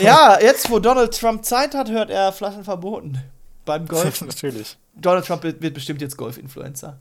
Ja, 0.01 0.41
jetzt, 0.41 0.70
wo 0.70 0.78
Donald 0.78 1.18
Trump 1.18 1.45
Zeit 1.45 1.74
hat, 1.74 1.91
hört 1.91 2.11
er 2.11 2.32
Flaschen 2.32 2.62
verboten 2.62 3.18
beim 3.64 3.89
Golf. 3.89 4.20
Natürlich. 4.20 4.76
Donald 4.95 5.26
Trump 5.26 5.43
wird, 5.43 5.59
bestimmt 5.74 6.01
jetzt 6.01 6.16
Golf-Influencer. 6.16 7.01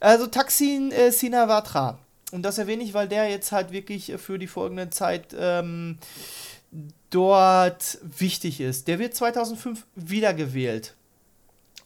Also 0.00 0.26
Taksin 0.26 0.90
äh, 0.90 1.10
Sinawatra. 1.10 1.98
Und 2.32 2.42
das 2.42 2.56
erwähne 2.56 2.82
ich, 2.82 2.94
weil 2.94 3.08
der 3.08 3.28
jetzt 3.28 3.52
halt 3.52 3.72
wirklich 3.72 4.12
für 4.16 4.38
die 4.38 4.46
folgende 4.46 4.90
Zeit 4.90 5.36
ähm, 5.38 5.98
dort 7.10 7.98
wichtig 8.02 8.60
ist. 8.60 8.88
Der 8.88 8.98
wird 8.98 9.14
2005 9.14 9.86
wiedergewählt 9.94 10.94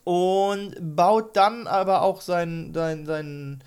und 0.05 0.75
baut 0.81 1.37
dann 1.37 1.67
aber 1.67 2.01
auch 2.03 2.23
sein, 2.23 2.73
sein, 2.75 3.05
sein, 3.05 3.63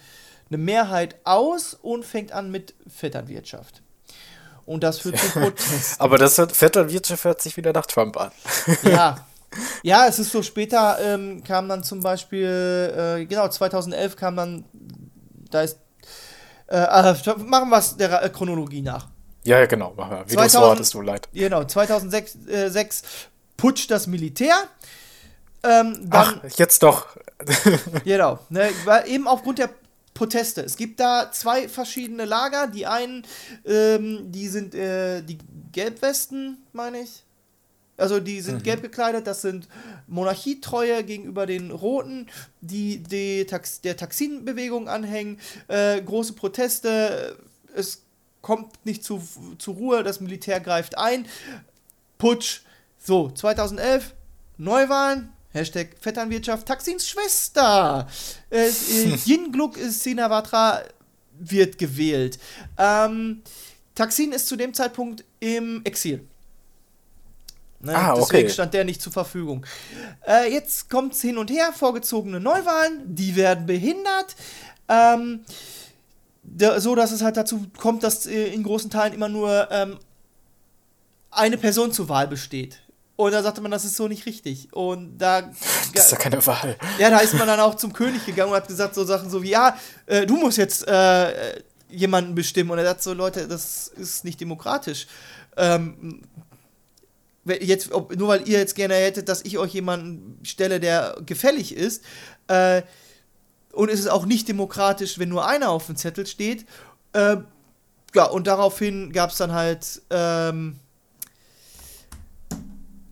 eine 0.49 0.57
Mehrheit 0.57 1.17
aus 1.23 1.75
und 1.75 2.03
fängt 2.03 2.31
an 2.31 2.49
mit 2.49 2.73
Vetternwirtschaft. 2.87 3.83
Und 4.65 4.83
das 4.83 4.99
führt 4.99 5.19
zu 5.19 5.27
Protesten. 5.27 5.95
Aber 5.99 6.17
das 6.17 6.37
hört, 6.37 6.51
Vetternwirtschaft 6.51 7.25
hört 7.25 7.41
sich 7.41 7.57
wieder 7.57 7.73
nach 7.73 7.85
Trump 7.85 8.17
an. 8.17 8.31
ja. 8.83 9.27
Ja, 9.83 10.07
es 10.07 10.17
ist 10.17 10.31
so, 10.31 10.41
später 10.41 10.97
ähm, 11.01 11.43
kam 11.43 11.67
dann 11.67 11.83
zum 11.83 11.99
Beispiel, 11.99 13.19
äh, 13.19 13.25
genau, 13.25 13.47
2011 13.49 14.15
kam 14.15 14.35
dann, 14.35 14.65
da 15.49 15.61
ist, 15.61 15.77
äh, 16.67 16.77
äh, 16.77 17.35
machen 17.37 17.69
wir 17.69 17.77
es 17.77 17.97
der 17.97 18.29
Chronologie 18.29 18.81
nach. 18.81 19.10
Ja, 19.43 19.59
ja, 19.59 19.65
genau. 19.65 19.95
Wie 20.27 20.35
du 20.35 20.41
es 20.41 20.51
2000 20.51 20.71
hattest 20.71 20.93
du 20.93 21.01
leid. 21.01 21.29
Genau, 21.33 21.63
2006 21.63 22.47
äh, 22.47 22.69
sechs 22.69 23.03
putscht 23.57 23.89
das 23.91 24.07
Militär. 24.07 24.55
Ähm, 25.63 26.09
dann, 26.09 26.41
Ach, 26.43 26.57
jetzt 26.57 26.83
doch. 26.83 27.07
Genau, 28.03 28.39
ne, 28.49 28.69
eben 29.07 29.27
aufgrund 29.27 29.59
der 29.59 29.69
Proteste. 30.13 30.61
Es 30.61 30.77
gibt 30.77 30.99
da 30.99 31.31
zwei 31.31 31.67
verschiedene 31.67 32.25
Lager. 32.25 32.67
Die 32.67 32.85
einen, 32.85 33.25
ähm, 33.65 34.31
die 34.31 34.47
sind 34.47 34.75
äh, 34.75 35.21
die 35.21 35.39
Gelbwesten, 35.71 36.57
meine 36.73 37.01
ich. 37.01 37.23
Also 37.97 38.19
die 38.19 38.41
sind 38.41 38.63
gelb 38.63 38.81
gekleidet, 38.81 39.27
das 39.27 39.41
sind 39.43 39.67
Monarchietreue 40.07 41.03
gegenüber 41.03 41.45
den 41.45 41.69
Roten, 41.69 42.27
die, 42.59 43.03
die 43.03 43.45
Tax 43.45 43.81
der 43.81 43.95
Taxin-Bewegung 43.95 44.89
anhängen. 44.89 45.39
Äh, 45.67 46.01
große 46.01 46.33
Proteste, 46.33 47.37
es 47.75 48.01
kommt 48.41 48.85
nicht 48.85 49.03
zu, 49.03 49.21
zur 49.57 49.75
Ruhe, 49.75 50.03
das 50.03 50.19
Militär 50.19 50.59
greift 50.59 50.97
ein. 50.97 51.27
Putsch. 52.17 52.61
So, 53.03 53.31
2011, 53.31 54.13
Neuwahlen, 54.57 55.29
Hashtag 55.53 55.95
Vetternwirtschaft, 55.99 56.67
Taxins 56.67 57.09
Schwester. 57.09 58.07
Äh, 58.49 58.67
äh, 58.69 59.17
Yingluck 59.25 59.77
Sinawatra 59.77 60.81
wird 61.39 61.77
gewählt. 61.77 62.37
Ähm, 62.77 63.41
Taksin 63.95 64.31
ist 64.31 64.47
zu 64.47 64.55
dem 64.55 64.73
Zeitpunkt 64.73 65.23
im 65.39 65.81
Exil. 65.83 66.25
Ne, 67.79 67.95
Ah, 67.95 68.13
Deswegen 68.15 68.45
okay. 68.45 68.53
stand 68.53 68.73
der 68.73 68.83
nicht 68.83 69.01
zur 69.01 69.11
Verfügung. 69.11 69.65
Äh, 70.27 70.53
jetzt 70.53 70.89
kommt 70.89 71.13
es 71.13 71.21
hin 71.21 71.37
und 71.37 71.49
her, 71.49 71.73
vorgezogene 71.73 72.39
Neuwahlen, 72.39 73.01
die 73.03 73.35
werden 73.35 73.65
behindert. 73.65 74.35
Ähm, 74.87 75.41
so 76.57 76.95
dass 76.95 77.11
es 77.11 77.21
halt 77.21 77.37
dazu 77.37 77.65
kommt, 77.77 78.03
dass 78.03 78.25
äh, 78.25 78.47
in 78.47 78.63
großen 78.63 78.89
Teilen 78.89 79.13
immer 79.13 79.29
nur 79.29 79.69
ähm, 79.71 79.97
eine 81.31 81.57
Person 81.57 81.91
zur 81.91 82.09
Wahl 82.09 82.27
besteht. 82.27 82.81
Und 83.15 83.33
da 83.33 83.43
sagte 83.43 83.61
man, 83.61 83.69
das 83.69 83.85
ist 83.85 83.95
so 83.95 84.07
nicht 84.07 84.25
richtig. 84.25 84.73
Und 84.73 85.17
da, 85.17 85.41
Das 85.93 86.05
ist 86.05 86.11
ja 86.11 86.17
keine 86.17 86.45
Wahl. 86.45 86.75
ja, 86.99 87.09
da 87.09 87.19
ist 87.19 87.35
man 87.35 87.47
dann 87.47 87.59
auch 87.59 87.75
zum 87.75 87.93
König 87.93 88.25
gegangen 88.25 88.51
und 88.51 88.57
hat 88.57 88.67
gesagt 88.67 88.95
so 88.95 89.03
Sachen 89.03 89.29
so 89.29 89.43
wie, 89.43 89.49
ja, 89.51 89.77
äh, 90.07 90.25
du 90.25 90.37
musst 90.37 90.57
jetzt 90.57 90.87
äh, 90.87 91.61
jemanden 91.89 92.33
bestimmen. 92.33 92.71
Und 92.71 92.79
er 92.79 92.85
sagt 92.85 93.03
so, 93.03 93.13
Leute, 93.13 93.47
das 93.47 93.89
ist 93.89 94.25
nicht 94.25 94.41
demokratisch. 94.41 95.07
Ähm, 95.55 96.21
jetzt, 97.45 97.91
ob, 97.91 98.15
nur 98.15 98.29
weil 98.29 98.47
ihr 98.47 98.59
jetzt 98.59 98.75
gerne 98.75 98.95
hättet, 98.95 99.29
dass 99.29 99.43
ich 99.43 99.57
euch 99.57 99.73
jemanden 99.73 100.39
stelle, 100.43 100.79
der 100.79 101.17
gefällig 101.25 101.75
ist, 101.75 102.03
äh, 102.47 102.81
und 103.73 103.89
es 103.89 103.99
ist 103.99 104.09
auch 104.09 104.25
nicht 104.25 104.47
demokratisch, 104.47 105.19
wenn 105.19 105.29
nur 105.29 105.45
einer 105.45 105.69
auf 105.69 105.85
dem 105.87 105.95
Zettel 105.95 106.25
steht. 106.27 106.65
Äh, 107.13 107.37
ja, 108.13 108.25
und 108.25 108.47
daraufhin 108.47 109.13
gab 109.13 109.31
es 109.31 109.37
dann 109.37 109.53
halt 109.53 110.01
ähm, 110.09 110.79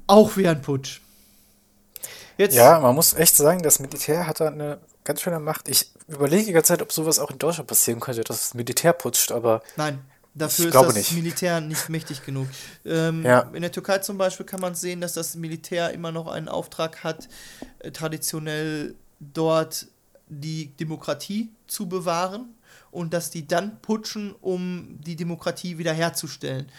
auch 0.08 0.36
wieder 0.38 0.52
einen 0.52 0.62
Putsch. 0.62 1.02
Jetzt, 2.38 2.56
Ja, 2.56 2.80
man 2.80 2.96
muss 2.96 3.14
echt 3.14 3.36
sagen, 3.36 3.62
das 3.62 3.80
Militär 3.80 4.26
hat 4.26 4.40
da 4.40 4.48
eine 4.48 4.80
ganz 5.04 5.22
schöne 5.22 5.40
Macht. 5.40 5.68
Ich 5.68 5.92
überlege 6.08 6.46
die 6.46 6.52
ganze 6.54 6.70
Zeit, 6.70 6.82
ob 6.82 6.92
sowas 6.92 7.20
auch 7.20 7.32
in 7.32 7.38
Deutschland 7.38 7.68
passieren 7.68 8.00
könnte, 8.00 8.24
dass 8.24 8.38
das 8.40 8.54
Militär 8.54 8.94
putscht, 8.94 9.32
aber 9.32 9.62
Nein, 9.76 10.00
dafür 10.34 10.68
ist 10.68 10.76
das 10.76 10.96
nicht. 10.96 11.12
Militär 11.14 11.62
nicht 11.62 11.90
mächtig 11.90 12.26
genug. 12.26 12.48
Ähm, 12.86 13.24
Ja. 13.26 13.42
In 13.54 13.62
der 13.62 13.72
Türkei 13.72 14.00
zum 14.00 14.18
Beispiel 14.18 14.46
kann 14.46 14.62
man 14.62 14.76
sehen, 14.76 15.02
dass 15.02 15.14
das 15.14 15.36
Militär 15.36 15.92
immer 15.92 16.12
noch 16.12 16.28
einen 16.28 16.48
Auftrag 16.48 17.04
hat, 17.04 17.28
äh, 17.80 17.92
traditionell 17.92 18.96
dort 19.20 19.88
die 20.30 20.76
Demokratie 20.78 21.50
zu 21.68 21.90
bewahren 21.90 22.56
und 22.92 23.14
dass 23.14 23.30
die 23.30 23.48
dann 23.48 23.82
putschen, 23.82 24.34
um 24.42 25.00
die 25.02 25.16
Demokratie 25.16 25.78
wiederherzustellen. 25.78 26.72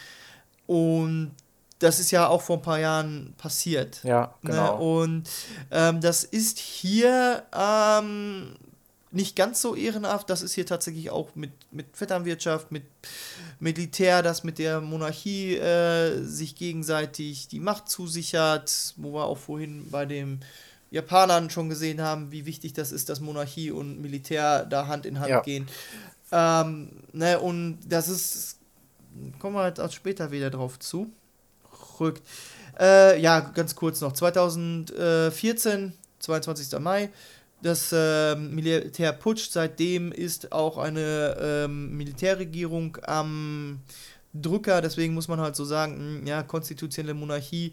Und 0.66 1.32
das 1.80 1.98
ist 1.98 2.10
ja 2.10 2.28
auch 2.28 2.42
vor 2.42 2.58
ein 2.58 2.62
paar 2.62 2.78
Jahren 2.78 3.34
passiert. 3.36 4.02
ja, 4.04 4.34
genau. 4.42 4.78
Ne? 4.78 4.82
Und 4.82 5.30
ähm, 5.70 6.00
das 6.00 6.24
ist 6.24 6.58
hier 6.58 7.42
ähm, 7.52 8.54
nicht 9.10 9.34
ganz 9.34 9.60
so 9.60 9.74
ehrenhaft. 9.74 10.30
Das 10.30 10.42
ist 10.42 10.54
hier 10.54 10.66
tatsächlich 10.66 11.10
auch 11.10 11.34
mit, 11.34 11.52
mit 11.72 11.86
Vetternwirtschaft, 11.96 12.70
mit 12.70 12.84
Militär, 13.58 14.22
das 14.22 14.44
mit 14.44 14.58
der 14.58 14.80
Monarchie 14.80 15.56
äh, 15.56 16.22
sich 16.22 16.54
gegenseitig 16.54 17.48
die 17.48 17.60
Macht 17.60 17.88
zusichert, 17.88 18.94
wo 18.96 19.14
wir 19.14 19.24
auch 19.24 19.38
vorhin 19.38 19.90
bei 19.90 20.06
den 20.06 20.40
Japanern 20.90 21.50
schon 21.50 21.68
gesehen 21.68 22.00
haben, 22.00 22.32
wie 22.32 22.46
wichtig 22.46 22.72
das 22.72 22.90
ist, 22.92 23.08
dass 23.08 23.20
Monarchie 23.20 23.70
und 23.70 24.00
Militär 24.00 24.64
da 24.66 24.86
Hand 24.88 25.06
in 25.06 25.20
Hand 25.20 25.30
Ja. 25.30 25.40
gehen. 25.40 25.68
Ähm, 26.32 26.90
ne, 27.12 27.38
und 27.40 27.78
das 27.88 28.08
ist, 28.08 28.58
kommen 29.38 29.54
wir 29.56 29.62
halt 29.62 29.80
auch 29.80 29.90
später 29.92 30.30
wieder 30.30 30.50
drauf 30.50 30.78
zu. 30.78 31.10
Rückt. 32.00 32.22
Äh, 32.78 33.20
ja, 33.20 33.40
ganz 33.40 33.74
kurz 33.74 34.00
noch. 34.00 34.12
2014, 34.12 35.92
22. 36.18 36.78
Mai, 36.80 37.10
das 37.62 37.92
äh, 37.92 38.34
Militär 38.36 39.12
putscht. 39.12 39.52
Seitdem 39.52 40.12
ist 40.12 40.50
auch 40.52 40.78
eine 40.78 41.36
ähm, 41.40 41.96
Militärregierung 41.96 42.96
am 43.02 43.80
Drücker. 44.32 44.80
Deswegen 44.80 45.14
muss 45.14 45.28
man 45.28 45.40
halt 45.40 45.56
so 45.56 45.64
sagen, 45.64 46.22
mh, 46.22 46.28
ja, 46.28 46.42
konstitutionelle 46.42 47.14
Monarchie 47.14 47.72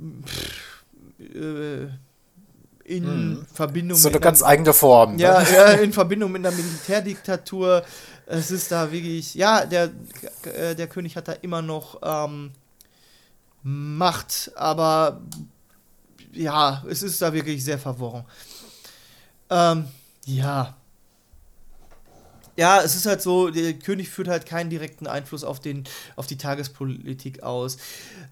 pff, 0.00 0.84
äh, 1.20 1.86
in 2.90 3.46
Verbindung 3.54 3.96
so 3.96 4.08
eine 4.08 4.16
mit 4.16 4.22
einer- 4.22 4.30
ganz 4.30 4.42
eigene 4.42 4.72
Form. 4.72 5.16
ne? 5.16 5.22
ja, 5.22 5.42
ja, 5.42 5.66
in 5.82 5.92
Verbindung 5.92 6.32
mit 6.32 6.44
einer 6.44 6.54
Militärdiktatur. 6.56 7.84
Es 8.26 8.50
ist 8.50 8.70
da 8.70 8.90
wirklich, 8.92 9.34
ja, 9.34 9.64
der, 9.66 9.90
äh, 10.44 10.74
der 10.74 10.86
König 10.86 11.16
hat 11.16 11.28
da 11.28 11.32
immer 11.32 11.62
noch 11.62 11.98
ähm, 12.02 12.52
Macht, 13.62 14.52
aber 14.56 15.20
ja, 16.32 16.82
es 16.88 17.02
ist 17.02 17.20
da 17.20 17.32
wirklich 17.32 17.62
sehr 17.64 17.78
verworren. 17.78 18.24
Ähm, 19.50 19.86
ja. 20.26 20.76
Ja, 22.60 22.82
es 22.82 22.94
ist 22.94 23.06
halt 23.06 23.22
so, 23.22 23.48
der 23.48 23.72
König 23.72 24.10
führt 24.10 24.28
halt 24.28 24.44
keinen 24.44 24.68
direkten 24.68 25.06
Einfluss 25.06 25.44
auf, 25.44 25.60
den, 25.60 25.84
auf 26.16 26.26
die 26.26 26.36
Tagespolitik 26.36 27.42
aus. 27.42 27.78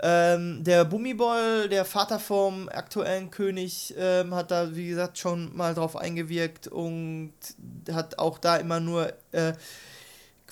Ähm, 0.02 0.62
der 0.64 0.84
Bumibol, 0.84 1.66
der 1.70 1.86
Vater 1.86 2.18
vom 2.18 2.68
aktuellen 2.68 3.30
König, 3.30 3.94
ähm, 3.96 4.34
hat 4.34 4.50
da, 4.50 4.76
wie 4.76 4.86
gesagt, 4.86 5.16
schon 5.16 5.56
mal 5.56 5.72
drauf 5.72 5.96
eingewirkt 5.96 6.68
und 6.68 7.32
hat 7.90 8.18
auch 8.18 8.36
da 8.36 8.56
immer 8.56 8.80
nur 8.80 9.14
äh, 9.32 9.54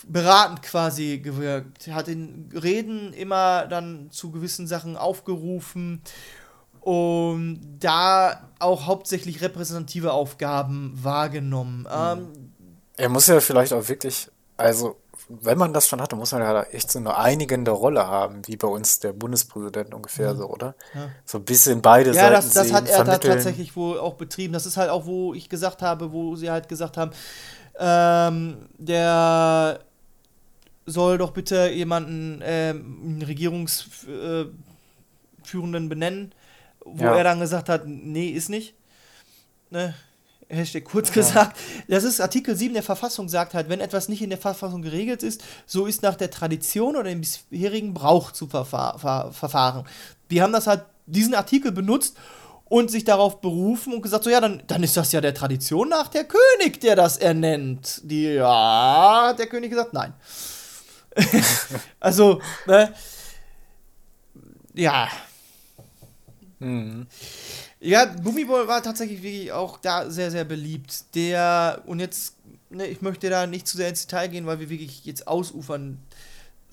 beratend 0.06 0.62
quasi 0.62 1.18
gewirkt. 1.18 1.88
Hat 1.88 2.08
in 2.08 2.48
Reden 2.54 3.12
immer 3.12 3.66
dann 3.66 4.10
zu 4.10 4.30
gewissen 4.30 4.66
Sachen 4.66 4.96
aufgerufen 4.96 6.00
und 6.80 7.60
da 7.80 8.48
auch 8.58 8.86
hauptsächlich 8.86 9.42
repräsentative 9.42 10.12
Aufgaben 10.12 10.92
wahrgenommen. 10.94 11.86
Ähm, 11.92 12.45
Er 12.96 13.08
muss 13.08 13.26
ja 13.26 13.40
vielleicht 13.40 13.72
auch 13.72 13.88
wirklich, 13.88 14.28
also 14.56 14.96
wenn 15.28 15.58
man 15.58 15.72
das 15.74 15.88
schon 15.88 16.00
hat, 16.00 16.12
dann 16.12 16.18
muss 16.20 16.32
man 16.32 16.40
ja 16.42 16.62
echt 16.64 16.90
so 16.90 16.98
eine 16.98 17.16
einigende 17.16 17.72
Rolle 17.72 18.06
haben, 18.06 18.46
wie 18.46 18.56
bei 18.56 18.68
uns 18.68 19.00
der 19.00 19.12
Bundespräsident 19.12 19.92
ungefähr 19.92 20.34
so, 20.36 20.46
oder? 20.48 20.74
So 21.24 21.38
ein 21.38 21.44
bisschen 21.44 21.82
beide 21.82 22.12
Ja, 22.12 22.22
Seiten 22.22 22.32
das, 22.34 22.52
das 22.52 22.66
sehen, 22.68 22.76
hat 22.76 22.88
er 22.88 22.98
da 22.98 23.04
vermitteln. 23.04 23.32
tatsächlich 23.32 23.76
wohl 23.76 23.98
auch 23.98 24.14
betrieben. 24.14 24.52
Das 24.52 24.66
ist 24.66 24.76
halt 24.76 24.88
auch, 24.90 25.04
wo 25.06 25.34
ich 25.34 25.48
gesagt 25.48 25.82
habe, 25.82 26.12
wo 26.12 26.36
sie 26.36 26.50
halt 26.50 26.68
gesagt 26.68 26.96
haben, 26.96 27.10
ähm, 27.78 28.68
der 28.78 29.80
soll 30.86 31.18
doch 31.18 31.32
bitte 31.32 31.68
jemanden, 31.70 32.40
ähm, 32.44 33.00
einen 33.04 33.22
Regierungsführenden 33.22 34.54
äh, 35.86 35.88
benennen, 35.88 36.32
wo 36.84 37.04
Ja. 37.04 37.16
er 37.16 37.24
dann 37.24 37.40
gesagt 37.40 37.68
hat, 37.68 37.82
nee, 37.86 38.28
ist 38.28 38.48
nicht. 38.48 38.74
Ne? 39.70 39.94
Hashtag 40.48 40.84
kurz 40.84 41.10
gesagt. 41.12 41.56
Das 41.88 42.04
ist 42.04 42.20
Artikel 42.20 42.56
7 42.56 42.74
der 42.74 42.82
Verfassung 42.82 43.28
sagt 43.28 43.54
halt, 43.54 43.68
wenn 43.68 43.80
etwas 43.80 44.08
nicht 44.08 44.22
in 44.22 44.30
der 44.30 44.38
Verfassung 44.38 44.82
geregelt 44.82 45.22
ist, 45.22 45.42
so 45.66 45.86
ist 45.86 46.02
nach 46.02 46.14
der 46.14 46.30
Tradition 46.30 46.96
oder 46.96 47.08
dem 47.08 47.22
bisherigen 47.50 47.94
Brauch 47.94 48.30
zu 48.30 48.46
verfahr 48.46 48.98
ver 48.98 49.32
verfahren. 49.32 49.84
Die 50.30 50.42
haben 50.42 50.52
das 50.52 50.66
halt, 50.66 50.84
diesen 51.06 51.34
Artikel 51.34 51.72
benutzt 51.72 52.16
und 52.68 52.90
sich 52.90 53.04
darauf 53.04 53.40
berufen 53.40 53.92
und 53.92 54.02
gesagt, 54.02 54.24
so 54.24 54.30
ja, 54.30 54.40
dann, 54.40 54.62
dann 54.66 54.82
ist 54.82 54.96
das 54.96 55.12
ja 55.12 55.20
der 55.20 55.34
Tradition 55.34 55.88
nach 55.88 56.08
der 56.08 56.24
König, 56.24 56.80
der 56.80 56.96
das 56.96 57.16
ernennt. 57.16 58.00
Die, 58.04 58.24
ja, 58.34 59.28
hat 59.28 59.38
der 59.38 59.46
König 59.46 59.70
gesagt, 59.70 59.92
nein. 59.92 60.14
also, 62.00 62.40
ne? 62.66 62.92
Ja. 64.74 65.08
Ja, 67.86 68.04
Gummiball 68.04 68.66
war 68.66 68.82
tatsächlich 68.82 69.22
wirklich 69.22 69.52
auch 69.52 69.78
da 69.78 70.10
sehr, 70.10 70.32
sehr 70.32 70.44
beliebt. 70.44 71.14
Der, 71.14 71.82
und 71.86 72.00
jetzt, 72.00 72.34
ne, 72.68 72.86
ich 72.86 73.00
möchte 73.00 73.30
da 73.30 73.46
nicht 73.46 73.68
zu 73.68 73.76
sehr 73.76 73.88
ins 73.88 74.06
Detail 74.06 74.26
gehen, 74.28 74.44
weil 74.46 74.58
wir 74.58 74.68
wirklich 74.68 75.04
jetzt 75.04 75.28
ausufern 75.28 75.98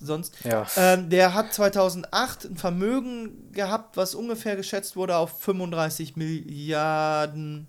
sonst. 0.00 0.34
Ja. 0.44 0.66
Ähm, 0.76 1.10
der 1.10 1.34
hat 1.34 1.54
2008 1.54 2.46
ein 2.46 2.56
Vermögen 2.56 3.52
gehabt, 3.52 3.96
was 3.96 4.16
ungefähr 4.16 4.56
geschätzt 4.56 4.96
wurde 4.96 5.16
auf 5.16 5.40
35 5.40 6.16
Milliarden 6.16 7.68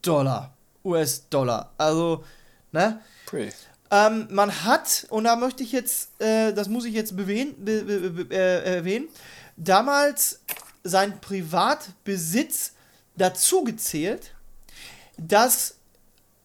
Dollar. 0.00 0.54
US-Dollar. 0.84 1.72
Also, 1.76 2.22
ne? 2.70 3.00
Pui. 3.26 3.50
Ähm, 3.90 4.28
man 4.30 4.64
hat, 4.64 5.06
und 5.10 5.24
da 5.24 5.34
möchte 5.34 5.64
ich 5.64 5.72
jetzt, 5.72 6.20
äh, 6.20 6.52
das 6.52 6.68
muss 6.68 6.84
ich 6.84 6.94
jetzt 6.94 7.16
bewähnen, 7.16 7.56
be, 7.58 7.82
be, 7.82 8.10
be, 8.10 8.34
äh, 8.34 8.76
erwähnen, 8.76 9.08
damals 9.56 10.40
sein 10.84 11.20
Privatbesitz 11.20 12.73
dazu 13.16 13.64
gezählt, 13.64 14.34
das 15.16 15.76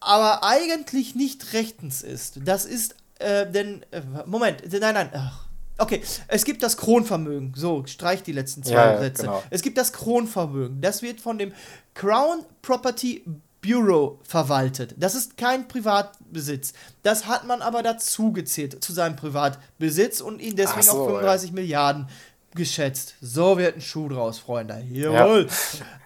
aber 0.00 0.44
eigentlich 0.44 1.14
nicht 1.14 1.52
rechtens 1.52 2.02
ist. 2.02 2.40
Das 2.44 2.64
ist, 2.64 2.94
äh, 3.18 3.50
denn, 3.50 3.84
äh, 3.90 4.02
Moment, 4.26 4.62
nein, 4.72 4.94
nein, 4.94 5.10
ach. 5.12 5.46
Okay, 5.76 6.02
es 6.28 6.44
gibt 6.44 6.62
das 6.62 6.76
Kronvermögen. 6.76 7.54
So, 7.56 7.86
streich 7.86 8.22
die 8.22 8.32
letzten 8.32 8.62
zwei 8.62 8.72
Ja, 8.74 8.92
ja, 8.92 8.98
Sätze. 9.00 9.22
genau. 9.22 9.42
Es 9.48 9.62
gibt 9.62 9.78
das 9.78 9.94
Kronvermögen. 9.94 10.80
Das 10.82 11.00
wird 11.00 11.22
von 11.22 11.38
dem 11.38 11.52
Crown 11.94 12.44
Property 12.60 13.24
Bureau 13.62 14.18
verwaltet. 14.22 14.94
Das 14.98 15.14
ist 15.14 15.36
kein 15.36 15.68
Privatbesitz. 15.68 16.72
Das 17.02 17.26
hat 17.26 17.46
man 17.46 17.62
aber 17.62 17.82
dazu 17.82 18.32
gezählt 18.32 18.82
zu 18.82 18.92
seinem 18.92 19.16
Privatbesitz 19.16 20.20
und 20.20 20.40
ihn 20.40 20.56
deswegen 20.56 20.82
so, 20.82 20.92
auf 20.92 20.98
ja. 20.98 21.04
35 21.06 21.52
Milliarden 21.52 22.08
geschätzt. 22.54 23.14
So 23.20 23.58
wird 23.58 23.76
ein 23.76 23.80
Schuh 23.80 24.08
draus, 24.08 24.38
Freunde. 24.38 24.84
Jawohl. 24.90 25.48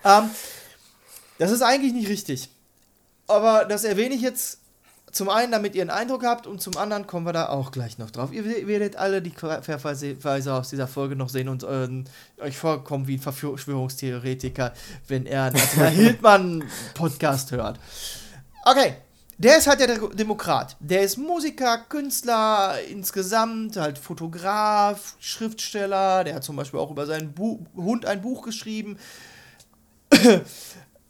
Ähm, 0.04 0.30
das 1.38 1.50
ist 1.50 1.62
eigentlich 1.62 1.92
nicht 1.92 2.08
richtig. 2.08 2.48
Aber 3.26 3.64
das 3.64 3.84
erwähne 3.84 4.14
ich 4.14 4.20
jetzt 4.20 4.58
zum 5.10 5.28
einen, 5.28 5.52
damit 5.52 5.74
ihr 5.76 5.82
einen 5.82 5.90
Eindruck 5.90 6.24
habt 6.24 6.46
und 6.46 6.60
zum 6.60 6.76
anderen 6.76 7.06
kommen 7.06 7.24
wir 7.24 7.32
da 7.32 7.48
auch 7.48 7.70
gleich 7.70 7.98
noch 7.98 8.10
drauf. 8.10 8.32
Ihr 8.32 8.44
we- 8.44 8.66
werdet 8.66 8.96
alle 8.96 9.22
die 9.22 9.30
Verweise 9.30 10.52
aus 10.52 10.70
dieser 10.70 10.88
Folge 10.88 11.14
noch 11.14 11.28
sehen 11.28 11.48
und 11.48 11.64
ähm, 11.68 12.04
euch 12.38 12.58
vorkommen 12.58 13.06
wie 13.06 13.14
ein 13.16 13.20
Verschwörungstheoretiker, 13.20 14.72
wenn 15.06 15.26
er 15.26 15.44
einen 15.44 15.90
Hildmann-Podcast 15.90 17.52
hört. 17.52 17.78
Okay, 18.64 18.94
der 19.38 19.58
ist 19.58 19.66
halt 19.66 19.80
der 19.80 19.86
De- 19.88 20.14
Demokrat. 20.14 20.76
Der 20.80 21.02
ist 21.02 21.16
Musiker, 21.16 21.78
Künstler, 21.88 22.76
insgesamt 22.88 23.76
halt 23.76 23.98
Fotograf, 23.98 25.16
Schriftsteller. 25.18 26.24
Der 26.24 26.34
hat 26.36 26.44
zum 26.44 26.56
Beispiel 26.56 26.80
auch 26.80 26.90
über 26.90 27.06
seinen 27.06 27.32
Bu 27.32 27.60
Hund 27.76 28.06
ein 28.06 28.22
Buch 28.22 28.42
geschrieben. 28.42 28.96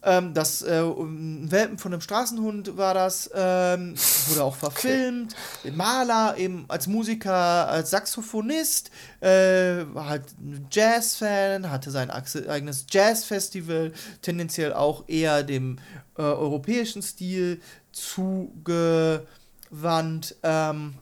ähm, 0.03 0.35
das 0.35 0.63
äh, 0.63 0.83
Welpen 0.83 1.79
von 1.79 1.93
einem 1.93 2.01
Straßenhund 2.01 2.77
war 2.77 2.95
das. 2.95 3.31
Ähm, 3.35 3.95
wurde 4.29 4.45
auch 4.45 4.57
verfilmt. 4.67 5.35
Maler, 5.73 6.37
eben 6.39 6.65
als 6.69 6.87
Musiker, 6.87 7.69
als 7.69 7.91
Saxophonist. 7.91 8.91
Äh, 9.21 9.85
war 9.95 10.09
halt 10.09 10.25
ein 10.39 10.67
Jazz-Fan, 10.71 11.71
hatte 11.71 11.91
sein 11.91 12.11
eigenes 12.11 12.87
Jazz-Festival. 12.91 13.93
Tendenziell 14.23 14.73
auch 14.73 15.05
eher 15.09 15.43
dem 15.43 15.79
äh, 16.17 16.23
europäischen 16.23 17.03
Stil 17.03 17.61
zugewandt. 17.95 19.27
Ähm, 20.43 20.95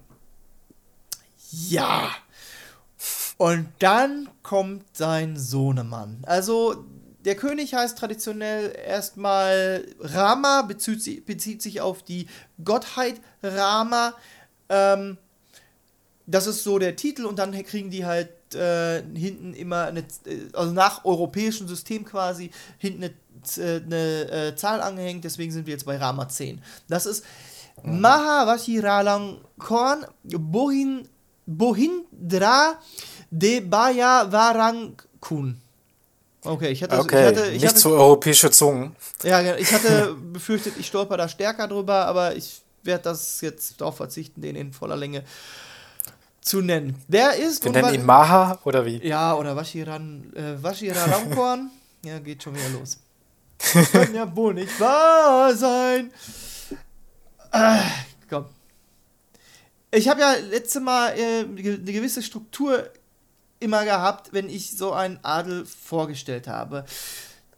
ja. 1.50 2.10
Und 3.38 3.68
dann 3.80 4.28
kommt 4.42 4.96
sein 4.96 5.36
Sohnemann. 5.36 6.22
Also, 6.26 6.84
der 7.24 7.34
König 7.34 7.74
heißt 7.74 7.98
traditionell 7.98 8.72
erstmal 8.86 9.84
Rama, 10.00 10.62
bezieht, 10.62 11.02
sich- 11.02 11.24
bezieht 11.24 11.62
sich 11.62 11.80
auf 11.80 12.02
die 12.02 12.26
Gottheit 12.64 13.20
Rama. 13.42 14.14
Ähm, 14.68 15.18
das 16.26 16.46
ist 16.46 16.62
so 16.62 16.78
der 16.78 16.94
Titel 16.96 17.24
und 17.24 17.38
dann 17.38 17.52
kriegen 17.64 17.90
die 17.90 18.04
halt 18.04 18.30
äh, 18.54 19.02
hinten 19.14 19.54
immer 19.54 19.84
eine, 19.86 20.00
äh, 20.00 20.48
also 20.52 20.72
nach 20.72 21.04
europäischem 21.04 21.66
System 21.68 22.04
quasi, 22.04 22.50
hinten 22.78 23.04
eine, 23.04 23.14
eine 23.58 24.30
äh, 24.30 24.56
Zahl 24.56 24.80
angehängt, 24.80 25.24
deswegen 25.24 25.52
sind 25.52 25.66
wir 25.66 25.72
jetzt 25.72 25.86
bei 25.86 25.96
Rama 25.96 26.28
10. 26.28 26.62
Das 26.88 27.06
ist 27.06 27.24
Mahavashiralangkorn 27.82 30.06
Bohin, 30.24 31.08
Bohindra 31.46 32.78
Debaya 33.30 34.30
Varangkun. 34.30 35.58
Okay, 36.44 36.70
ich 36.72 36.82
hatte, 36.82 36.98
Okay, 36.98 37.20
ich 37.20 37.26
hatte, 37.36 37.46
ich 37.46 37.52
nicht 37.62 37.66
hatte, 37.66 37.76
zu 37.80 37.90
europäische 37.90 38.50
Zungen. 38.50 38.96
ja, 39.22 39.56
ich 39.56 39.72
hatte 39.72 40.14
befürchtet, 40.32 40.74
ich 40.78 40.88
stolper 40.88 41.16
da 41.16 41.28
stärker 41.28 41.68
drüber, 41.68 42.06
aber 42.06 42.34
ich 42.34 42.62
werde 42.82 43.04
das 43.04 43.40
jetzt 43.40 43.80
darauf 43.80 43.96
verzichten, 43.96 44.42
den 44.42 44.56
in 44.56 44.72
voller 44.72 44.96
Länge 44.96 45.22
zu 46.40 46.60
nennen. 46.60 46.96
Wer 47.06 47.36
ist 47.36 47.62
Wir 47.62 47.68
und 47.68 47.74
nennen 47.76 47.94
ihn 47.94 48.04
Maha 48.04 48.58
oder 48.64 48.84
wie? 48.84 49.06
ja, 49.06 49.36
oder 49.36 49.54
Washiran, 49.54 50.32
äh, 50.34 50.60
Washiraramkorn. 50.60 51.70
ja, 52.04 52.18
geht 52.18 52.42
schon 52.42 52.56
wieder 52.56 52.70
los. 52.70 52.98
Kann 53.92 54.14
ja 54.14 54.34
wohl 54.36 54.54
nicht 54.54 54.78
wahr 54.80 55.54
sein. 55.54 56.10
Äh, 57.52 57.78
komm. 58.28 58.46
Ich 59.90 60.08
habe 60.08 60.20
ja 60.20 60.32
letzte 60.50 60.80
Mal 60.80 61.18
äh, 61.18 61.40
eine 61.40 61.92
gewisse 61.92 62.22
Struktur 62.22 62.90
immer 63.60 63.84
gehabt, 63.84 64.32
wenn 64.32 64.48
ich 64.48 64.76
so 64.76 64.92
einen 64.92 65.18
Adel 65.22 65.66
vorgestellt 65.66 66.48
habe. 66.48 66.84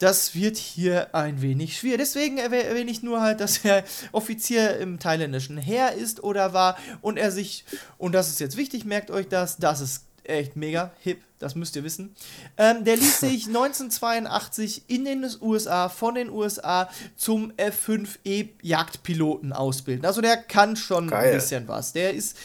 Das 0.01 0.35
wird 0.35 0.57
hier 0.57 1.15
ein 1.15 1.41
wenig 1.41 1.79
schwierig. 1.79 1.99
Deswegen 1.99 2.39
erwäh- 2.39 2.65
erwähne 2.65 2.91
ich 2.91 3.03
nur 3.03 3.23
halt, 3.23 3.41
dass 3.41 3.65
er 3.65 3.85
Offizier 4.13 4.77
im 4.79 4.99
thailändischen 4.99 5.57
Heer 5.57 5.93
ist 5.93 6.23
oder 6.23 6.53
war 6.53 6.77
und 7.01 7.17
er 7.17 7.31
sich, 7.31 7.65
und 7.97 8.13
das 8.13 8.29
ist 8.29 8.41
jetzt 8.41 8.57
wichtig, 8.57 8.85
merkt 8.85 9.11
euch 9.11 9.29
das, 9.29 9.57
das 9.57 9.81
ist 9.81 10.05
echt 10.25 10.57
mega 10.57 10.93
hip, 11.01 11.23
das 11.39 11.55
müsst 11.55 11.77
ihr 11.77 11.85
wissen. 11.85 12.15
Ähm, 12.57 12.85
der 12.85 12.97
ließ 12.97 13.21
sich 13.21 13.47
1982 13.47 14.85
in 14.89 15.05
den 15.05 15.27
USA, 15.41 15.89
von 15.89 16.15
den 16.15 16.31
USA 16.31 16.89
zum 17.17 17.53
F5E-Jagdpiloten 17.53 19.53
ausbilden. 19.53 20.07
Also 20.07 20.21
der 20.21 20.37
kann 20.37 20.77
schon 20.77 21.09
Geil. 21.09 21.27
ein 21.27 21.35
bisschen 21.35 21.69
was. 21.69 21.93
Der 21.93 22.15
ist 22.15 22.37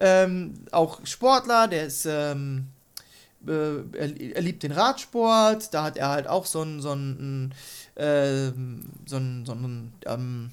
ähm, 0.00 0.54
auch 0.70 1.00
Sportler, 1.04 1.68
der 1.68 1.86
ist 1.86 2.06
ähm, 2.06 2.68
äh, 3.46 3.76
er, 3.96 4.36
er 4.36 4.42
liebt 4.42 4.62
den 4.62 4.72
Radsport, 4.72 5.72
da 5.72 5.84
hat 5.84 5.96
er 5.96 6.08
halt 6.08 6.26
auch 6.26 6.46
so 6.46 6.62
ein, 6.62 6.80
so 6.80 6.92
ein, 6.92 7.54
ähm, 7.96 8.90
so 9.06 9.16
ein, 9.16 9.46
so 9.46 9.52
ein 9.52 9.92
ähm, 10.06 10.50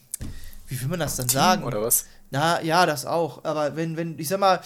wie 0.67 0.79
will 0.82 0.88
man 0.88 0.99
das 0.99 1.17
denn 1.17 1.27
sagen? 1.27 1.63
Oder 1.63 1.82
was? 1.82 2.05
Na, 2.32 2.61
ja, 2.61 2.86
das 2.86 3.05
auch. 3.05 3.43
Aber 3.43 3.75
wenn, 3.75 3.97
wenn, 3.97 4.17
ich 4.17 4.29
sag 4.29 4.39
mal, 4.39 4.61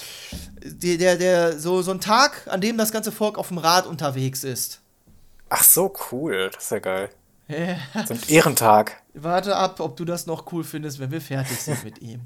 der, 0.63 0.97
der, 0.97 1.18
der, 1.18 1.59
so, 1.59 1.82
so 1.82 1.91
ein 1.91 1.99
Tag, 1.99 2.47
an 2.47 2.61
dem 2.61 2.78
das 2.78 2.91
ganze 2.91 3.11
Volk 3.11 3.38
auf 3.39 3.49
dem 3.49 3.57
Rad 3.57 3.88
unterwegs 3.88 4.43
ist. 4.43 4.82
Ach 5.49 5.63
so, 5.63 5.91
cool. 6.11 6.51
Das 6.53 6.66
ist 6.66 6.72
ja 6.72 6.80
geil. 6.80 7.09
So 7.47 8.13
ein 8.13 8.20
Ehrentag. 8.28 9.01
Warte 9.13 9.55
ab, 9.55 9.80
ob 9.80 9.97
du 9.97 10.05
das 10.05 10.26
noch 10.26 10.51
cool 10.51 10.63
findest, 10.63 10.99
wenn 10.99 11.11
wir 11.11 11.22
fertig 11.22 11.59
sind 11.59 11.84
mit 11.84 12.01
ihm. 12.01 12.22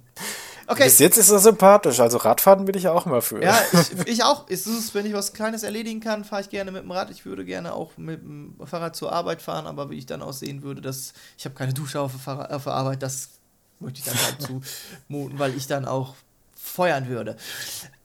Okay. 0.68 0.84
Bis 0.84 1.00
jetzt 1.00 1.18
ist 1.18 1.30
er 1.30 1.40
sympathisch. 1.40 2.00
Also 2.00 2.18
Radfahren 2.18 2.66
bin 2.66 2.76
ich 2.76 2.84
ja 2.84 2.92
auch 2.92 3.06
immer 3.06 3.22
für. 3.22 3.42
Ja, 3.42 3.58
ich, 3.74 3.90
ich 4.08 4.24
auch. 4.24 4.48
Ist 4.50 4.68
es, 4.68 4.94
wenn 4.94 5.06
ich 5.06 5.14
was 5.14 5.34
Kleines 5.34 5.64
erledigen 5.64 6.00
kann, 6.00 6.24
fahre 6.24 6.44
ich 6.44 6.50
gerne 6.50 6.72
mit 6.72 6.84
dem 6.84 6.92
Rad. 6.92 7.10
Ich 7.10 7.26
würde 7.26 7.44
gerne 7.44 7.74
auch 7.74 7.98
mit 7.98 8.22
dem 8.22 8.56
Fahrrad 8.64 8.96
zur 8.96 9.12
Arbeit 9.12 9.42
fahren, 9.42 9.66
aber 9.68 9.90
wie 9.90 9.98
ich 9.98 10.06
dann 10.06 10.22
aussehen 10.22 10.62
würde, 10.62 10.82
dass 10.82 11.14
ich 11.38 11.46
habe 11.46 11.56
keine 11.56 11.74
Dusche 11.74 12.00
auf 12.00 12.28
auf 12.28 12.64
der 12.66 12.74
Arbeit, 12.74 13.02
das 13.02 13.39
möchte 13.80 14.00
ich 14.00 14.06
dann 14.06 14.22
halt 14.22 14.42
zumuten, 14.42 15.40
weil 15.40 15.56
ich 15.56 15.68
dann 15.68 15.86
auch 15.86 16.16
feuern 16.56 17.08
würde. 17.08 17.38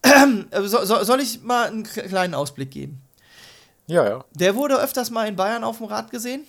so, 0.62 0.84
so, 0.84 1.04
soll 1.04 1.20
ich 1.20 1.42
mal 1.42 1.68
einen 1.68 1.84
kleinen 1.84 2.34
Ausblick 2.34 2.70
geben? 2.70 3.00
Ja, 3.86 4.08
ja. 4.08 4.24
Der 4.32 4.54
wurde 4.54 4.80
öfters 4.80 5.10
mal 5.10 5.28
in 5.28 5.36
Bayern 5.36 5.64
auf 5.64 5.78
dem 5.78 5.86
Rad 5.86 6.10
gesehen. 6.10 6.46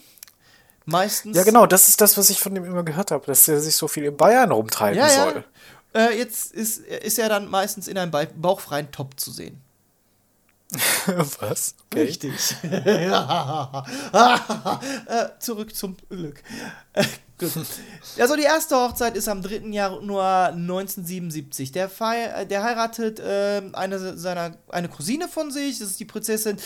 Meistens. 0.85 1.35
Ja, 1.35 1.43
genau, 1.43 1.65
das 1.65 1.87
ist 1.87 1.99
das, 1.99 2.17
was 2.17 2.29
ich 2.29 2.39
von 2.39 2.55
ihm 2.55 2.63
immer 2.63 2.83
gehört 2.83 3.11
habe, 3.11 3.25
dass 3.25 3.47
er 3.47 3.59
sich 3.59 3.75
so 3.75 3.87
viel 3.87 4.05
in 4.05 4.15
Bayern 4.15 4.51
rumtreiben 4.51 4.97
Ja, 4.97 5.07
ja. 5.07 5.23
soll. 5.23 5.43
Äh, 5.93 6.17
jetzt 6.17 6.53
ist, 6.53 6.79
ist 6.79 7.17
er 7.17 7.29
dann 7.29 7.49
meistens 7.49 7.87
in 7.87 7.97
einem 7.97 8.11
ba 8.11 8.25
bauchfreien 8.35 8.91
Top 8.91 9.19
zu 9.19 9.31
sehen. 9.31 9.61
was? 11.39 11.75
Richtig. 11.93 12.33
ja. 12.85 13.85
äh, 15.07 15.39
zurück 15.39 15.75
zum 15.75 15.95
Glück. 16.09 16.43
Gut. 17.37 17.51
Also 18.17 18.35
die 18.35 18.43
erste 18.43 18.77
Hochzeit 18.77 19.17
ist 19.17 19.27
am 19.27 19.41
3. 19.41 19.67
Januar 19.69 20.49
1977. 20.53 21.71
Der, 21.73 21.89
Fei 21.89 22.45
der 22.45 22.63
heiratet 22.63 23.19
äh, 23.19 23.61
eine 23.73 24.17
seiner 24.17 24.55
eine 24.69 24.87
Cousine 24.87 25.27
von 25.27 25.51
sich, 25.51 25.79
das 25.79 25.89
ist 25.89 25.99
die 25.99 26.05
Prinzessin 26.05 26.57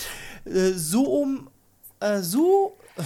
äh, 0.45 0.71
Suum 0.73 1.49
äh, 1.99 2.19
Su 2.21 2.73
äh, 2.97 3.03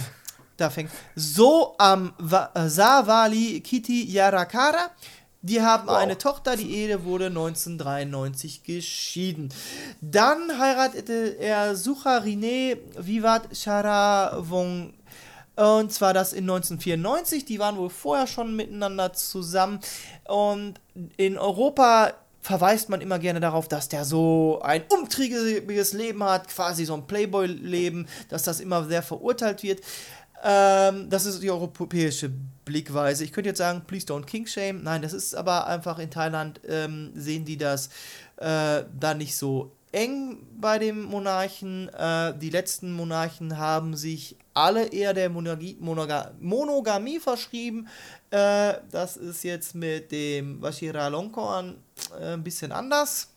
da 0.56 0.70
fängt 0.70 0.90
so 1.16 1.74
am 1.78 2.12
äh, 2.20 2.68
Savali 2.68 3.60
Kiti 3.60 4.04
Yarakara. 4.04 4.90
Die 5.42 5.60
haben 5.60 5.88
Wow. 5.88 5.96
eine 5.96 6.16
Tochter, 6.16 6.56
die 6.56 6.74
Ehe 6.74 7.04
wurde 7.04 7.26
1993 7.26 8.62
geschieden. 8.62 9.50
Dann 10.00 10.58
heiratete 10.58 11.36
er 11.38 11.76
Sucharine 11.76 12.78
Vivat 12.96 13.54
Charavong. 13.54 14.94
Und 15.56 15.92
zwar 15.92 16.12
das 16.12 16.32
in 16.32 16.44
1994. 16.44 17.44
Die 17.44 17.58
waren 17.58 17.76
wohl 17.76 17.90
vorher 17.90 18.26
schon 18.26 18.56
miteinander 18.56 19.12
zusammen. 19.12 19.80
Und 20.24 20.74
in 21.16 21.38
Europa 21.38 22.14
verweist 22.42 22.90
man 22.90 23.00
immer 23.00 23.18
gerne 23.18 23.40
darauf, 23.40 23.68
dass 23.68 23.88
der 23.88 24.04
so 24.04 24.60
ein 24.62 24.82
umtriebiges 24.88 25.92
Leben 25.94 26.22
hat, 26.22 26.48
quasi 26.48 26.84
so 26.84 26.94
ein 26.94 27.06
Playboy-Leben, 27.06 28.06
dass 28.28 28.42
das 28.42 28.60
immer 28.60 28.84
sehr 28.84 29.02
verurteilt 29.02 29.62
wird. 29.62 29.80
Ähm, 30.42 31.08
das 31.08 31.24
ist 31.24 31.42
die 31.42 31.50
europäische 31.50 32.30
Blickweise. 32.66 33.24
Ich 33.24 33.32
könnte 33.32 33.48
jetzt 33.48 33.58
sagen, 33.58 33.82
please 33.86 34.06
don't 34.06 34.26
king 34.26 34.46
shame. 34.46 34.82
Nein, 34.82 35.00
das 35.00 35.14
ist 35.14 35.34
aber 35.34 35.66
einfach 35.66 35.98
in 35.98 36.10
Thailand 36.10 36.60
ähm, 36.68 37.12
sehen 37.14 37.46
die 37.46 37.56
das 37.56 37.88
äh, 38.36 38.82
da 38.98 39.14
nicht 39.14 39.36
so 39.36 39.72
eng 39.94 40.38
bei 40.60 40.78
dem 40.78 41.02
Monarchen. 41.04 41.88
Äh, 41.88 42.36
die 42.38 42.50
letzten 42.50 42.92
Monarchen 42.92 43.56
haben 43.58 43.96
sich 43.96 44.36
alle 44.52 44.86
eher 44.86 45.14
der 45.14 45.30
Monogie, 45.30 45.76
Monoga 45.80 46.32
Monogamie 46.40 47.18
verschrieben. 47.20 47.88
Äh, 48.30 48.74
das 48.90 49.16
ist 49.16 49.44
jetzt 49.44 49.74
mit 49.74 50.10
dem 50.12 50.60
Vajiralongkorn 50.60 51.76
äh, 52.20 52.34
ein 52.34 52.42
bisschen 52.44 52.72
anders. 52.72 53.28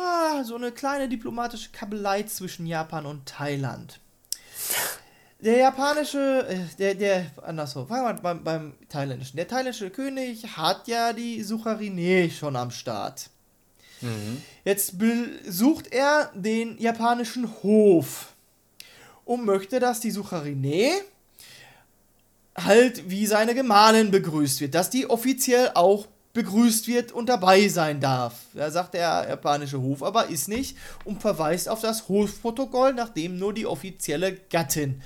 ah, 0.00 0.44
so 0.44 0.56
eine 0.56 0.72
kleine 0.72 1.08
diplomatische 1.08 1.70
Kabelei 1.70 2.22
zwischen 2.22 2.66
Japan 2.66 3.06
und 3.06 3.26
Thailand. 3.26 4.00
Der 5.40 5.56
japanische, 5.56 6.46
äh, 6.48 6.76
der, 6.78 6.94
der, 6.94 7.26
andersrum, 7.42 7.88
fangen 7.88 8.04
wir 8.04 8.22
beim, 8.22 8.44
beim 8.44 8.74
thailändischen. 8.88 9.36
Der 9.36 9.48
thailändische 9.48 9.90
König 9.90 10.56
hat 10.56 10.86
ja 10.86 11.12
die 11.12 11.42
Sucharine 11.42 12.30
schon 12.30 12.54
am 12.56 12.70
Start. 12.70 13.28
Jetzt 14.64 14.98
besucht 14.98 15.92
er 15.92 16.32
den 16.34 16.76
japanischen 16.78 17.48
Hof 17.62 18.32
und 19.24 19.44
möchte, 19.44 19.78
dass 19.78 20.00
die 20.00 20.10
Sucharine 20.10 20.90
halt 22.56 23.08
wie 23.08 23.26
seine 23.26 23.54
Gemahlin 23.54 24.10
begrüßt 24.10 24.60
wird, 24.60 24.74
dass 24.74 24.90
die 24.90 25.08
offiziell 25.08 25.70
auch 25.74 26.08
begrüßt 26.32 26.88
wird 26.88 27.12
und 27.12 27.28
dabei 27.28 27.68
sein 27.68 28.00
darf. 28.00 28.34
Da 28.54 28.70
sagt 28.70 28.94
der 28.94 29.26
japanische 29.28 29.80
Hof 29.80 30.02
aber 30.02 30.28
ist 30.28 30.48
nicht 30.48 30.76
und 31.04 31.20
verweist 31.20 31.68
auf 31.68 31.80
das 31.80 32.08
Hofprotokoll, 32.08 32.94
nachdem 32.94 33.38
nur 33.38 33.52
die 33.52 33.66
offizielle 33.66 34.34
Gattin, 34.50 35.02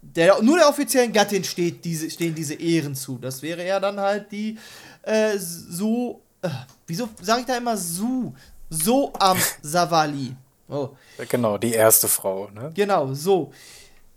der, 0.00 0.42
nur 0.42 0.58
der 0.58 0.68
offiziellen 0.68 1.12
Gattin 1.12 1.44
steht 1.44 1.84
diese, 1.84 2.10
stehen 2.10 2.34
diese 2.34 2.54
Ehren 2.54 2.94
zu. 2.94 3.18
Das 3.18 3.42
wäre 3.42 3.66
ja 3.66 3.80
dann 3.80 3.98
halt 3.98 4.30
die 4.32 4.58
äh, 5.02 5.38
so, 5.38 6.20
äh, 6.42 6.48
wieso 6.86 7.08
sage 7.20 7.40
ich 7.40 7.46
da 7.46 7.56
immer 7.56 7.76
so, 7.76 8.34
so 8.68 9.12
am 9.14 9.38
Savali. 9.62 10.34
Oh. 10.68 10.90
Genau, 11.28 11.58
die 11.58 11.72
erste 11.72 12.08
Frau. 12.08 12.48
Ne? 12.50 12.70
Genau, 12.74 13.12
so. 13.14 13.52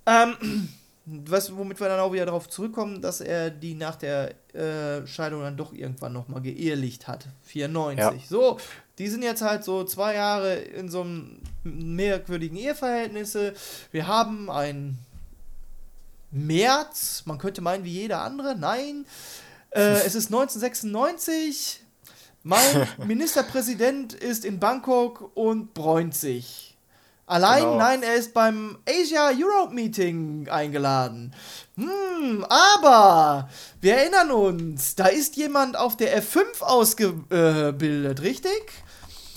Ähm, 0.06 0.70
was, 1.08 1.56
womit 1.56 1.80
wir 1.80 1.88
dann 1.88 2.02
auch 2.02 2.12
wieder 2.12 2.26
darauf 2.26 2.50
zurückkommen, 2.50 3.02
dass 3.02 3.22
er 3.22 3.50
die 3.50 3.76
nach 3.76 3.96
der 3.96 4.36
äh, 4.54 5.08
Scheidung 5.08 5.42
dann 5.42 5.56
doch 5.56 5.72
irgendwann 5.72 6.12
nochmal 6.12 6.42
geehelicht 6.42 7.08
hat. 7.08 7.28
94. 7.46 8.00
Ja. 8.00 8.14
So, 8.28 8.60
die 8.98 9.08
sind 9.08 9.24
jetzt 9.24 9.42
halt 9.42 9.64
so 9.64 9.86
zwei 9.86 10.16
Jahre 10.16 10.56
in 10.56 10.90
so 10.90 11.02
einem 11.02 11.40
merkwürdigen 11.64 12.58
Eheverhältnisse. 12.58 13.54
Wir 13.92 14.08
haben 14.08 14.52
ein 14.52 14.98
März, 16.32 17.24
man 17.26 17.38
könnte 17.38 17.62
meinen 17.62 17.86
wie 17.86 17.92
jeder 17.92 18.22
andere. 18.22 18.58
Nein, 18.58 19.06
äh, 19.70 19.80
es 20.06 20.14
ist 20.16 20.28
1996. 20.28 21.82
Mein 22.44 22.88
Ministerpräsident 23.06 24.14
ist 24.14 24.44
in 24.44 24.60
Bangkok 24.60 25.32
und 25.36 25.74
bräunt 25.74 26.16
sich. 26.16 26.67
Allein, 27.28 27.64
Genau. 27.64 27.76
nein, 27.78 28.04
er 28.04 28.16
ist 28.16 28.34
beim 28.34 28.78
Asia 28.88 29.32
Europe 29.38 29.74
Meeting 29.74 30.48
eingeladen. 30.50 31.36
Hm, 31.76 32.46
aber 32.48 33.50
wir 33.82 33.96
erinnern 33.98 34.32
uns, 34.32 34.96
da 34.96 35.08
ist 35.08 35.36
jemand 35.36 35.76
auf 35.78 35.98
der 35.98 36.24
F5 36.24 36.62
ausgebildet, 36.62 38.22
richtig? 38.22 38.64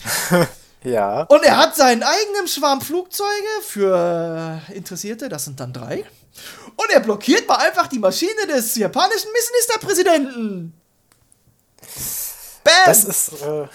Ja. 0.82 1.24
Und 1.24 1.42
er 1.44 1.58
hat 1.58 1.76
seinen 1.76 2.02
eigenen 2.02 2.48
Schwarm 2.48 2.80
Flugzeuge 2.80 3.28
für 3.62 4.62
Interessierte, 4.72 5.28
das 5.28 5.44
sind 5.44 5.60
dann 5.60 5.74
drei. 5.74 6.06
Und 6.76 6.90
er 6.90 7.00
blockiert 7.00 7.46
mal 7.46 7.56
einfach 7.56 7.86
die 7.86 7.98
Maschine 7.98 8.46
des 8.48 8.76
japanischen 8.76 9.28
Ministerpräsidenten. 9.30 10.72
Bam! 12.64 12.72
Das 12.86 13.04
ist. 13.04 13.32
Äh, 13.42 13.68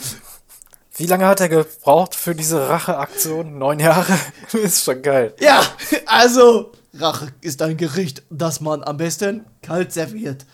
wie 0.98 1.08
lange 1.08 1.26
hat 1.26 1.42
er 1.42 1.50
gebraucht 1.50 2.16
für 2.16 2.36
diese 2.36 2.70
Racheaktion? 2.70 3.58
Neun 3.58 3.80
Jahre? 3.80 4.18
ist 4.54 4.84
schon 4.84 5.02
geil. 5.02 5.34
Ja, 5.40 5.62
also, 6.06 6.72
Rache 6.94 7.34
ist 7.42 7.62
ein 7.62 7.76
Gericht, 7.78 8.24
das 8.30 8.62
man 8.62 8.84
am 8.84 8.98
besten 8.98 9.46
kalt 9.62 9.92
serviert. 9.92 10.46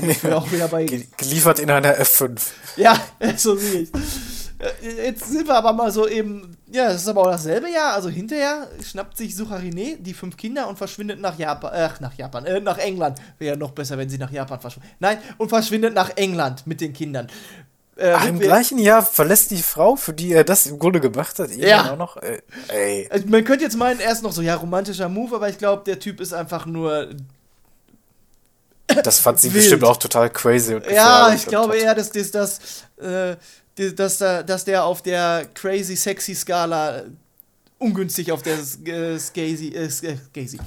Und 0.00 0.22
wir 0.22 0.36
auch 0.36 0.50
wieder 0.52 0.68
bei. 0.68 0.84
Ge 0.84 1.06
geliefert 1.16 1.60
in 1.60 1.70
einer 1.70 1.94
F5. 1.94 2.40
Ja, 2.76 3.00
so 3.36 3.56
sehe 3.56 3.82
ich. 3.82 3.90
Äh, 4.58 5.06
Jetzt 5.06 5.30
sind 5.30 5.46
wir 5.46 5.54
aber 5.54 5.72
mal 5.72 5.90
so 5.90 6.06
eben. 6.06 6.56
Ja, 6.70 6.88
das 6.88 7.02
ist 7.02 7.08
aber 7.08 7.22
auch 7.22 7.30
dasselbe 7.30 7.70
Jahr. 7.70 7.94
Also 7.94 8.10
hinterher 8.10 8.68
schnappt 8.84 9.16
sich 9.16 9.34
Sucharine 9.34 9.96
die 9.98 10.12
fünf 10.12 10.36
Kinder 10.36 10.68
und 10.68 10.76
verschwindet 10.76 11.20
nach 11.20 11.38
Japan. 11.38 11.70
Ach, 11.72 12.00
nach 12.00 12.12
Japan. 12.14 12.44
Äh, 12.44 12.60
nach 12.60 12.78
England. 12.78 13.18
Wäre 13.38 13.54
ja 13.54 13.56
noch 13.56 13.70
besser, 13.70 13.96
wenn 13.96 14.10
sie 14.10 14.18
nach 14.18 14.30
Japan 14.30 14.60
verschwindet. 14.60 14.92
Nein, 14.98 15.18
und 15.38 15.48
verschwindet 15.48 15.94
nach 15.94 16.10
England 16.16 16.66
mit 16.66 16.82
den 16.82 16.92
Kindern. 16.92 17.28
Äh, 17.98 18.12
Ach, 18.12 18.26
im 18.28 18.38
gleichen 18.38 18.78
Jahr 18.78 19.02
verlässt 19.04 19.50
die 19.50 19.60
Frau, 19.60 19.96
für 19.96 20.12
die 20.12 20.32
er 20.32 20.44
das 20.44 20.66
im 20.66 20.78
Grunde 20.78 21.00
gemacht 21.00 21.36
hat, 21.40 21.50
ihn 21.50 21.60
Ja. 21.60 21.92
auch 21.92 21.96
noch. 21.98 22.16
Äh, 22.18 22.40
ey. 22.68 23.08
Also 23.10 23.26
man 23.26 23.44
könnte 23.44 23.64
jetzt 23.64 23.76
meinen, 23.76 23.98
er 23.98 24.12
ist 24.12 24.22
noch 24.22 24.30
so, 24.30 24.40
ja, 24.40 24.54
romantischer 24.54 25.08
Move, 25.08 25.34
aber 25.34 25.48
ich 25.48 25.58
glaube, 25.58 25.82
der 25.84 25.98
Typ 25.98 26.20
ist 26.20 26.32
einfach 26.32 26.64
nur. 26.64 27.10
Das 29.04 29.18
fand 29.18 29.38
sie 29.40 29.48
Wild. 29.52 29.62
bestimmt 29.62 29.84
auch 29.84 29.96
total 29.96 30.30
crazy 30.30 30.74
und 30.74 30.86
Ja, 30.90 31.32
ich 31.34 31.44
glaube 31.46 31.76
eher, 31.76 31.94
dass, 31.94 32.10
dass, 32.10 32.30
dass, 32.30 32.60
äh, 32.98 33.36
dass, 33.94 34.18
da- 34.18 34.42
dass 34.42 34.64
der 34.64 34.84
auf 34.84 35.02
der 35.02 35.46
crazy 35.54 35.96
sexy 35.96 36.34
Skala 36.34 37.02
ungünstig 37.78 38.32
auf 38.32 38.42
der 38.42 38.58
äh, 38.58 39.18
Skazy, 39.18 39.74
äh, 39.74 39.90
Skazy, 39.90 40.58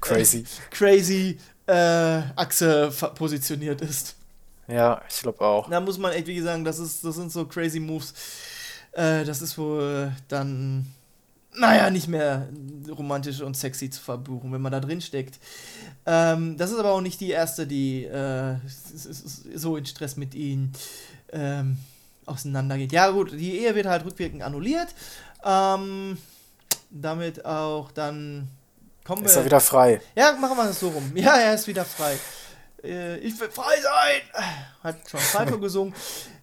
Crazy. 0.00 0.44
crazy 0.70 1.38
äh, 1.66 1.72
Achse 2.36 2.92
positioniert 3.16 3.80
ist. 3.80 4.14
Ja, 4.68 5.00
ich 5.08 5.20
glaube 5.22 5.40
auch. 5.40 5.70
Da 5.70 5.80
muss 5.80 5.98
man 5.98 6.12
echt 6.12 6.26
wie 6.26 6.40
sagen, 6.40 6.64
das, 6.64 6.78
ist, 6.78 7.04
das 7.04 7.14
sind 7.14 7.30
so 7.32 7.44
crazy 7.46 7.80
Moves. 7.80 8.14
Äh, 8.92 9.24
das 9.24 9.42
ist 9.42 9.58
wohl 9.58 10.12
dann, 10.28 10.86
naja, 11.54 11.90
nicht 11.90 12.08
mehr 12.08 12.48
romantisch 12.88 13.40
und 13.40 13.56
sexy 13.56 13.90
zu 13.90 14.00
verbuchen, 14.00 14.52
wenn 14.52 14.60
man 14.62 14.72
da 14.72 14.80
drin 14.80 15.00
steckt. 15.00 15.38
Ähm, 16.04 16.56
das 16.56 16.72
ist 16.72 16.78
aber 16.78 16.92
auch 16.92 17.00
nicht 17.00 17.20
die 17.20 17.30
erste, 17.30 17.66
die 17.66 18.04
äh, 18.04 18.56
so 19.54 19.76
in 19.76 19.86
Stress 19.86 20.16
mit 20.16 20.34
ihnen 20.34 20.72
ähm, 21.32 21.78
auseinandergeht. 22.24 22.92
Ja, 22.92 23.10
gut, 23.10 23.32
die 23.32 23.60
Ehe 23.60 23.74
wird 23.74 23.86
halt 23.86 24.04
rückwirkend 24.04 24.42
annulliert. 24.42 24.88
Ähm, 25.44 26.18
damit 26.90 27.44
auch 27.44 27.92
dann 27.92 28.48
kommen 29.04 29.24
Ist 29.24 29.34
wir. 29.34 29.42
er 29.42 29.44
wieder 29.44 29.60
frei? 29.60 30.00
Ja, 30.16 30.32
machen 30.32 30.56
wir 30.56 30.64
das 30.64 30.80
so 30.80 30.88
rum. 30.88 31.12
Ja, 31.14 31.36
er 31.36 31.54
ist 31.54 31.66
wieder 31.66 31.84
frei. 31.84 32.16
Äh, 32.82 33.18
ich 33.18 33.38
will 33.40 33.50
frei 33.50 33.80
sein! 33.80 34.20
Hat 34.82 34.96
schon 35.10 35.20
Falco 35.20 35.58
gesungen. 35.58 35.94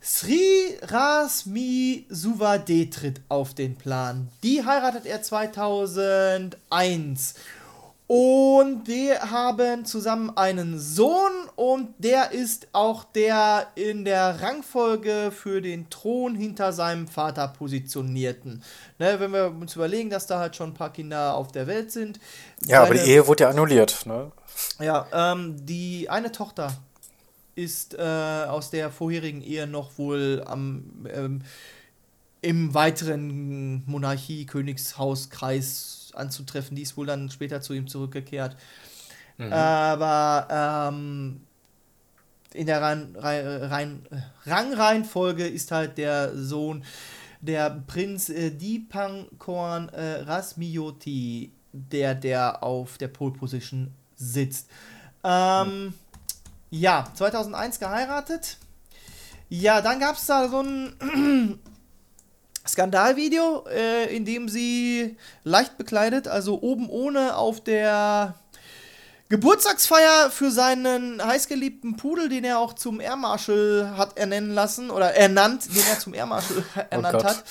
Sri 0.01 0.77
Rasmi 0.81 2.07
Suvade 2.09 2.89
tritt 2.89 3.21
auf 3.29 3.53
den 3.53 3.77
Plan. 3.77 4.29
Die 4.43 4.65
heiratet 4.65 5.05
er 5.05 5.21
2001. 5.21 7.36
Und 8.16 8.84
die 8.84 9.11
haben 9.11 9.86
zusammen 9.86 10.38
einen 10.38 10.78
Sohn 10.78 11.32
und 11.55 11.95
der 11.97 12.32
ist 12.32 12.68
auch 12.72 13.05
der 13.05 13.66
in 13.74 14.05
der 14.05 14.39
Rangfolge 14.39 15.32
für 15.36 15.64
den 15.64 15.89
Thron 15.89 16.36
hinter 16.36 16.74
seinem 16.74 17.07
Vater 17.07 17.47
positionierten. 17.47 18.61
Ne, 18.99 19.20
wenn 19.20 19.34
wir 19.34 19.47
uns 19.47 19.76
überlegen, 19.76 20.11
dass 20.11 20.28
da 20.28 20.38
halt 20.38 20.55
schon 20.55 20.70
ein 20.70 20.76
paar 20.76 20.93
Kinder 20.93 21.34
auf 21.34 21.51
der 21.51 21.66
Welt 21.66 21.91
sind. 21.91 22.20
Ja, 22.68 22.84
aber 22.84 22.93
die 22.93 22.99
Ehe 22.99 23.26
wurde 23.26 23.45
ja 23.45 23.49
annulliert, 23.49 24.05
ne? 24.05 24.32
ja, 24.80 25.07
ähm, 25.11 25.66
die 25.66 26.07
eine 26.07 26.32
Tochter 26.32 26.72
ist 27.55 27.95
äh, 27.95 27.97
aus 27.99 28.70
der 28.70 28.91
vorherigen 28.91 29.41
Ehe 29.41 29.66
noch 29.66 29.97
wohl 29.97 30.43
am 30.45 31.07
ähm, 31.11 31.41
im 32.41 32.76
weiteren 32.76 33.82
Monarchie-Königshauskreis 33.88 36.02
anzutreffen. 36.16 36.76
Die 36.76 36.82
ist 36.84 36.97
wohl 36.97 37.05
dann 37.05 37.30
später 37.30 37.61
zu 37.61 37.74
ihm 37.74 37.88
zurückgekehrt. 37.88 38.55
Aber 39.51 40.89
ähm, 40.91 41.41
in 42.53 42.68
der 42.68 42.82
Ran 42.82 43.16
Rei- 43.16 43.66
Rein 43.66 44.05
Rangreihenfolge 44.45 45.47
ist 45.47 45.72
halt 45.72 45.97
der 45.97 46.36
Sohn 46.38 46.84
der 47.41 47.70
Prinz 47.88 48.30
äh, 48.30 48.51
Dipankorn 48.51 49.89
äh, 49.89 50.22
Rasmiyoti, 50.22 51.51
der 51.74 52.16
der 52.16 52.64
auf 52.64 52.97
der 52.99 53.07
Pole 53.07 53.34
Position 53.34 53.91
sitzt. 54.16 54.70
Ähm, 55.24 55.93
Ja, 56.70 57.07
2001 57.16 57.80
geheiratet. 57.80 58.57
Ja, 59.49 59.82
dann 59.82 59.99
gab 59.99 60.16
es 60.16 60.26
da 60.28 60.47
so 60.47 60.61
ein 60.61 61.59
Skandalvideo, 62.68 63.66
äh, 63.68 64.16
in 64.16 64.26
dem 64.26 64.47
sie 64.47 65.18
leicht 65.43 65.78
bekleidet, 65.78 66.28
also 66.28 66.61
oben 66.61 66.89
ohne 66.89 67.36
auf 67.36 67.61
der 67.61 68.36
Geburtstagsfeier 69.30 70.30
für 70.30 70.51
seinen 70.51 71.24
heißgeliebten 71.24 71.97
Pudel, 71.97 72.30
den 72.30 72.43
er 72.43 72.59
auch 72.59 72.74
zum 72.74 72.99
Air 73.01 73.16
Marshal 73.16 73.93
hat 73.97 74.18
ernennen 74.18 74.51
lassen 74.51 74.91
oder 74.91 75.16
ernannt, 75.16 75.66
den 75.76 75.84
er 75.89 75.99
zum 75.99 76.14
Air 76.14 76.26
Marshal 76.26 76.64
ernannt 76.89 77.16
Gott. 77.16 77.26
hat. 77.26 77.43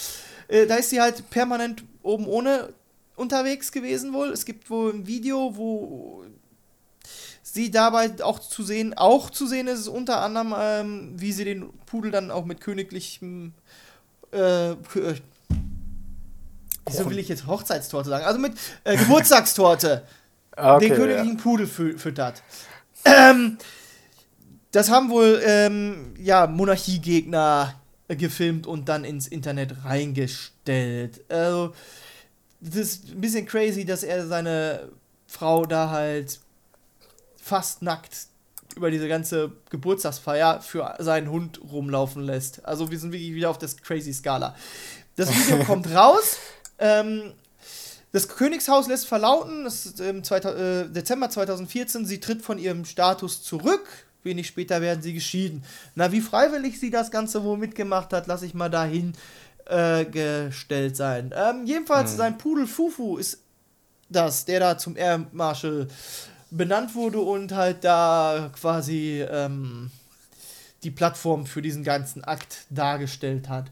Äh, 0.49 0.67
da 0.67 0.77
ist 0.77 0.91
sie 0.91 1.01
halt 1.01 1.29
permanent 1.31 1.83
oben 2.03 2.27
ohne 2.27 2.73
unterwegs 3.17 3.73
gewesen 3.73 4.13
wohl. 4.13 4.29
Es 4.29 4.45
gibt 4.45 4.71
wohl 4.71 4.93
ein 4.93 5.07
Video, 5.07 5.57
wo 5.57 6.25
sie 7.43 7.71
dabei 7.71 8.13
auch 8.23 8.39
zu 8.39 8.63
sehen, 8.63 8.95
auch 8.97 9.31
zu 9.31 9.47
sehen 9.47 9.67
ist 9.67 9.81
es 9.81 9.89
unter 9.89 10.21
anderem, 10.21 10.55
ähm, 10.57 11.13
wie 11.17 11.33
sie 11.33 11.45
den 11.45 11.71
Pudel 11.87 12.11
dann 12.11 12.31
auch 12.31 12.45
mit 12.45 12.61
königlichem 12.61 13.55
äh, 14.33 14.71
äh, 14.73 14.77
Wieso 16.87 17.09
will 17.09 17.19
ich 17.19 17.29
jetzt 17.29 17.47
Hochzeitstorte 17.47 18.09
sagen? 18.11 18.25
Also 18.25 18.39
mit 18.39 18.55
äh, 18.85 18.97
Geburtstagstorte 18.97 20.03
Ah, 20.57 20.79
den 20.81 20.93
Okay, 20.93 21.01
königlichen 21.01 21.37
Pudel 21.37 21.67
fü 21.67 21.97
füttert. 21.99 22.43
Ähm, 23.05 23.59
das 24.71 24.91
haben 24.91 25.11
wohl 25.11 25.41
ähm, 25.45 26.15
ja, 26.19 26.47
Monarchiegegner 26.47 27.75
äh, 28.09 28.17
gefilmt 28.17 28.67
und 28.67 28.89
dann 28.89 29.05
ins 29.05 29.27
Internet 29.27 29.85
reingestellt. 29.85 31.23
Also, 31.29 31.75
das 32.61 32.77
ist 32.77 33.11
ein 33.11 33.21
bisschen 33.21 33.47
crazy, 33.47 33.85
dass 33.85 34.03
er 34.03 34.27
seine 34.27 34.89
Frau 35.27 35.65
da 35.65 35.91
halt 35.91 36.41
fast 37.37 37.83
nackt 37.83 38.27
über 38.77 38.91
diese 38.91 39.09
ganze 39.09 39.53
Geburtstagsfeier 39.71 40.61
für 40.61 40.95
seinen 40.99 41.31
Hund 41.31 41.61
rumlaufen 41.71 42.23
lässt. 42.23 42.65
Also 42.65 42.91
wir 42.91 42.99
sind 42.99 43.13
wirklich 43.13 43.35
wieder 43.35 43.51
auf 43.51 43.59
das 43.59 43.77
crazy 43.77 44.13
Skala. 44.13 44.55
Das 45.17 45.31
Video 45.31 45.65
kommt 45.67 45.93
raus. 45.95 46.39
Ähm, 46.79 47.33
das 48.13 48.29
Königshaus 48.29 48.89
lässt 48.89 49.07
verlauten, 49.07 49.65
das 49.65 49.87
ist 49.87 50.01
im 50.01 50.23
2000, 50.23 50.61
äh, 50.61 50.89
Dezember 50.91 51.31
2014, 51.31 52.05
sie 52.05 52.21
tritt 52.21 52.43
von 52.43 52.59
ihrem 52.59 52.85
Status 52.85 53.43
zurück. 53.43 53.89
Wenig 54.23 54.47
später 54.47 54.81
werden 54.81 55.03
sie 55.03 55.15
geschieden. 55.15 55.65
Na, 55.95 56.13
wie 56.13 56.21
freiwillig 56.21 56.79
sie 56.79 56.91
das 56.91 57.11
Ganze 57.11 57.43
wohl 57.43 57.57
mitgemacht 57.57 58.13
hat, 58.13 58.27
lasse 58.27 58.47
ich 58.47 58.55
mal 58.55 58.69
dahin 58.69 59.15
äh, 59.65 60.05
gestellt 60.05 60.97
sein. 60.97 61.33
Ähm, 61.35 61.65
jedenfalls, 61.65 62.17
sein 62.17 62.39
Pudel 62.39 62.67
Fufu 62.67 63.17
ist 63.17 63.39
das, 64.11 64.45
der 64.45 64.61
da 64.61 64.79
zum 64.79 64.97
Air 64.97 65.27
Marshal 65.33 65.89
benannt 66.53 66.95
wurde 66.95 67.21
und 67.21 67.53
halt 67.53 67.85
da 67.85 68.51
quasi 68.55 69.25
ähm, 69.29 69.91
die 70.83 70.91
Plattform 70.91 71.47
für 71.47 71.63
diesen 71.63 71.85
ganzen 71.85 72.23
Akt 72.25 72.67
dargestellt 72.71 73.49
hat. 73.49 73.71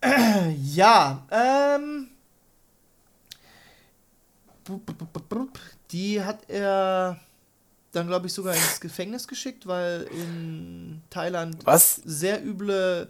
ja, 0.62 1.26
ähm. 1.30 2.08
Die 5.90 6.22
hat 6.22 6.48
er 6.48 7.18
dann, 7.92 8.06
glaube 8.06 8.26
ich, 8.26 8.32
sogar 8.34 8.54
ins 8.54 8.80
Gefängnis 8.80 9.26
geschickt, 9.26 9.66
weil 9.66 10.02
in 10.12 11.00
Thailand 11.08 11.64
Was? 11.64 11.96
sehr 12.04 12.44
üble 12.44 13.08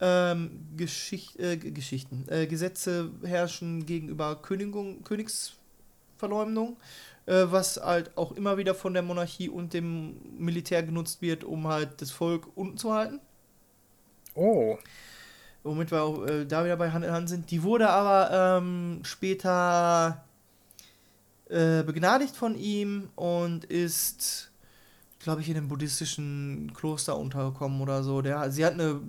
ähm, 0.00 0.66
Geschicht, 0.76 1.38
äh, 1.38 1.56
Geschichten, 1.56 2.24
äh, 2.28 2.46
Gesetze 2.46 3.10
herrschen 3.24 3.86
gegenüber 3.86 4.36
Königung, 4.42 5.04
Königsverleumdung, 5.04 6.72
äh, 6.72 6.76
was 7.26 7.76
halt 7.76 8.16
auch 8.16 8.32
immer 8.32 8.56
wieder 8.56 8.74
von 8.74 8.94
der 8.94 9.02
Monarchie 9.02 9.48
und 9.48 9.74
dem 9.74 10.16
Militär 10.38 10.82
genutzt 10.82 11.22
wird, 11.22 11.44
um 11.44 11.66
halt 11.66 12.00
das 12.00 12.10
Volk 12.10 12.46
unten 12.54 12.76
zu 12.78 12.92
halten. 12.92 13.20
Oh. 14.34 14.78
Womit 15.64 15.90
wir 15.90 16.02
auch 16.02 16.24
äh, 16.26 16.44
da 16.46 16.64
wieder 16.64 16.76
bei 16.76 16.90
Hand 16.90 17.04
in 17.04 17.10
Hand 17.10 17.28
sind. 17.28 17.50
Die 17.50 17.62
wurde 17.62 17.88
aber 17.88 18.58
ähm, 18.58 19.00
später 19.02 20.24
äh, 21.48 21.82
begnadigt 21.82 22.36
von 22.36 22.56
ihm 22.56 23.08
und 23.16 23.64
ist, 23.64 24.50
glaube 25.18 25.40
ich, 25.40 25.48
in 25.48 25.56
einem 25.56 25.68
buddhistischen 25.68 26.72
Kloster 26.74 27.16
untergekommen 27.16 27.80
oder 27.80 28.04
so. 28.04 28.22
Der, 28.22 28.50
sie 28.52 28.64
hat 28.64 28.74
eine 28.74 29.00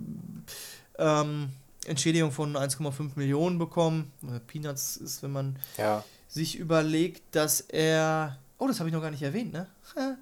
ähm, 0.98 1.50
Entschädigung 1.86 2.32
von 2.32 2.56
1,5 2.56 3.10
Millionen 3.14 3.58
bekommen. 3.58 4.10
Äh, 4.24 4.40
Peanuts 4.40 4.96
ist, 4.96 5.22
wenn 5.22 5.32
man 5.32 5.58
Ja. 5.76 6.02
Sich 6.28 6.58
überlegt, 6.58 7.22
dass 7.34 7.60
er. 7.60 8.38
Oh, 8.58 8.66
das 8.66 8.78
habe 8.78 8.88
ich 8.88 8.94
noch 8.94 9.02
gar 9.02 9.10
nicht 9.10 9.22
erwähnt, 9.22 9.52
ne? 9.52 9.66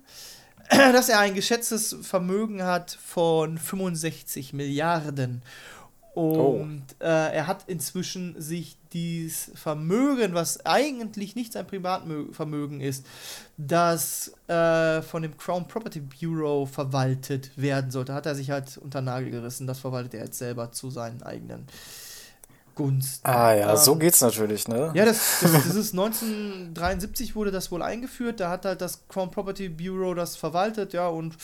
Dass 0.69 1.09
er 1.09 1.21
ein 1.21 1.35
geschätztes 1.35 1.97
Vermögen 2.03 2.63
hat 2.65 2.91
von 2.91 3.57
65 3.57 4.53
Milliarden. 4.53 5.43
Und 6.17 6.83
äh, 6.99 7.05
er 7.35 7.47
hat 7.47 7.65
inzwischen 7.67 8.41
sich 8.41 8.79
dieses 8.95 9.51
Vermögen, 9.55 10.33
was 10.33 10.65
eigentlich 10.65 11.37
nicht 11.37 11.53
sein 11.53 11.67
Privatvermögen 11.67 12.81
ist, 12.81 13.05
das 13.59 14.33
äh, 14.49 15.03
von 15.03 15.21
dem 15.21 15.37
Crown 15.37 15.69
Property 15.69 16.01
Bureau 16.01 16.65
verwaltet 16.65 17.51
werden 17.57 17.91
sollte, 17.91 18.15
hat 18.15 18.25
er 18.25 18.35
sich 18.35 18.51
halt 18.51 18.79
unter 18.79 19.03
Nagel 19.03 19.31
gerissen. 19.31 19.67
Das 19.67 19.79
verwaltet 19.79 20.15
er 20.15 20.25
jetzt 20.25 20.39
selber 20.39 20.73
zu 20.73 20.91
seinen 20.91 21.23
eigenen 21.23 21.67
Gunsten. 22.77 23.27
Ah 23.27 23.53
ja, 23.55 23.71
Ähm, 23.73 23.77
so 23.77 23.97
geht's 23.97 24.21
natürlich, 24.21 24.69
ne? 24.69 24.93
ja, 24.95 25.05
das, 25.05 25.41
das, 25.41 25.53
das 25.53 25.75
ist 25.75 25.93
1973 25.93 27.35
wurde 27.35 27.51
das 27.51 27.73
wohl 27.73 27.83
eingeführt. 27.83 28.39
Da 28.39 28.51
hat 28.51 28.65
halt 28.65 28.81
das 28.81 29.01
Crown 29.09 29.31
Property 29.33 29.69
Bureau 29.69 30.15
das 30.15 30.37
verwaltet, 30.37 30.93
ja, 30.93 31.09
und 31.09 31.35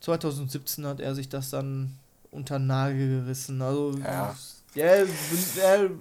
2017 0.00 0.86
hat 0.86 0.98
er 1.00 1.14
sich 1.14 1.28
das 1.28 1.50
dann 1.50 1.94
unter 2.30 2.58
den 2.58 2.66
Nagel 2.66 3.20
gerissen. 3.22 3.62
Also, 3.62 3.92
Ja. 4.02 4.34
ja, 4.74 4.96
ja, 4.96 5.04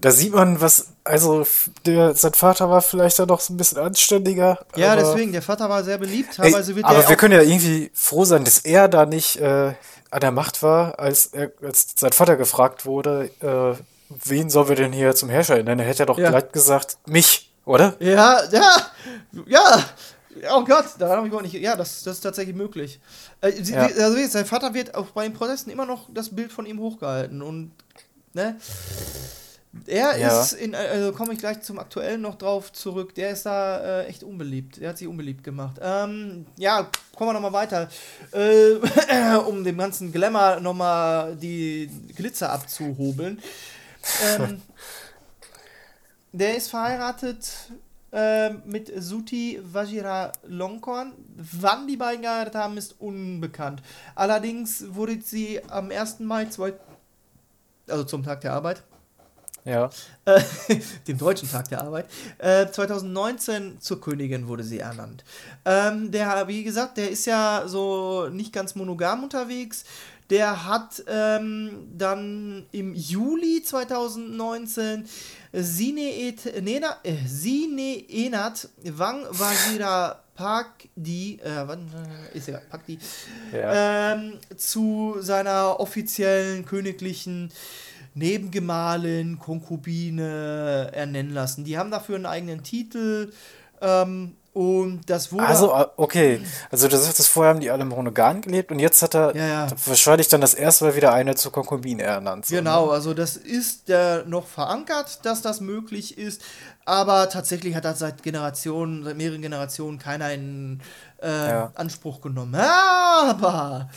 Da 0.02 0.12
sieht 0.12 0.34
man, 0.34 0.60
was, 0.62 0.88
also 1.04 1.46
der, 1.86 2.16
sein 2.16 2.34
Vater 2.34 2.70
war 2.70 2.82
vielleicht 2.82 3.20
dann 3.20 3.28
doch 3.28 3.40
so 3.42 3.54
ein 3.54 3.58
bisschen 3.58 3.80
anständiger. 3.80 4.60
ja 4.76 4.96
deswegen, 4.96 5.32
der 5.32 5.42
Vater 5.42 5.70
war 5.70 5.84
sehr 5.84 5.98
beliebt, 5.98 6.30
Ey, 6.40 6.52
teilweise 6.52 6.76
wird 6.76 6.86
aber 6.86 7.08
wir 7.08 7.16
können 7.18 7.34
ja 7.34 7.42
irgendwie 7.42 7.92
froh 7.94 8.26
sein, 8.26 8.44
dass 8.46 8.60
er 8.60 8.88
da 8.88 9.06
nicht 9.06 9.38
äh, 9.38 9.74
an 10.12 10.20
der 10.22 10.32
Macht 10.32 10.64
war, 10.64 10.98
als, 11.00 11.28
er, 11.28 11.52
als 11.62 11.88
sein 11.98 12.14
Vater 12.14 12.38
gefragt 12.38 12.86
wurde, 12.86 13.32
äh, 13.42 13.82
wen 14.10 14.50
sollen 14.50 14.70
wir 14.70 14.76
denn 14.76 14.94
hier 14.94 15.16
zum 15.16 15.30
Herrscher 15.30 15.62
nennen? 15.62 15.80
Er 15.82 15.88
hätte 15.88 16.00
ja 16.00 16.06
doch 16.06 16.18
Ja. 16.18 16.30
gleich 16.30 16.52
gesagt, 16.52 16.98
mich, 17.08 17.52
oder? 17.66 17.96
Ja, 18.00 18.42
ja, 18.52 18.76
ja. 19.46 19.86
Oh 20.52 20.64
Gott, 20.64 20.86
daran 21.00 21.18
habe 21.18 21.28
ich 21.28 21.34
gar 21.34 21.42
nicht. 21.42 21.54
Ja, 21.56 21.76
das, 21.76 22.04
das 22.04 22.18
ist 22.18 22.22
tatsächlich 22.22 22.56
möglich. 22.56 23.00
Äh, 23.42 23.52
sie, 23.64 23.74
Ja. 23.74 23.88
also, 23.88 24.18
sein 24.28 24.46
Vater 24.46 24.74
wird 24.74 24.94
auch 24.94 25.08
bei 25.08 25.24
den 25.24 25.34
Protesten 25.34 25.72
immer 25.72 25.86
noch 25.86 26.08
das 26.14 26.30
Bild 26.30 26.52
von 26.52 26.66
ihm 26.68 26.80
hochgehalten. 26.80 27.42
Und, 27.42 27.72
ne? 28.34 28.56
Er 29.86 30.18
Ja. 30.18 30.42
ist, 30.42 30.54
in, 30.54 30.74
also 30.76 31.12
komme 31.12 31.34
ich 31.34 31.40
gleich 31.40 31.62
zum 31.62 31.78
Aktuellen 31.80 32.22
noch 32.22 32.36
drauf 32.36 32.72
zurück, 32.72 33.14
der 33.16 33.32
ist 33.32 33.46
da 33.46 34.02
äh, 34.02 34.06
echt 34.06 34.24
unbeliebt. 34.24 34.78
Der 34.78 34.90
hat 34.90 34.98
sich 34.98 35.08
unbeliebt 35.08 35.44
gemacht. 35.44 35.78
Ähm, 35.82 36.46
ja, 36.58 36.88
kommen 37.16 37.30
wir 37.30 37.34
nochmal 37.34 37.54
weiter. 37.54 37.90
Äh, 38.32 38.74
um 39.48 39.64
dem 39.64 39.78
ganzen 39.78 40.12
Glamour 40.12 40.60
nochmal 40.62 41.36
die 41.36 41.90
Glitzer 42.16 42.52
abzuhobeln. 42.52 43.40
Ähm, 44.24 44.62
der 46.32 46.58
ist 46.58 46.70
verheiratet 46.70 47.72
äh, 48.12 48.52
mit 48.66 48.92
Suti 49.02 49.60
Vajira 49.62 50.32
Longkorn. 50.48 51.14
Wann 51.36 51.88
die 51.88 51.98
beiden 51.98 52.22
geheiratet 52.22 52.56
haben, 52.56 52.78
ist 52.78 53.00
unbekannt. 53.00 53.82
Allerdings 54.16 54.96
wurde 54.96 55.20
sie 55.22 55.62
am 55.70 55.92
1. 55.92 56.20
Mai, 56.22 56.46
zwei, 56.46 56.74
also 57.88 58.04
zum 58.04 58.24
Tag 58.24 58.42
der 58.42 58.54
Arbeit, 58.54 58.84
Ja. 59.68 59.90
äh, 60.26 60.42
dem 61.08 61.18
deutschen 61.18 61.50
Tag 61.52 61.68
der 61.70 61.82
Arbeit, 61.82 62.08
äh, 62.38 62.68
2019 62.68 63.82
zur 63.82 64.00
Königin 64.00 64.48
wurde 64.48 64.64
sie 64.64 64.80
ernannt. 64.80 65.24
Ähm, 65.66 66.10
der, 66.12 66.48
wie 66.48 66.64
gesagt, 66.64 66.98
der 66.98 67.10
ist 67.12 67.26
ja 67.26 67.64
so 67.68 68.30
nicht 68.32 68.54
ganz 68.54 68.76
monogam 68.76 69.24
unterwegs. 69.24 69.84
Der 70.30 70.66
hat 70.66 71.04
ähm, 71.08 71.88
dann 71.98 72.66
im 72.72 72.94
Juli 72.96 73.62
2019 73.64 75.06
Sine, 75.54 76.02
Et, 76.28 76.62
Nena, 76.64 76.98
äh, 77.04 77.16
Sine 77.26 78.04
Enat 78.10 78.68
Wang 78.84 79.26
Vajira 79.32 80.22
Pakdi, 80.36 81.40
äh, 81.44 81.64
wann, 81.66 81.88
äh, 82.34 82.38
ist 82.38 82.48
egal, 82.50 82.62
Pakdi, 82.70 83.00
Ja. 83.54 84.14
ähm, 84.14 84.34
zu 84.56 85.16
seiner 85.20 85.80
offiziellen 85.80 86.66
königlichen 86.66 87.52
Nebengemahlin, 88.18 89.40
Konkubine 89.40 90.92
ernennen 90.94 91.34
lassen. 91.34 91.64
Die 91.64 91.78
haben 91.78 91.92
dafür 91.92 92.16
einen 92.16 92.26
eigenen 92.26 92.64
Titel 92.64 93.32
ähm, 93.82 94.36
und 94.54 95.02
das 95.08 95.32
wurde. 95.32 95.46
Also, 95.46 95.72
äh, 95.72 95.86
okay. 95.98 96.42
Also, 96.72 96.88
du 96.88 96.98
sagtest, 96.98 97.30
vorher 97.30 97.54
haben 97.54 97.60
die 97.60 97.70
alle 97.70 97.86
monogam 97.86 98.42
gelebt 98.42 98.72
und 98.72 98.80
jetzt 98.80 99.04
hat 99.04 99.14
er 99.16 99.36
Ja, 99.36 99.46
ja. 99.48 99.68
wahrscheinlich 99.86 100.30
dann 100.30 100.42
das 100.42 100.56
erste 100.56 100.86
Mal 100.86 100.96
wieder 100.96 101.14
eine 101.14 101.36
zur 101.36 101.52
Konkubine 101.52 102.02
ernannt. 102.04 102.48
so, 102.48 102.56
Genau, 102.56 102.88
ne? 102.88 102.92
also 102.94 103.14
das 103.14 103.38
ist 103.38 103.90
äh, 103.92 104.24
noch 104.26 104.48
verankert, 104.48 105.24
dass 105.26 105.44
das 105.44 105.62
möglich 105.62 106.18
ist, 106.18 106.42
aber 106.86 107.30
tatsächlich 107.30 107.76
hat 107.76 107.86
das 107.86 108.00
seit 108.00 108.24
Generationen, 108.24 109.04
seit 109.04 109.16
mehreren 109.18 109.44
Generationen 109.44 110.00
keiner 110.00 110.34
in 110.34 110.80
äh, 111.22 111.28
Ja. 111.50 111.72
Anspruch 111.76 112.22
genommen. 112.22 112.56
Aber 112.56 113.90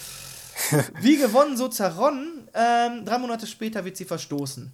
wie 1.01 1.17
gewonnen, 1.17 1.57
so 1.57 1.69
zerronnen, 1.69 2.40
ähm, 2.55 3.05
drei 3.05 3.19
Monate 3.19 3.47
später 3.47 3.85
wird 3.85 3.97
sie 3.97 4.05
verstoßen. 4.05 4.73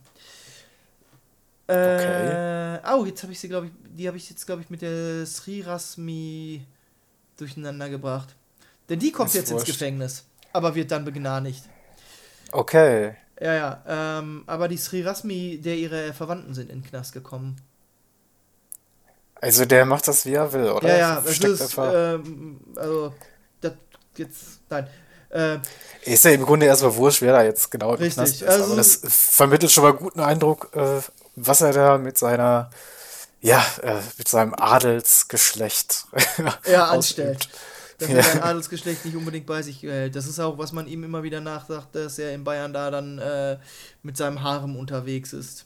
Äh, 1.68 1.74
Okay. 1.74 2.78
Oh, 2.94 3.04
jetzt 3.04 3.22
habe 3.22 3.32
ich 3.32 3.40
sie, 3.40 3.48
glaube 3.48 3.66
ich, 3.66 3.72
die 3.96 4.06
habe 4.06 4.16
ich 4.16 4.30
jetzt, 4.30 4.46
glaube 4.46 4.62
ich, 4.62 4.70
mit 4.70 4.82
der 4.82 5.26
Sri 5.26 5.62
Rasmi 5.62 6.64
durcheinander 7.36 7.88
gebracht. 7.88 8.34
Denn 8.88 8.98
die 9.00 9.10
kommt 9.10 9.28
Ist 9.30 9.34
jetzt 9.34 9.50
ins 9.50 9.60
wurscht. 9.62 9.72
Gefängnis, 9.72 10.24
aber 10.52 10.74
wird 10.74 10.90
dann 10.92 11.04
begnadigt. 11.04 11.64
Okay. 12.52 13.16
Ja, 13.40 13.54
ja, 13.54 14.18
ähm, 14.20 14.44
aber 14.46 14.68
die 14.68 14.76
Sri 14.78 15.02
Rasmi, 15.02 15.60
der 15.62 15.76
ihre 15.76 16.12
Verwandten 16.14 16.54
sind 16.54 16.70
in 16.70 16.82
den 16.82 16.88
Knast 16.88 17.12
gekommen. 17.12 17.56
Also, 19.40 19.64
der 19.66 19.84
macht 19.84 20.08
das, 20.08 20.24
wie 20.24 20.32
er 20.32 20.52
will, 20.52 20.68
oder? 20.70 20.88
Ja, 20.88 20.96
ja, 20.96 21.22
es 21.26 21.36
Steckt 21.36 21.52
ist, 21.60 21.76
ähm, 21.78 22.60
also, 22.76 23.12
das 23.60 23.72
jetzt, 24.16 24.60
nein, 24.70 24.86
äh, 25.36 25.58
Ist 26.04 26.24
ja 26.24 26.30
im 26.32 26.44
Grunde 26.44 26.66
erstmal 26.66 26.94
wurscht, 26.96 27.20
wer 27.22 27.32
da 27.32 27.42
jetzt 27.42 27.70
genau 27.70 27.90
im 27.94 27.96
Richtig, 27.98 28.14
Knast 28.16 28.34
ist. 28.42 28.48
also- 28.48 28.64
aber 28.64 28.76
das 28.76 29.00
vermittelt 29.04 29.70
schon 29.72 29.84
mal 29.84 29.92
guten 29.92 30.20
Eindruck, 30.20 30.70
äh, 30.74 31.00
was 31.36 31.60
er 31.60 31.72
da 31.72 31.98
mit 31.98 32.16
seiner, 32.18 32.70
ja, 33.40 33.64
äh, 33.82 33.94
mit 34.18 34.28
seinem 34.28 34.54
Adelsgeschlecht 34.54 36.06
ja, 36.70 36.86
anstellt. 36.88 37.48
Dass 37.98 38.08
Ja. 38.10 38.16
er 38.16 38.22
sein 38.24 38.42
Adelsgeschlecht 38.42 39.04
nicht 39.04 39.16
unbedingt 39.16 39.46
bei 39.46 39.62
sich 39.62 39.80
behält. 39.80 40.16
Das 40.16 40.26
ist 40.26 40.38
auch, 40.38 40.58
was 40.58 40.72
man 40.72 40.86
ihm 40.86 41.02
immer 41.04 41.22
wieder 41.22 41.40
nachsagt, 41.40 41.94
dass 41.94 42.18
er 42.18 42.32
in 42.34 42.44
Bayern 42.44 42.72
da 42.72 42.90
dann 42.90 43.18
äh, 43.18 43.58
mit 44.02 44.16
seinem 44.16 44.42
Harem 44.42 44.76
unterwegs 44.76 45.32
ist. 45.32 45.65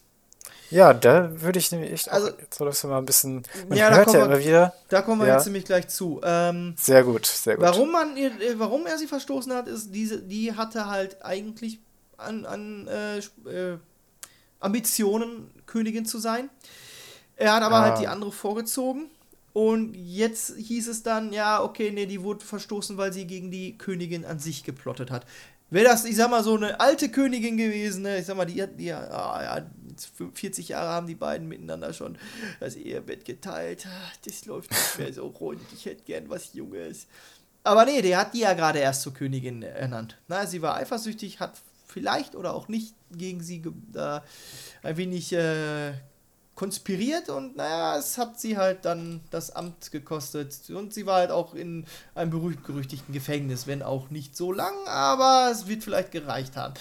Ja, 0.70 0.94
da 0.94 1.40
würde 1.42 1.58
ich 1.58 1.70
nämlich 1.72 1.90
echt 1.92 2.08
Also- 2.10 2.28
auch, 2.32 2.38
jetzt 2.38 2.56
solltest 2.58 2.84
du 2.84 2.88
mal 2.88 2.98
ein 2.98 3.06
bisschen, 3.06 3.42
man 3.68 3.76
Ja, 3.76 3.90
da 3.90 3.96
hört 3.96 4.06
kommen 4.06 4.18
ja 4.20 4.28
wir- 4.28 4.34
immer 4.36 4.44
wieder, 4.44 4.74
Da 4.88 5.02
kommen 5.02 5.20
wir 5.20 5.28
Ja. 5.28 5.34
jetzt 5.36 5.44
nämlich 5.46 5.64
gleich 5.64 5.88
zu. 5.88 6.20
Ähm, 6.24 6.74
sehr 6.78 7.02
gut, 7.04 7.26
sehr 7.26 7.56
gut. 7.56 7.64
Warum, 7.64 7.90
man, 7.92 8.16
äh, 8.16 8.30
warum 8.56 8.86
er 8.86 8.96
sie 8.98 9.06
verstoßen 9.06 9.52
hat, 9.52 9.66
ist, 9.68 9.92
diese, 9.94 10.18
die 10.22 10.52
hatte 10.54 10.86
halt 10.86 11.22
eigentlich 11.24 11.80
an, 12.16 12.44
an 12.46 12.86
äh, 12.88 13.18
äh, 13.18 13.78
Ambitionen, 14.60 15.50
Königin 15.66 16.04
zu 16.06 16.18
sein. 16.18 16.50
Er 17.36 17.54
hat 17.54 17.62
aber 17.62 17.76
Ah. 17.76 17.82
halt 17.90 18.00
die 18.00 18.06
andere 18.08 18.32
vorgezogen. 18.32 19.10
Und 19.52 19.94
jetzt 19.94 20.54
hieß 20.56 20.86
es 20.88 21.02
dann, 21.02 21.32
ja, 21.32 21.62
okay, 21.62 21.90
nee, 21.90 22.06
die 22.06 22.22
wurde 22.22 22.44
verstoßen, 22.44 22.96
weil 22.96 23.12
sie 23.12 23.26
gegen 23.26 23.50
die 23.50 23.76
Königin 23.76 24.24
an 24.24 24.38
sich 24.38 24.62
geplottet 24.62 25.10
hat. 25.10 25.26
Wäre 25.70 25.86
das, 25.86 26.04
ich 26.04 26.16
sag 26.16 26.30
mal, 26.30 26.44
so 26.44 26.54
eine 26.56 26.78
alte 26.78 27.08
Königin 27.08 27.56
gewesen, 27.56 28.02
ne? 28.02 28.18
ich 28.18 28.26
sag 28.26 28.36
mal, 28.36 28.44
die 28.44 28.62
hat, 28.62 28.78
die, 28.78 28.92
ah, 28.92 29.40
ja, 29.58 29.66
40 30.04 30.68
Jahre 30.68 30.90
haben 30.90 31.06
die 31.06 31.14
beiden 31.14 31.48
miteinander 31.48 31.92
schon 31.92 32.18
das 32.60 32.76
Ehebett 32.76 33.24
geteilt. 33.24 33.86
Ah, 33.86 34.12
Das 34.24 34.44
läuft 34.46 34.70
nicht 34.70 34.98
mehr 34.98 35.12
so 35.12 35.26
rund. 35.26 35.60
Ich 35.74 35.86
hätte 35.86 36.04
gern 36.04 36.28
was 36.28 36.54
Junges. 36.54 37.06
Aber 37.62 37.84
nee, 37.84 38.00
der 38.02 38.18
hat 38.18 38.34
die 38.34 38.40
ja 38.40 38.54
gerade 38.54 38.78
erst 38.78 39.02
zur 39.02 39.12
Königin 39.14 39.62
ernannt. 39.62 40.16
Na, 40.28 40.46
sie 40.46 40.62
war 40.62 40.76
eifersüchtig, 40.76 41.40
hat 41.40 41.52
vielleicht 41.86 42.34
oder 42.34 42.54
auch 42.54 42.68
nicht 42.68 42.94
gegen 43.10 43.42
sie 43.42 43.62
da 43.92 44.24
ein 44.82 44.96
wenig 44.96 45.32
äh, 45.32 45.92
konspiriert 46.54 47.28
und 47.30 47.56
naja, 47.56 47.96
es 47.98 48.18
hat 48.18 48.38
sie 48.38 48.56
halt 48.56 48.84
dann 48.84 49.20
das 49.30 49.50
Amt 49.50 49.90
gekostet. 49.90 50.54
Und 50.70 50.92
sie 50.94 51.06
war 51.06 51.16
halt 51.16 51.30
auch 51.30 51.54
in 51.54 51.86
einem 52.14 52.30
berühmt-gerüchtigten 52.30 53.12
Gefängnis, 53.14 53.66
wenn 53.66 53.82
auch 53.82 54.10
nicht 54.10 54.36
so 54.36 54.52
lang, 54.52 54.74
aber 54.86 55.50
es 55.50 55.66
wird 55.68 55.82
vielleicht 55.84 56.12
gereicht 56.12 56.56
haben. 56.56 56.74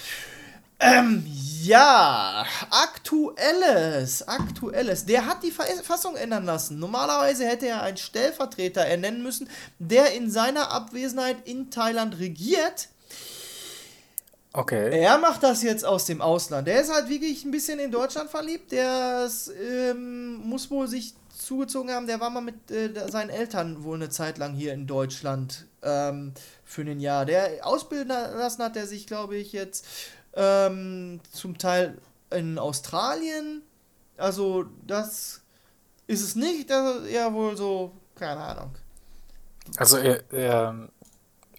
Ähm, 0.79 1.25
ja, 1.61 2.45
aktuelles, 2.69 4.25
aktuelles. 4.27 5.05
Der 5.05 5.25
hat 5.25 5.43
die 5.43 5.51
Verfassung 5.51 6.15
ändern 6.15 6.45
lassen. 6.45 6.79
Normalerweise 6.79 7.45
hätte 7.45 7.67
er 7.67 7.83
einen 7.83 7.97
Stellvertreter 7.97 8.81
ernennen 8.81 9.21
müssen, 9.21 9.49
der 9.77 10.13
in 10.13 10.31
seiner 10.31 10.71
Abwesenheit 10.71 11.37
in 11.45 11.69
Thailand 11.69 12.17
regiert. 12.19 12.87
Okay. 14.53 15.01
Er 15.01 15.17
macht 15.17 15.43
das 15.43 15.61
jetzt 15.61 15.85
aus 15.85 16.05
dem 16.05 16.21
Ausland. 16.21 16.67
Der 16.67 16.81
ist 16.81 16.91
halt 16.91 17.09
wirklich 17.09 17.45
ein 17.45 17.51
bisschen 17.51 17.79
in 17.79 17.91
Deutschland 17.91 18.31
verliebt. 18.31 18.71
Der 18.71 19.25
ist, 19.25 19.51
ähm, 19.61 20.35
muss 20.37 20.71
wohl 20.71 20.87
sich 20.87 21.13
zugezogen 21.37 21.91
haben. 21.91 22.07
Der 22.07 22.19
war 22.19 22.29
mal 22.29 22.41
mit 22.41 22.71
äh, 22.71 22.89
seinen 23.09 23.29
Eltern 23.29 23.83
wohl 23.83 23.97
eine 23.97 24.09
Zeit 24.09 24.37
lang 24.37 24.53
hier 24.53 24.73
in 24.73 24.87
Deutschland 24.87 25.65
ähm, 25.83 26.33
für 26.63 26.81
ein 26.81 26.99
Jahr. 26.99 27.25
Der 27.25 27.65
ausbilden 27.65 28.09
lassen 28.09 28.63
hat 28.63 28.75
er 28.75 28.87
sich, 28.87 29.07
glaube 29.07 29.35
ich, 29.35 29.51
jetzt 29.51 29.85
ähm, 30.39 31.19
zum 31.31 31.57
Teil 31.57 31.97
in 32.31 32.57
Australien. 32.57 33.61
Also 34.17 34.65
das 34.87 35.41
ist 36.07 36.21
es 36.21 36.35
nicht. 36.35 36.69
Das 36.69 36.95
ist 36.97 37.07
eher 37.09 37.33
wohl 37.33 37.57
so, 37.57 37.91
keine 38.15 38.39
Ahnung. 38.41 38.71
Also 39.77 39.97
er, 39.97 40.23
er, 40.31 40.89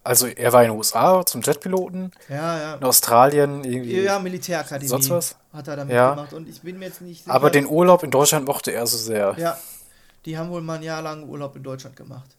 also 0.02 0.26
er 0.26 0.52
war 0.52 0.62
in 0.64 0.70
den 0.70 0.78
USA 0.78 1.24
zum 1.26 1.42
Jetpiloten, 1.42 2.10
Ja, 2.28 2.58
ja. 2.58 2.74
in 2.76 2.82
Australien 2.84 3.62
irgendwie. 3.64 4.00
Ja, 4.00 4.18
Militärakademie 4.18 4.88
Sonst 4.88 5.10
was? 5.10 5.36
hat 5.52 5.68
er 5.68 5.76
damit 5.76 5.94
Ja. 5.94 6.14
gemacht. 6.14 6.32
Und 6.32 6.48
ich 6.48 6.60
bin 6.62 6.78
mir 6.78 6.86
jetzt 6.86 7.02
nicht 7.02 7.24
sicher. 7.24 7.34
aber 7.34 7.50
den 7.50 7.66
Urlaub 7.66 8.02
in 8.02 8.10
Deutschland 8.10 8.46
mochte 8.46 8.72
er 8.72 8.86
so 8.86 8.96
sehr. 8.96 9.34
Ja, 9.36 9.58
die 10.24 10.36
haben 10.38 10.50
wohl 10.50 10.62
mal 10.62 10.76
ein 10.78 10.82
Jahr 10.82 11.02
lang 11.02 11.28
Urlaub 11.28 11.54
in 11.56 11.62
Deutschland 11.62 11.96
gemacht. 11.96 12.36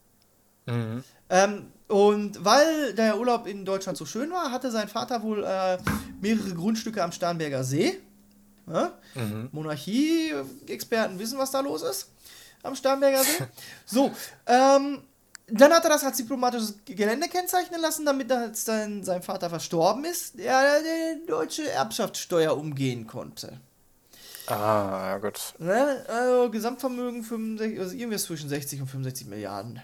Mhm. 0.65 1.03
Ähm, 1.31 1.71
und 1.87 2.45
weil 2.45 2.93
der 2.93 3.17
Urlaub 3.17 3.47
in 3.47 3.65
Deutschland 3.65 3.97
so 3.97 4.05
schön 4.05 4.31
war, 4.31 4.51
hatte 4.51 4.69
sein 4.69 4.87
Vater 4.87 5.23
wohl 5.23 5.43
äh, 5.43 5.77
mehrere 6.21 6.53
Grundstücke 6.53 7.03
am 7.03 7.11
Starnberger 7.11 7.63
See. 7.63 7.99
Ja? 8.67 8.93
Mhm. 9.15 9.49
Monarchie-Experten 9.51 11.17
wissen, 11.17 11.39
was 11.39 11.51
da 11.51 11.61
los 11.61 11.81
ist 11.81 12.09
am 12.63 12.75
Starnberger 12.75 13.23
See. 13.23 13.43
So, 13.85 14.11
ähm, 14.45 15.01
dann 15.47 15.73
hat 15.73 15.83
er 15.83 15.89
das 15.89 16.03
als 16.03 16.17
diplomatisches 16.17 16.75
Gelände 16.85 17.27
kennzeichnen 17.27 17.81
lassen, 17.81 18.05
damit 18.05 18.31
als 18.31 18.63
sein, 18.63 19.03
sein 19.03 19.21
Vater 19.21 19.49
verstorben 19.49 20.05
ist, 20.05 20.39
er 20.39 20.79
die 20.81 21.25
deutsche 21.25 21.69
Erbschaftssteuer 21.69 22.55
umgehen 22.55 23.07
konnte. 23.07 23.59
Ah, 24.47 25.09
ja 25.09 25.17
gut. 25.17 25.53
Ne? 25.59 26.05
Also 26.07 26.49
Gesamtvermögen 26.51 27.23
65, 27.23 27.79
also 27.79 27.95
irgendwas 27.95 28.23
zwischen 28.23 28.49
60 28.49 28.81
und 28.81 28.87
65 28.87 29.27
Milliarden. 29.27 29.81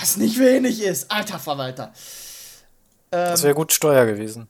Was 0.00 0.16
nicht 0.16 0.38
wenig 0.38 0.82
ist, 0.82 1.10
alter 1.10 1.38
Verwalter. 1.38 1.92
Das 3.10 3.40
Ähm, 3.40 3.44
wäre 3.44 3.54
gut 3.54 3.72
Steuer 3.72 4.04
gewesen. 4.06 4.48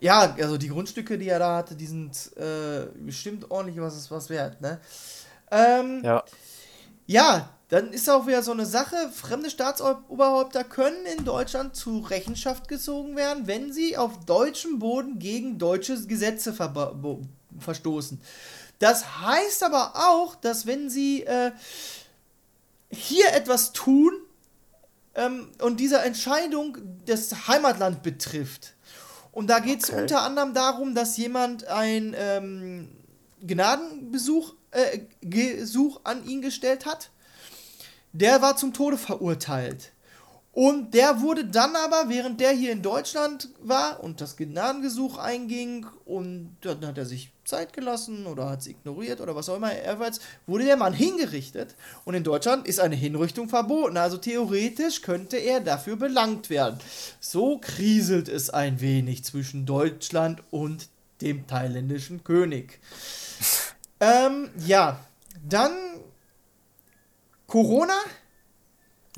ja, 0.00 0.34
also 0.38 0.56
die 0.58 0.68
Grundstücke, 0.68 1.18
die 1.18 1.28
er 1.28 1.38
da 1.38 1.56
hatte, 1.56 1.74
die 1.74 1.86
sind 1.86 2.30
äh, 2.36 2.86
bestimmt 2.96 3.50
ordentlich 3.50 3.80
was 3.80 3.96
ist 3.96 4.10
was 4.10 4.28
wert, 4.28 4.60
ne? 4.60 4.80
Ähm, 5.50 6.02
Ja. 6.04 6.24
ja, 7.06 7.48
dann 7.68 7.92
ist 7.92 8.08
auch 8.08 8.26
wieder 8.26 8.42
so 8.42 8.52
eine 8.52 8.66
Sache, 8.66 8.96
fremde 9.12 9.50
Staatsoberhäupter 9.50 10.62
können 10.64 11.04
in 11.18 11.24
Deutschland 11.24 11.74
zu 11.74 11.98
Rechenschaft 12.00 12.68
gezogen 12.68 13.16
werden, 13.16 13.46
wenn 13.46 13.72
sie 13.72 13.96
auf 13.96 14.24
deutschem 14.26 14.78
Boden 14.78 15.18
gegen 15.18 15.58
deutsche 15.58 16.00
Gesetze 16.06 16.54
verstoßen. 17.58 18.20
Das 18.78 19.20
heißt 19.22 19.64
aber 19.64 19.94
auch, 19.96 20.36
dass 20.36 20.66
wenn 20.66 20.90
sie 20.90 21.22
äh, 21.24 21.50
hier 22.90 23.32
etwas 23.32 23.72
tun 23.72 24.12
ähm, 25.16 25.48
und 25.60 25.80
diese 25.80 25.98
Entscheidung 26.00 26.78
das 27.06 27.48
Heimatland 27.48 28.02
betrifft, 28.02 28.74
und 29.32 29.48
da 29.48 29.58
geht 29.58 29.82
es 29.82 29.90
okay. 29.90 30.02
unter 30.02 30.22
anderem 30.22 30.54
darum, 30.54 30.94
dass 30.94 31.18
jemand 31.18 31.66
ein 31.66 32.14
ähm, 32.16 32.88
Gnadenbesuch 33.42 34.54
äh, 34.70 35.00
Gesuch 35.20 36.00
an 36.04 36.24
ihn 36.26 36.40
gestellt 36.40 36.86
hat, 36.86 37.10
der 38.12 38.40
war 38.40 38.56
zum 38.56 38.72
Tode 38.72 38.96
verurteilt. 38.96 39.92
Und 40.56 40.94
der 40.94 41.20
wurde 41.20 41.44
dann 41.44 41.76
aber, 41.76 42.08
während 42.08 42.40
der 42.40 42.52
hier 42.52 42.72
in 42.72 42.80
Deutschland 42.80 43.50
war 43.60 44.02
und 44.02 44.22
das 44.22 44.38
Gnadengesuch 44.38 45.18
einging 45.18 45.84
und 46.06 46.56
dann 46.62 46.86
hat 46.86 46.96
er 46.96 47.04
sich 47.04 47.30
Zeit 47.44 47.74
gelassen 47.74 48.24
oder 48.24 48.48
hat 48.48 48.60
es 48.60 48.66
ignoriert 48.66 49.20
oder 49.20 49.36
was 49.36 49.50
auch 49.50 49.56
immer, 49.56 49.74
jedenfalls 49.74 50.18
wurde 50.46 50.64
der 50.64 50.78
Mann 50.78 50.94
hingerichtet 50.94 51.74
und 52.06 52.14
in 52.14 52.24
Deutschland 52.24 52.66
ist 52.66 52.80
eine 52.80 52.94
Hinrichtung 52.94 53.50
verboten. 53.50 53.98
Also 53.98 54.16
theoretisch 54.16 55.02
könnte 55.02 55.36
er 55.36 55.60
dafür 55.60 55.96
belangt 55.96 56.48
werden. 56.48 56.78
So 57.20 57.58
kriselt 57.58 58.30
es 58.30 58.48
ein 58.48 58.80
wenig 58.80 59.24
zwischen 59.24 59.66
Deutschland 59.66 60.42
und 60.50 60.88
dem 61.20 61.46
thailändischen 61.46 62.24
König. 62.24 62.80
ähm, 64.00 64.48
ja, 64.64 65.00
dann 65.46 65.72
Corona. 67.46 67.98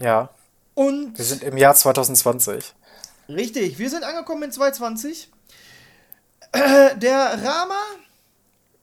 Ja. 0.00 0.30
Und 0.78 1.18
wir 1.18 1.24
sind 1.24 1.42
im 1.42 1.56
Jahr 1.56 1.74
2020. 1.74 2.72
Richtig, 3.28 3.80
wir 3.80 3.90
sind 3.90 4.04
angekommen 4.04 4.44
in 4.44 4.52
2020. 4.52 5.28
Äh, 6.52 6.96
der 6.98 7.42
Rama 7.42 7.82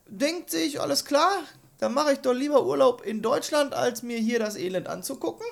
denkt 0.06 0.52
sich, 0.52 0.82
alles 0.82 1.06
klar, 1.06 1.32
dann 1.78 1.94
mache 1.94 2.12
ich 2.12 2.20
doch 2.20 2.34
lieber 2.34 2.66
Urlaub 2.66 3.02
in 3.06 3.22
Deutschland, 3.22 3.74
als 3.74 4.04
mir 4.04 4.18
hier 4.18 4.40
das 4.40 4.58
Elend 4.58 4.90
anzugucken. 4.90 5.48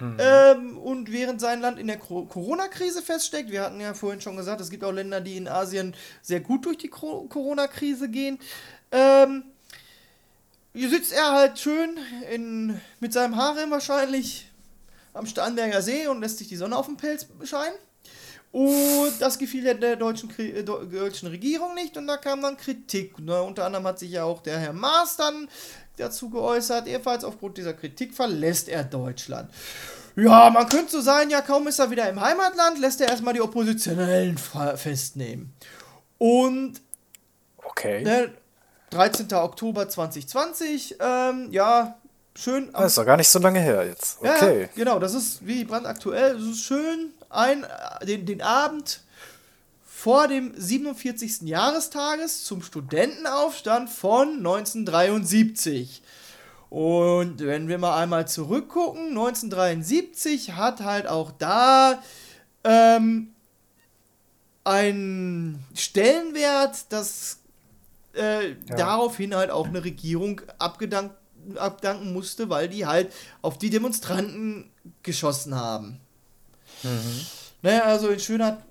Mhm. 0.00 0.16
Ähm, 0.18 0.76
und 0.76 1.10
während 1.10 1.40
sein 1.40 1.62
Land 1.62 1.78
in 1.78 1.86
der 1.86 1.96
Corona-Krise 1.96 3.00
feststeckt, 3.00 3.50
wir 3.50 3.62
hatten 3.62 3.80
ja 3.80 3.94
vorhin 3.94 4.20
schon 4.20 4.36
gesagt, 4.36 4.60
es 4.60 4.68
gibt 4.68 4.84
auch 4.84 4.92
Länder, 4.92 5.22
die 5.22 5.38
in 5.38 5.48
Asien 5.48 5.96
sehr 6.20 6.40
gut 6.40 6.66
durch 6.66 6.76
die 6.76 6.88
Corona-Krise 6.88 8.10
gehen, 8.10 8.38
ähm, 8.90 9.44
hier 10.74 10.90
sitzt 10.90 11.12
er 11.12 11.32
halt 11.32 11.58
schön 11.58 11.98
in, 12.30 12.80
mit 13.00 13.14
seinem 13.14 13.36
Harem 13.36 13.70
wahrscheinlich 13.70 14.51
am 15.12 15.26
Starnberger 15.26 15.82
See 15.82 16.06
und 16.06 16.20
lässt 16.20 16.38
sich 16.38 16.48
die 16.48 16.56
Sonne 16.56 16.76
auf 16.76 16.86
den 16.86 16.96
Pelz 16.96 17.26
scheinen. 17.44 17.74
Und 18.52 19.12
das 19.18 19.38
gefiel 19.38 19.64
der, 19.64 19.74
der 19.74 19.96
deutschen, 19.96 20.30
äh, 20.38 20.62
deutschen 20.62 21.28
Regierung 21.28 21.74
nicht 21.74 21.96
und 21.96 22.06
da 22.06 22.18
kam 22.18 22.42
dann 22.42 22.58
Kritik. 22.58 23.18
Ne? 23.18 23.42
Unter 23.42 23.64
anderem 23.64 23.86
hat 23.86 23.98
sich 23.98 24.10
ja 24.10 24.24
auch 24.24 24.42
der 24.42 24.58
Herr 24.58 24.74
Maas 24.74 25.16
dann 25.16 25.48
dazu 25.96 26.28
geäußert. 26.28 26.86
Ebenfalls 26.86 27.24
aufgrund 27.24 27.56
dieser 27.56 27.72
Kritik 27.72 28.14
verlässt 28.14 28.68
er 28.68 28.84
Deutschland. 28.84 29.50
Ja, 30.16 30.50
man 30.50 30.68
könnte 30.68 30.92
so 30.92 31.00
sein, 31.00 31.30
ja, 31.30 31.40
kaum 31.40 31.66
ist 31.66 31.78
er 31.78 31.90
wieder 31.90 32.06
im 32.10 32.20
Heimatland, 32.20 32.78
lässt 32.78 33.00
er 33.00 33.08
erstmal 33.08 33.32
die 33.32 33.40
Oppositionellen 33.40 34.36
festnehmen. 34.36 35.54
Und 36.18 36.82
okay. 37.56 38.04
Ne, 38.04 38.34
13. 38.90 39.32
Oktober 39.32 39.88
2020, 39.88 40.96
ähm, 41.00 41.48
ja, 41.50 41.98
schön. 42.36 42.70
Das 42.72 42.86
ist 42.86 42.98
doch 42.98 43.06
gar 43.06 43.16
nicht 43.16 43.28
so 43.28 43.38
lange 43.38 43.60
her 43.60 43.86
jetzt. 43.86 44.18
Okay. 44.20 44.62
Ja, 44.62 44.68
genau, 44.74 44.98
das 44.98 45.14
ist 45.14 45.46
wie 45.46 45.64
brandaktuell. 45.64 46.34
Das 46.34 46.42
ist 46.42 46.64
schön, 46.64 47.12
ein, 47.30 47.66
den, 48.02 48.26
den 48.26 48.42
Abend 48.42 49.00
vor 50.02 50.26
dem 50.26 50.52
47. 50.56 51.42
Jahrestages 51.42 52.44
zum 52.44 52.62
Studentenaufstand 52.62 53.88
von 53.88 54.38
1973. 54.38 56.02
Und 56.70 57.38
wenn 57.40 57.68
wir 57.68 57.78
mal 57.78 58.02
einmal 58.02 58.26
zurückgucken, 58.26 59.10
1973 59.10 60.52
hat 60.52 60.80
halt 60.80 61.06
auch 61.06 61.30
da 61.30 62.02
ähm, 62.64 63.32
ein 64.64 65.62
Stellenwert, 65.74 66.86
das 66.88 67.38
äh, 68.16 68.50
ja. 68.50 68.54
daraufhin 68.76 69.34
halt 69.34 69.50
auch 69.50 69.68
eine 69.68 69.84
Regierung 69.84 70.40
abgedankt 70.58 71.14
abdanken 71.56 72.12
musste, 72.12 72.48
weil 72.50 72.68
die 72.68 72.86
halt 72.86 73.12
auf 73.40 73.58
die 73.58 73.70
Demonstranten 73.70 74.70
geschossen 75.02 75.54
haben. 75.54 76.00
Mhm. 76.82 77.26
Naja, 77.62 77.84
also 77.84 78.08
in 78.08 78.20
schöner 78.20 78.62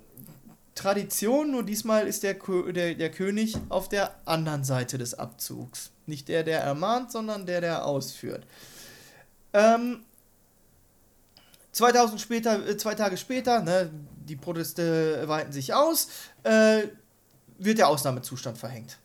Tradition, 0.76 1.52
nur 1.52 1.64
diesmal 1.64 2.08
ist 2.08 2.24
der, 2.24 2.36
der, 2.74 2.96
der 2.96 3.12
König 3.12 3.58
auf 3.70 3.90
der 3.90 4.16
anderen 4.26 4.64
Seite 4.64 4.98
des 4.98 5.14
Abzugs. 5.14 5.92
Nicht 6.06 6.28
der, 6.28 6.44
der 6.44 6.62
ermahnt, 6.62 7.12
sondern 7.12 7.46
der, 7.46 7.62
der 7.62 7.86
ausführt. 7.86 8.46
Ähm, 9.54 10.04
2000 11.74 12.20
später, 12.20 12.68
äh, 12.68 12.78
zwei 12.78 12.96
Tage 12.96 13.18
später, 13.18 13.62
ne, 13.62 13.90
die 14.26 14.36
Proteste 14.36 15.24
weiten 15.28 15.52
sich 15.52 15.74
aus, 15.74 16.08
äh, 16.44 16.84
wird 17.58 17.78
der 17.78 17.88
Ausnahmezustand 17.88 18.58
verhängt. 18.58 18.98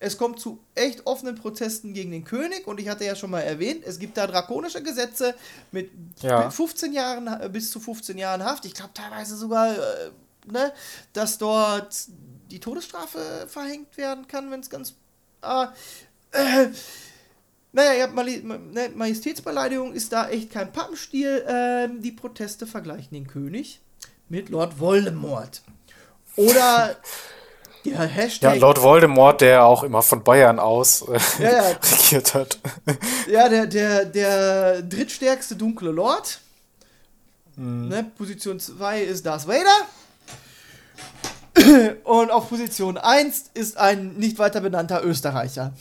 Es 0.00 0.18
kommt 0.18 0.40
zu 0.40 0.58
echt 0.74 1.06
offenen 1.06 1.34
Protesten 1.34 1.94
gegen 1.94 2.10
den 2.10 2.24
König 2.24 2.66
und 2.66 2.78
ich 2.80 2.88
hatte 2.88 3.04
ja 3.04 3.16
schon 3.16 3.30
mal 3.30 3.40
erwähnt, 3.40 3.84
es 3.86 3.98
gibt 3.98 4.16
da 4.16 4.26
drakonische 4.26 4.82
Gesetze 4.82 5.34
mit, 5.72 5.90
ja. 6.20 6.50
15 6.50 6.92
Jahren, 6.92 7.52
bis 7.52 7.70
zu 7.70 7.80
15 7.80 8.18
Jahren 8.18 8.44
Haft. 8.44 8.64
Ich 8.64 8.74
glaube 8.74 8.92
teilweise 8.92 9.36
sogar, 9.36 9.72
äh, 9.72 10.10
ne, 10.46 10.72
dass 11.12 11.38
dort 11.38 12.08
die 12.50 12.60
Todesstrafe 12.60 13.46
verhängt 13.48 13.96
werden 13.96 14.28
kann, 14.28 14.50
wenn 14.50 14.60
es 14.60 14.70
ganz. 14.70 14.94
Ah, 15.40 15.72
äh, 16.32 16.68
naja, 17.72 18.06
ne, 18.06 18.90
Majestätsbeleidigung 18.94 19.94
ist 19.94 20.12
da 20.12 20.28
echt 20.28 20.50
kein 20.50 20.72
Pappenstiel. 20.72 21.44
Ähm, 21.48 22.00
die 22.02 22.12
Proteste 22.12 22.66
vergleichen 22.66 23.12
den 23.12 23.26
König 23.26 23.80
mit 24.28 24.48
Lord 24.48 24.78
Voldemort. 24.78 25.62
Oder 26.36 26.96
Ja, 27.84 28.00
Hashtag. 28.00 28.54
Ja, 28.54 28.60
laut 28.60 28.80
Voldemort, 28.80 29.42
der 29.42 29.64
auch 29.64 29.82
immer 29.82 30.02
von 30.02 30.24
Bayern 30.24 30.58
aus 30.58 31.02
äh, 31.02 31.42
ja, 31.42 31.52
ja. 31.52 31.62
regiert 31.92 32.34
hat. 32.34 32.58
Ja, 33.30 33.48
der, 33.48 33.66
der, 33.66 34.04
der 34.06 34.82
drittstärkste 34.82 35.54
dunkle 35.54 35.90
Lord. 35.90 36.40
Hm. 37.56 37.88
Ne, 37.88 38.10
Position 38.16 38.58
2 38.58 39.02
ist 39.02 39.26
Darth 39.26 39.46
Vader. 39.46 39.86
Und 42.04 42.30
auf 42.30 42.48
Position 42.48 42.98
1 42.98 43.50
ist 43.54 43.76
ein 43.76 44.14
nicht 44.14 44.38
weiter 44.38 44.60
benannter 44.60 45.04
Österreicher. 45.04 45.72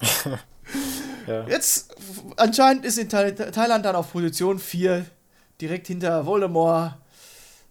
ja. 1.26 1.46
Jetzt, 1.48 1.94
anscheinend 2.36 2.84
ist 2.84 2.98
in 2.98 3.08
Thailand 3.08 3.84
dann 3.84 3.96
auf 3.96 4.12
Position 4.12 4.58
4 4.58 5.06
direkt 5.60 5.86
hinter 5.86 6.26
Voldemort 6.26 6.94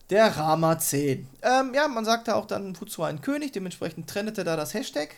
der 0.10 0.36
Rama 0.38 0.77
10. 0.77 1.27
Ähm, 1.41 1.73
ja, 1.73 1.88
man 1.88 2.06
sagte 2.06 2.36
auch 2.36 2.45
dann 2.45 2.73
Putzu 2.73 3.03
ein 3.03 3.22
König, 3.22 3.52
dementsprechend 3.52 4.10
trennete 4.10 4.44
da 4.44 4.56
das 4.56 4.73
Hashtag. 4.73 5.10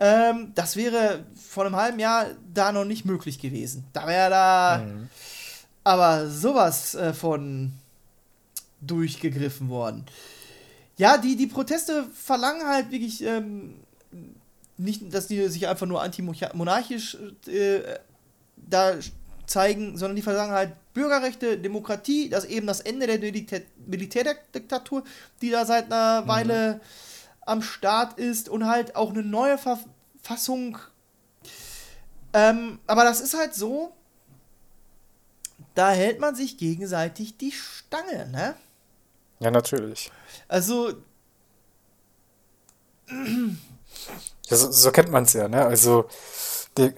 Ähm, 0.00 0.52
das 0.54 0.76
wäre 0.76 1.24
vor 1.36 1.64
einem 1.64 1.76
halben 1.76 1.98
Jahr 1.98 2.26
da 2.52 2.72
noch 2.72 2.84
nicht 2.84 3.04
möglich 3.04 3.38
gewesen. 3.38 3.84
Da 3.92 4.06
wäre 4.06 4.30
da 4.30 4.84
mhm. 4.84 5.08
aber 5.84 6.28
sowas 6.28 6.94
äh, 6.94 7.14
von 7.14 7.72
durchgegriffen 8.80 9.68
worden. 9.68 10.04
Ja, 10.96 11.16
die, 11.16 11.36
die 11.36 11.46
Proteste 11.46 12.04
verlangen 12.12 12.66
halt 12.66 12.90
wirklich 12.90 13.24
ähm, 13.24 13.74
nicht, 14.76 15.12
dass 15.14 15.28
die 15.28 15.48
sich 15.48 15.68
einfach 15.68 15.86
nur 15.86 16.02
antimonarchisch 16.02 17.16
äh, 17.46 17.80
da 18.56 18.94
zeigen, 19.46 19.96
sondern 19.96 20.16
die 20.16 20.22
verlangen 20.22 20.52
halt 20.52 20.72
Bürgerrechte, 20.94 21.58
Demokratie, 21.58 22.30
das 22.30 22.44
eben 22.44 22.66
das 22.66 22.80
Ende 22.80 23.06
der 23.06 23.18
Militärdiktatur, 23.86 25.02
die 25.42 25.50
da 25.50 25.66
seit 25.66 25.92
einer 25.92 26.22
mhm. 26.22 26.28
Weile 26.28 26.80
am 27.44 27.60
Start 27.60 28.18
ist 28.18 28.48
und 28.48 28.66
halt 28.66 28.96
auch 28.96 29.10
eine 29.10 29.22
neue 29.22 29.58
Verfassung. 29.58 30.78
Ähm, 32.32 32.78
aber 32.86 33.04
das 33.04 33.20
ist 33.20 33.34
halt 33.34 33.54
so, 33.54 33.92
da 35.74 35.90
hält 35.90 36.20
man 36.20 36.34
sich 36.34 36.56
gegenseitig 36.56 37.36
die 37.36 37.52
Stange, 37.52 38.28
ne? 38.30 38.54
Ja, 39.40 39.50
natürlich. 39.50 40.10
Also. 40.48 40.94
Ja, 43.08 44.56
so, 44.56 44.70
so 44.70 44.90
kennt 44.90 45.10
man 45.10 45.24
es 45.24 45.32
ja, 45.32 45.48
ne? 45.48 45.66
Also, 45.66 46.08
die, 46.78 46.92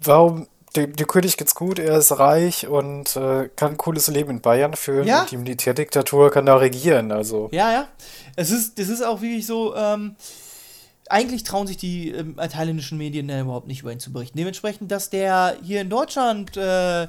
warum 0.00 0.48
dem, 0.76 0.94
dem 0.94 1.06
König 1.06 1.36
geht's 1.36 1.54
gut, 1.54 1.78
er 1.78 1.98
ist 1.98 2.18
reich 2.18 2.66
und 2.68 3.16
äh, 3.16 3.48
kann 3.56 3.72
ein 3.72 3.76
cooles 3.76 4.06
Leben 4.08 4.30
in 4.30 4.40
Bayern 4.40 4.74
führen 4.74 5.06
ja? 5.06 5.22
und 5.22 5.30
die 5.30 5.36
Militärdiktatur 5.36 6.30
kann 6.30 6.46
da 6.46 6.56
regieren, 6.56 7.12
also. 7.12 7.48
Ja, 7.52 7.72
ja. 7.72 7.88
Es 8.36 8.50
ist, 8.50 8.78
das 8.78 8.88
ist 8.88 9.02
auch 9.02 9.20
wirklich 9.22 9.46
so, 9.46 9.74
ähm, 9.74 10.16
eigentlich 11.08 11.44
trauen 11.44 11.66
sich 11.66 11.76
die 11.76 12.10
ähm, 12.10 12.36
thailändischen 12.36 12.98
Medien 12.98 13.28
da 13.28 13.40
überhaupt 13.40 13.68
nicht 13.68 13.82
über 13.82 13.92
ihn 13.92 14.00
zu 14.00 14.12
berichten. 14.12 14.38
Dementsprechend, 14.38 14.90
dass 14.90 15.10
der 15.10 15.56
hier 15.62 15.80
in 15.80 15.90
Deutschland 15.90 16.56
äh, 16.56 17.08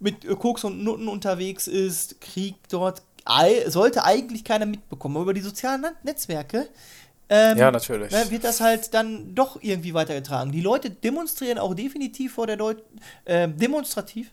mit 0.00 0.26
Koks 0.38 0.64
und 0.64 0.82
Nutten 0.82 1.08
unterwegs 1.08 1.66
ist, 1.66 2.20
Krieg 2.20 2.54
dort, 2.68 3.02
sollte 3.66 4.04
eigentlich 4.04 4.44
keiner 4.44 4.66
mitbekommen. 4.66 5.16
Aber 5.16 5.22
über 5.22 5.34
die 5.34 5.40
sozialen 5.40 5.82
Net- 5.82 6.04
Netzwerke 6.04 6.68
ähm, 7.32 7.56
Ja, 7.56 7.70
natürlich. 7.70 8.12
ne, 8.12 8.30
wird 8.30 8.44
das 8.44 8.60
halt 8.60 8.92
dann 8.92 9.34
doch 9.34 9.56
irgendwie 9.62 9.94
weitergetragen. 9.94 10.52
Die 10.52 10.60
Leute 10.60 10.90
demonstrieren 10.90 11.58
auch 11.58 11.72
definitiv 11.74 12.34
vor 12.34 12.46
der 12.46 12.58
Deut 12.58 12.82
äh, 13.24 13.48
demonstrativ 13.48 14.30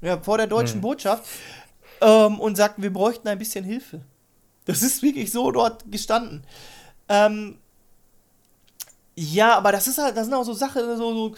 ja, 0.00 0.18
vor 0.18 0.38
der 0.38 0.46
deutschen 0.46 0.80
Botschaft 0.80 1.24
ähm, 2.00 2.40
und 2.40 2.56
sagten, 2.56 2.82
wir 2.82 2.92
bräuchten 2.92 3.28
ein 3.28 3.38
bisschen 3.38 3.64
Hilfe. 3.64 4.00
Das 4.64 4.82
ist 4.82 5.02
wirklich 5.02 5.30
so 5.30 5.50
dort 5.50 5.84
gestanden. 5.92 6.42
Ähm, 7.08 7.58
ja, 9.14 9.56
aber 9.56 9.70
das 9.72 9.86
ist 9.86 9.98
halt, 9.98 10.16
das 10.16 10.24
sind 10.24 10.34
auch 10.34 10.44
so 10.44 10.54
Sachen, 10.54 10.82
so, 10.96 11.12
so 11.14 11.34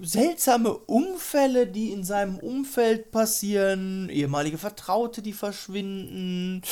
seltsame 0.00 0.72
Unfälle, 0.72 1.66
die 1.66 1.90
in 1.90 2.04
seinem 2.04 2.38
Umfeld 2.38 3.10
passieren, 3.10 4.08
ehemalige 4.08 4.58
Vertraute, 4.58 5.20
die 5.20 5.32
verschwinden 5.32 6.62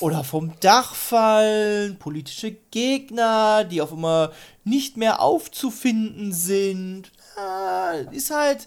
oder 0.00 0.24
vom 0.24 0.58
Dach 0.60 0.94
fallen, 0.94 1.98
politische 1.98 2.52
Gegner, 2.70 3.64
die 3.64 3.82
auf 3.82 3.92
immer 3.92 4.32
nicht 4.64 4.96
mehr 4.96 5.20
aufzufinden 5.20 6.32
sind. 6.32 7.12
Ja, 7.36 7.92
ist 7.92 8.30
halt 8.30 8.66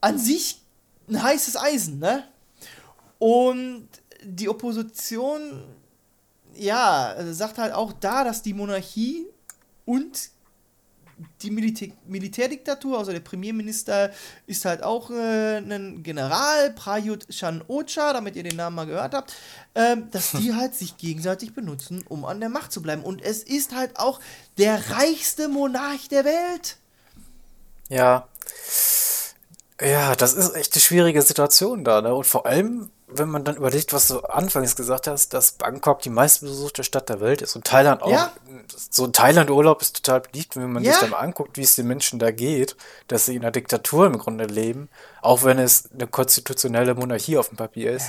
an 0.00 0.18
sich 0.18 0.60
ein 1.08 1.22
heißes 1.22 1.56
Eisen, 1.56 1.98
ne? 1.98 2.24
Und 3.18 3.88
die 4.22 4.48
Opposition, 4.48 5.64
ja, 6.54 7.16
sagt 7.32 7.58
halt 7.58 7.72
auch 7.72 7.92
da, 7.92 8.22
dass 8.22 8.42
die 8.42 8.54
Monarchie 8.54 9.26
und 9.84 10.30
die 11.42 11.50
Militä 11.50 11.92
Militärdiktatur, 12.06 12.98
also 12.98 13.12
der 13.12 13.20
Premierminister 13.20 14.10
ist 14.46 14.64
halt 14.64 14.82
auch 14.82 15.10
äh, 15.10 15.58
ein 15.58 16.02
General, 16.02 16.70
Prayut 16.72 17.28
Chan 17.28 17.62
Ocha, 17.68 18.12
damit 18.12 18.36
ihr 18.36 18.42
den 18.42 18.56
Namen 18.56 18.76
mal 18.76 18.86
gehört 18.86 19.14
habt, 19.14 19.34
ähm, 19.74 20.10
dass 20.10 20.32
die 20.32 20.54
halt 20.56 20.74
sich 20.74 20.96
gegenseitig 20.96 21.54
benutzen, 21.54 22.04
um 22.08 22.24
an 22.24 22.40
der 22.40 22.48
Macht 22.48 22.72
zu 22.72 22.82
bleiben. 22.82 23.02
Und 23.02 23.22
es 23.22 23.42
ist 23.42 23.74
halt 23.74 23.98
auch 23.98 24.20
der 24.58 24.90
reichste 24.90 25.48
Monarch 25.48 26.08
der 26.08 26.24
Welt. 26.24 26.76
Ja. 27.88 28.28
Ja, 29.80 30.16
das 30.16 30.34
ist 30.34 30.54
echt 30.54 30.74
eine 30.74 30.80
schwierige 30.80 31.22
Situation 31.22 31.84
da, 31.84 32.02
ne? 32.02 32.12
Und 32.12 32.26
vor 32.26 32.46
allem, 32.46 32.90
wenn 33.10 33.28
man 33.30 33.44
dann 33.44 33.56
überlegt, 33.56 33.92
was 33.92 34.08
du 34.08 34.20
anfangs 34.20 34.76
gesagt 34.76 35.06
hast, 35.06 35.32
dass 35.32 35.52
Bangkok 35.52 36.02
die 36.02 36.10
meistbesuchte 36.10 36.84
Stadt 36.84 37.08
der 37.08 37.20
Welt 37.20 37.40
ist 37.42 37.56
und 37.56 37.64
Thailand 37.64 38.02
auch. 38.02 38.10
Ja. 38.10 38.32
So 38.90 39.04
ein 39.04 39.12
Thailand-Urlaub 39.12 39.80
ist 39.80 39.96
total 39.96 40.20
beliebt, 40.20 40.56
wenn 40.56 40.72
man 40.72 40.84
Ja. 40.84 40.92
sich 40.92 41.00
dann 41.00 41.14
anguckt, 41.14 41.56
wie 41.56 41.62
es 41.62 41.74
den 41.76 41.86
Menschen 41.86 42.18
da 42.18 42.30
geht, 42.30 42.76
dass 43.08 43.26
sie 43.26 43.34
in 43.36 43.42
einer 43.42 43.50
Diktatur 43.50 44.06
im 44.06 44.18
Grunde 44.18 44.44
leben, 44.44 44.88
auch 45.22 45.42
wenn 45.44 45.58
es 45.58 45.90
eine 45.92 46.06
konstitutionelle 46.06 46.94
Monarchie 46.94 47.38
auf 47.38 47.48
dem 47.48 47.56
Papier 47.56 47.92
ist. 47.92 48.08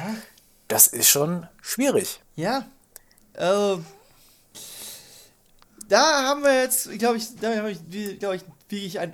Das 0.67 0.87
ist 0.87 1.07
schon 1.09 1.47
schwierig. 1.61 2.21
Ja. 2.35 2.65
Äh, 3.33 3.77
da 5.87 6.23
haben 6.23 6.43
wir 6.43 6.61
jetzt, 6.61 6.91
glaube 6.99 7.17
ich, 7.17 7.35
da 7.39 7.55
habe 7.57 7.71
ich, 7.71 7.79
glaube 8.19 8.35
ich, 8.35 8.43
wirklich 8.69 8.99
ein 8.99 9.13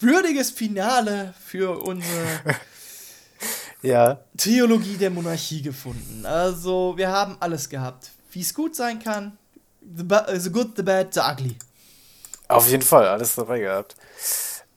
würdiges 0.00 0.50
Finale 0.50 1.34
für 1.44 1.82
unsere 1.82 2.26
Ja. 3.82 4.18
Theologie 4.36 4.96
der 4.96 5.10
Monarchie 5.10 5.62
gefunden. 5.62 6.24
Also, 6.26 6.94
wir 6.96 7.08
haben 7.08 7.36
alles 7.40 7.68
gehabt. 7.68 8.10
Wie 8.32 8.40
es 8.40 8.52
gut 8.54 8.74
sein 8.74 8.98
kann. 8.98 9.38
The, 9.80 10.04
the 10.38 10.50
good, 10.50 10.76
the 10.76 10.82
bad, 10.82 11.14
the 11.14 11.20
ugly. 11.20 11.56
Auf 12.48 12.68
jeden 12.68 12.82
Fall, 12.82 13.06
alles 13.06 13.34
dabei 13.34 13.60
gehabt. 13.60 13.96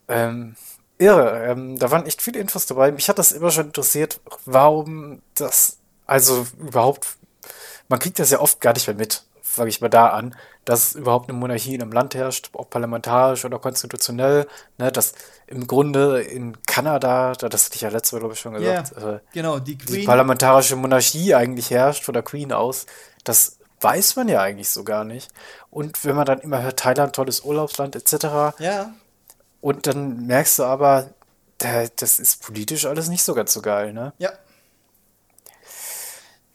Ähm, 0.07 0.55
irre, 0.97 1.45
ähm, 1.45 1.77
da 1.77 1.91
waren 1.91 2.05
echt 2.05 2.21
viele 2.21 2.39
Infos 2.39 2.65
dabei. 2.65 2.91
Mich 2.91 3.09
hat 3.09 3.19
das 3.19 3.31
immer 3.31 3.51
schon 3.51 3.67
interessiert, 3.67 4.19
warum 4.45 5.21
das, 5.35 5.77
also 6.05 6.45
überhaupt, 6.59 7.17
man 7.87 7.99
kriegt 7.99 8.19
das 8.19 8.31
ja 8.31 8.39
oft 8.39 8.59
gar 8.59 8.73
nicht 8.73 8.87
mehr 8.87 8.95
mit, 8.95 9.23
fange 9.59 9.69
ich 9.69 9.79
mal 9.81 9.89
da 9.89 10.07
an, 10.09 10.35
dass 10.65 10.95
überhaupt 10.95 11.29
eine 11.29 11.37
Monarchie 11.37 11.75
in 11.75 11.81
einem 11.81 11.91
Land 11.91 12.15
herrscht, 12.15 12.49
ob 12.53 12.69
parlamentarisch 12.71 13.45
oder 13.45 13.59
konstitutionell, 13.59 14.47
ne, 14.77 14.91
dass 14.91 15.13
im 15.47 15.67
Grunde 15.67 16.21
in 16.21 16.57
Kanada, 16.65 17.33
da- 17.33 17.49
das 17.49 17.65
hatte 17.65 17.75
ich 17.75 17.81
ja 17.81 17.89
letztes 17.89 18.11
Mal, 18.13 18.19
glaube 18.19 18.33
ich, 18.33 18.39
schon 18.39 18.53
gesagt, 18.53 18.91
äh, 18.97 19.19
genau, 19.33 19.59
die 19.59 19.75
die 19.77 19.85
Queen. 19.85 20.05
parlamentarische 20.05 20.75
Monarchie 20.75 21.35
eigentlich 21.35 21.69
herrscht 21.71 22.03
von 22.03 22.13
der 22.13 22.23
Queen 22.23 22.51
aus, 22.53 22.85
das 23.23 23.57
weiß 23.81 24.15
man 24.17 24.27
ja 24.27 24.41
eigentlich 24.41 24.69
so 24.69 24.83
gar 24.83 25.03
nicht. 25.05 25.31
Und 25.69 26.03
wenn 26.03 26.15
man 26.15 26.25
dann 26.25 26.39
immer 26.39 26.61
hört, 26.61 26.79
Thailand, 26.79 27.15
tolles 27.15 27.41
Urlaubsland 27.41 27.95
etc., 27.95 28.53
Ja, 28.59 28.93
und 29.61 29.87
dann 29.87 30.25
merkst 30.27 30.59
du 30.59 30.63
aber, 30.63 31.09
da, 31.59 31.85
das 31.95 32.19
ist 32.19 32.41
politisch 32.41 32.85
alles 32.85 33.07
nicht 33.09 33.23
so 33.23 33.33
ganz 33.33 33.53
so 33.53 33.61
geil, 33.61 33.93
ne? 33.93 34.13
ja. 34.17 34.31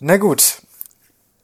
Na 0.01 0.17
gut, 0.17 0.61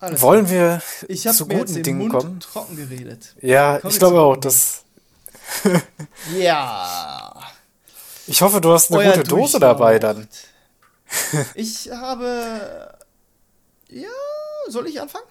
Alles 0.01 0.23
wollen 0.23 0.49
wir 0.49 0.83
Ich 1.09 1.23
zu 1.23 1.47
guten 1.47 1.83
Dingen 1.83 1.99
Mund 1.99 2.13
kommen? 2.13 2.41
trocken 2.41 2.77
geredet. 2.77 3.35
Ja, 3.43 3.79
Kommen 3.79 3.93
ich 3.93 3.99
glaube 3.99 4.21
auch, 4.21 4.37
dass. 4.37 4.85
Ja. 6.39 7.35
Ich 8.27 8.41
hoffe, 8.43 8.61
du 8.61 8.73
hast 8.73 8.91
eine 8.91 9.01
Euer 9.01 9.13
gute 9.17 9.25
Dose 9.29 9.59
dabei 9.61 9.99
dann. 9.99 10.29
Ich 11.55 11.91
habe. 11.91 12.97
Ja, 13.89 14.09
soll 14.69 14.87
ich 14.87 15.01
anfangen? 15.01 15.27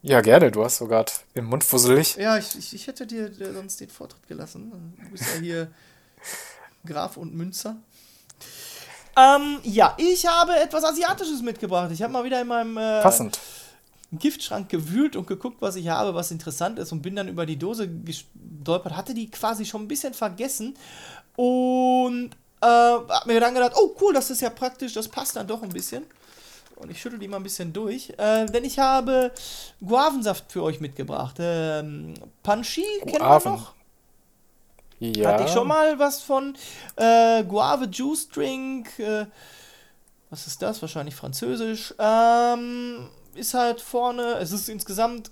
Ja, 0.00 0.20
gerne, 0.20 0.52
du 0.52 0.64
hast 0.64 0.76
sogar 0.76 1.04
den 1.34 1.44
Mund 1.44 1.64
fusselig. 1.64 2.14
Ja, 2.16 2.38
ich, 2.38 2.56
ich, 2.56 2.72
ich 2.72 2.86
hätte 2.86 3.06
dir 3.06 3.30
sonst 3.52 3.80
den 3.80 3.90
Vortritt 3.90 4.26
gelassen. 4.28 4.94
Du 5.02 5.10
bist 5.10 5.24
ja 5.34 5.40
hier 5.40 5.70
Graf 6.86 7.16
und 7.16 7.34
Münzer. 7.34 7.76
Ähm, 9.16 9.58
ja, 9.64 9.94
ich 9.98 10.24
habe 10.26 10.54
etwas 10.56 10.84
Asiatisches 10.84 11.42
mitgebracht. 11.42 11.90
Ich 11.92 12.00
habe 12.00 12.12
mal 12.12 12.22
wieder 12.22 12.40
in 12.40 12.46
meinem 12.46 12.76
äh, 12.76 13.02
Passend. 13.02 13.40
Giftschrank 14.12 14.68
gewühlt 14.68 15.16
und 15.16 15.26
geguckt, 15.26 15.58
was 15.60 15.76
ich 15.76 15.88
habe, 15.88 16.14
was 16.14 16.30
interessant 16.30 16.78
ist 16.78 16.92
und 16.92 17.02
bin 17.02 17.14
dann 17.16 17.28
über 17.28 17.44
die 17.44 17.58
Dose 17.58 17.88
gestolpert, 17.88 18.96
hatte 18.96 19.12
die 19.12 19.30
quasi 19.30 19.66
schon 19.66 19.82
ein 19.82 19.88
bisschen 19.88 20.14
vergessen 20.14 20.74
und 21.36 22.30
äh, 22.60 22.66
hab 22.66 23.26
mir 23.26 23.38
dann 23.38 23.54
gedacht, 23.54 23.74
oh 23.76 23.94
cool, 24.00 24.14
das 24.14 24.30
ist 24.30 24.40
ja 24.40 24.50
praktisch, 24.50 24.94
das 24.94 25.08
passt 25.08 25.36
dann 25.36 25.46
doch 25.46 25.62
ein 25.62 25.68
bisschen. 25.68 26.04
Und 26.76 26.90
ich 26.90 27.00
schüttel 27.00 27.18
die 27.18 27.28
mal 27.28 27.38
ein 27.38 27.42
bisschen 27.42 27.72
durch, 27.72 28.10
äh, 28.18 28.46
denn 28.46 28.64
ich 28.64 28.78
habe 28.78 29.32
Guavensaft 29.84 30.52
für 30.52 30.62
euch 30.62 30.80
mitgebracht. 30.80 31.36
Ähm, 31.40 32.14
Panchi 32.42 32.84
kennt 33.00 33.18
man 33.18 33.28
Guaven. 33.28 33.52
noch? 33.52 33.74
Ja. 35.00 35.32
Hatte 35.32 35.44
ich 35.44 35.50
schon 35.50 35.68
mal 35.68 35.98
was 35.98 36.22
von 36.22 36.56
äh, 36.96 37.44
Guave 37.44 37.86
Juice 37.86 38.28
Drink. 38.28 38.98
Äh, 38.98 39.26
was 40.30 40.46
ist 40.46 40.62
das? 40.62 40.80
Wahrscheinlich 40.82 41.14
französisch. 41.14 41.94
Ähm, 41.98 43.08
ist 43.34 43.54
halt 43.54 43.80
vorne, 43.80 44.34
es 44.40 44.52
ist 44.52 44.68
insgesamt 44.68 45.30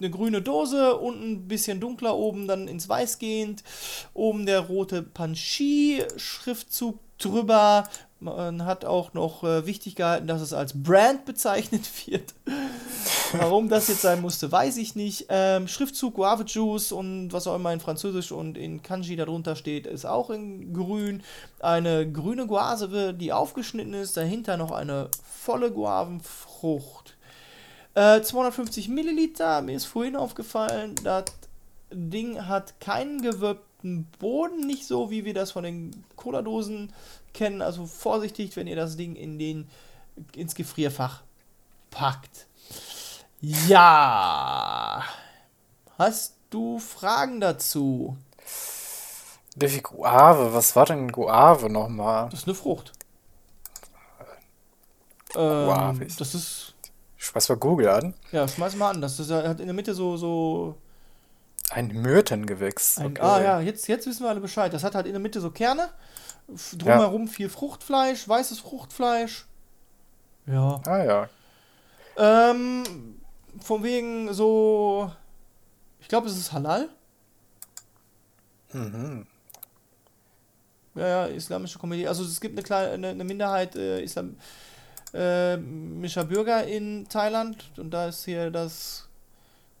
eine 0.00 0.10
grüne 0.10 0.42
Dose, 0.42 0.96
unten 0.96 1.32
ein 1.32 1.48
bisschen 1.48 1.80
dunkler, 1.80 2.16
oben 2.16 2.46
dann 2.46 2.68
ins 2.68 2.88
Weiß 2.88 3.18
gehend. 3.18 3.64
Oben 4.14 4.46
der 4.46 4.60
rote 4.60 5.02
Panchi-Schriftzug 5.02 6.98
drüber. 7.18 7.88
Man 8.20 8.64
hat 8.64 8.84
auch 8.84 9.14
noch 9.14 9.44
äh, 9.44 9.64
wichtig 9.64 9.94
gehalten, 9.94 10.26
dass 10.26 10.40
es 10.40 10.52
als 10.52 10.82
Brand 10.82 11.24
bezeichnet 11.24 11.88
wird. 12.06 12.34
Warum 13.32 13.68
das 13.68 13.88
jetzt 13.88 14.02
sein 14.02 14.20
musste, 14.20 14.50
weiß 14.50 14.76
ich 14.78 14.96
nicht. 14.96 15.26
Ähm, 15.28 15.68
Schriftzug 15.68 16.14
Guave 16.14 16.44
Juice 16.44 16.90
und 16.90 17.32
was 17.32 17.46
auch 17.46 17.54
immer 17.54 17.72
in 17.72 17.78
Französisch 17.78 18.32
und 18.32 18.58
in 18.58 18.82
Kanji 18.82 19.14
darunter 19.14 19.54
steht, 19.54 19.86
ist 19.86 20.04
auch 20.04 20.30
in 20.30 20.72
grün. 20.72 21.22
Eine 21.60 22.10
grüne 22.10 22.46
Guave, 22.46 23.14
die 23.14 23.32
aufgeschnitten 23.32 23.94
ist. 23.94 24.16
Dahinter 24.16 24.56
noch 24.56 24.72
eine 24.72 25.10
volle 25.22 25.70
Guavenfrucht. 25.70 26.97
Äh, 27.98 28.22
250 28.22 28.88
Milliliter. 28.90 29.60
Mir 29.60 29.74
ist 29.74 29.86
vorhin 29.86 30.14
aufgefallen, 30.14 30.94
das 31.02 31.24
Ding 31.90 32.46
hat 32.46 32.78
keinen 32.78 33.22
gewölbten 33.22 34.04
Boden, 34.20 34.68
nicht 34.68 34.86
so 34.86 35.10
wie 35.10 35.24
wir 35.24 35.34
das 35.34 35.50
von 35.50 35.64
den 35.64 36.04
Cola-Dosen 36.14 36.92
kennen. 37.34 37.60
Also 37.60 37.86
vorsichtig, 37.86 38.54
wenn 38.54 38.68
ihr 38.68 38.76
das 38.76 38.96
Ding 38.96 39.16
in 39.16 39.36
den, 39.40 39.68
ins 40.36 40.54
Gefrierfach 40.54 41.22
packt. 41.90 42.46
Ja. 43.40 45.02
Hast 45.98 46.36
du 46.50 46.78
Fragen 46.78 47.40
dazu? 47.40 48.16
Die 49.56 49.82
Guave, 49.82 50.54
was 50.54 50.76
war 50.76 50.86
denn 50.86 51.10
Guave 51.10 51.68
nochmal? 51.68 52.28
Das 52.30 52.42
ist 52.42 52.46
eine 52.46 52.54
Frucht. 52.54 52.92
Ähm, 55.34 55.66
Guave. 55.66 56.06
das 56.16 56.36
ist. 56.36 56.67
Schmeiß 57.28 57.48
mal 57.50 57.56
Google 57.56 57.88
an. 57.88 58.14
Ja, 58.32 58.48
schmeiß 58.48 58.76
mal 58.76 58.90
an. 58.90 59.02
Das 59.02 59.20
ist, 59.20 59.30
hat 59.30 59.60
in 59.60 59.66
der 59.66 59.74
Mitte 59.74 59.92
so. 59.94 60.16
so 60.16 60.76
Ein 61.70 61.88
Myrtengewächs. 61.88 62.96
ein, 62.98 63.06
Okay. 63.08 63.20
Ah 63.20 63.42
ja, 63.42 63.60
jetzt, 63.60 63.86
jetzt 63.86 64.06
wissen 64.06 64.22
wir 64.22 64.30
alle 64.30 64.40
Bescheid. 64.40 64.72
Das 64.72 64.82
hat 64.82 64.94
halt 64.94 65.06
in 65.06 65.12
der 65.12 65.20
Mitte 65.20 65.40
so 65.40 65.50
Kerne. 65.50 65.90
Drumherum 66.78 67.28
viel 67.28 67.50
Fruchtfleisch, 67.50 68.26
weißes 68.26 68.60
Fruchtfleisch. 68.60 69.46
Ja. 70.46 70.80
Ah 70.86 71.04
ja. 71.04 71.28
Ähm, 72.16 73.20
von 73.60 73.82
wegen 73.82 74.32
so 74.32 75.12
Ich 76.00 76.08
glaube, 76.08 76.28
es 76.28 76.38
ist 76.38 76.52
halal. 76.52 76.88
Mhm. 78.72 79.26
Ja, 80.94 81.06
ja, 81.06 81.26
islamische 81.26 81.78
Komödie. 81.78 82.08
Also 82.08 82.24
es 82.24 82.40
gibt 82.40 82.54
eine 82.54 82.62
kleine 82.62 82.92
eine, 82.92 83.08
eine 83.08 83.24
Minderheit 83.24 83.76
äh, 83.76 84.00
islamischer 85.12 86.24
Bürger 86.24 86.64
in 86.64 87.08
Thailand 87.08 87.70
und 87.76 87.90
da 87.90 88.08
ist 88.08 88.24
hier 88.24 88.50
das 88.50 89.08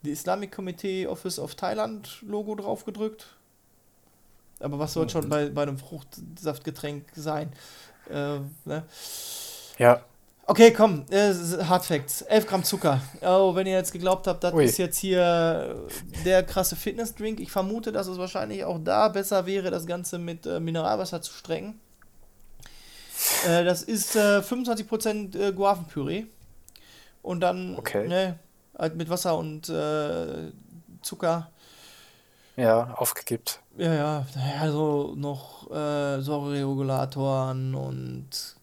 die 0.02 0.10
Islamic 0.10 0.52
Committee 0.52 1.06
Office 1.06 1.38
of 1.38 1.54
Thailand 1.54 2.22
Logo 2.22 2.54
drauf 2.54 2.84
gedrückt. 2.84 3.26
Aber 4.60 4.78
was 4.78 4.92
soll 4.92 5.08
schon 5.08 5.28
bei, 5.28 5.48
bei 5.50 5.62
einem 5.62 5.78
Fruchtsaftgetränk 5.78 7.04
sein? 7.14 7.52
Äh, 8.08 8.38
ne? 8.64 8.84
Ja, 9.78 10.02
Okay, 10.50 10.72
komm, 10.72 11.04
äh, 11.10 11.34
Hard 11.68 11.84
Facts. 11.84 12.22
11 12.22 12.46
Gramm 12.46 12.64
Zucker. 12.64 13.02
Oh, 13.20 13.54
wenn 13.54 13.66
ihr 13.66 13.74
jetzt 13.74 13.92
geglaubt 13.92 14.26
habt, 14.26 14.42
das 14.42 14.54
Ui. 14.54 14.64
ist 14.64 14.78
jetzt 14.78 14.96
hier 14.96 15.86
der 16.24 16.42
krasse 16.42 16.74
Fitnessdrink. 16.74 17.38
Ich 17.38 17.50
vermute, 17.52 17.92
dass 17.92 18.06
es 18.06 18.16
wahrscheinlich 18.16 18.64
auch 18.64 18.78
da 18.82 19.08
besser 19.08 19.44
wäre, 19.44 19.70
das 19.70 19.84
Ganze 19.86 20.18
mit 20.18 20.46
äh, 20.46 20.58
Mineralwasser 20.58 21.20
zu 21.20 21.34
strecken. 21.34 21.78
Äh, 23.46 23.64
das 23.64 23.82
ist 23.82 24.16
äh, 24.16 24.38
25% 24.40 25.38
äh, 25.38 25.52
Guavenpüree. 25.52 26.24
Und 27.22 27.40
dann 27.40 27.76
Okay. 27.76 28.06
ne, 28.08 28.38
halt 28.76 28.96
mit 28.96 29.10
Wasser 29.10 29.36
und 29.36 29.68
äh, 29.68 30.52
Zucker. 31.02 31.50
ja, 32.56 32.94
aufgekippt. 32.94 33.60
Ja, 33.76 33.94
ja, 33.94 34.26
naja, 34.34 34.72
so 34.72 35.14
noch 35.16 35.70
äh, 35.70 36.20
Säureregulatoren 36.20 37.74
und 37.74 38.56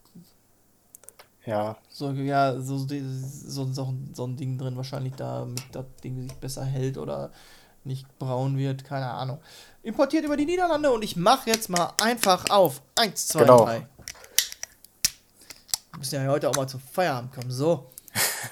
Ja, 1.45 1.77
So, 1.89 2.11
ja, 2.11 2.59
so, 2.59 2.77
so, 2.77 2.87
so, 2.87 3.71
so, 3.71 3.93
so 4.13 4.23
ein 4.25 4.35
Ding 4.35 4.57
drin, 4.57 4.75
wahrscheinlich 4.75 5.13
damit 5.15 5.61
das 5.71 5.85
Ding 6.03 6.21
sich 6.23 6.33
besser 6.33 6.65
hält 6.65 6.97
oder 6.97 7.31
nicht 7.83 8.07
braun 8.17 8.57
wird, 8.57 8.83
keine 8.83 9.05
Ahnung. 9.11 9.39
Importiert 9.83 10.25
über 10.25 10.35
die 10.37 10.45
Niederlande 10.45 10.91
und 10.91 11.03
ich 11.03 11.15
mache 11.15 11.49
jetzt 11.51 11.69
mal 11.69 11.93
einfach 12.01 12.49
auf. 12.49 12.81
Eins, 12.95 13.27
zwei, 13.27 13.41
Genau. 13.41 13.63
drei. 13.63 13.87
Wir 15.95 15.99
müssen 15.99 16.15
ja 16.15 16.27
heute 16.29 16.49
auch 16.49 16.55
mal 16.55 16.67
zum 16.67 16.81
Feierabend 16.81 17.33
kommen. 17.33 17.49
So. 17.49 17.89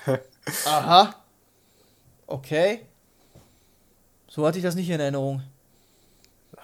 Aha. 0.65 1.13
Okay. 2.25 2.85
So 4.29 4.47
hatte 4.47 4.57
ich 4.57 4.63
das 4.63 4.75
nicht 4.75 4.89
in 4.89 4.99
Erinnerung. 4.99 5.43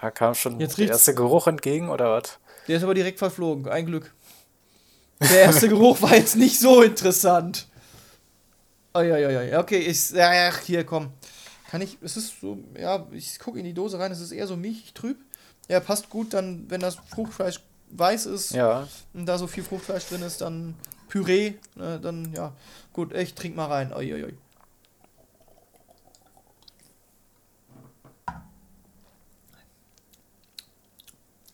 da 0.00 0.10
kam 0.10 0.34
schon 0.34 0.58
Jetzt 0.58 0.78
der 0.78 0.88
erste 0.88 1.14
Geruch 1.14 1.46
entgegen, 1.46 1.90
oder 1.90 2.10
was? 2.10 2.38
Der 2.66 2.78
ist 2.78 2.82
aber 2.82 2.94
direkt 2.94 3.18
verflogen. 3.18 3.68
Ein 3.68 3.84
Glück. 3.84 4.12
Der 5.20 5.42
erste 5.42 5.68
Geruch 5.68 6.00
war 6.00 6.16
jetzt 6.16 6.36
nicht 6.36 6.58
so 6.58 6.82
interessant. 6.82 7.68
Uiuiui. 8.96 9.54
Okay, 9.56 9.78
ich. 9.80 10.10
Ja, 10.10 10.32
ja, 10.32 10.52
hier, 10.64 10.84
komm. 10.84 11.12
Kann 11.70 11.82
ich. 11.82 11.98
Es 12.00 12.16
ist 12.16 12.40
so. 12.40 12.58
Ja, 12.78 13.06
ich 13.12 13.38
gucke 13.38 13.58
in 13.58 13.66
die 13.66 13.74
Dose 13.74 13.98
rein. 13.98 14.10
Es 14.12 14.20
ist 14.20 14.32
eher 14.32 14.46
so 14.46 14.56
milchig 14.56 14.94
trüb. 14.94 15.18
Ja, 15.68 15.78
passt 15.78 16.08
gut, 16.08 16.32
dann, 16.32 16.64
wenn 16.68 16.80
das 16.80 16.96
Fruchtfleisch 16.96 17.60
weiß 17.90 18.26
ist 18.26 18.52
Ja, 18.52 18.88
und 19.14 19.26
da 19.26 19.38
so 19.38 19.46
viel 19.46 19.64
Fruchtfleisch 19.64 20.06
drin 20.06 20.22
ist, 20.22 20.40
dann 20.40 20.74
Püree. 21.08 21.54
Ne, 21.74 22.00
dann, 22.00 22.32
ja. 22.32 22.52
Gut, 22.92 23.12
ich 23.14 23.34
trink 23.34 23.56
mal 23.56 23.66
rein. 23.66 23.92
Uiuiui. 23.92 24.34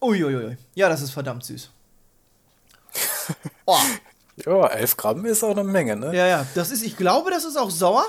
Uiuiui. 0.01 0.57
Ja, 0.75 0.89
das 0.89 1.03
ist 1.03 1.11
verdammt 1.11 1.45
süß. 1.45 1.71
Oh. 3.69 3.77
ja, 4.37 4.69
11 4.69 4.97
Gramm 4.97 5.27
ist 5.27 5.43
auch 5.43 5.51
eine 5.51 5.65
Menge, 5.65 5.97
ne? 5.97 6.15
Ja, 6.15 6.29
ja, 6.29 6.47
das 6.55 6.71
ist, 6.71 6.85
ich 6.85 6.97
glaube, 6.97 7.33
das 7.33 7.45
ist 7.45 7.57
auch 7.57 7.71
sauer, 7.71 8.07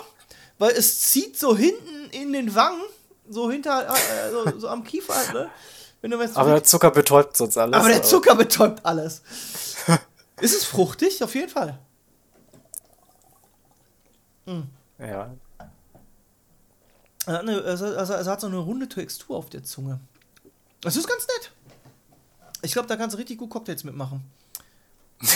weil 0.59 0.69
es 0.69 1.01
zieht 1.09 1.35
so 1.39 1.57
hinten 1.57 2.11
in 2.11 2.31
den 2.31 2.53
Wangen, 2.53 2.83
so 3.27 3.49
hinter, 3.49 3.87
äh, 3.89 4.29
so, 4.29 4.59
so 4.59 4.67
am 4.69 4.83
Kiefer, 4.83 5.15
ne? 5.33 5.49
Wenn 6.01 6.11
du 6.11 6.19
weißt, 6.19 6.37
Aber 6.37 6.51
der 6.51 6.63
Zucker 6.63 6.91
betäubt 6.91 7.35
sonst 7.37 7.57
alles. 7.57 7.75
aber 7.75 7.89
der 7.89 8.03
Zucker 8.03 8.35
betäubt 8.35 8.85
alles. 8.85 9.21
ist 10.41 10.55
es 10.55 10.63
fruchtig? 10.63 11.23
Auf 11.23 11.33
jeden 11.35 11.49
Fall. 11.49 11.79
Ja, 14.99 15.29
Er 17.25 17.33
hat, 17.33 17.41
eine, 17.41 17.61
also, 17.63 17.85
also, 17.85 18.13
es 18.13 18.27
hat 18.27 18.39
so 18.41 18.47
eine 18.47 18.57
runde 18.57 18.87
Textur 18.87 19.35
auf 19.37 19.49
der 19.49 19.63
Zunge. 19.63 19.99
Das 20.81 20.95
ist 20.95 21.07
ganz 21.07 21.27
nett. 21.27 21.51
Ich 22.61 22.71
glaube, 22.71 22.87
da 22.87 22.95
kannst 22.95 23.13
du 23.13 23.17
richtig 23.17 23.37
gut 23.37 23.49
Cocktails 23.49 23.83
mitmachen. 23.83 24.23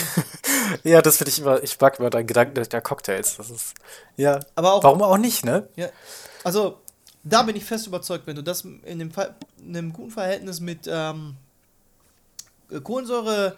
ja 0.84 1.02
das 1.02 1.16
finde 1.16 1.30
ich 1.30 1.40
immer, 1.40 1.62
ich 1.62 1.78
mag 1.80 1.98
immer 1.98 2.08
deinen 2.08 2.26
Gedanken 2.26 2.54
der 2.54 2.80
Cocktails. 2.80 3.36
Das 3.36 3.50
ist, 3.50 3.74
ja, 4.16 4.40
Aber 4.54 4.74
auch- 4.74 4.84
warum 4.84 5.02
auch 5.02 5.18
nicht, 5.18 5.44
ne? 5.44 5.68
Ja, 5.76 5.88
also 6.44 6.80
da 7.24 7.42
bin 7.42 7.56
ich 7.56 7.64
fest 7.64 7.86
überzeugt, 7.86 8.26
wenn 8.26 8.36
du 8.36 8.42
das 8.42 8.64
in 8.64 8.98
dem 8.98 9.10
Fall, 9.10 9.34
in 9.58 9.76
einem 9.76 9.92
guten 9.92 10.10
Verhältnis 10.10 10.60
mit 10.60 10.88
ähm, 10.88 11.36
Kohlensäure 12.82 13.56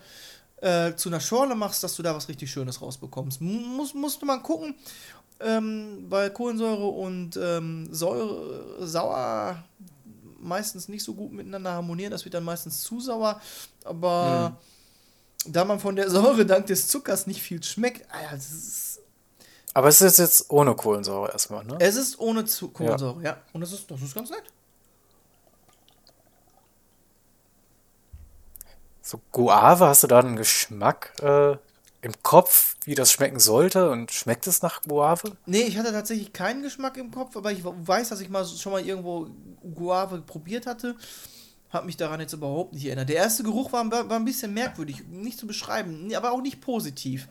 äh, 0.60 0.94
zu 0.94 1.08
einer 1.08 1.20
Schorle 1.20 1.54
machst, 1.54 1.82
dass 1.82 1.96
du 1.96 2.02
da 2.02 2.14
was 2.14 2.28
richtig 2.28 2.50
Schönes 2.50 2.80
rausbekommst. 2.80 3.40
Muss, 3.40 3.94
musst 3.94 4.20
du 4.22 4.26
mal 4.26 4.38
gucken, 4.38 4.74
ähm, 5.40 6.06
weil 6.08 6.30
Kohlensäure 6.30 6.86
und 6.86 7.36
ähm, 7.36 7.88
Säure, 7.92 8.86
sauer 8.86 9.64
meistens 10.40 10.88
nicht 10.88 11.02
so 11.02 11.14
gut 11.14 11.32
miteinander 11.32 11.72
harmonieren. 11.72 12.10
Das 12.10 12.24
wird 12.24 12.34
dann 12.34 12.44
meistens 12.44 12.82
zu 12.82 13.00
sauer, 13.00 13.40
aber 13.84 14.58
da 15.46 15.64
man 15.64 15.80
von 15.80 15.96
der 15.96 16.10
Säure 16.10 16.44
dank 16.46 16.66
des 16.66 16.88
Zuckers 16.88 17.26
nicht 17.26 17.42
viel 17.42 17.62
schmeckt, 17.62 18.10
Alter, 18.12 18.36
das 18.36 18.52
ist 18.52 18.83
Aber 19.74 19.88
es 19.88 20.00
ist 20.00 20.18
jetzt 20.18 20.50
ohne 20.50 20.74
Kohlensäure 20.76 21.32
erstmal, 21.32 21.64
ne? 21.64 21.76
es 21.80 21.96
ist 21.96 22.20
ohne 22.20 22.44
Zu 22.44 22.68
Kohlensäure, 22.68 23.22
ja. 23.22 23.36
Und 23.52 23.60
das 23.60 23.72
ist, 23.72 23.90
das 23.90 24.00
ist 24.00 24.14
ganz 24.14 24.30
nett. 24.30 24.44
So 29.02 29.20
Guave, 29.32 29.86
hast 29.86 30.04
du 30.04 30.06
da 30.06 30.20
einen 30.20 30.36
Geschmack 30.36 31.12
äh, 31.20 31.56
im 32.02 32.12
Kopf, 32.22 32.76
wie 32.84 32.94
das 32.94 33.12
schmecken 33.12 33.40
sollte? 33.40 33.90
Und 33.90 34.12
schmeckt 34.12 34.46
es 34.46 34.62
nach 34.62 34.80
Guave? 34.82 35.36
Nee, 35.44 35.62
ich 35.62 35.76
hatte 35.76 35.90
tatsächlich 35.90 36.32
keinen 36.32 36.62
Geschmack 36.62 36.96
im 36.96 37.10
Kopf, 37.10 37.36
aber 37.36 37.50
ich 37.50 37.62
weiß, 37.64 38.10
dass 38.10 38.20
ich 38.20 38.30
mal 38.30 38.46
schon 38.46 38.72
mal 38.72 38.80
irgendwo 38.80 39.26
Guave 39.74 40.22
probiert 40.22 40.66
hatte. 40.66 40.94
Hab 41.70 41.84
mich 41.84 41.96
daran 41.96 42.20
jetzt 42.20 42.32
überhaupt 42.32 42.72
nicht 42.72 42.86
erinnert. 42.86 43.08
Der 43.08 43.16
erste 43.16 43.42
Geruch 43.42 43.72
war, 43.72 43.90
war 43.90 44.10
ein 44.12 44.24
bisschen 44.24 44.54
merkwürdig, 44.54 45.04
nicht 45.08 45.38
zu 45.38 45.48
beschreiben, 45.48 46.14
aber 46.14 46.30
auch 46.30 46.40
nicht 46.40 46.60
positiv. 46.60 47.28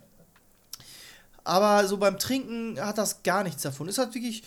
Aber 1.43 1.85
so 1.87 1.97
beim 1.97 2.17
Trinken 2.17 2.79
hat 2.79 2.97
das 2.97 3.23
gar 3.23 3.43
nichts 3.43 3.63
davon. 3.63 3.87
Ist 3.87 3.97
halt 3.97 4.15
wirklich 4.15 4.43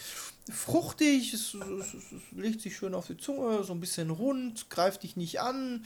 fruchtig, 0.51 1.35
es, 1.35 1.55
es, 1.55 1.95
es, 1.95 2.03
legt 2.33 2.61
sich 2.61 2.77
schön 2.77 2.95
auf 2.95 3.07
die 3.07 3.17
Zunge, 3.17 3.65
so 3.65 3.73
ein 3.73 3.81
bisschen 3.81 4.11
rund, 4.11 4.71
greift 4.71 5.03
dich 5.03 5.17
nicht 5.17 5.41
an. 5.41 5.85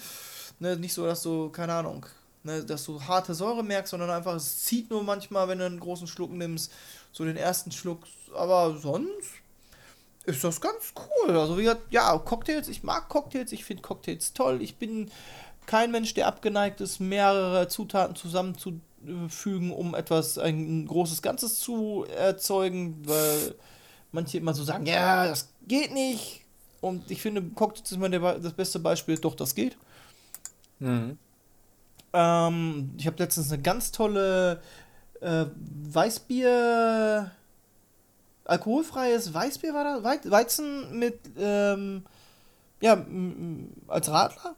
Ne, 0.58 0.76
nicht 0.76 0.92
so, 0.92 1.06
dass 1.06 1.22
du, 1.22 1.48
keine 1.48 1.74
Ahnung, 1.74 2.06
ne, 2.42 2.62
dass 2.62 2.84
du 2.84 3.02
harte 3.02 3.34
Säure 3.34 3.64
merkst, 3.64 3.90
sondern 3.90 4.10
einfach, 4.10 4.34
es 4.34 4.64
zieht 4.64 4.90
nur 4.90 5.02
manchmal, 5.02 5.48
wenn 5.48 5.58
du 5.58 5.66
einen 5.66 5.80
großen 5.80 6.06
Schluck 6.06 6.32
nimmst, 6.32 6.70
so 7.12 7.24
den 7.24 7.36
ersten 7.36 7.72
Schluck. 7.72 8.02
Aber 8.34 8.76
sonst 8.76 9.30
ist 10.26 10.44
das 10.44 10.60
ganz 10.60 10.92
cool. 10.96 11.36
Also, 11.36 11.56
wie 11.56 11.62
gesagt, 11.62 11.90
ja, 11.90 12.16
Cocktails, 12.18 12.68
ich 12.68 12.82
mag 12.82 13.08
Cocktails, 13.08 13.52
ich 13.52 13.64
finde 13.64 13.82
Cocktails 13.82 14.34
toll. 14.34 14.60
Ich 14.62 14.76
bin 14.76 15.10
kein 15.66 15.90
Mensch, 15.90 16.14
der 16.14 16.26
abgeneigt 16.26 16.80
ist, 16.80 17.00
mehrere 17.00 17.68
Zutaten 17.68 18.16
zusammenzufügen, 19.00 19.72
um 19.72 19.94
etwas, 19.94 20.38
ein 20.38 20.86
großes 20.86 21.22
Ganzes 21.22 21.58
zu 21.58 22.04
erzeugen, 22.04 23.02
weil 23.06 23.54
manche 24.12 24.38
immer 24.38 24.54
so 24.54 24.64
sagen, 24.64 24.86
ja, 24.86 25.26
das 25.26 25.48
geht 25.66 25.92
nicht. 25.92 26.42
Und 26.80 27.10
ich 27.10 27.20
finde, 27.20 27.42
Cocktails 27.42 27.92
ist 27.92 27.98
mal 27.98 28.08
Be- 28.08 28.40
das 28.42 28.52
beste 28.52 28.78
Beispiel, 28.78 29.18
doch, 29.18 29.34
das 29.34 29.54
geht. 29.54 29.76
Mhm. 30.78 31.18
Ähm, 32.12 32.94
ich 32.98 33.06
habe 33.06 33.22
letztens 33.22 33.52
eine 33.52 33.62
ganz 33.62 33.92
tolle 33.92 34.60
äh, 35.20 35.46
Weißbier, 35.92 37.30
alkoholfreies 38.44 39.32
Weißbier 39.32 39.74
war 39.74 39.84
da, 39.84 40.02
Wei- 40.02 40.30
Weizen 40.30 40.98
mit, 40.98 41.18
ähm, 41.38 42.04
ja, 42.80 43.04
als 43.86 44.10
Radler. 44.10 44.56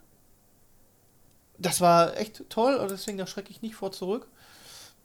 Das 1.63 1.81
war 1.81 2.17
echt 2.17 2.43
toll, 2.51 2.75
und 2.75 2.91
deswegen 2.91 3.19
da 3.19 3.27
schrecke 3.27 3.51
ich 3.51 3.63
nicht 3.63 3.75
vor 3.75 3.93
zurück. 3.93 4.27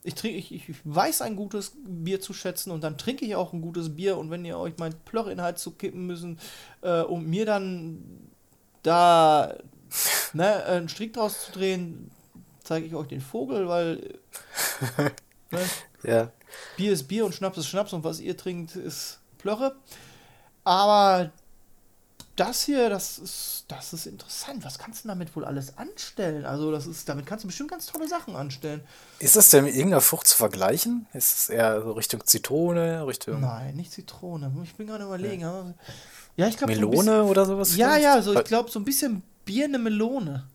Ich, 0.04 0.16
trinke, 0.16 0.38
ich, 0.38 0.52
ich 0.52 0.76
weiß 0.84 1.22
ein 1.22 1.36
gutes 1.36 1.74
Bier 1.86 2.22
zu 2.22 2.34
schätzen 2.34 2.72
und 2.72 2.82
dann 2.82 2.98
trinke 2.98 3.26
ich 3.26 3.36
auch 3.36 3.54
ein 3.54 3.62
gutes 3.62 3.96
Bier 3.96 4.18
und 4.18 4.32
wenn 4.32 4.46
ihr 4.46 4.58
euch 4.58 4.78
meint, 4.78 5.04
Plörre 5.06 5.32
in 5.32 5.38
den 5.38 5.44
Hals 5.44 5.62
zu 5.62 5.72
kippen 5.72 6.06
müssen 6.08 6.40
äh, 6.82 7.02
und 7.02 7.28
mir 7.28 7.46
dann 7.46 8.30
da 8.84 9.56
ne, 10.34 10.64
einen 10.66 10.90
Strick 10.90 11.14
draus 11.14 11.46
zu 11.46 11.52
drehen, 11.52 12.12
zeige 12.64 12.86
ich 12.86 12.96
euch 12.96 13.08
den 13.08 13.22
Vogel, 13.22 13.68
weil 13.68 14.20
ne, 15.52 15.62
Ja. 16.04 16.32
Bier 16.78 16.94
ist 16.94 17.08
Bier 17.08 17.26
und 17.26 17.36
Schnaps 17.36 17.58
ist 17.58 17.68
Schnaps 17.68 17.94
und 17.94 18.04
was 18.04 18.20
ihr 18.20 18.38
trinkt 18.38 18.76
ist 18.76 19.20
Plörre. 19.38 19.76
Aber 20.64 21.32
das 22.38 22.64
hier, 22.64 22.90
das 22.90 23.20
ist, 23.20 23.66
das 23.68 23.92
ist 23.94 24.06
interessant. 24.06 24.64
Was 24.64 24.80
kannst 24.80 25.04
du 25.04 25.10
damit 25.10 25.36
wohl 25.36 25.44
alles 25.44 25.78
anstellen? 25.78 26.46
Also, 26.46 26.72
das 26.72 26.88
ist, 26.88 27.10
damit 27.10 27.26
kannst 27.26 27.44
du 27.44 27.48
bestimmt 27.48 27.70
ganz 27.70 27.86
tolle 27.88 28.08
Sachen 28.08 28.36
anstellen. 28.36 28.82
Ist 29.20 29.36
das 29.36 29.50
denn 29.50 29.66
mit 29.66 29.76
irgendeiner 29.76 30.02
Frucht 30.02 30.28
zu 30.28 30.38
vergleichen? 30.38 31.06
Ist 31.14 31.38
es 31.38 31.50
eher 31.50 31.82
so 31.82 31.92
Richtung 31.92 32.26
Zitrone, 32.26 33.06
Richtung. 33.06 33.42
Nein, 33.42 33.76
nicht 33.76 33.92
Zitrone. 33.92 34.52
Ich 34.64 34.76
bin 34.76 34.88
gerade 34.88 35.04
überlegen. 35.04 35.44
aber 35.44 35.74
Ja, 36.38 36.48
ich 36.48 36.58
glaube 36.58 36.74
so 36.74 36.80
Melone 36.80 36.98
bisschen- 37.04 37.22
oder 37.24 37.46
sowas? 37.46 37.76
Ja, 37.76 37.88
vielleicht? 37.90 38.04
ja, 38.04 38.22
so 38.22 38.34
ich 38.34 38.44
glaube 38.46 38.70
so 38.72 38.80
ein 38.80 38.86
bisschen 38.86 39.24
Birne 39.46 39.80
Melone. 39.80 40.46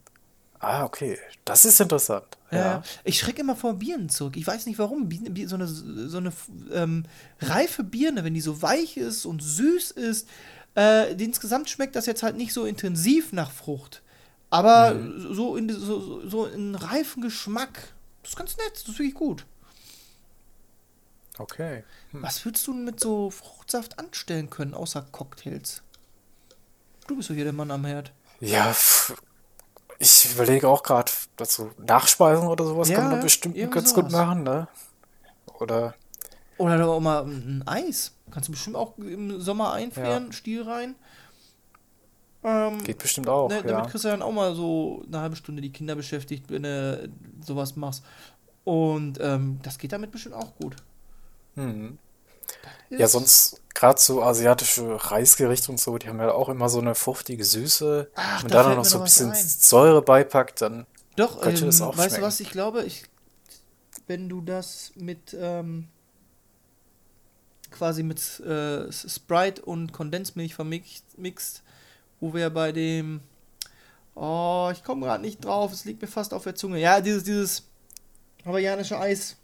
Ah, 0.61 0.85
okay. 0.85 1.19
Das 1.45 1.65
ist 1.65 1.81
interessant. 1.81 2.39
Ja. 2.53 2.59
Ja. 2.59 2.83
Ich 3.03 3.19
schrecke 3.19 3.41
immer 3.41 3.57
vor 3.57 3.75
Birnen 3.75 4.09
zurück. 4.09 4.37
Ich 4.37 4.47
weiß 4.47 4.67
nicht 4.67 4.79
warum. 4.79 5.09
So 5.47 5.57
eine, 5.57 5.67
so 5.67 6.19
eine 6.19 6.33
ähm, 6.73 7.05
reife 7.41 7.83
Birne, 7.83 8.23
wenn 8.23 8.35
die 8.35 8.41
so 8.41 8.63
weich 8.63 8.97
ist 8.97 9.27
und 9.27 9.43
süß 9.43 9.91
ist, 9.91 10.29
äh, 10.77 11.13
insgesamt 11.23 11.69
schmeckt 11.71 11.97
das 11.97 12.07
jetzt 12.07 12.23
halt 12.23 12.37
nicht 12.37 12.53
so 12.53 12.65
intensiv 12.65 13.33
nach 13.33 13.51
Frucht. 13.51 14.03
Aber 14.51 14.95
so, 15.19 15.57
in, 15.57 15.69
so, 15.71 16.29
so- 16.29 16.47
in 16.47 16.75
reifen 16.75 17.23
Geschmack. 17.23 17.93
Das 18.23 18.33
ist 18.33 18.37
ganz 18.37 18.57
nett, 18.59 18.73
das 18.75 18.83
ist 18.83 18.99
wirklich 18.99 19.15
gut. 19.15 19.47
Okay. 21.39 21.83
Was 22.13 22.45
würdest 22.45 22.67
du 22.67 22.75
mit 22.75 23.01
so 23.01 23.31
Fruchtsaft 23.31 23.99
anstellen 23.99 24.51
können, 24.51 24.75
außer 24.75 25.03
Cocktails? 25.11 25.83
Du 27.07 27.17
bist 27.17 27.31
doch 27.31 27.35
hier 27.35 27.45
der 27.45 27.53
Mann 27.55 27.71
am 27.71 27.85
Herd. 27.87 28.13
Ja, 28.41 28.75
ich 29.99 30.33
überlege 30.33 30.69
auch 30.69 30.83
gerade, 30.83 31.11
dazu 31.37 31.71
Nachspeisen 31.79 32.47
oder 32.47 32.65
sowas 32.65 32.89
Ja, 32.89 32.97
kann 32.99 33.11
man 33.13 33.21
bestimmt 33.21 33.57
ganz 33.71 33.95
gut 33.95 34.11
sowas. 34.11 34.13
machen, 34.27 34.43
ne? 34.43 34.69
Oder, 35.59 35.95
Oder 36.63 36.79
doch 36.79 36.89
auch 36.95 37.01
mal 37.01 37.25
ein 37.25 37.63
Eis. 37.67 38.13
Kannst 38.31 38.49
du 38.49 38.53
bestimmt 38.53 38.77
auch 38.77 38.97
im 38.99 39.41
Sommer 39.41 39.73
einfrieren, 39.73 40.33
Stiel 40.33 40.63
rein. 40.63 40.95
Ähm, 42.45 42.83
geht 42.85 42.99
bestimmt 42.99 43.29
auch, 43.29 43.49
ne, 43.49 43.57
ja. 43.57 43.63
Damit 43.63 43.91
kriegst 43.91 44.05
du 44.05 44.09
dann 44.09 44.23
auch 44.23 44.33
mal 44.33 44.55
so 44.55 45.03
eine 45.07 45.21
halbe 45.21 45.37
Stunde 45.37 45.61
die 45.61 45.73
Kinder 45.73 45.95
beschäftigt, 45.95 46.45
wenn 46.49 46.63
du 46.63 47.09
sowas 47.45 47.77
machst. 47.77 48.05
Und 48.65 49.19
ähm, 49.21 49.59
das 49.63 49.79
geht 49.79 49.93
damit 49.93 50.13
bestimmt 50.13 50.37
auch 50.37 50.55
gut. 50.57 50.77
Mhm. 51.57 51.99
Ja, 52.91 53.09
sonst 53.09 53.61
gerade 53.75 54.01
so 54.01 54.23
asiatische 54.23 55.11
Reisgerichte 55.11 55.73
und 55.73 55.81
so, 55.81 55.99
die 55.99 56.09
haben 56.09 56.21
ja 56.21 56.33
auch 56.33 56.49
immer 56.49 56.69
so 56.69 56.81
eine 56.81 56.95
fruchtige 56.95 57.45
Süße. 57.45 58.11
Ach, 58.15 58.43
Wenn 58.45 58.51
da 58.51 58.57
man 58.57 58.63
da 58.63 58.69
fällt 58.69 58.77
noch 58.77 58.85
so 58.85 58.99
ein 58.99 59.05
bisschen 59.05 59.31
ein. 59.31 59.45
Säure 59.45 60.03
beipackt, 60.03 60.61
dann 60.61 60.87
Doch, 61.17 61.41
könnte 61.41 61.63
ähm, 61.63 61.67
das 61.67 61.81
auch 61.81 61.97
weißt 61.97 62.19
du 62.19 62.23
was, 62.23 62.41
ich 62.41 62.51
glaube, 62.51 62.85
ich, 62.85 63.05
wenn 64.07 64.29
du 64.29 64.41
das 64.43 64.93
mit 64.95 65.37
ähm, 65.39 65.89
quasi 67.73 68.03
mit 68.03 68.21
äh, 68.41 68.91
Sprite 68.93 69.63
und 69.63 69.93
Kondensmilch 69.93 70.55
vermixt, 70.55 71.19
mixt, 71.19 71.63
wo 72.21 72.33
wir 72.35 72.51
bei 72.51 72.73
dem 72.73 73.21
oh, 74.15 74.69
ich 74.73 74.85
komme 74.85 75.07
gerade 75.07 75.23
nicht 75.23 75.45
drauf, 75.45 75.73
es 75.73 75.85
liegt 75.87 76.03
mir 76.03 76.09
fast 76.09 76.35
auf 76.35 76.45
der 76.45 76.55
Zunge. 76.55 76.79
Ja, 76.79 77.01
dieses 77.01 77.25
dieses 77.25 77.65
hawaiianische 78.45 78.99
Eis. 78.99 79.37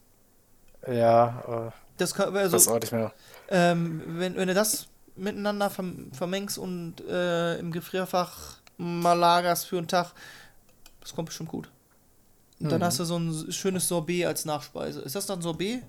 ja, 0.86 1.68
äh, 1.68 1.70
Das 1.96 2.14
kann, 2.14 2.32
das 2.34 2.52
also, 2.52 2.72
auch 2.72 2.80
nicht 2.80 2.92
mehr. 2.92 3.12
ähm, 3.48 4.02
wenn, 4.06 4.36
wenn 4.36 4.48
du 4.48 4.54
das 4.54 4.86
miteinander 5.16 5.70
verm 5.70 6.12
vermengst 6.12 6.58
und 6.58 7.00
äh, 7.08 7.58
im 7.58 7.72
Gefrierfach 7.72 8.58
mal 8.76 9.14
lagerst 9.14 9.66
für 9.66 9.78
einen 9.78 9.88
Tag, 9.88 10.12
das 11.00 11.14
kommt 11.14 11.26
bestimmt 11.26 11.48
gut. 11.48 11.70
Und 12.60 12.70
dann 12.70 12.80
Mhm. 12.80 12.84
hast 12.84 12.98
du 13.00 13.04
so 13.04 13.16
ein 13.18 13.52
schönes 13.52 13.88
Sorbet 13.88 14.26
als 14.26 14.44
Nachspeise. 14.44 15.00
Ist 15.00 15.14
das 15.14 15.26
dann 15.26 15.40
Sorbet? 15.42 15.82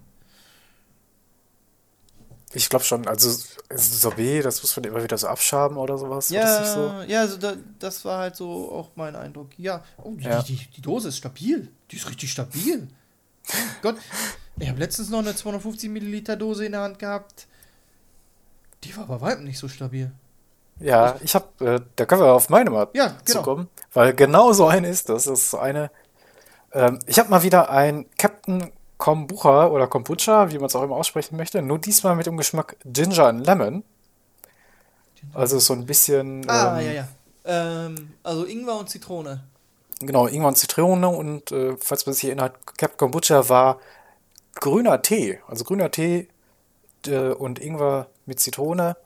Ich 2.54 2.70
glaube 2.70 2.84
schon, 2.84 3.08
also 3.08 3.30
Sorbet, 3.76 4.44
das 4.44 4.64
muss 4.64 4.76
man 4.76 4.86
immer 4.86 5.04
wieder 5.04 5.18
so 5.18 5.28
abschaben 5.28 5.78
oder 5.78 5.98
sowas. 5.98 6.32
war 6.32 6.40
das 6.60 6.74
so? 6.74 6.80
Ja, 6.80 7.04
ja 7.04 7.22
also 7.22 7.38
da, 7.38 7.54
das 7.78 8.04
war 8.06 8.20
halt 8.20 8.36
so 8.36 8.72
auch 8.72 8.90
mein 8.96 9.16
Eindruck. 9.16 9.50
Ja, 9.58 9.84
oh, 9.98 10.14
die, 10.16 10.24
Ja. 10.24 10.42
Die, 10.42 10.56
die, 10.56 10.68
die 10.78 10.82
Dose 10.82 11.10
ist 11.10 11.18
stabil. 11.18 11.68
Die 11.92 11.96
ist 11.96 12.10
richtig 12.10 12.32
stabil. 12.32 12.88
Gott, 13.82 13.98
ich 14.60 14.68
habe 14.68 14.80
letztens 14.80 15.10
noch 15.10 15.20
eine 15.20 15.36
250 15.36 15.90
Milliliter 15.90 16.36
Dose 16.36 16.66
in 16.66 16.72
der 16.72 16.82
Hand 16.82 17.00
gehabt. 17.00 17.48
Die 18.84 18.96
war 18.98 19.06
bei 19.06 19.22
weitem 19.22 19.44
nicht 19.44 19.60
so 19.60 19.68
stabil. 19.68 20.12
Ja, 20.80 21.18
ich 21.22 21.36
habe, 21.36 21.66
äh, 21.66 21.82
da 21.96 22.06
können 22.06 22.22
wir 22.22 22.34
auf 22.34 22.50
meine 22.50 22.70
mal 22.70 22.88
Ja, 22.94 23.18
genau. 23.26 23.40
zukommen, 23.40 23.70
weil 23.94 24.14
genau 24.14 24.54
so 24.54 24.68
eine 24.68 24.88
ist 24.88 25.10
das. 25.10 25.26
Das 25.26 25.40
ist 25.40 25.52
so 25.52 25.60
eine. 25.60 25.92
Ähm, 26.72 27.00
ich 27.06 27.20
habe 27.20 27.30
mal 27.30 27.44
wieder 27.44 27.70
ein 27.70 28.06
Captain 28.18 28.72
Kombucha 29.00 29.68
oder 29.68 29.88
Kombucha, 29.88 30.52
wie 30.52 30.58
man 30.58 30.66
es 30.66 30.76
auch 30.76 30.84
immer 30.84 30.98
aussprechen 30.98 31.38
möchte, 31.38 31.62
nur 31.62 31.80
diesmal 31.80 32.16
mit 32.16 32.28
dem 32.28 32.38
Geschmack 32.38 32.76
Ginger 32.86 33.28
and 33.28 33.48
Lemon. 33.48 33.84
Also 35.34 35.58
so 35.60 35.74
ein 35.74 35.86
bisschen. 35.86 36.48
Ah, 36.50 36.80
ähm, 36.80 36.86
ja, 36.86 36.92
ja. 36.92 37.08
Ähm, 37.46 38.12
also 38.24 38.46
Ingwer 38.46 38.78
und 38.78 38.90
Zitrone. 38.90 39.44
Genau, 40.02 40.28
Ingwer 40.28 40.50
und 40.50 40.58
Zitrone 40.58 41.08
und 41.08 41.52
äh, 41.52 41.76
falls 41.80 42.06
man 42.06 42.14
sich 42.14 42.26
erinnert, 42.26 42.56
Captain 42.78 42.98
Kombucha 42.98 43.50
war 43.50 43.80
grüner 44.56 45.02
Tee. 45.02 45.40
Also 45.48 45.64
grüner 45.64 45.92
Tee 45.92 46.28
äh, 47.08 47.30
und 47.30 47.60
Ingwer 47.60 48.08
mit 48.26 48.40
Zitrone. 48.40 48.98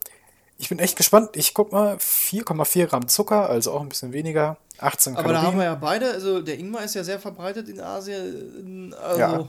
Ich 0.58 0.70
bin 0.70 0.80
echt 0.80 0.98
gespannt. 0.98 1.32
Ich 1.36 1.54
guck 1.54 1.72
mal, 1.72 1.98
4,4 2.42 2.88
Gramm 2.88 3.08
Zucker, 3.08 3.50
also 3.50 3.72
auch 3.74 3.82
ein 3.82 3.90
bisschen 3.90 4.12
weniger. 4.14 4.58
18 4.80 5.16
Aber 5.18 5.34
da 5.34 5.42
haben 5.44 5.58
wir 5.58 5.66
ja 5.66 5.76
beide, 5.76 6.12
also 6.12 6.42
der 6.42 6.58
Ingwer 6.58 6.84
ist 6.84 6.96
ja 6.96 7.04
sehr 7.04 7.20
verbreitet 7.20 7.70
in 7.70 7.80
Asien. 7.80 8.94
Also 9.02 9.20
Ja. 9.20 9.48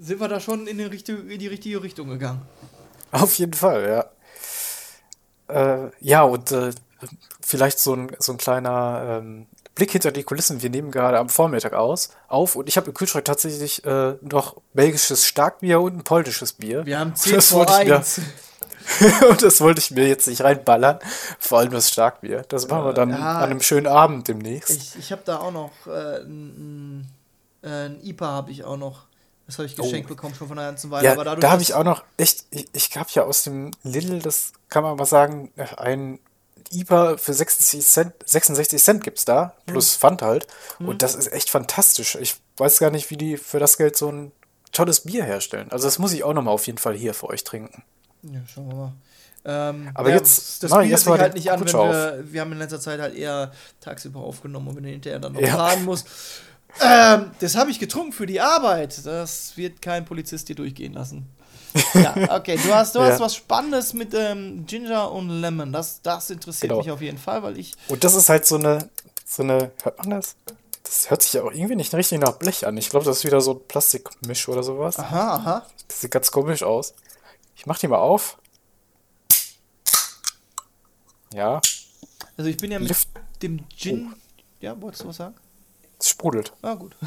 sind 0.00 0.20
wir 0.20 0.28
da 0.28 0.40
schon 0.40 0.66
in 0.66 0.78
die, 0.78 0.84
richtige, 0.84 1.18
in 1.20 1.38
die 1.38 1.46
richtige 1.46 1.82
Richtung 1.82 2.08
gegangen. 2.08 2.42
Auf 3.12 3.34
jeden 3.38 3.54
Fall, 3.54 3.88
ja. 5.48 5.84
Äh, 5.86 5.90
ja, 6.00 6.22
und 6.22 6.52
äh, 6.52 6.70
vielleicht 7.40 7.78
so 7.78 7.94
ein, 7.94 8.10
so 8.18 8.32
ein 8.32 8.38
kleiner 8.38 9.20
ähm, 9.22 9.46
Blick 9.74 9.92
hinter 9.92 10.10
die 10.12 10.24
Kulissen. 10.24 10.60
Wir 10.60 10.68
nehmen 10.70 10.90
gerade 10.90 11.18
am 11.18 11.28
Vormittag 11.28 11.72
aus, 11.72 12.10
auf 12.26 12.56
und 12.56 12.68
ich 12.68 12.76
habe 12.76 12.88
im 12.88 12.94
Kühlschrank 12.94 13.24
tatsächlich 13.24 13.84
äh, 13.86 14.14
noch 14.20 14.56
belgisches 14.74 15.24
Starkbier 15.26 15.80
und 15.80 15.96
ein 15.96 16.04
polnisches 16.04 16.52
Bier. 16.52 16.84
Wir 16.84 16.98
haben 16.98 17.14
10 17.14 17.32
Das 17.36 17.48
vor 17.50 17.60
wollte 17.60 17.72
ich 17.82 17.88
mir- 17.88 17.96
1. 17.96 18.20
und 19.28 19.42
das 19.42 19.60
wollte 19.60 19.80
ich 19.80 19.90
mir 19.90 20.08
jetzt 20.08 20.26
nicht 20.26 20.42
reinballern. 20.42 20.98
Vor 21.38 21.58
allem 21.58 21.70
das 21.70 21.90
Starkbier. 21.90 22.44
Das 22.48 22.68
machen 22.68 22.84
wir 22.84 22.92
dann 22.92 23.10
ja. 23.10 23.38
an 23.38 23.50
einem 23.50 23.60
schönen 23.60 23.86
Abend 23.86 24.28
demnächst. 24.28 24.70
Ich, 24.70 24.96
ich 24.98 25.12
habe 25.12 25.22
da 25.24 25.38
auch 25.38 25.52
noch 25.52 25.72
äh, 25.86 26.20
ein, 26.20 27.04
ein, 27.62 27.68
äh, 27.68 27.86
ein 27.86 28.00
IPA 28.04 28.26
habe 28.26 28.50
ich 28.50 28.64
auch 28.64 28.76
noch. 28.76 29.06
Das 29.46 29.56
habe 29.56 29.66
ich 29.66 29.76
geschenkt 29.76 30.08
bekommen 30.08 30.34
schon 30.34 30.48
von 30.48 30.58
einer 30.58 30.68
ganzen 30.68 30.90
Weile. 30.90 31.02
Oh. 31.02 31.06
ja, 31.06 31.12
aber 31.12 31.24
dadurch, 31.24 31.40
da 31.40 31.50
habe 31.50 31.62
ich 31.62 31.72
auch 31.72 31.84
noch 31.84 32.04
echt, 32.18 32.44
ich, 32.50 32.68
ich 32.72 32.96
habe 32.96 33.08
ja 33.12 33.24
aus 33.24 33.44
dem 33.44 33.70
Lidl, 33.82 34.20
das 34.20 34.52
kann 34.68 34.82
man 34.82 34.96
mal 34.96 35.06
sagen, 35.06 35.50
ein 35.78 36.18
IPA 36.70 37.16
für 37.16 37.32
66 37.32 37.86
Cent, 37.86 38.12
66 38.26 38.82
Cent 38.82 39.04
gibt's 39.04 39.24
da, 39.24 39.54
plus 39.64 39.94
Hm. 39.94 40.00
Pfand 40.00 40.22
halt. 40.22 40.46
Und 40.78 41.02
das 41.02 41.14
ist 41.14 41.32
echt 41.32 41.48
fantastisch. 41.48 42.16
Ich 42.16 42.36
weiß 42.58 42.78
gar 42.78 42.90
nicht, 42.90 43.10
wie 43.10 43.16
die 43.16 43.36
für 43.38 43.58
das 43.58 43.78
Geld 43.78 43.96
so 43.96 44.10
ein 44.10 44.32
tolles 44.72 45.00
Bier 45.00 45.24
herstellen. 45.24 45.72
Also 45.72 45.86
das 45.86 45.98
muss 45.98 46.12
ich 46.12 46.24
auch 46.24 46.34
noch 46.34 46.42
mal 46.42 46.50
auf 46.50 46.66
jeden 46.66 46.78
Fall 46.78 46.94
hier 46.94 47.14
für 47.14 47.28
euch 47.28 47.44
trinken. 47.44 47.82
Ja, 48.22 48.40
schauen 48.52 48.68
wir 48.68 48.74
mal. 48.74 48.92
Ähm, 49.44 49.90
Aber 49.94 50.10
jetzt 50.10 50.62
das 50.62 50.72
erst 50.72 51.04
sich 51.04 51.12
halt 51.18 51.34
nicht 51.34 51.50
an, 51.50 51.60
wenn 51.60 51.72
wir, 51.72 52.24
wir 52.24 52.40
haben 52.40 52.52
in 52.52 52.58
letzter 52.58 52.80
Zeit 52.80 53.00
halt 53.00 53.14
eher 53.14 53.52
tagsüber 53.80 54.20
aufgenommen 54.20 54.68
und 54.68 54.76
wenn 54.76 54.82
du 54.82 54.90
hinterher 54.90 55.20
dann 55.20 55.32
noch 55.32 55.40
Ja. 55.40 55.54
fahren 55.56 55.84
musst. 55.84 56.06
Ähm, 56.80 57.30
das 57.40 57.54
habe 57.56 57.70
ich 57.70 57.78
getrunken 57.78 58.12
für 58.12 58.26
die 58.26 58.40
Arbeit. 58.40 59.04
Das 59.06 59.56
wird 59.56 59.80
kein 59.80 60.04
Polizist 60.04 60.48
dir 60.48 60.54
durchgehen 60.56 60.92
lassen. 60.92 61.26
ja, 61.94 62.14
okay. 62.36 62.58
Du 62.62 62.74
hast, 62.74 62.94
du 62.94 63.00
hast 63.00 63.18
Ja. 63.18 63.20
was 63.20 63.34
Spannendes 63.36 63.94
mit 63.94 64.12
ähm, 64.14 64.64
Ginger 64.66 65.10
und 65.12 65.28
Lemon. 65.30 65.72
Das, 65.72 66.02
das 66.02 66.30
interessiert 66.30 66.70
Genau. 66.70 66.82
mich 66.82 66.90
auf 66.90 67.00
jeden 67.00 67.18
Fall, 67.18 67.42
weil 67.42 67.58
ich. 67.58 67.74
Und 67.88 68.04
das 68.04 68.14
ist 68.14 68.28
halt 68.28 68.46
so 68.46 68.56
eine, 68.56 68.88
so 69.24 69.42
eine, 69.42 69.70
hört 69.82 69.98
man 70.00 70.10
das? 70.10 70.34
Das 70.82 71.10
hört 71.10 71.22
sich 71.22 71.34
ja 71.34 71.42
auch 71.42 71.52
irgendwie 71.52 71.76
nicht 71.76 71.92
richtig 71.94 72.20
nach 72.20 72.32
Blech 72.32 72.66
an. 72.66 72.76
Ich 72.78 72.88
glaube, 72.90 73.04
das 73.06 73.18
ist 73.18 73.24
wieder 73.24 73.40
so 73.40 73.52
ein 73.52 73.60
Plastikmisch 73.68 74.48
oder 74.48 74.62
sowas. 74.62 74.98
Aha, 74.98 75.34
aha. 75.36 75.66
Das 75.86 76.00
sieht 76.00 76.10
ganz 76.10 76.30
komisch 76.30 76.62
aus. 76.62 76.94
Mach 77.68 77.78
die 77.78 77.86
mal 77.86 77.98
auf. 77.98 78.38
Ja, 81.34 81.60
Also 82.38 82.48
ich 82.48 82.56
bin 82.56 82.72
ja 82.72 82.78
mit 82.78 82.88
Lift. 82.88 83.10
dem 83.42 83.68
Gin. 83.68 84.14
Ja, 84.62 84.80
wolltest 84.80 85.04
du 85.04 85.08
was 85.08 85.16
sagen? 85.16 85.34
es 86.00 86.08
sprudelt. 86.08 86.54
Ah, 86.62 86.74
gut. 86.74 86.96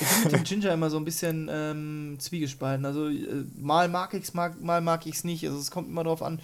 Ich 0.00 0.06
bin 0.08 0.22
mit 0.24 0.32
dem 0.32 0.44
Ginger 0.44 0.74
immer 0.74 0.90
so 0.90 0.96
ein 0.96 1.04
bisschen 1.04 1.48
ähm, 1.50 2.16
zwiegespalten. 2.20 2.86
Also 2.86 3.08
äh, 3.08 3.44
mal 3.56 3.88
mag 3.88 4.14
ich 4.14 4.22
es, 4.24 4.34
mal, 4.34 4.54
mal 4.60 4.80
mag 4.80 5.06
ich 5.06 5.16
es 5.16 5.24
nicht. 5.24 5.44
Also 5.44 5.58
es 5.58 5.72
kommt 5.72 5.88
immer 5.88 6.04
darauf 6.04 6.22
an, 6.22 6.40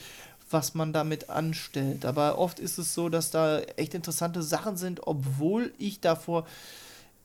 was 0.50 0.74
man 0.74 0.92
damit 0.92 1.30
anstellt. 1.30 2.04
Aber 2.04 2.38
oft 2.38 2.58
ist 2.58 2.78
es 2.78 2.94
so, 2.94 3.08
dass 3.08 3.30
da 3.30 3.60
echt 3.60 3.94
interessante 3.94 4.42
Sachen 4.42 4.76
sind, 4.76 5.06
obwohl 5.06 5.72
ich 5.78 6.00
davor 6.00 6.46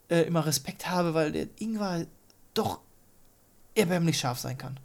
äh, 0.10 0.22
immer 0.22 0.46
Respekt 0.46 0.88
habe, 0.88 1.16
weil 1.16 1.32
der 1.32 1.48
Ingwer 1.58 2.06
doch 2.54 2.80
erbärmlich 3.74 4.20
scharf 4.20 4.38
sein 4.38 4.58
kann. 4.58 4.80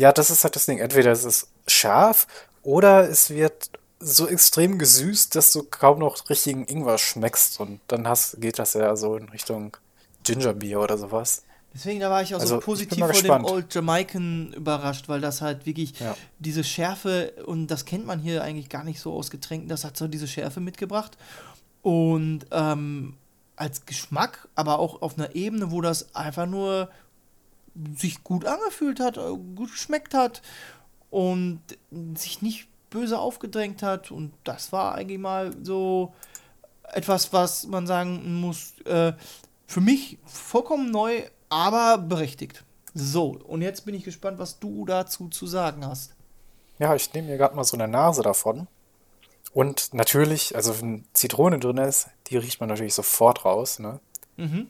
Ja, 0.00 0.12
das 0.12 0.30
ist 0.30 0.44
halt 0.44 0.56
das 0.56 0.64
Ding. 0.64 0.78
Entweder 0.78 1.12
es 1.12 1.24
ist 1.24 1.48
scharf 1.66 2.26
oder 2.62 3.06
es 3.08 3.28
wird 3.28 3.68
so 3.98 4.26
extrem 4.26 4.78
gesüßt, 4.78 5.34
dass 5.36 5.52
du 5.52 5.62
kaum 5.62 5.98
noch 5.98 6.30
richtigen 6.30 6.64
Ingwer 6.64 6.96
schmeckst. 6.96 7.60
Und 7.60 7.80
dann 7.88 8.08
hast, 8.08 8.40
geht 8.40 8.58
das 8.58 8.72
ja 8.72 8.96
so 8.96 9.16
in 9.16 9.28
Richtung 9.28 9.76
Gingerbier 10.24 10.80
oder 10.80 10.96
sowas. 10.96 11.42
Deswegen, 11.74 12.00
da 12.00 12.08
war 12.10 12.22
ich 12.22 12.34
auch 12.34 12.40
Also, 12.40 12.54
so 12.56 12.60
positiv 12.62 12.98
vor 12.98 13.08
gespannt. 13.08 13.46
dem 13.46 13.52
Old 13.52 13.74
Jamaican 13.74 14.54
überrascht, 14.54 15.08
weil 15.10 15.20
das 15.20 15.42
halt 15.42 15.66
wirklich 15.66 16.00
Ja. 16.00 16.16
diese 16.38 16.64
Schärfe, 16.64 17.32
und 17.44 17.66
das 17.66 17.84
kennt 17.84 18.06
man 18.06 18.18
hier 18.20 18.42
eigentlich 18.42 18.70
gar 18.70 18.84
nicht 18.84 19.00
so 19.00 19.12
aus 19.12 19.30
Getränken, 19.30 19.68
das 19.68 19.84
hat 19.84 19.96
so 19.98 20.08
diese 20.08 20.26
Schärfe 20.26 20.60
mitgebracht. 20.60 21.18
Und 21.82 22.46
ähm, 22.52 23.16
als 23.56 23.84
Geschmack, 23.84 24.48
aber 24.54 24.78
auch 24.78 25.02
auf 25.02 25.18
einer 25.18 25.34
Ebene, 25.36 25.70
wo 25.70 25.80
das 25.82 26.14
einfach 26.14 26.46
nur 26.46 26.88
sich 27.96 28.24
gut 28.24 28.44
angefühlt 28.44 29.00
hat, 29.00 29.16
äh, 29.16 29.30
gut 29.54 29.72
geschmeckt 29.72 30.14
hat 30.14 30.42
und 31.10 31.60
sich 32.14 32.42
nicht 32.42 32.68
böse 32.90 33.18
aufgedrängt 33.18 33.82
hat. 33.82 34.10
Und 34.10 34.32
das 34.44 34.72
war 34.72 34.94
eigentlich 34.94 35.18
mal 35.18 35.54
so 35.62 36.12
etwas, 36.92 37.32
was 37.32 37.66
man 37.66 37.86
sagen 37.86 38.40
muss, 38.40 38.78
äh, 38.84 39.12
für 39.66 39.80
mich 39.80 40.18
vollkommen 40.24 40.90
neu, 40.90 41.22
aber 41.48 41.98
berechtigt. 41.98 42.64
So, 42.92 43.38
und 43.46 43.62
jetzt 43.62 43.84
bin 43.84 43.94
ich 43.94 44.04
gespannt, 44.04 44.38
was 44.38 44.58
du 44.58 44.84
dazu 44.84 45.28
zu 45.28 45.46
sagen 45.46 45.86
hast. 45.86 46.14
Ja, 46.78 46.94
ich 46.94 47.12
nehme 47.12 47.28
mir 47.28 47.36
gerade 47.36 47.54
mal 47.54 47.64
so 47.64 47.76
eine 47.76 47.86
Nase 47.86 48.22
davon. 48.22 48.66
Und 49.52 49.94
natürlich, 49.94 50.56
also 50.56 50.80
wenn 50.80 51.04
Zitrone 51.12 51.58
drin 51.58 51.76
ist, 51.76 52.08
die 52.28 52.36
riecht 52.36 52.60
man 52.60 52.68
natürlich 52.68 52.94
sofort 52.94 53.44
raus, 53.44 53.78
ne? 53.78 54.00
Mhm. 54.36 54.68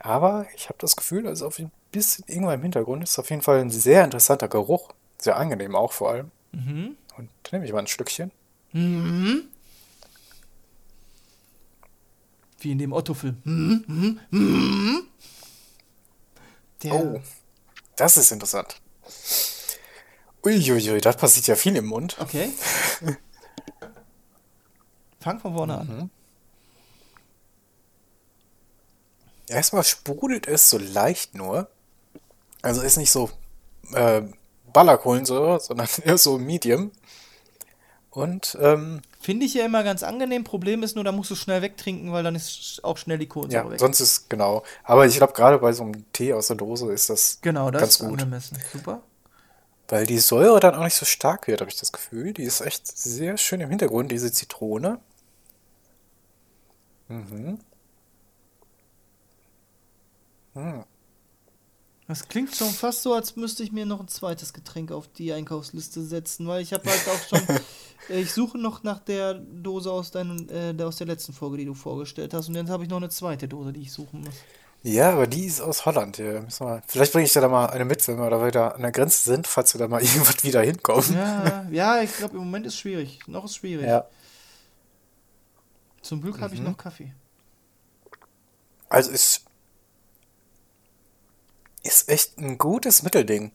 Aber 0.00 0.46
ich 0.54 0.68
habe 0.68 0.78
das 0.78 0.96
Gefühl, 0.96 1.26
also 1.26 1.46
auf 1.46 1.58
ein 1.58 1.70
bisschen 1.94 2.24
Ingwer 2.28 2.54
im 2.54 2.62
Hintergrund 2.62 3.02
ist 3.04 3.18
auf 3.18 3.30
jeden 3.30 3.42
Fall 3.42 3.60
ein 3.60 3.70
sehr 3.70 4.04
interessanter 4.04 4.48
Geruch. 4.48 4.92
Sehr 5.18 5.36
angenehm 5.36 5.74
auch 5.74 5.92
vor 5.92 6.10
allem. 6.10 6.30
Mhm. 6.52 6.96
Und 7.16 7.30
nehme 7.52 7.64
ich 7.64 7.72
mal 7.72 7.78
ein 7.80 7.86
Stückchen. 7.86 8.30
Mhm. 8.72 9.44
Wie 12.58 12.72
in 12.72 12.78
dem 12.78 12.92
Otto-Film. 12.92 13.40
Mhm. 13.44 13.84
Mhm. 13.86 14.20
Mhm. 14.30 15.02
Der, 16.82 16.94
Oh, 16.94 17.20
das 17.96 18.16
ist 18.16 18.32
interessant. 18.32 18.80
Uiuiui, 20.44 21.00
das 21.00 21.16
passiert 21.16 21.46
ja 21.46 21.56
viel 21.56 21.76
im 21.76 21.86
Mund. 21.86 22.16
Okay. 22.20 22.50
Fang 25.20 25.40
von 25.40 25.54
vorne 25.54 25.78
an. 25.78 26.10
Erstmal 29.48 29.84
sprudelt 29.84 30.46
es 30.46 30.68
so 30.68 30.78
leicht 30.78 31.34
nur. 31.34 31.70
Also 32.64 32.82
ist 32.82 32.96
nicht 32.96 33.10
so 33.10 33.30
äh, 33.92 34.22
Ballerkohlensäure, 34.72 35.60
sondern 35.60 35.88
eher 36.04 36.18
so 36.18 36.38
Medium. 36.38 36.90
Und 38.10 38.56
ähm, 38.60 39.02
Finde 39.20 39.44
ich 39.44 39.54
ja 39.54 39.64
immer 39.64 39.82
ganz 39.82 40.02
angenehm. 40.02 40.44
Problem 40.44 40.82
ist 40.82 40.94
nur, 40.94 41.02
da 41.02 41.10
musst 41.10 41.30
du 41.30 41.34
schnell 41.34 41.62
wegtrinken, 41.62 42.12
weil 42.12 42.22
dann 42.22 42.36
ist 42.36 42.80
auch 42.84 42.96
schnell 42.96 43.18
die 43.18 43.26
Kohlensäure 43.26 43.64
ja, 43.64 43.70
weg. 43.72 43.80
sonst 43.80 44.00
ist 44.00 44.30
genau. 44.30 44.62
Aber 44.84 45.06
ich 45.06 45.16
glaube, 45.16 45.32
gerade 45.32 45.58
bei 45.58 45.72
so 45.72 45.82
einem 45.82 46.10
Tee 46.12 46.32
aus 46.32 46.46
der 46.46 46.56
Dose 46.56 46.92
ist 46.92 47.10
das 47.10 47.38
genau, 47.42 47.70
das 47.70 47.80
ganz 47.80 47.92
ist 47.94 47.98
gut. 48.00 48.20
angemessen. 48.20 48.58
Super. 48.72 49.02
Weil 49.88 50.06
die 50.06 50.18
Säure 50.18 50.60
dann 50.60 50.74
auch 50.76 50.84
nicht 50.84 50.94
so 50.94 51.04
stark 51.04 51.48
wird, 51.48 51.60
habe 51.60 51.70
ich 51.70 51.76
das 51.76 51.92
Gefühl. 51.92 52.32
Die 52.32 52.44
ist 52.44 52.60
echt 52.60 52.86
sehr 52.86 53.36
schön 53.36 53.60
im 53.60 53.68
Hintergrund, 53.68 54.12
diese 54.12 54.32
Zitrone. 54.32 54.98
Das 62.06 62.28
klingt 62.28 62.54
schon 62.54 62.68
fast 62.68 63.02
so, 63.02 63.14
als 63.14 63.34
müsste 63.36 63.62
ich 63.62 63.72
mir 63.72 63.86
noch 63.86 64.00
ein 64.00 64.08
zweites 64.08 64.52
Getränk 64.52 64.92
auf 64.92 65.08
die 65.08 65.32
Einkaufsliste 65.32 66.02
setzen, 66.02 66.46
weil 66.46 66.62
ich 66.62 66.72
habe 66.74 66.88
halt 66.88 67.00
auch 67.08 67.28
schon. 67.28 67.58
ich 68.10 68.32
suche 68.32 68.58
noch 68.58 68.82
nach 68.82 68.98
der 68.98 69.34
Dose 69.34 69.90
aus, 69.90 70.10
deinen, 70.10 70.48
äh, 70.50 70.74
der, 70.74 70.86
aus 70.86 70.96
der 70.96 71.06
letzten 71.06 71.32
Folge, 71.32 71.56
die 71.56 71.64
du 71.64 71.72
vorgestellt 71.72 72.34
hast. 72.34 72.48
Und 72.48 72.56
jetzt 72.56 72.68
habe 72.68 72.84
ich 72.84 72.90
noch 72.90 72.98
eine 72.98 73.08
zweite 73.08 73.48
Dose, 73.48 73.72
die 73.72 73.80
ich 73.80 73.92
suchen 73.92 74.20
muss. 74.20 74.34
Ja, 74.82 75.12
aber 75.12 75.26
die 75.26 75.46
ist 75.46 75.62
aus 75.62 75.86
Holland. 75.86 76.16
Hier. 76.16 76.46
Vielleicht 76.86 77.12
bringe 77.12 77.24
ich 77.24 77.32
dir 77.32 77.40
da 77.40 77.48
mal 77.48 77.70
eine 77.70 77.86
mit, 77.86 78.06
wenn 78.06 78.18
wir 78.18 78.28
da 78.28 78.46
wieder 78.46 78.74
an 78.74 78.82
der 78.82 78.92
Grenze 78.92 79.24
sind, 79.24 79.46
falls 79.46 79.72
wir 79.74 79.78
da 79.78 79.88
mal 79.88 80.02
irgendwas 80.02 80.44
wieder 80.44 80.60
hinkommen. 80.60 81.14
Ja, 81.14 81.66
ja, 81.70 82.02
ich 82.02 82.14
glaube, 82.14 82.34
im 82.34 82.40
Moment 82.40 82.66
ist 82.66 82.76
schwierig. 82.76 83.20
Noch 83.26 83.46
ist 83.46 83.56
schwierig. 83.56 83.86
Ja. 83.86 84.06
Zum 86.02 86.20
Glück 86.20 86.38
habe 86.42 86.54
ich 86.54 86.60
noch 86.60 86.76
Kaffee. 86.76 87.14
Also 88.90 89.10
ist, 89.10 89.46
ist 91.84 92.08
echt 92.08 92.38
ein 92.38 92.58
gutes 92.58 93.02
Mittelding. 93.02 93.52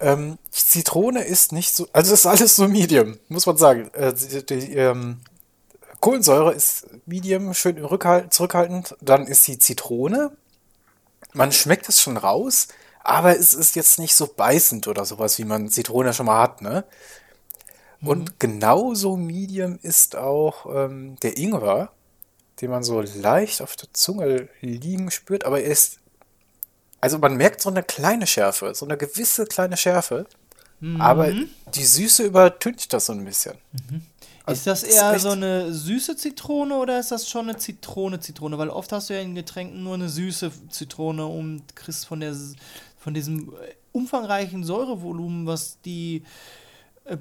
Ähm, 0.00 0.38
Zitrone 0.50 1.22
ist 1.22 1.52
nicht 1.52 1.74
so, 1.74 1.86
also 1.92 2.12
ist 2.12 2.26
alles 2.26 2.56
so 2.56 2.66
Medium, 2.66 3.18
muss 3.28 3.46
man 3.46 3.56
sagen. 3.56 3.88
Äh, 3.94 4.12
die, 4.14 4.44
die, 4.44 4.74
ähm, 4.74 5.20
Kohlensäure 6.00 6.52
ist 6.52 6.88
Medium, 7.06 7.54
schön 7.54 7.78
rückhalt, 7.84 8.32
zurückhaltend. 8.32 8.96
Dann 9.00 9.26
ist 9.28 9.46
die 9.46 9.58
Zitrone. 9.58 10.36
Man 11.32 11.52
schmeckt 11.52 11.88
es 11.88 12.00
schon 12.00 12.16
raus, 12.16 12.66
aber 13.04 13.38
es 13.38 13.54
ist 13.54 13.76
jetzt 13.76 14.00
nicht 14.00 14.16
so 14.16 14.26
beißend 14.26 14.88
oder 14.88 15.04
sowas, 15.04 15.38
wie 15.38 15.44
man 15.44 15.68
Zitrone 15.68 16.12
schon 16.12 16.26
mal 16.26 16.42
hat, 16.42 16.60
ne? 16.60 16.84
Und 18.04 18.40
genauso 18.40 19.16
Medium 19.16 19.78
ist 19.80 20.16
auch 20.16 20.66
ähm, 20.74 21.14
der 21.22 21.38
Ingwer, 21.38 21.92
den 22.60 22.70
man 22.70 22.82
so 22.82 23.00
leicht 23.00 23.62
auf 23.62 23.76
der 23.76 23.92
Zunge 23.92 24.48
liegen 24.60 25.12
spürt, 25.12 25.44
aber 25.44 25.60
er 25.60 25.70
ist, 25.70 26.00
also 27.02 27.18
man 27.18 27.36
merkt 27.36 27.60
so 27.60 27.68
eine 27.68 27.82
kleine 27.82 28.26
Schärfe, 28.26 28.74
so 28.74 28.86
eine 28.86 28.96
gewisse 28.96 29.44
kleine 29.44 29.76
Schärfe, 29.76 30.24
aber 30.98 31.30
die 31.74 31.84
Süße 31.84 32.24
übertüncht 32.24 32.92
das 32.92 33.06
so 33.06 33.12
ein 33.12 33.24
bisschen. 33.24 33.54
Ist 34.48 34.66
das 34.66 34.82
ist 34.82 34.96
eher 34.96 35.12
echt- 35.12 35.20
so 35.22 35.30
eine 35.30 35.72
süße 35.72 36.16
Zitrone 36.16 36.74
oder 36.76 36.98
ist 36.98 37.12
das 37.12 37.28
schon 37.28 37.48
eine 37.48 37.56
Zitrone-Zitrone? 37.58 38.58
Weil 38.58 38.70
oft 38.70 38.90
hast 38.90 39.08
du 39.10 39.14
ja 39.14 39.20
in 39.20 39.34
Getränken 39.36 39.84
nur 39.84 39.94
eine 39.94 40.08
süße 40.08 40.50
Zitrone 40.70 41.24
und 41.26 41.76
kriegst 41.76 42.06
von, 42.06 42.18
der, 42.18 42.34
von 42.98 43.14
diesem 43.14 43.52
umfangreichen 43.92 44.64
Säurevolumen, 44.64 45.46
was 45.46 45.78
die 45.84 46.24
äh, 47.04 47.16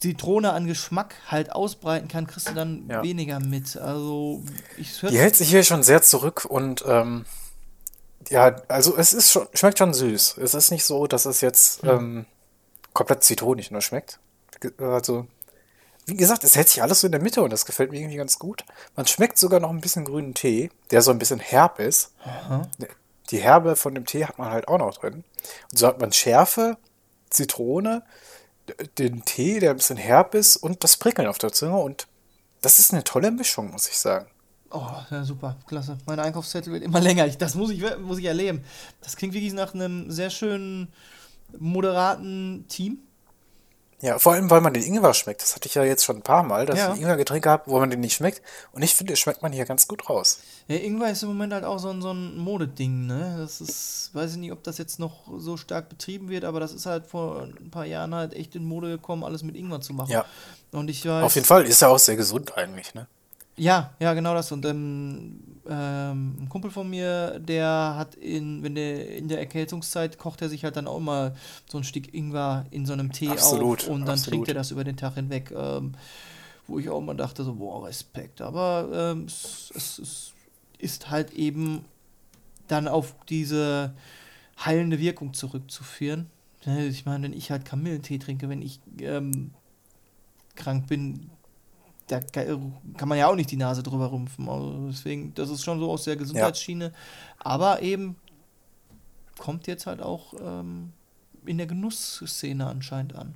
Zitrone 0.00 0.52
an 0.52 0.66
Geschmack 0.66 1.14
halt 1.28 1.50
ausbreiten 1.50 2.08
kann, 2.08 2.26
kriegst 2.26 2.50
du 2.50 2.52
dann 2.54 2.84
Ja. 2.90 3.02
weniger 3.02 3.40
mit. 3.40 3.78
Also, 3.78 4.42
ich 4.76 5.00
Die 5.00 5.18
hält 5.18 5.36
sich 5.36 5.48
hier 5.48 5.64
schon 5.64 5.82
sehr 5.82 6.02
zurück 6.02 6.44
und 6.44 6.84
ähm, 6.86 7.24
ja, 8.30 8.56
also 8.68 8.96
es 8.96 9.12
ist 9.12 9.32
schon, 9.32 9.46
schmeckt 9.54 9.78
schon 9.78 9.94
süß. 9.94 10.38
Es 10.38 10.54
ist 10.54 10.70
nicht 10.70 10.84
so, 10.84 11.06
dass 11.06 11.26
es 11.26 11.40
jetzt 11.40 11.82
ähm, 11.84 12.26
komplett 12.92 13.22
zitronig 13.24 13.70
nur 13.70 13.82
schmeckt. 13.82 14.18
Also, 14.78 15.26
wie 16.06 16.16
gesagt, 16.16 16.44
es 16.44 16.56
hält 16.56 16.68
sich 16.68 16.82
alles 16.82 17.00
so 17.00 17.06
in 17.06 17.12
der 17.12 17.20
Mitte 17.22 17.42
und 17.42 17.52
das 17.52 17.66
gefällt 17.66 17.90
mir 17.90 17.98
irgendwie 17.98 18.16
ganz 18.16 18.38
gut. 18.38 18.64
Man 18.96 19.06
schmeckt 19.06 19.38
sogar 19.38 19.60
noch 19.60 19.70
ein 19.70 19.80
bisschen 19.80 20.04
grünen 20.04 20.34
Tee, 20.34 20.70
der 20.90 21.02
so 21.02 21.10
ein 21.10 21.18
bisschen 21.18 21.40
herb 21.40 21.78
ist. 21.80 22.12
Die 23.30 23.38
Herbe 23.38 23.76
von 23.76 23.94
dem 23.94 24.06
Tee 24.06 24.24
hat 24.24 24.38
man 24.38 24.50
halt 24.50 24.68
auch 24.68 24.78
noch 24.78 24.96
drin. 24.96 25.24
Und 25.70 25.78
so 25.78 25.86
hat 25.86 26.00
man 26.00 26.12
Schärfe, 26.12 26.76
Zitrone, 27.30 28.02
den 28.98 29.24
Tee, 29.24 29.60
der 29.60 29.70
ein 29.70 29.76
bisschen 29.76 29.96
herb 29.96 30.34
ist 30.34 30.56
und 30.56 30.84
das 30.84 30.96
Prickeln 30.96 31.28
auf 31.28 31.38
der 31.38 31.52
Zunge 31.52 31.78
und 31.78 32.06
das 32.62 32.78
ist 32.78 32.92
eine 32.92 33.04
tolle 33.04 33.30
Mischung, 33.30 33.70
muss 33.70 33.88
ich 33.88 33.98
sagen. 33.98 34.26
Oh, 34.74 34.90
ja, 35.10 35.24
super, 35.24 35.56
klasse. 35.66 35.96
Mein 36.06 36.18
Einkaufszettel 36.18 36.72
wird 36.72 36.82
immer 36.82 37.00
länger. 37.08 37.26
Ich, 37.26 37.38
das 37.38 37.54
muss 37.54 37.70
ich, 37.70 37.82
muss 38.00 38.18
ich 38.18 38.24
erleben. 38.24 38.64
Das 39.02 39.16
klingt 39.16 39.32
wirklich 39.34 39.52
nach 39.52 39.72
einem 39.74 40.10
sehr 40.10 40.30
schönen, 40.30 40.88
moderaten 41.58 42.66
Team. 42.68 42.98
Ja, 44.00 44.18
vor 44.18 44.34
allem, 44.34 44.50
weil 44.50 44.60
man 44.60 44.74
den 44.74 44.82
Ingwer 44.82 45.14
schmeckt. 45.14 45.40
Das 45.40 45.54
hatte 45.54 45.66
ich 45.66 45.76
ja 45.76 45.82
jetzt 45.84 46.04
schon 46.04 46.16
ein 46.16 46.22
paar 46.22 46.42
Mal, 46.42 46.66
dass 46.66 46.78
Ja. 46.78 46.92
ich 46.92 47.00
Ingwer-Getränke 47.00 47.48
habe, 47.48 47.62
wo 47.70 47.78
man 47.78 47.88
den 47.88 48.00
nicht 48.00 48.14
schmeckt. 48.14 48.42
Und 48.72 48.82
ich 48.82 48.94
finde, 48.94 49.16
schmeckt 49.16 49.40
man 49.40 49.52
hier 49.52 49.64
ganz 49.64 49.88
gut 49.88 50.10
raus. 50.10 50.40
Ja, 50.68 50.76
Ingwer 50.76 51.10
ist 51.10 51.22
im 51.22 51.30
Moment 51.30 51.54
halt 51.54 51.64
auch 51.64 51.78
so 51.78 51.88
ein, 51.88 52.02
so 52.02 52.10
ein 52.12 52.36
Modeding, 52.36 53.06
ne? 53.06 53.36
Das 53.38 53.62
ist, 53.62 54.10
weiß 54.12 54.32
ich 54.32 54.36
nicht, 54.38 54.52
ob 54.52 54.62
das 54.62 54.76
jetzt 54.76 54.98
noch 54.98 55.20
so 55.38 55.56
stark 55.56 55.88
betrieben 55.88 56.28
wird, 56.28 56.44
aber 56.44 56.60
das 56.60 56.74
ist 56.74 56.84
halt 56.84 57.06
vor 57.06 57.44
ein 57.44 57.70
paar 57.70 57.86
Jahren 57.86 58.14
halt 58.14 58.34
echt 58.34 58.54
in 58.56 58.64
Mode 58.66 58.88
gekommen, 58.88 59.24
alles 59.24 59.42
mit 59.42 59.56
Ingwer 59.56 59.80
zu 59.80 59.94
machen. 59.94 60.10
Ja. 60.10 60.26
Und 60.72 60.90
ich 60.90 61.06
weiß. 61.06 61.24
Auf 61.24 61.34
jeden 61.36 61.46
Fall 61.46 61.64
ist 61.64 61.80
ja 61.80 61.88
auch 61.88 61.98
sehr 61.98 62.16
gesund 62.16 62.58
eigentlich, 62.58 62.92
ne? 62.94 63.06
Ja, 63.56 63.92
ja, 64.00 64.14
genau 64.14 64.34
das. 64.34 64.50
Und 64.50 64.64
ähm, 64.66 65.40
ähm, 65.68 66.36
ein 66.40 66.48
Kumpel 66.48 66.70
von 66.70 66.90
mir, 66.90 67.38
der 67.38 67.94
hat 67.96 68.14
in, 68.16 68.62
wenn 68.62 68.74
der 68.74 69.16
in 69.16 69.28
der 69.28 69.38
Erkältungszeit 69.38 70.18
kocht 70.18 70.42
er 70.42 70.48
sich 70.48 70.64
halt 70.64 70.76
dann 70.76 70.88
auch 70.88 71.00
mal 71.00 71.34
so 71.70 71.78
ein 71.78 71.84
Stück 71.84 72.12
Ingwer 72.12 72.66
in 72.70 72.84
so 72.84 72.92
einem 72.92 73.12
Tee 73.12 73.28
Absolut, 73.28 73.84
auf 73.84 73.88
und 73.88 74.00
dann 74.02 74.10
absolut. 74.10 74.30
trinkt 74.30 74.48
er 74.48 74.54
das 74.54 74.70
über 74.70 74.84
den 74.84 74.96
Tag 74.96 75.14
hinweg. 75.14 75.52
Ähm, 75.56 75.94
wo 76.66 76.78
ich 76.78 76.88
auch 76.88 77.00
mal 77.00 77.14
dachte, 77.14 77.44
so, 77.44 77.54
boah, 77.54 77.86
Respekt. 77.86 78.40
Aber 78.40 78.88
ähm, 78.92 79.24
es, 79.26 79.70
es, 79.74 79.98
es 79.98 80.32
ist 80.78 81.10
halt 81.10 81.32
eben 81.34 81.84
dann 82.68 82.88
auf 82.88 83.14
diese 83.28 83.92
heilende 84.64 84.98
Wirkung 84.98 85.34
zurückzuführen. 85.34 86.30
Ne, 86.64 86.86
Ich 86.86 87.04
meine, 87.04 87.24
wenn 87.24 87.32
ich 87.32 87.50
halt 87.50 87.64
Kamillentee 87.64 88.18
trinke, 88.18 88.48
wenn 88.48 88.62
ich 88.62 88.80
ähm, 89.00 89.50
krank 90.54 90.86
bin, 90.86 91.30
da 92.06 92.20
ka- 92.20 92.44
kann 92.96 93.08
man 93.08 93.18
ja 93.18 93.28
auch 93.28 93.34
nicht 93.34 93.50
die 93.50 93.56
Nase 93.56 93.82
drüber 93.82 94.12
rümpfen. 94.12 94.48
Also 94.48 94.88
deswegen, 94.88 95.32
das 95.34 95.50
ist 95.50 95.64
schon 95.64 95.78
so 95.80 95.90
aus 95.90 96.04
der 96.04 96.16
Gesundheitsschiene. 96.16 96.92
Aber 97.38 97.82
eben 97.82 98.16
kommt 99.38 99.66
jetzt 99.66 99.86
halt 99.86 100.00
auch 100.00 100.34
ähm, 100.40 100.92
in 101.46 101.58
der 101.58 101.66
Genussszene 101.66 102.66
anscheinend 102.66 103.14
an. 103.14 103.34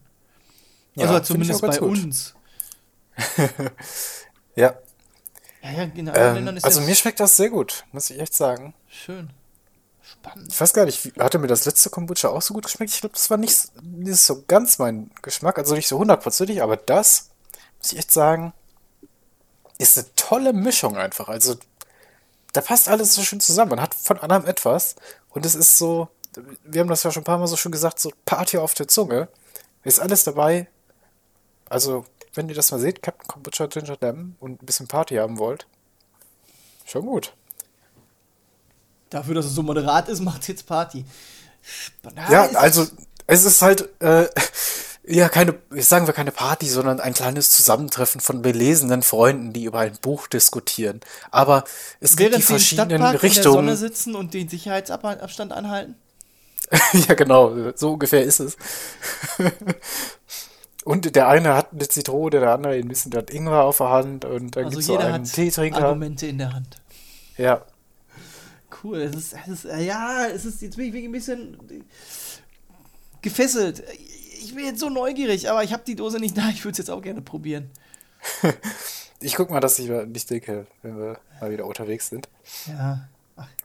Ja, 0.95 1.07
also 1.09 1.21
zumindest 1.21 1.61
bei 1.63 1.79
gut. 1.79 1.99
uns. 2.05 2.35
Ja. 4.55 4.75
Ja, 5.63 5.71
ja, 5.73 6.37
Ähm, 6.37 6.59
also 6.63 6.81
mir 6.81 6.95
schmeckt 6.95 7.21
das 7.21 7.37
sehr 7.37 7.51
gut, 7.51 7.85
muss 7.93 8.11
ich 8.11 8.19
echt 8.21 8.35
sagen. 8.35 8.75
schön. 8.89 9.31
Spannend. 10.03 10.51
Ich 10.51 10.59
weiß 10.61 10.73
gar 10.73 10.85
nicht, 10.87 11.13
hatte 11.19 11.39
mir 11.39 11.49
das 11.49 11.65
letzte 11.67 11.91
Kombucha 11.91 12.29
auch 12.29 12.41
so 12.41 12.55
gut 12.55 12.65
geschmeckt? 12.65 12.93
Ich 12.95 13.01
glaube, 13.01 13.15
das 13.15 13.29
war 13.29 13.37
nicht, 13.37 13.71
nicht 13.83 14.17
so 14.17 14.43
ganz 14.49 14.79
mein 14.79 15.11
Geschmack, 15.21 15.59
also 15.59 15.75
nicht 15.75 15.87
so 15.89 15.99
hundertprozentig, 15.99 16.63
aber 16.63 16.77
das, 16.77 17.31
muss 17.79 17.93
ich 17.93 17.99
echt 17.99 18.11
sagen, 18.11 18.53
ist 19.79 19.97
eine 19.99 20.07
tolle 20.17 20.53
Mischung 20.53 20.97
einfach. 20.97 21.29
Also, 21.29 21.57
da 22.53 22.61
passt 22.61 22.89
alles 22.89 23.15
so 23.15 23.23
schön 23.23 23.41
zusammen. 23.41 23.71
Man 23.71 23.81
hat 23.81 23.95
von 23.95 24.19
allem 24.19 24.47
etwas 24.47 24.97
und 25.31 25.47
es 25.47 25.55
ist 25.55 25.79
so, 25.79 26.09
wir 26.65 26.81
haben 26.81 26.89
das 26.89 27.03
ja 27.03 27.11
schon 27.13 27.23
ein 27.23 27.25
paar 27.25 27.39
Mal 27.39 27.47
so 27.47 27.57
schön 27.57 27.73
gesagt, 27.73 27.99
so 28.01 28.13
Party 28.25 28.59
auf 28.59 28.75
der 28.75 28.89
Zunge. 28.89 29.29
Ist 29.85 30.01
alles 30.01 30.25
dabei. 30.25 30.69
Also, 31.69 32.05
wenn 32.35 32.49
ihr 32.49 32.55
das 32.55 32.71
mal 32.71 32.81
seht, 32.81 33.03
Captain 33.03 33.27
Kombucha 33.27 33.67
Ginger 33.67 33.97
Lemon 34.01 34.37
und 34.41 34.63
ein 34.63 34.67
bisschen 34.67 34.89
Party 34.89 35.17
haben 35.17 35.39
wollt, 35.39 35.67
schon 36.85 37.07
gut. 37.07 37.33
Dafür, 39.11 39.35
dass 39.35 39.47
es 39.47 39.53
so 39.55 39.63
moderat 39.63 40.09
ist, 40.09 40.21
macht 40.23 40.49
jetzt 40.49 40.67
Party. 40.67 41.05
Ja, 42.29 42.45
ist- 42.45 42.57
also 42.57 42.87
es 43.27 43.45
ist 43.45 43.63
halt 43.63 43.89
äh, 44.01 44.29
ja 45.09 45.29
keine, 45.29 45.55
sagen 45.71 46.07
wir 46.07 46.15
keine 46.15 46.33
Party, 46.33 46.67
sondern 46.69 47.01
ein 47.01 47.15
kleines 47.15 47.51
Zusammentreffen 47.51 48.21
von 48.21 48.43
belesenen 48.43 49.03
Freunden, 49.03 49.53
die 49.53 49.65
über 49.65 49.81
ein 49.81 49.97
Buch 50.01 50.27
diskutieren. 50.29 51.01
Aber 51.31 51.65
es 52.01 52.17
gibt 52.17 52.33
Während 52.33 52.37
die 52.37 52.43
sie 52.43 52.57
im 52.57 52.61
verschiedenen 52.61 53.03
Stadtpark 53.03 53.25
in 53.25 53.35
der 53.35 53.47
Sonne 53.47 53.73
Richtungen. 53.73 53.77
sitzen 53.77 54.15
und 54.15 54.35
den 54.35 54.49
Sicherheitsabstand 54.49 55.53
anhalten. 55.53 55.97
ja, 57.09 57.15
genau, 57.15 57.73
so 57.75 57.93
ungefähr 57.95 58.23
ist 58.25 58.41
es. 58.41 58.57
Und 60.85 61.15
der 61.15 61.29
eine 61.29 61.55
hat 61.55 61.73
eine 61.73 61.89
Zitrone, 61.89 62.41
der 62.41 62.53
andere 62.53 62.75
ein 62.75 62.89
bisschen 62.89 63.11
das 63.11 63.25
Ingwer 63.31 63.65
auf 63.65 63.79
der 63.79 63.91
Hand 63.91 64.25
und 64.25 64.57
dann 64.57 64.65
Also 64.65 64.71
gibt's 64.71 64.87
so 64.87 64.93
jeder 64.95 65.07
einen 65.07 65.25
hat 65.25 65.33
Teetrinker. 65.33 65.85
Argumente 65.85 66.27
in 66.27 66.39
der 66.39 66.53
Hand. 66.53 66.77
Ja, 67.37 67.65
Cool, 68.83 68.99
es 69.01 69.15
ist, 69.17 69.35
es 69.47 69.65
ist, 69.65 69.65
ja, 69.65 70.27
es 70.27 70.45
ist, 70.45 70.63
jetzt 70.63 70.77
bin 70.77 70.95
ich 70.95 71.05
ein 71.05 71.11
bisschen 71.13 71.57
gefesselt. 73.23 73.83
Ich 74.41 74.55
bin 74.55 74.65
jetzt 74.65 74.81
so 74.81 74.89
neugierig, 74.89 75.51
aber 75.51 75.65
ich 75.65 75.73
habe 75.73 75.83
die 75.87 75.97
Dose 75.97 76.19
nicht 76.19 76.37
da. 76.37 76.49
Ich 76.51 76.65
würde 76.65 76.73
es 76.73 76.79
jetzt 76.79 76.91
auch 76.91 77.03
gerne 77.03 77.21
probieren. 77.23 77.71
ich 79.21 79.35
guck 79.35 79.51
mal, 79.51 79.61
dass 79.61 79.79
ich 79.79 79.89
nicht 79.89 80.31
denke, 80.31 80.67
wenn 80.83 80.99
wir 80.99 81.19
mal 81.41 81.51
wieder 81.51 81.67
unterwegs 81.67 82.09
sind. 82.09 82.29
Ja, 82.67 83.09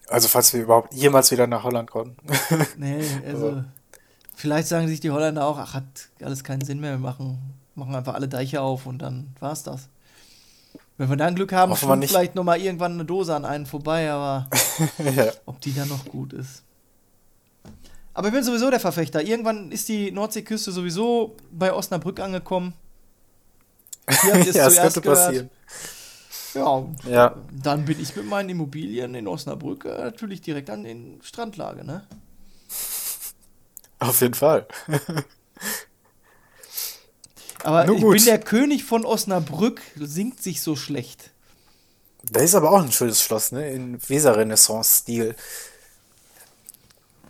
Also 0.08 0.28
falls 0.28 0.54
wir 0.54 0.62
überhaupt 0.62 0.94
jemals 0.94 1.32
wieder 1.32 1.48
nach 1.48 1.64
Holland 1.64 1.90
kommen. 1.90 2.16
nee, 2.78 3.04
also 3.26 3.64
vielleicht 4.36 4.68
sagen 4.68 4.88
sich 4.88 5.00
die 5.00 5.12
Holländer 5.12 5.46
auch, 5.46 5.58
ach, 5.58 5.74
hat 5.74 5.84
alles 6.22 6.44
keinen 6.44 6.64
Sinn 6.64 6.80
mehr. 6.80 6.92
Wir 6.92 7.00
machen, 7.00 7.40
machen 7.76 7.96
einfach 7.96 8.14
alle 8.14 8.28
Deiche 8.28 8.62
auf 8.62 8.86
und 8.86 9.00
dann 9.00 9.36
war's 9.40 9.64
das. 9.64 9.88
Wenn 10.98 11.10
wir 11.10 11.18
dann 11.18 11.36
Glück 11.36 11.52
haben, 11.54 11.72
nicht. 11.72 12.12
vielleicht 12.12 12.36
noch 12.36 12.44
mal 12.44 12.60
irgendwann 12.60 12.94
eine 12.94 13.06
Dose 13.06 13.36
an 13.36 13.46
einen 13.46 13.66
vorbei, 13.66 14.12
aber 14.12 14.48
ja. 15.16 15.32
ob 15.46 15.60
die 15.62 15.74
dann 15.74 15.90
noch 15.90 16.06
gut 16.06 16.34
ist. 16.34 16.64
Aber 18.14 18.28
ich 18.28 18.34
bin 18.34 18.44
sowieso 18.44 18.70
der 18.70 18.80
Verfechter. 18.80 19.22
Irgendwann 19.24 19.72
ist 19.72 19.90
die 19.90 20.12
Nordseeküste 20.12 20.72
sowieso 20.72 21.36
bei 21.52 21.74
Osnabrück 21.74 22.20
angekommen. 22.20 22.74
Hier 24.08 24.34
habt 24.34 24.46
ihr 24.46 24.50
es 24.52 24.56
ja, 24.56 24.70
zuerst 24.70 24.82
könnte 24.96 25.02
gehört. 25.02 25.26
passieren. 25.26 25.50
Ja, 26.54 26.86
Ja. 27.10 27.36
dann 27.52 27.86
bin 27.86 28.00
ich 28.00 28.16
mit 28.16 28.26
meinen 28.28 28.50
Immobilien 28.50 29.16
in 29.16 29.28
Osnabrück 29.28 29.86
äh, 29.86 29.98
natürlich 30.04 30.42
direkt 30.42 30.70
an 30.70 30.84
den 30.84 31.20
Strandlage, 31.24 31.84
ne? 31.84 32.06
Auf 34.00 34.22
jeden 34.22 34.34
Fall. 34.36 34.68
Aber 37.64 37.88
ich 37.90 38.02
bin 38.02 38.26
der 38.26 38.40
König 38.40 38.84
von 38.84 39.06
Osnabrück, 39.06 39.82
singt 39.96 40.44
sich 40.44 40.62
so 40.62 40.76
schlecht. 40.76 41.32
Da 42.32 42.42
ist 42.42 42.56
aber 42.56 42.72
auch 42.72 42.82
ein 42.84 42.92
schönes 42.92 43.22
Schloss, 43.22 43.52
ne? 43.52 43.70
In 43.72 43.98
Weser-Renaissance-Stil. 44.08 45.36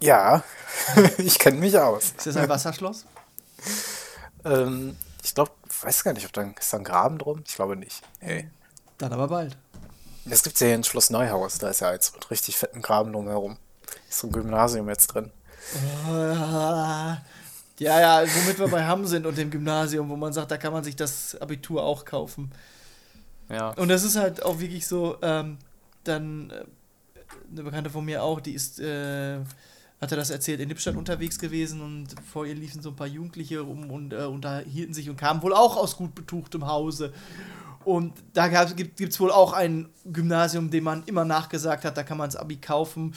Ja, 0.03 0.43
ich 1.17 1.39
kenne 1.39 1.59
mich 1.59 1.77
aus. 1.79 2.13
Ist 2.17 2.27
das 2.27 2.35
ein 2.37 2.49
Wasserschloss? 2.49 3.05
Ähm, 4.43 4.97
ich 5.23 5.33
glaube, 5.33 5.51
weiß 5.81 6.03
gar 6.03 6.13
nicht, 6.13 6.25
ob 6.25 6.33
da 6.33 6.41
ist 6.41 6.73
da 6.73 6.77
ein 6.77 6.83
Graben 6.83 7.17
drum. 7.17 7.43
Ich 7.47 7.55
glaube 7.55 7.77
nicht. 7.77 8.01
Hey. 8.19 8.49
Dann 8.97 9.13
aber 9.13 9.29
bald. 9.29 9.55
Das 10.25 10.43
gibt's 10.43 10.59
ja 10.59 10.67
hier 10.67 10.75
in 10.75 10.83
Schloss 10.83 11.09
Neuhaus. 11.09 11.57
Da 11.57 11.69
ist 11.69 11.79
ja 11.79 11.93
jetzt 11.93 12.13
mit 12.15 12.29
richtig 12.31 12.57
fetten 12.57 12.81
Graben 12.81 13.13
drumherum. 13.13 13.57
Ist 14.09 14.19
so 14.19 14.27
ein 14.27 14.33
Gymnasium 14.33 14.89
jetzt 14.89 15.07
drin. 15.07 15.31
Ah, 16.09 17.17
Ja, 17.79 17.99
ja, 17.99 18.27
womit 18.35 18.59
wir 18.59 18.67
bei 18.67 18.85
Hamm 18.85 19.05
sind 19.07 19.25
und 19.25 19.37
dem 19.37 19.51
Gymnasium, 19.51 20.09
wo 20.09 20.17
man 20.17 20.33
sagt, 20.33 20.51
da 20.51 20.57
kann 20.57 20.73
man 20.73 20.83
sich 20.83 20.97
das 20.97 21.39
Abitur 21.41 21.81
auch 21.83 22.03
kaufen. 22.03 22.51
Ja. 23.49 23.69
Und 23.71 23.87
das 23.87 24.03
ist 24.03 24.17
halt 24.17 24.43
auch 24.43 24.59
wirklich 24.59 24.85
so, 24.85 25.17
ähm, 25.21 25.57
dann 26.03 26.49
äh, 26.49 26.65
eine 27.51 27.63
Bekannte 27.63 27.89
von 27.89 28.03
mir 28.05 28.21
auch, 28.21 28.41
die 28.41 28.53
ist, 28.53 28.79
äh, 28.79 29.39
hatte 30.03 30.15
das 30.15 30.29
erzählt, 30.29 30.59
in 30.59 30.69
Lippstadt 30.69 30.95
unterwegs 30.95 31.39
gewesen 31.39 31.81
und 31.81 32.15
vor 32.31 32.45
ihr 32.45 32.55
liefen 32.55 32.81
so 32.81 32.89
ein 32.89 32.95
paar 32.95 33.07
Jugendliche 33.07 33.61
rum 33.61 33.89
und 33.89 34.13
äh, 34.13 34.25
unterhielten 34.25 34.93
sich 34.93 35.09
und 35.09 35.17
kamen 35.17 35.41
wohl 35.41 35.53
auch 35.53 35.77
aus 35.77 35.97
gut 35.97 36.13
betuchtem 36.13 36.67
Hause. 36.67 37.13
Und 37.85 38.13
da 38.33 38.63
gibt 38.65 38.99
es 38.99 39.19
wohl 39.19 39.31
auch 39.31 39.53
ein 39.53 39.89
Gymnasium, 40.05 40.69
dem 40.69 40.85
man 40.85 41.03
immer 41.05 41.25
nachgesagt 41.25 41.83
hat, 41.83 41.97
da 41.97 42.03
kann 42.03 42.17
man 42.17 42.29
das 42.29 42.35
Abi 42.35 42.57
kaufen. 42.57 43.13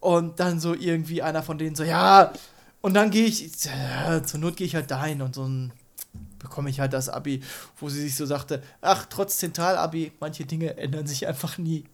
Und 0.00 0.40
dann 0.40 0.58
so 0.58 0.74
irgendwie 0.74 1.22
einer 1.22 1.42
von 1.42 1.58
denen 1.58 1.76
so, 1.76 1.84
ja, 1.84 2.32
und 2.80 2.94
dann 2.94 3.10
gehe 3.10 3.26
ich, 3.26 3.64
ja, 3.64 4.22
zur 4.22 4.40
Not 4.40 4.56
gehe 4.56 4.66
ich 4.66 4.74
halt 4.74 4.90
dahin 4.90 5.22
und 5.22 5.34
so 5.34 5.44
ein 5.44 5.72
bekomme 6.38 6.68
ich 6.68 6.80
halt 6.80 6.92
das 6.92 7.08
Abi, 7.08 7.40
wo 7.78 7.88
sie 7.88 8.00
sich 8.00 8.16
so 8.16 8.26
sagte, 8.26 8.62
ach, 8.80 9.06
trotz 9.08 9.38
Zentralabi, 9.38 10.12
manche 10.20 10.44
Dinge 10.44 10.76
ändern 10.76 11.06
sich 11.06 11.26
einfach 11.26 11.56
nie. 11.56 11.84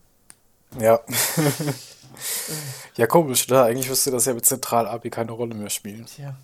Ja. 0.81 1.01
ja, 2.97 3.07
komisch, 3.07 3.49
ne? 3.49 3.63
Eigentlich 3.63 3.89
müsste 3.89 4.11
das 4.11 4.25
ja 4.25 4.35
mit 4.35 4.45
Zentral-Abi 4.47 5.11
keine 5.11 5.33
Rolle 5.33 5.55
mehr 5.55 5.71
spielen. 5.71 6.07
Tja, 6.07 6.35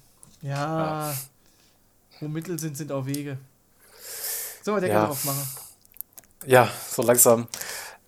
ja, 0.42 1.14
wo 2.20 2.28
Mittel 2.28 2.58
sind, 2.58 2.76
sind 2.76 2.92
auch 2.92 3.06
Wege. 3.06 3.38
Wir 4.64 4.74
Deckel 4.80 4.88
Ja. 4.96 5.06
drauf 5.06 5.24
machen? 5.24 5.46
Ja, 6.46 6.68
so 6.90 7.02
langsam. 7.02 7.48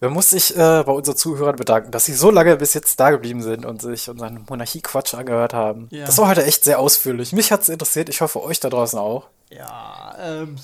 Man 0.01 0.13
muss 0.13 0.31
sich 0.31 0.55
äh, 0.55 0.83
bei 0.85 0.93
unseren 0.93 1.17
Zuhörern 1.17 1.57
bedanken, 1.57 1.91
dass 1.91 2.05
sie 2.05 2.13
so 2.15 2.31
lange 2.31 2.57
bis 2.57 2.75
jetzt 2.75 3.01
da 3.01 3.11
geblieben 3.11 3.43
sind 3.43 3.65
und 3.65 3.81
sich 3.81 4.11
unseren 4.11 4.45
Monarchie-Quatsch 4.49 5.15
angehört 5.15 5.55
haben. 5.55 5.89
Ja. 5.91 6.05
Das 6.05 6.19
war 6.19 6.29
heute 6.29 6.45
echt 6.45 6.65
sehr 6.65 6.79
ausführlich. 6.79 7.33
Mich 7.33 7.51
hat 7.51 7.63
es 7.63 7.71
interessiert. 7.71 8.11
Ich 8.11 8.21
hoffe, 8.21 8.43
euch 8.43 8.61
da 8.61 8.69
draußen 8.69 8.99
auch. 8.99 9.29
Ja, 9.51 10.15
ähm, 10.19 10.57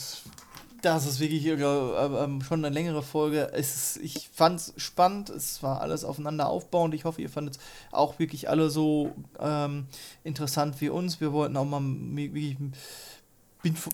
das 0.83 1.07
ist 1.07 1.21
wirklich 1.21 1.47
äh, 1.47 1.53
ähm, 1.53 2.43
schon 2.43 2.65
eine 2.65 2.75
längere 2.75 3.03
Folge. 3.03 3.51
Es 3.53 3.97
ich 3.97 4.29
fand 4.29 4.61
es 4.61 4.75
spannend, 4.77 5.31
es 5.31 5.63
war 5.63 5.81
alles 5.81 6.05
aufeinander 6.05 6.49
aufbauend. 6.49 6.93
Ich 6.95 7.05
hoffe, 7.05 7.23
ihr 7.23 7.31
fandet 7.31 7.57
es 7.57 7.61
auch 7.93 8.19
wirklich 8.19 8.49
alle 8.49 8.69
so 8.69 9.13
ähm, 9.39 9.87
interessant 10.25 10.81
wie 10.81 10.89
uns. 10.89 11.21
Wir 11.21 11.33
wollten 11.33 11.57
auch 11.57 11.65
mal 11.65 11.81
wirklich 11.81 12.59
ein 12.59 12.73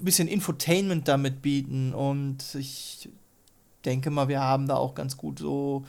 bisschen 0.01 0.29
Infotainment 0.29 1.07
damit 1.09 1.43
bieten 1.43 1.93
und 1.95 2.55
ich 2.55 3.11
denke 3.85 4.11
mal, 4.11 4.29
wir 4.29 4.41
haben 4.41 4.67
da 4.67 4.77
auch 4.77 4.95
ganz 4.95 5.17
gut 5.17 5.39
so 5.39 5.85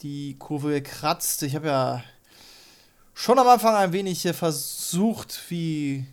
die 0.00 0.36
Kurve 0.38 0.70
gekratzt. 0.70 1.42
Ich 1.42 1.54
habe 1.54 1.68
ja 1.68 2.04
schon 3.12 3.38
am 3.38 3.46
Anfang 3.46 3.74
ein 3.74 3.92
wenig 3.92 4.22
versucht, 4.32 5.42
wie 5.50 6.06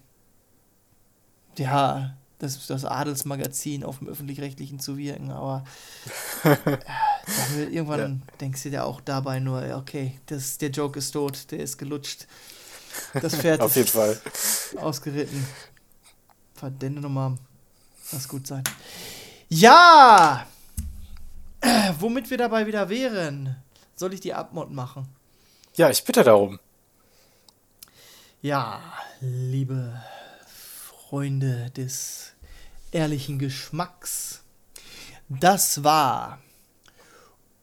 ja, 1.58 2.16
das, 2.40 2.68
das 2.68 2.86
Adelsmagazin 2.86 3.84
auf 3.84 3.99
dem 3.99 4.07
öffentlich-rechtlichen 4.07 4.80
zu 4.80 4.98
wirken, 4.98 5.32
aber 5.32 5.64
dann 6.44 7.72
irgendwann 7.72 8.24
denkst 8.40 8.64
du 8.64 8.70
dir 8.70 8.86
auch 8.86 9.02
dabei 9.02 9.40
nur, 9.40 9.66
ja, 9.66 9.78
okay, 9.78 10.20
das, 10.26 10.57
der 10.57 10.70
Joke 10.70 10.98
ist 10.98 11.11
tot, 11.11 11.52
der 11.52 11.60
ist 11.60 11.78
gelutscht. 11.78 12.28
Das 13.14 13.36
Pferd 13.36 13.61
Auf 13.61 13.76
jeden 13.76 13.88
ist 13.88 13.94
Fall. 13.94 14.20
ausgeritten. 14.78 15.45
Verdammt 16.56 17.02
nochmal. 17.02 17.38
Lass 18.11 18.28
gut 18.28 18.48
sein. 18.48 18.64
Ja! 19.49 20.48
Womit 21.99 22.30
wir 22.30 22.38
dabei 22.38 22.66
wieder 22.66 22.90
wären. 22.90 23.56
Soll 23.95 24.14
ich 24.14 24.22
die 24.22 24.34
Abmod 24.34 24.72
machen? 24.72 25.07
Ja, 25.76 25.90
ich 25.90 26.03
bitte 26.03 26.24
darum. 26.24 26.60
Ja, 28.41 28.82
liebe 29.20 30.02
Freunde 31.10 31.72
des 31.72 32.34
ehrlichen 32.91 33.40
Geschmacks, 33.40 34.44
das 35.27 35.84
war 35.84 36.38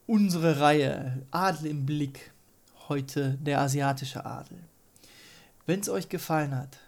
unsere 0.05 0.59
Reihe 0.59 1.25
Adel 1.31 1.67
im 1.67 1.85
Blick. 1.85 2.33
Heute 2.89 3.35
der 3.35 3.61
asiatische 3.61 4.25
Adel. 4.25 4.57
Wenn 5.65 5.79
es 5.79 5.87
euch 5.87 6.09
gefallen 6.09 6.53
hat, 6.53 6.79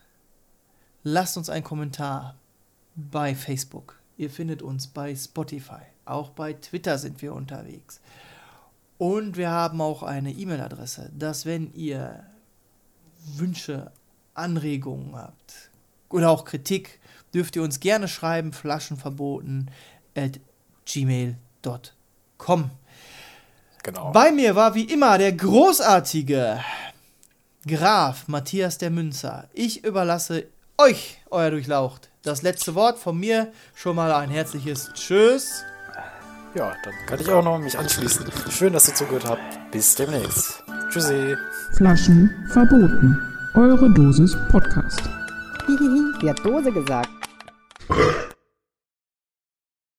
lasst 1.04 1.38
uns 1.38 1.50
einen 1.50 1.64
Kommentar 1.64 2.36
bei 2.94 3.36
Facebook. 3.36 3.98
Ihr 4.18 4.30
findet 4.30 4.62
uns 4.62 4.88
bei 4.88 5.16
Spotify. 5.16 5.84
Auch 6.04 6.32
bei 6.32 6.52
Twitter 6.52 6.98
sind 6.98 7.22
wir 7.22 7.36
unterwegs. 7.36 8.02
Und 8.98 9.38
wir 9.38 9.50
haben 9.50 9.80
auch 9.80 10.04
eine 10.04 10.34
E-Mail-Adresse, 10.34 11.10
dass 11.18 11.46
wenn 11.46 11.74
ihr 11.74 12.26
Wünsche, 13.38 13.94
Anregungen 14.34 15.16
habt 15.16 15.69
oder 16.10 16.30
auch 16.30 16.46
Kritik, 16.46 17.00
dürft 17.34 17.56
ihr 17.56 17.64
uns 17.64 17.80
gerne 17.80 18.08
schreiben, 18.08 18.54
flaschenverboten 18.54 19.72
at 20.16 20.40
gmail.com. 20.86 22.72
Genau. 23.84 24.12
Bei 24.12 24.32
mir 24.32 24.56
war 24.56 24.76
wie 24.76 24.84
immer 24.84 25.18
der 25.18 25.32
großartige 25.32 26.60
Graf 27.68 28.28
Matthias 28.28 28.78
der 28.78 28.90
Münzer. 28.90 29.50
Ich 29.54 29.84
überlasse 29.84 30.48
euch, 30.78 31.22
euer 31.30 31.52
Durchlaucht. 31.52 32.10
Das 32.24 32.42
letzte 32.42 32.76
Wort 32.76 33.00
von 33.00 33.18
mir 33.18 33.52
schon 33.76 33.96
mal 33.96 34.12
ein 34.12 34.30
herzliches 34.30 34.92
Tschüss. 34.94 35.64
Ja, 36.56 36.74
dann 36.84 36.94
kann 37.06 37.20
ich 37.20 37.30
auch 37.30 37.44
noch 37.44 37.60
mich 37.60 37.78
anschließen. 37.78 38.26
Schön, 38.50 38.74
dass 38.74 38.88
ihr 38.88 38.96
zugehört 38.96 39.26
habt. 39.26 39.72
Bis 39.72 39.96
demnächst. 39.96 40.64
Tschüssi. 40.90 41.36
Flaschen 41.76 42.30
verboten. 42.52 43.18
Eure 43.54 43.90
Dosis 43.94 44.36
Podcast. 44.50 45.19
Hihihi, 45.78 46.14
sie 46.20 46.30
hat 46.30 46.44
Dose 46.44 46.72
gesagt. 46.72 47.10